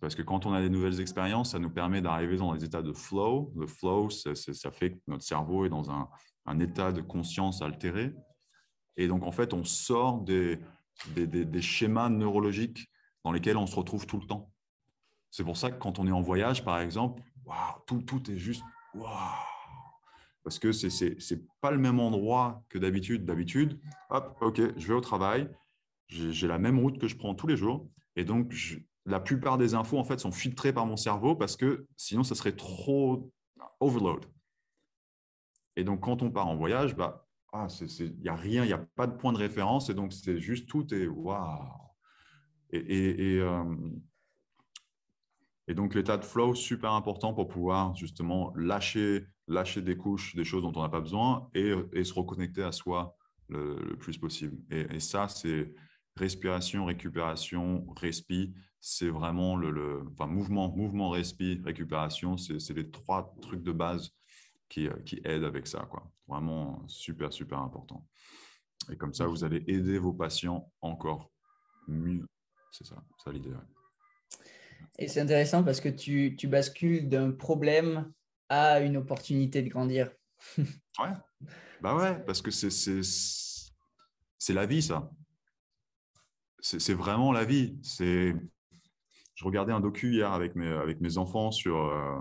parce 0.00 0.14
que 0.14 0.22
quand 0.22 0.46
on 0.46 0.52
a 0.52 0.60
des 0.60 0.70
nouvelles 0.70 1.00
expériences, 1.00 1.52
ça 1.52 1.58
nous 1.58 1.70
permet 1.70 2.00
d'arriver 2.00 2.36
dans 2.36 2.54
des 2.54 2.64
états 2.64 2.82
de 2.82 2.92
flow. 2.92 3.52
Le 3.56 3.66
flow, 3.66 4.10
ça 4.10 4.70
fait 4.70 4.92
que 4.92 5.00
notre 5.06 5.24
cerveau 5.24 5.64
est 5.64 5.68
dans 5.68 5.90
un, 5.90 6.08
état 6.58 6.90
de 6.90 7.00
conscience 7.00 7.62
altéré. 7.62 8.12
Et 8.96 9.06
donc, 9.06 9.22
en 9.22 9.30
fait, 9.30 9.54
on 9.54 9.64
sort 9.64 10.20
des, 10.20 10.58
des, 11.14 11.62
schémas 11.62 12.08
neurologiques 12.08 12.89
dans 13.24 13.32
lesquels 13.32 13.56
on 13.56 13.66
se 13.66 13.76
retrouve 13.76 14.06
tout 14.06 14.18
le 14.18 14.26
temps. 14.26 14.52
C'est 15.30 15.44
pour 15.44 15.56
ça 15.56 15.70
que 15.70 15.78
quand 15.78 15.98
on 15.98 16.06
est 16.06 16.12
en 16.12 16.22
voyage, 16.22 16.64
par 16.64 16.80
exemple, 16.80 17.22
tout, 17.86 18.02
tout 18.02 18.30
est 18.30 18.36
juste 18.36 18.62
parce 20.42 20.58
que 20.58 20.72
ce 20.72 21.34
n'est 21.34 21.42
pas 21.60 21.70
le 21.70 21.78
même 21.78 22.00
endroit 22.00 22.64
que 22.68 22.78
d'habitude. 22.78 23.24
D'habitude, 23.24 23.78
hop, 24.08 24.36
ok, 24.40 24.60
je 24.76 24.86
vais 24.88 24.94
au 24.94 25.00
travail, 25.00 25.48
j'ai 26.08 26.48
la 26.48 26.58
même 26.58 26.78
route 26.78 26.98
que 26.98 27.08
je 27.08 27.16
prends 27.16 27.34
tous 27.34 27.46
les 27.46 27.56
jours, 27.56 27.88
et 28.16 28.24
donc 28.24 28.52
la 29.06 29.20
plupart 29.20 29.58
des 29.58 29.74
infos 29.74 29.98
en 29.98 30.04
fait 30.04 30.20
sont 30.20 30.32
filtrées 30.32 30.72
par 30.72 30.86
mon 30.86 30.96
cerveau 30.96 31.34
parce 31.34 31.56
que 31.56 31.86
sinon 31.96 32.22
ça 32.22 32.34
serait 32.34 32.56
trop 32.56 33.32
overload. 33.80 34.26
Et 35.76 35.84
donc 35.84 36.00
quand 36.00 36.22
on 36.22 36.30
part 36.30 36.48
en 36.48 36.56
voyage, 36.56 36.96
bah 36.96 37.26
ah, 37.52 37.66
il 37.98 38.16
n'y 38.20 38.28
a 38.28 38.36
rien, 38.36 38.64
il 38.64 38.68
n'y 38.68 38.72
a 38.72 38.86
pas 38.96 39.06
de 39.06 39.16
point 39.16 39.32
de 39.32 39.38
référence 39.38 39.90
et 39.90 39.94
donc 39.94 40.12
c'est 40.12 40.38
juste 40.38 40.68
tout 40.68 40.92
et 40.94 41.06
waouh. 41.06 41.89
Euh, 42.74 43.76
et, 45.68 45.74
donc 45.74 45.94
l'état 45.94 46.16
de 46.16 46.24
flow 46.24 46.54
super 46.54 46.92
important 46.92 47.32
pour 47.32 47.48
pouvoir 47.48 47.94
justement 47.94 48.52
lâcher, 48.56 49.26
lâcher 49.46 49.82
des 49.82 49.96
couches, 49.96 50.34
des 50.34 50.44
choses 50.44 50.62
dont 50.62 50.72
on 50.74 50.82
n'a 50.82 50.88
pas 50.88 51.00
besoin 51.00 51.48
et, 51.54 52.04
se 52.04 52.12
reconnecter 52.12 52.62
à 52.62 52.72
soi 52.72 53.16
le, 53.48 53.76
le 53.76 53.96
plus 53.96 54.18
possible. 54.18 54.56
Et, 54.70 55.00
ça, 55.00 55.28
c'est 55.28 55.72
respiration, 56.16 56.84
récupération, 56.84 57.86
respi, 57.96 58.52
c'est 58.80 59.10
vraiment 59.10 59.56
le, 59.56 60.02
enfin, 60.12 60.26
mouvement, 60.26 60.74
mouvement, 60.74 61.10
respi, 61.10 61.60
récupération, 61.64 62.36
c'est 62.36 62.74
les 62.74 62.90
trois 62.90 63.34
trucs 63.42 63.62
de 63.62 63.72
base 63.72 64.10
qui, 64.68 64.88
qui 65.04 65.20
aident 65.24 65.44
avec 65.44 65.66
ça. 65.66 65.86
Quoi. 65.90 66.10
Vraiment 66.26 66.82
super, 66.88 67.32
super 67.32 67.58
important. 67.58 68.06
Et 68.90 68.96
comme 68.96 69.12
ça, 69.12 69.26
vous 69.26 69.44
allez 69.44 69.62
aider 69.66 69.98
vos 69.98 70.12
patients 70.12 70.72
encore 70.80 71.30
mieux. 71.86 72.26
C'est 72.70 72.86
ça, 72.86 73.02
ça 73.22 73.32
l'idée. 73.32 73.50
Et 74.98 75.08
c'est 75.08 75.20
intéressant 75.20 75.64
parce 75.64 75.80
que 75.80 75.88
tu, 75.88 76.36
tu 76.36 76.46
bascules 76.46 77.08
d'un 77.08 77.32
problème 77.32 78.12
à 78.48 78.80
une 78.80 78.96
opportunité 78.96 79.62
de 79.62 79.68
grandir. 79.68 80.10
ouais, 80.58 81.12
bah 81.80 81.96
ouais, 81.96 82.22
parce 82.24 82.42
que 82.42 82.50
c'est 82.50 82.70
c'est 84.40 84.54
la 84.54 84.66
vie, 84.66 84.82
ça. 84.82 85.10
C'est 86.62 86.94
vraiment 86.94 87.30
la 87.30 87.44
vie. 87.44 87.78
C'est. 87.82 88.34
Je 89.34 89.44
regardais 89.44 89.72
un 89.72 89.80
docu 89.80 90.14
hier 90.14 90.32
avec 90.32 90.56
mes, 90.56 90.66
avec 90.66 91.00
mes 91.00 91.18
enfants 91.18 91.52
sur. 91.52 91.76
Euh, 91.76 92.18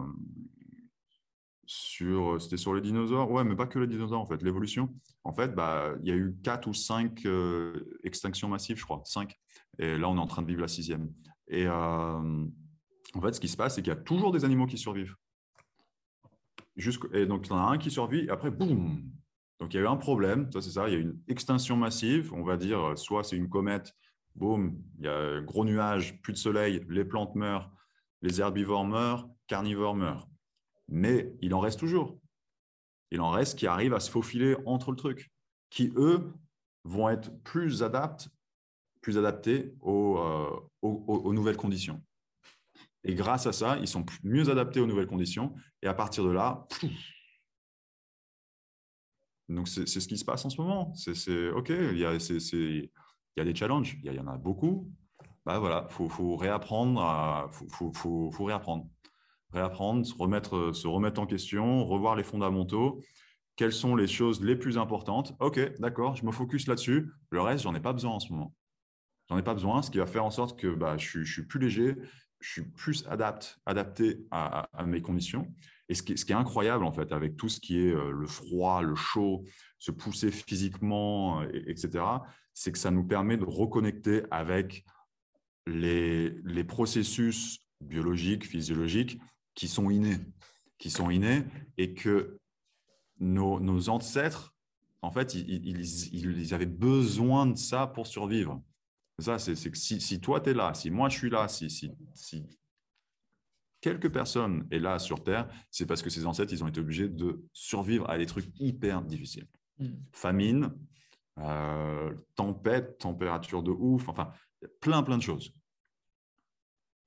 sur 1.65 2.41
C'était 2.41 2.57
sur 2.57 2.73
les 2.73 2.81
dinosaures. 2.81 3.31
Ouais, 3.31 3.43
mais 3.45 3.55
pas 3.55 3.67
que 3.67 3.79
les 3.79 3.87
dinosaures, 3.87 4.19
en 4.19 4.25
fait. 4.25 4.41
L'évolution. 4.43 4.93
En 5.23 5.33
fait, 5.33 5.55
bah, 5.55 5.93
il 6.01 6.09
y 6.09 6.11
a 6.11 6.15
eu 6.15 6.35
quatre 6.43 6.67
ou 6.67 6.73
cinq 6.73 7.25
euh, 7.25 7.97
extinctions 8.03 8.49
massives, 8.49 8.77
je 8.77 8.83
crois. 8.83 9.01
Cinq. 9.05 9.39
Et 9.79 9.97
là, 9.97 10.09
on 10.09 10.17
est 10.17 10.19
en 10.19 10.27
train 10.27 10.41
de 10.41 10.47
vivre 10.47 10.61
la 10.61 10.67
sixième. 10.67 11.11
Et 11.47 11.65
euh, 11.65 12.45
en 13.13 13.21
fait, 13.21 13.33
ce 13.33 13.39
qui 13.39 13.47
se 13.47 13.57
passe, 13.57 13.75
c'est 13.75 13.81
qu'il 13.81 13.93
y 13.93 13.95
a 13.95 13.99
toujours 13.99 14.31
des 14.31 14.45
animaux 14.45 14.67
qui 14.67 14.77
survivent. 14.77 15.15
Et 17.13 17.25
donc, 17.25 17.47
il 17.47 17.49
y 17.49 17.53
en 17.53 17.57
a 17.57 17.71
un 17.71 17.77
qui 17.77 17.89
survit, 17.89 18.25
et 18.25 18.29
après, 18.29 18.51
boum, 18.51 19.01
donc, 19.59 19.73
il 19.73 19.77
y 19.77 19.79
a 19.79 19.83
eu 19.83 19.87
un 19.87 19.97
problème, 19.97 20.49
ça 20.53 20.61
c'est 20.61 20.71
ça, 20.71 20.87
il 20.87 20.93
y 20.93 20.95
a 20.95 20.99
une 20.99 21.19
extinction 21.27 21.75
massive, 21.75 22.31
on 22.33 22.43
va 22.43 22.55
dire, 22.55 22.97
soit 22.97 23.25
c'est 23.25 23.35
une 23.35 23.49
comète, 23.49 23.93
boum, 24.35 24.81
il 24.97 25.05
y 25.05 25.07
a 25.09 25.41
gros 25.41 25.65
nuage, 25.65 26.21
plus 26.21 26.31
de 26.33 26.37
soleil, 26.37 26.85
les 26.87 27.03
plantes 27.03 27.35
meurent, 27.35 27.69
les 28.21 28.39
herbivores 28.39 28.85
meurent, 28.85 29.29
carnivores 29.47 29.95
meurent. 29.95 30.29
Mais 30.87 31.35
il 31.41 31.53
en 31.53 31.59
reste 31.59 31.79
toujours. 31.79 32.19
Il 33.11 33.19
en 33.21 33.31
reste 33.31 33.59
qui 33.59 33.67
arrivent 33.67 33.93
à 33.93 33.99
se 33.99 34.09
faufiler 34.09 34.55
entre 34.65 34.91
le 34.91 34.97
truc, 34.97 35.29
qui 35.69 35.91
eux 35.97 36.33
vont 36.85 37.09
être 37.09 37.37
plus, 37.43 37.83
adaptés, 37.83 38.29
plus 39.09 39.17
adaptés 39.17 39.73
euh, 39.87 40.49
aux, 40.83 41.33
nouvelles 41.33 41.57
conditions. 41.57 41.99
Et 43.03 43.15
grâce 43.15 43.47
à 43.47 43.53
ça, 43.53 43.77
ils 43.79 43.87
sont 43.87 44.05
mieux 44.23 44.51
adaptés 44.51 44.79
aux 44.81 44.85
nouvelles 44.85 45.07
conditions. 45.07 45.55
Et 45.81 45.87
à 45.87 45.95
partir 45.95 46.23
de 46.23 46.29
là, 46.29 46.67
donc, 49.49 49.67
c'est 49.67 49.87
ce 49.87 50.07
qui 50.07 50.15
se 50.15 50.25
passe 50.25 50.45
en 50.45 50.51
ce 50.51 50.61
moment. 50.61 50.93
C'est 50.93 51.49
OK, 51.49 51.69
il 51.69 51.97
y, 51.97 52.05
a, 52.05 53.43
des 53.43 53.55
challenges, 53.55 53.97
il 54.03 54.13
y, 54.13 54.19
en 54.19 54.27
a 54.27 54.37
beaucoup. 54.37 54.91
Bah 55.43 55.57
voilà, 55.57 55.87
il 55.89 56.09
faut, 56.09 56.35
réapprendre, 56.35 57.49
faut, 57.51 57.91
faut, 57.91 58.43
réapprendre. 58.43 58.85
Réapprendre, 59.51 60.05
se 60.05 60.13
remettre, 60.13 60.71
se 60.75 60.87
remettre 60.87 61.19
en 61.19 61.25
question, 61.25 61.83
revoir 61.83 62.15
les 62.15 62.23
fondamentaux. 62.23 63.01
Quelles 63.55 63.73
sont 63.73 63.95
les 63.95 64.05
choses 64.05 64.43
les 64.43 64.55
plus 64.55 64.77
importantes? 64.77 65.33
OK, 65.39 65.59
d'accord, 65.79 66.15
je 66.15 66.27
me 66.27 66.31
focus 66.31 66.67
là-dessus. 66.67 67.11
Le 67.31 67.41
reste, 67.41 67.63
j'en 67.63 67.73
ai 67.73 67.79
pas 67.79 67.93
besoin 67.93 68.11
en 68.11 68.19
ce 68.19 68.31
moment. 68.31 68.53
J'en 69.29 69.37
ai 69.37 69.43
pas 69.43 69.53
besoin, 69.53 69.81
ce 69.81 69.91
qui 69.91 69.99
va 69.99 70.07
faire 70.07 70.25
en 70.25 70.31
sorte 70.31 70.59
que 70.59 70.67
bah, 70.67 70.97
je, 70.97 71.23
je 71.23 71.31
suis 71.31 71.45
plus 71.45 71.59
léger, 71.59 71.95
je 72.39 72.51
suis 72.51 72.61
plus 72.63 73.05
adapte, 73.07 73.59
adapté 73.65 74.25
à, 74.31 74.67
mes 74.85 75.01
conditions. 75.01 75.53
Et 75.87 75.93
ce 75.93 76.03
qui, 76.03 76.17
ce 76.17 76.25
qui, 76.25 76.31
est 76.31 76.35
incroyable, 76.35 76.83
en 76.83 76.91
fait, 76.91 77.11
avec 77.11 77.35
tout 77.35 77.49
ce 77.49 77.59
qui 77.59 77.79
est 77.79 77.93
euh, 77.93 78.11
le 78.11 78.27
froid, 78.27 78.81
le 78.81 78.95
chaud, 78.95 79.43
se 79.77 79.91
pousser 79.91 80.31
physiquement, 80.31 81.41
euh, 81.41 81.49
etc., 81.67 82.03
c'est 82.53 82.71
que 82.71 82.77
ça 82.77 82.91
nous 82.91 83.03
permet 83.03 83.37
de 83.37 83.45
reconnecter 83.45 84.23
avec 84.31 84.85
les, 85.65 86.31
les 86.43 86.63
processus 86.63 87.59
biologiques, 87.81 88.45
physiologiques 88.45 89.19
qui 89.55 89.67
sont 89.67 89.89
innés, 89.89 90.17
qui 90.77 90.89
sont 90.89 91.09
innés 91.09 91.43
et 91.77 91.93
que 91.93 92.39
nos, 93.19 93.59
nos 93.59 93.89
ancêtres, 93.89 94.55
en 95.01 95.11
fait, 95.11 95.35
ils, 95.35 95.65
ils, 95.65 96.13
ils, 96.13 96.53
avaient 96.53 96.65
besoin 96.65 97.45
de 97.45 97.57
ça 97.57 97.87
pour 97.87 98.07
survivre. 98.07 98.61
Ça, 99.19 99.39
c'est 99.39 99.71
que 99.71 99.77
si, 99.77 100.21
toi, 100.21 100.41
tu 100.41 100.51
es 100.51 100.53
là, 100.53 100.73
si 100.73 100.89
moi, 100.89 101.09
je 101.09 101.17
suis 101.17 101.29
là, 101.29 101.47
si, 101.47 101.69
si, 101.69 101.91
si 102.13 102.45
quelques 103.81 104.11
personnes 104.11 104.67
est 104.71 104.79
là 104.79 104.99
sur 104.99 105.23
Terre, 105.23 105.47
c'est 105.71 105.85
parce 105.85 106.01
que 106.01 106.09
ces 106.09 106.25
ancêtres, 106.25 106.53
ils 106.53 106.63
ont 106.63 106.67
été 106.67 106.79
obligés 106.79 107.09
de 107.09 107.43
survivre 107.53 108.09
à 108.09 108.17
des 108.17 108.25
trucs 108.25 108.47
hyper 108.59 109.01
difficiles. 109.01 109.47
Mm. 109.79 109.87
Famine, 110.11 110.71
euh, 111.39 112.13
tempête, 112.35 112.97
température 112.97 113.63
de 113.63 113.71
ouf, 113.71 114.09
enfin, 114.09 114.31
plein, 114.81 115.03
plein 115.03 115.17
de 115.17 115.23
choses. 115.23 115.53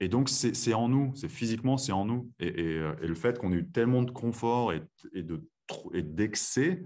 Et 0.01 0.09
donc, 0.09 0.29
c'est 0.29 0.75
en 0.75 0.89
nous, 0.89 1.15
c'est 1.15 1.29
physiquement, 1.29 1.77
c'est 1.77 1.93
en 1.93 2.05
nous. 2.05 2.33
Et, 2.41 2.51
euh, 2.51 2.97
et, 3.01 3.07
le 3.07 3.15
fait 3.15 3.39
qu'on 3.39 3.53
ait 3.53 3.57
eu 3.57 3.71
tellement 3.71 4.03
de 4.03 4.11
confort 4.11 4.73
et, 4.73 4.83
et 5.15 6.03
d'excès 6.03 6.85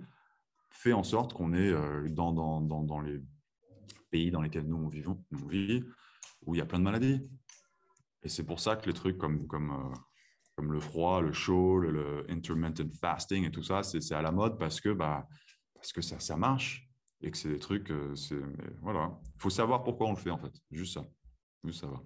fait 0.70 0.93
en 0.93 1.03
sorte 1.03 1.32
qu'on 1.32 1.55
est 1.55 1.70
euh, 1.70 2.09
dans, 2.11 2.32
dans, 2.32 2.61
dans, 2.61 2.82
dans 2.82 3.01
les 3.01 3.23
pays 4.11 4.31
dans 4.31 4.41
lesquels 4.41 4.66
nous 4.66 4.77
on, 4.77 4.89
vivons, 4.89 5.23
on 5.33 5.47
vit, 5.47 5.85
où 6.45 6.55
il 6.55 6.59
y 6.59 6.61
a 6.61 6.66
plein 6.66 6.78
de 6.78 6.85
maladies. 6.85 7.20
Et 8.23 8.28
c'est 8.28 8.45
pour 8.45 8.61
ça 8.61 8.77
que 8.77 8.87
les 8.87 8.93
trucs 8.93 9.19
comme, 9.19 9.47
comme, 9.47 9.70
euh, 9.70 9.97
comme 10.57 10.73
le 10.73 10.81
froid, 10.81 11.20
le 11.20 11.33
chaud, 11.33 11.78
le, 11.78 12.24
intermittent 12.28 12.83
fasting 12.97 13.45
et 13.45 13.51
tout 13.51 13.62
ça, 13.62 13.83
c'est 13.83 14.12
à 14.12 14.23
la 14.23 14.33
mode 14.33 14.59
parce 14.59 14.81
que, 14.81 14.91
bah, 14.91 15.28
parce 15.74 15.93
que 15.93 16.01
ça, 16.01 16.19
ça 16.19 16.37
marche 16.37 16.89
et 17.20 17.31
que 17.31 17.37
c'est 17.37 17.49
des 17.49 17.59
trucs. 17.59 17.91
Euh, 17.91 18.15
voilà. 18.83 19.19
Il 19.37 19.43
faut 19.43 19.51
savoir 19.51 19.85
pourquoi 19.85 20.09
on 20.09 20.11
le 20.11 20.16
fait 20.16 20.31
en 20.31 20.39
fait. 20.39 20.53
Juste 20.70 20.95
ça. 20.95 21.05
Juste 21.65 21.81
savoir. 21.81 22.03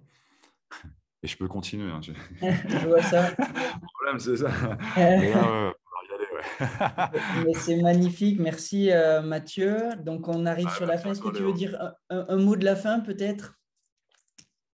Et 1.23 1.29
je 1.29 1.37
peux 1.37 1.49
continuer. 1.49 1.91
Hein. 1.91 2.01
je 2.03 2.13
vois 2.87 3.03
ça. 3.03 3.31
le 3.39 3.87
problème, 3.95 4.19
c'est 4.19 4.39
ça. 4.39 5.71
c'est 7.55 7.77
magnifique. 7.77 8.39
Merci 8.41 8.91
euh, 8.91 9.23
Mathieu. 9.23 9.97
Donc 10.05 10.29
on 10.29 10.47
arrive 10.47 10.69
ah, 10.71 10.77
sur 10.77 10.87
la 10.87 10.99
fin. 10.99 11.13
Est-ce 11.13 11.21
que 11.21 11.37
tu 11.37 11.43
veux 11.43 11.53
dire 11.53 11.79
un, 12.09 12.37
mot 12.37 12.57
de 12.57 12.65
la 12.65 12.77
fin 12.77 13.01
peut-être? 13.01 13.55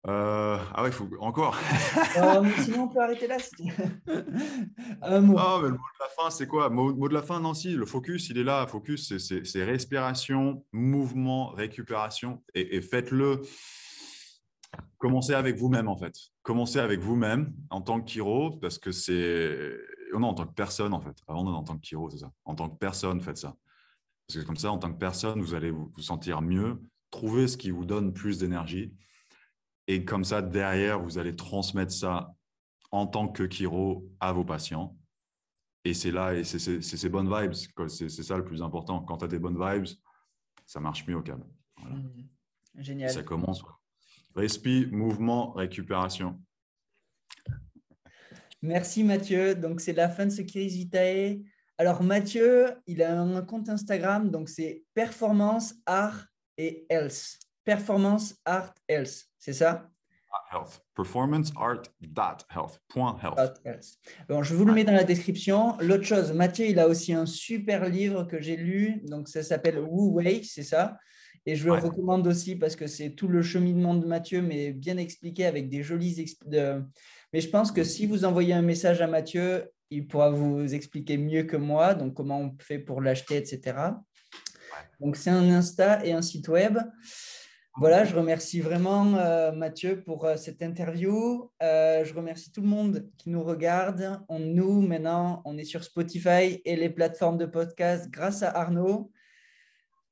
Euh, 0.09 0.57
ah 0.73 0.83
ouais, 0.83 0.91
il 0.91 0.93
faut 0.93 1.09
encore. 1.21 1.57
Oh, 2.19 2.45
sinon, 2.63 2.85
on 2.85 2.89
peut 2.89 3.01
arrêter 3.01 3.27
là. 3.27 3.39
un 5.03 5.21
mot. 5.21 5.37
Ah, 5.37 5.59
mais 5.61 5.69
le 5.69 5.75
mot 5.75 5.79
de 5.79 6.05
la 6.05 6.09
fin, 6.17 6.31
c'est 6.31 6.47
quoi? 6.47 6.71
Mot, 6.71 6.95
mot, 6.95 7.09
de 7.09 7.15
la 7.15 7.23
fin, 7.23 7.41
non, 7.41 7.55
si, 7.55 7.73
le 7.73 7.87
focus, 7.87 8.31
il 8.31 8.39
est 8.39 8.45
là. 8.45 8.67
Focus, 8.69 9.17
c'est 9.19 9.65
respiration, 9.65 10.65
mouvement, 10.73 11.49
récupération. 11.51 12.45
Et, 12.55 12.77
et 12.77 12.81
faites-le. 12.81 13.43
Commencez 14.99 15.35
avec 15.35 15.57
vous-même, 15.57 15.89
en 15.89 15.97
fait. 15.97 16.15
Commencez 16.43 16.79
avec 16.79 17.01
vous-même 17.01 17.53
en 17.71 17.83
tant 17.83 18.01
que 18.01 18.09
chiro, 18.09 18.53
parce 18.61 18.79
que 18.79 18.93
c'est 18.93 19.77
euh, 20.13 20.19
non, 20.19 20.29
en 20.29 20.35
tant 20.35 20.47
que 20.47 20.55
personne, 20.55 20.93
en 20.93 21.01
fait. 21.01 21.17
Avant, 21.27 21.47
en 21.47 21.63
tant 21.63 21.77
que 21.79 21.85
chiro, 21.85 22.11
c'est 22.11 22.19
ça. 22.19 22.33
En 22.45 22.55
tant 22.55 22.69
que 22.69 22.77
personne, 22.77 23.21
faites 23.21 23.39
ça. 23.39 23.57
Parce 24.27 24.41
que 24.41 24.47
comme 24.47 24.57
ça, 24.57 24.73
en 24.73 24.79
tant 24.79 24.93
que 24.93 24.99
personne, 24.99 25.41
vous 25.41 25.55
allez 25.55 25.71
vous, 25.71 25.91
sentir 25.99 26.43
mieux, 26.43 26.83
trouver 27.11 27.47
ce 27.49 27.57
qui 27.57 27.71
vous 27.71 27.85
donne 27.85 28.13
plus 28.13 28.39
d'énergie. 28.39 28.95
Et 29.87 30.05
comme 30.05 30.25
ça, 30.25 30.43
derrière, 30.43 31.01
vous 31.01 31.19
allez 31.19 31.37
transmettre 31.37 31.93
ça 31.93 32.35
en 32.91 33.07
tant 33.07 33.29
que 33.29 33.49
chiro 33.49 34.09
à 34.21 34.33
vos 34.33 34.45
patients. 34.45 34.97
Et 35.85 35.95
c'est 35.95 36.11
là, 36.11 36.35
et 36.35 36.43
c'est 36.43 36.59
ces 36.83 37.09
bonnes 37.09 37.33
vibes. 37.33 37.53
C'est 37.89 38.09
ça 38.09 38.37
le 38.37 38.45
plus 38.45 38.63
important. 38.63 39.01
Quand 39.01 39.19
tu 39.19 39.25
as 39.25 39.29
des 39.29 39.39
bonnes 39.39 39.59
vibes, 39.59 39.87
ça 40.67 40.81
marche 40.81 41.07
mieux 41.07 41.17
au 41.17 41.23
câble. 41.23 41.47
Mmh. 41.79 42.83
Génial. 42.83 43.11
ça 43.11 43.23
commence. 43.23 43.63
Respi, 44.35 44.87
mouvement, 44.91 45.53
récupération. 45.53 46.41
Merci 48.67 49.05
Mathieu. 49.05 49.55
Donc 49.55 49.81
c'est 49.81 49.93
la 49.93 50.09
fin 50.09 50.27
de 50.27 50.31
ce 50.31 50.43
Kirizitae. 50.43 51.41
Alors 51.79 52.03
Mathieu, 52.03 52.75
il 52.89 53.01
a 53.01 53.21
un 53.21 53.41
compte 53.43 53.69
Instagram, 53.69 54.31
donc 54.31 54.49
c'est 54.49 54.83
Performance 54.93 55.75
Art 55.87 56.27
et 56.59 56.85
Health. 56.91 57.39
Performance 57.65 58.35
Art 58.45 58.75
Health, 58.89 59.27
c'est 59.39 59.53
ça? 59.53 59.89
Health. 60.53 60.83
Performance 60.95 61.53
Art 61.57 61.83
health. 62.51 62.81
health. 63.65 63.99
Bon, 64.29 64.43
je 64.43 64.55
vous 64.55 64.65
le 64.65 64.73
mets 64.73 64.85
dans 64.85 64.93
la 64.93 65.05
description. 65.05 65.77
L'autre 65.79 66.05
chose, 66.05 66.33
Mathieu, 66.33 66.67
il 66.67 66.79
a 66.81 66.89
aussi 66.89 67.13
un 67.13 67.27
super 67.27 67.89
livre 67.89 68.25
que 68.25 68.41
j'ai 68.41 68.57
lu, 68.57 69.01
donc 69.05 69.29
ça 69.29 69.45
s'appelle 69.45 69.79
Wu 69.79 70.11
Wei, 70.11 70.43
c'est 70.45 70.65
ça? 70.65 70.99
Et 71.47 71.55
je 71.55 71.67
le 71.67 71.75
recommande 71.75 72.27
aussi 72.27 72.57
parce 72.57 72.75
que 72.75 72.89
c'est 72.89 73.11
tout 73.11 73.29
le 73.29 73.41
cheminement 73.41 73.95
de 73.95 74.07
Mathieu, 74.07 74.43
mais 74.43 74.73
bien 74.73 74.97
expliqué 74.97 75.47
avec 75.47 75.69
des 75.69 75.85
jolies. 75.85 76.37
Mais 77.37 77.43
je 77.43 77.51
pense 77.51 77.71
que 77.71 77.85
si 77.85 78.07
vous 78.07 78.25
envoyez 78.25 78.55
un 78.55 78.63
message 78.63 79.03
à 79.03 79.07
Mathieu, 79.07 79.71
il 79.91 80.07
pourra 80.07 80.31
vous 80.31 80.73
expliquer 80.75 81.19
mieux 81.19 81.43
que 81.43 81.59
moi, 81.59 81.93
donc 81.93 82.15
comment 82.15 82.41
on 82.41 82.57
fait 82.59 82.79
pour 82.79 83.03
l'acheter, 83.03 83.37
etc. 83.37 83.77
Donc 85.01 85.17
c'est 85.17 85.29
un 85.29 85.51
Insta 85.51 86.03
et 86.03 86.13
un 86.13 86.23
site 86.23 86.49
web. 86.49 86.79
Voilà, 87.77 88.07
je 88.07 88.17
remercie 88.17 88.61
vraiment 88.61 89.17
euh, 89.17 89.53
Mathieu 89.53 90.03
pour 90.03 90.25
euh, 90.25 90.39
cette 90.39 90.63
interview. 90.63 91.53
Euh, 91.63 92.07
je 92.07 92.15
remercie 92.15 92.51
tout 92.53 92.63
le 92.63 92.69
monde 92.69 93.07
qui 93.19 93.29
nous 93.29 93.45
regarde. 93.45 94.19
On, 94.31 94.39
nous, 94.39 94.81
maintenant, 94.81 95.43
on 95.45 95.59
est 95.59 95.65
sur 95.65 95.85
Spotify 95.85 96.63
et 96.65 96.75
les 96.75 96.89
plateformes 96.89 97.37
de 97.37 97.45
podcast 97.45 98.09
grâce 98.11 98.43
à 98.43 98.49
Arnaud. 98.49 99.13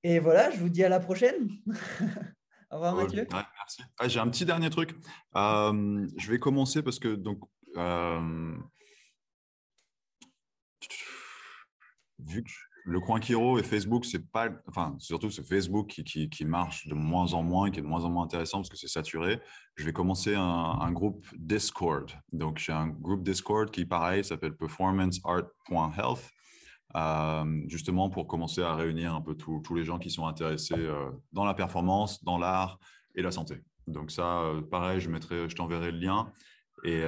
Et 0.03 0.19
voilà, 0.19 0.51
je 0.51 0.59
vous 0.59 0.69
dis 0.69 0.85
à 0.85 0.91
la 0.91 1.01
prochaine. 1.01 1.49
Au 2.75 2.79
revoir, 2.79 2.97
Mathieu. 2.97 3.25
merci. 3.31 3.83
Ah, 3.99 4.09
j'ai 4.09 4.19
un 4.19 4.29
petit 4.29 4.45
dernier 4.45 4.69
truc. 4.69 4.97
je 5.35 6.31
vais 6.31 6.41
commencer 6.41 6.83
parce 6.83 6.99
que 6.99 7.15
donc, 7.15 7.39
vu 12.19 12.43
que 12.43 12.51
le 12.87 12.99
coin 12.99 13.21
Kiro 13.21 13.59
et 13.61 13.63
Facebook, 13.63 14.05
c'est 14.05 14.29
pas, 14.31 14.49
enfin, 14.67 14.97
surtout 14.99 15.31
ce 15.31 15.41
Facebook 15.41 15.87
qui, 16.03 16.29
qui, 16.29 16.45
marche 16.45 16.89
de 16.89 16.95
moins 16.95 17.33
en 17.33 17.45
moins, 17.45 17.71
qui 17.71 17.79
est 17.79 17.83
de 17.83 17.87
moins 17.87 18.05
en 18.05 18.11
moins 18.11 18.25
intéressant 18.25 18.59
parce 18.59 18.69
que 18.69 18.77
c'est 18.77 18.89
saturé. 18.89 19.41
Je 19.77 19.85
vais 19.85 19.93
commencer 19.93 20.35
un, 20.35 20.91
groupe 20.91 21.25
Discord. 21.37 22.11
Donc, 22.33 22.59
j'ai 22.59 22.73
un 22.73 22.89
groupe 22.89 23.23
Discord 23.23 23.71
qui, 23.71 23.87
pareil, 23.87 24.25
s'appelle 24.25 24.57
performanceart.health, 24.57 26.01
euh, 26.03 26.17
justement 27.67 28.09
pour 28.11 28.27
commencer 28.27 28.63
à 28.63 28.75
réunir 28.75 29.15
un 29.15 29.21
peu 29.21 29.35
tous 29.35 29.75
les 29.75 29.85
gens 29.85 29.99
qui 29.99 30.11
sont 30.11 30.27
intéressés 30.27 30.75
euh, 30.77 31.11
dans 31.33 31.45
la 31.45 31.55
performance, 31.55 32.23
dans 32.23 32.39
l'art 32.39 32.79
et 33.15 33.23
la 33.23 33.31
santé. 33.31 33.63
Donc, 33.87 34.11
ça, 34.11 34.43
euh, 34.43 34.63
pareil, 34.63 35.01
je, 35.01 35.11
mettrai, 35.11 35.49
je 35.49 35.57
t'enverrai 35.57 35.91
le 35.91 35.99
lien. 35.99 36.33
Et, 36.85 37.05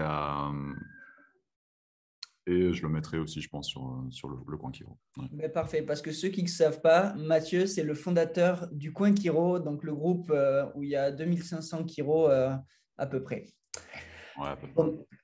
et 2.49 2.73
je 2.73 2.83
le 2.83 2.89
mettrai 2.89 3.19
aussi, 3.19 3.41
je 3.41 3.49
pense, 3.49 3.67
sur, 3.67 3.85
euh, 3.87 4.11
sur 4.11 4.29
le, 4.29 4.57
Coin 4.57 4.71
Kiro. 4.71 4.97
Ben, 5.33 5.51
parfait, 5.51 5.83
parce 5.83 6.01
que 6.01 6.13
ceux 6.13 6.29
qui 6.29 6.45
ne 6.45 6.49
savent 6.49 6.81
pas, 6.81 7.13
Mathieu, 7.15 7.67
c'est 7.67 7.83
le 7.83 7.95
fondateur 7.95 8.69
du 8.71 8.93
Coin 8.93 9.13
Kiro, 9.13 9.59
donc 9.59 9.83
le 9.83 9.95
groupe 9.95 10.31
euh, 10.31 10.65
où 10.77 10.85
il 10.85 10.91
y 10.91 10.97
a 10.97 11.11
2500 11.11 11.85
Kiro 11.85 12.31
euh, 12.31 12.55
à 12.99 13.07
peu 13.07 13.21
près. 13.23 13.47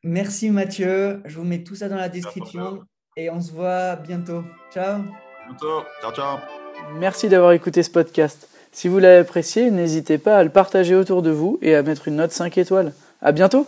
merci 0.03 0.51
Mathieu, 0.51 1.23
je 1.25 1.37
vous 1.39 1.45
mets 1.45 1.63
tout 1.63 1.77
ça 1.77 1.89
dans 1.89 1.97
la 1.97 2.09
description 2.09 2.83
et 3.17 3.31
on 3.31 3.41
se 3.41 3.53
voit 3.53 3.97
bientôt. 3.97 4.45
Ciao. 4.73 5.03
Bientôt. 5.47 5.83
Ciao, 6.01 6.13
ciao. 6.13 6.39
Merci 6.95 7.29
d'avoir 7.29 7.53
écouté 7.53 7.83
ce 7.83 7.91
podcast. 7.91 8.49
Si 8.73 8.89
vous 8.89 8.99
l'avez 8.99 9.19
apprécié, 9.19 9.71
n'hésitez 9.71 10.19
pas 10.19 10.39
à 10.39 10.45
le 10.45 10.51
partager 10.51 10.95
autour 10.95 11.23
de 11.23 11.31
vous 11.31 11.59
et 11.63 11.75
à 11.75 11.83
mettre 11.83 12.09
une 12.09 12.17
note 12.17 12.33
5 12.33 12.57
étoiles. 12.59 12.93
À 13.21 13.33
bientôt. 13.33 13.67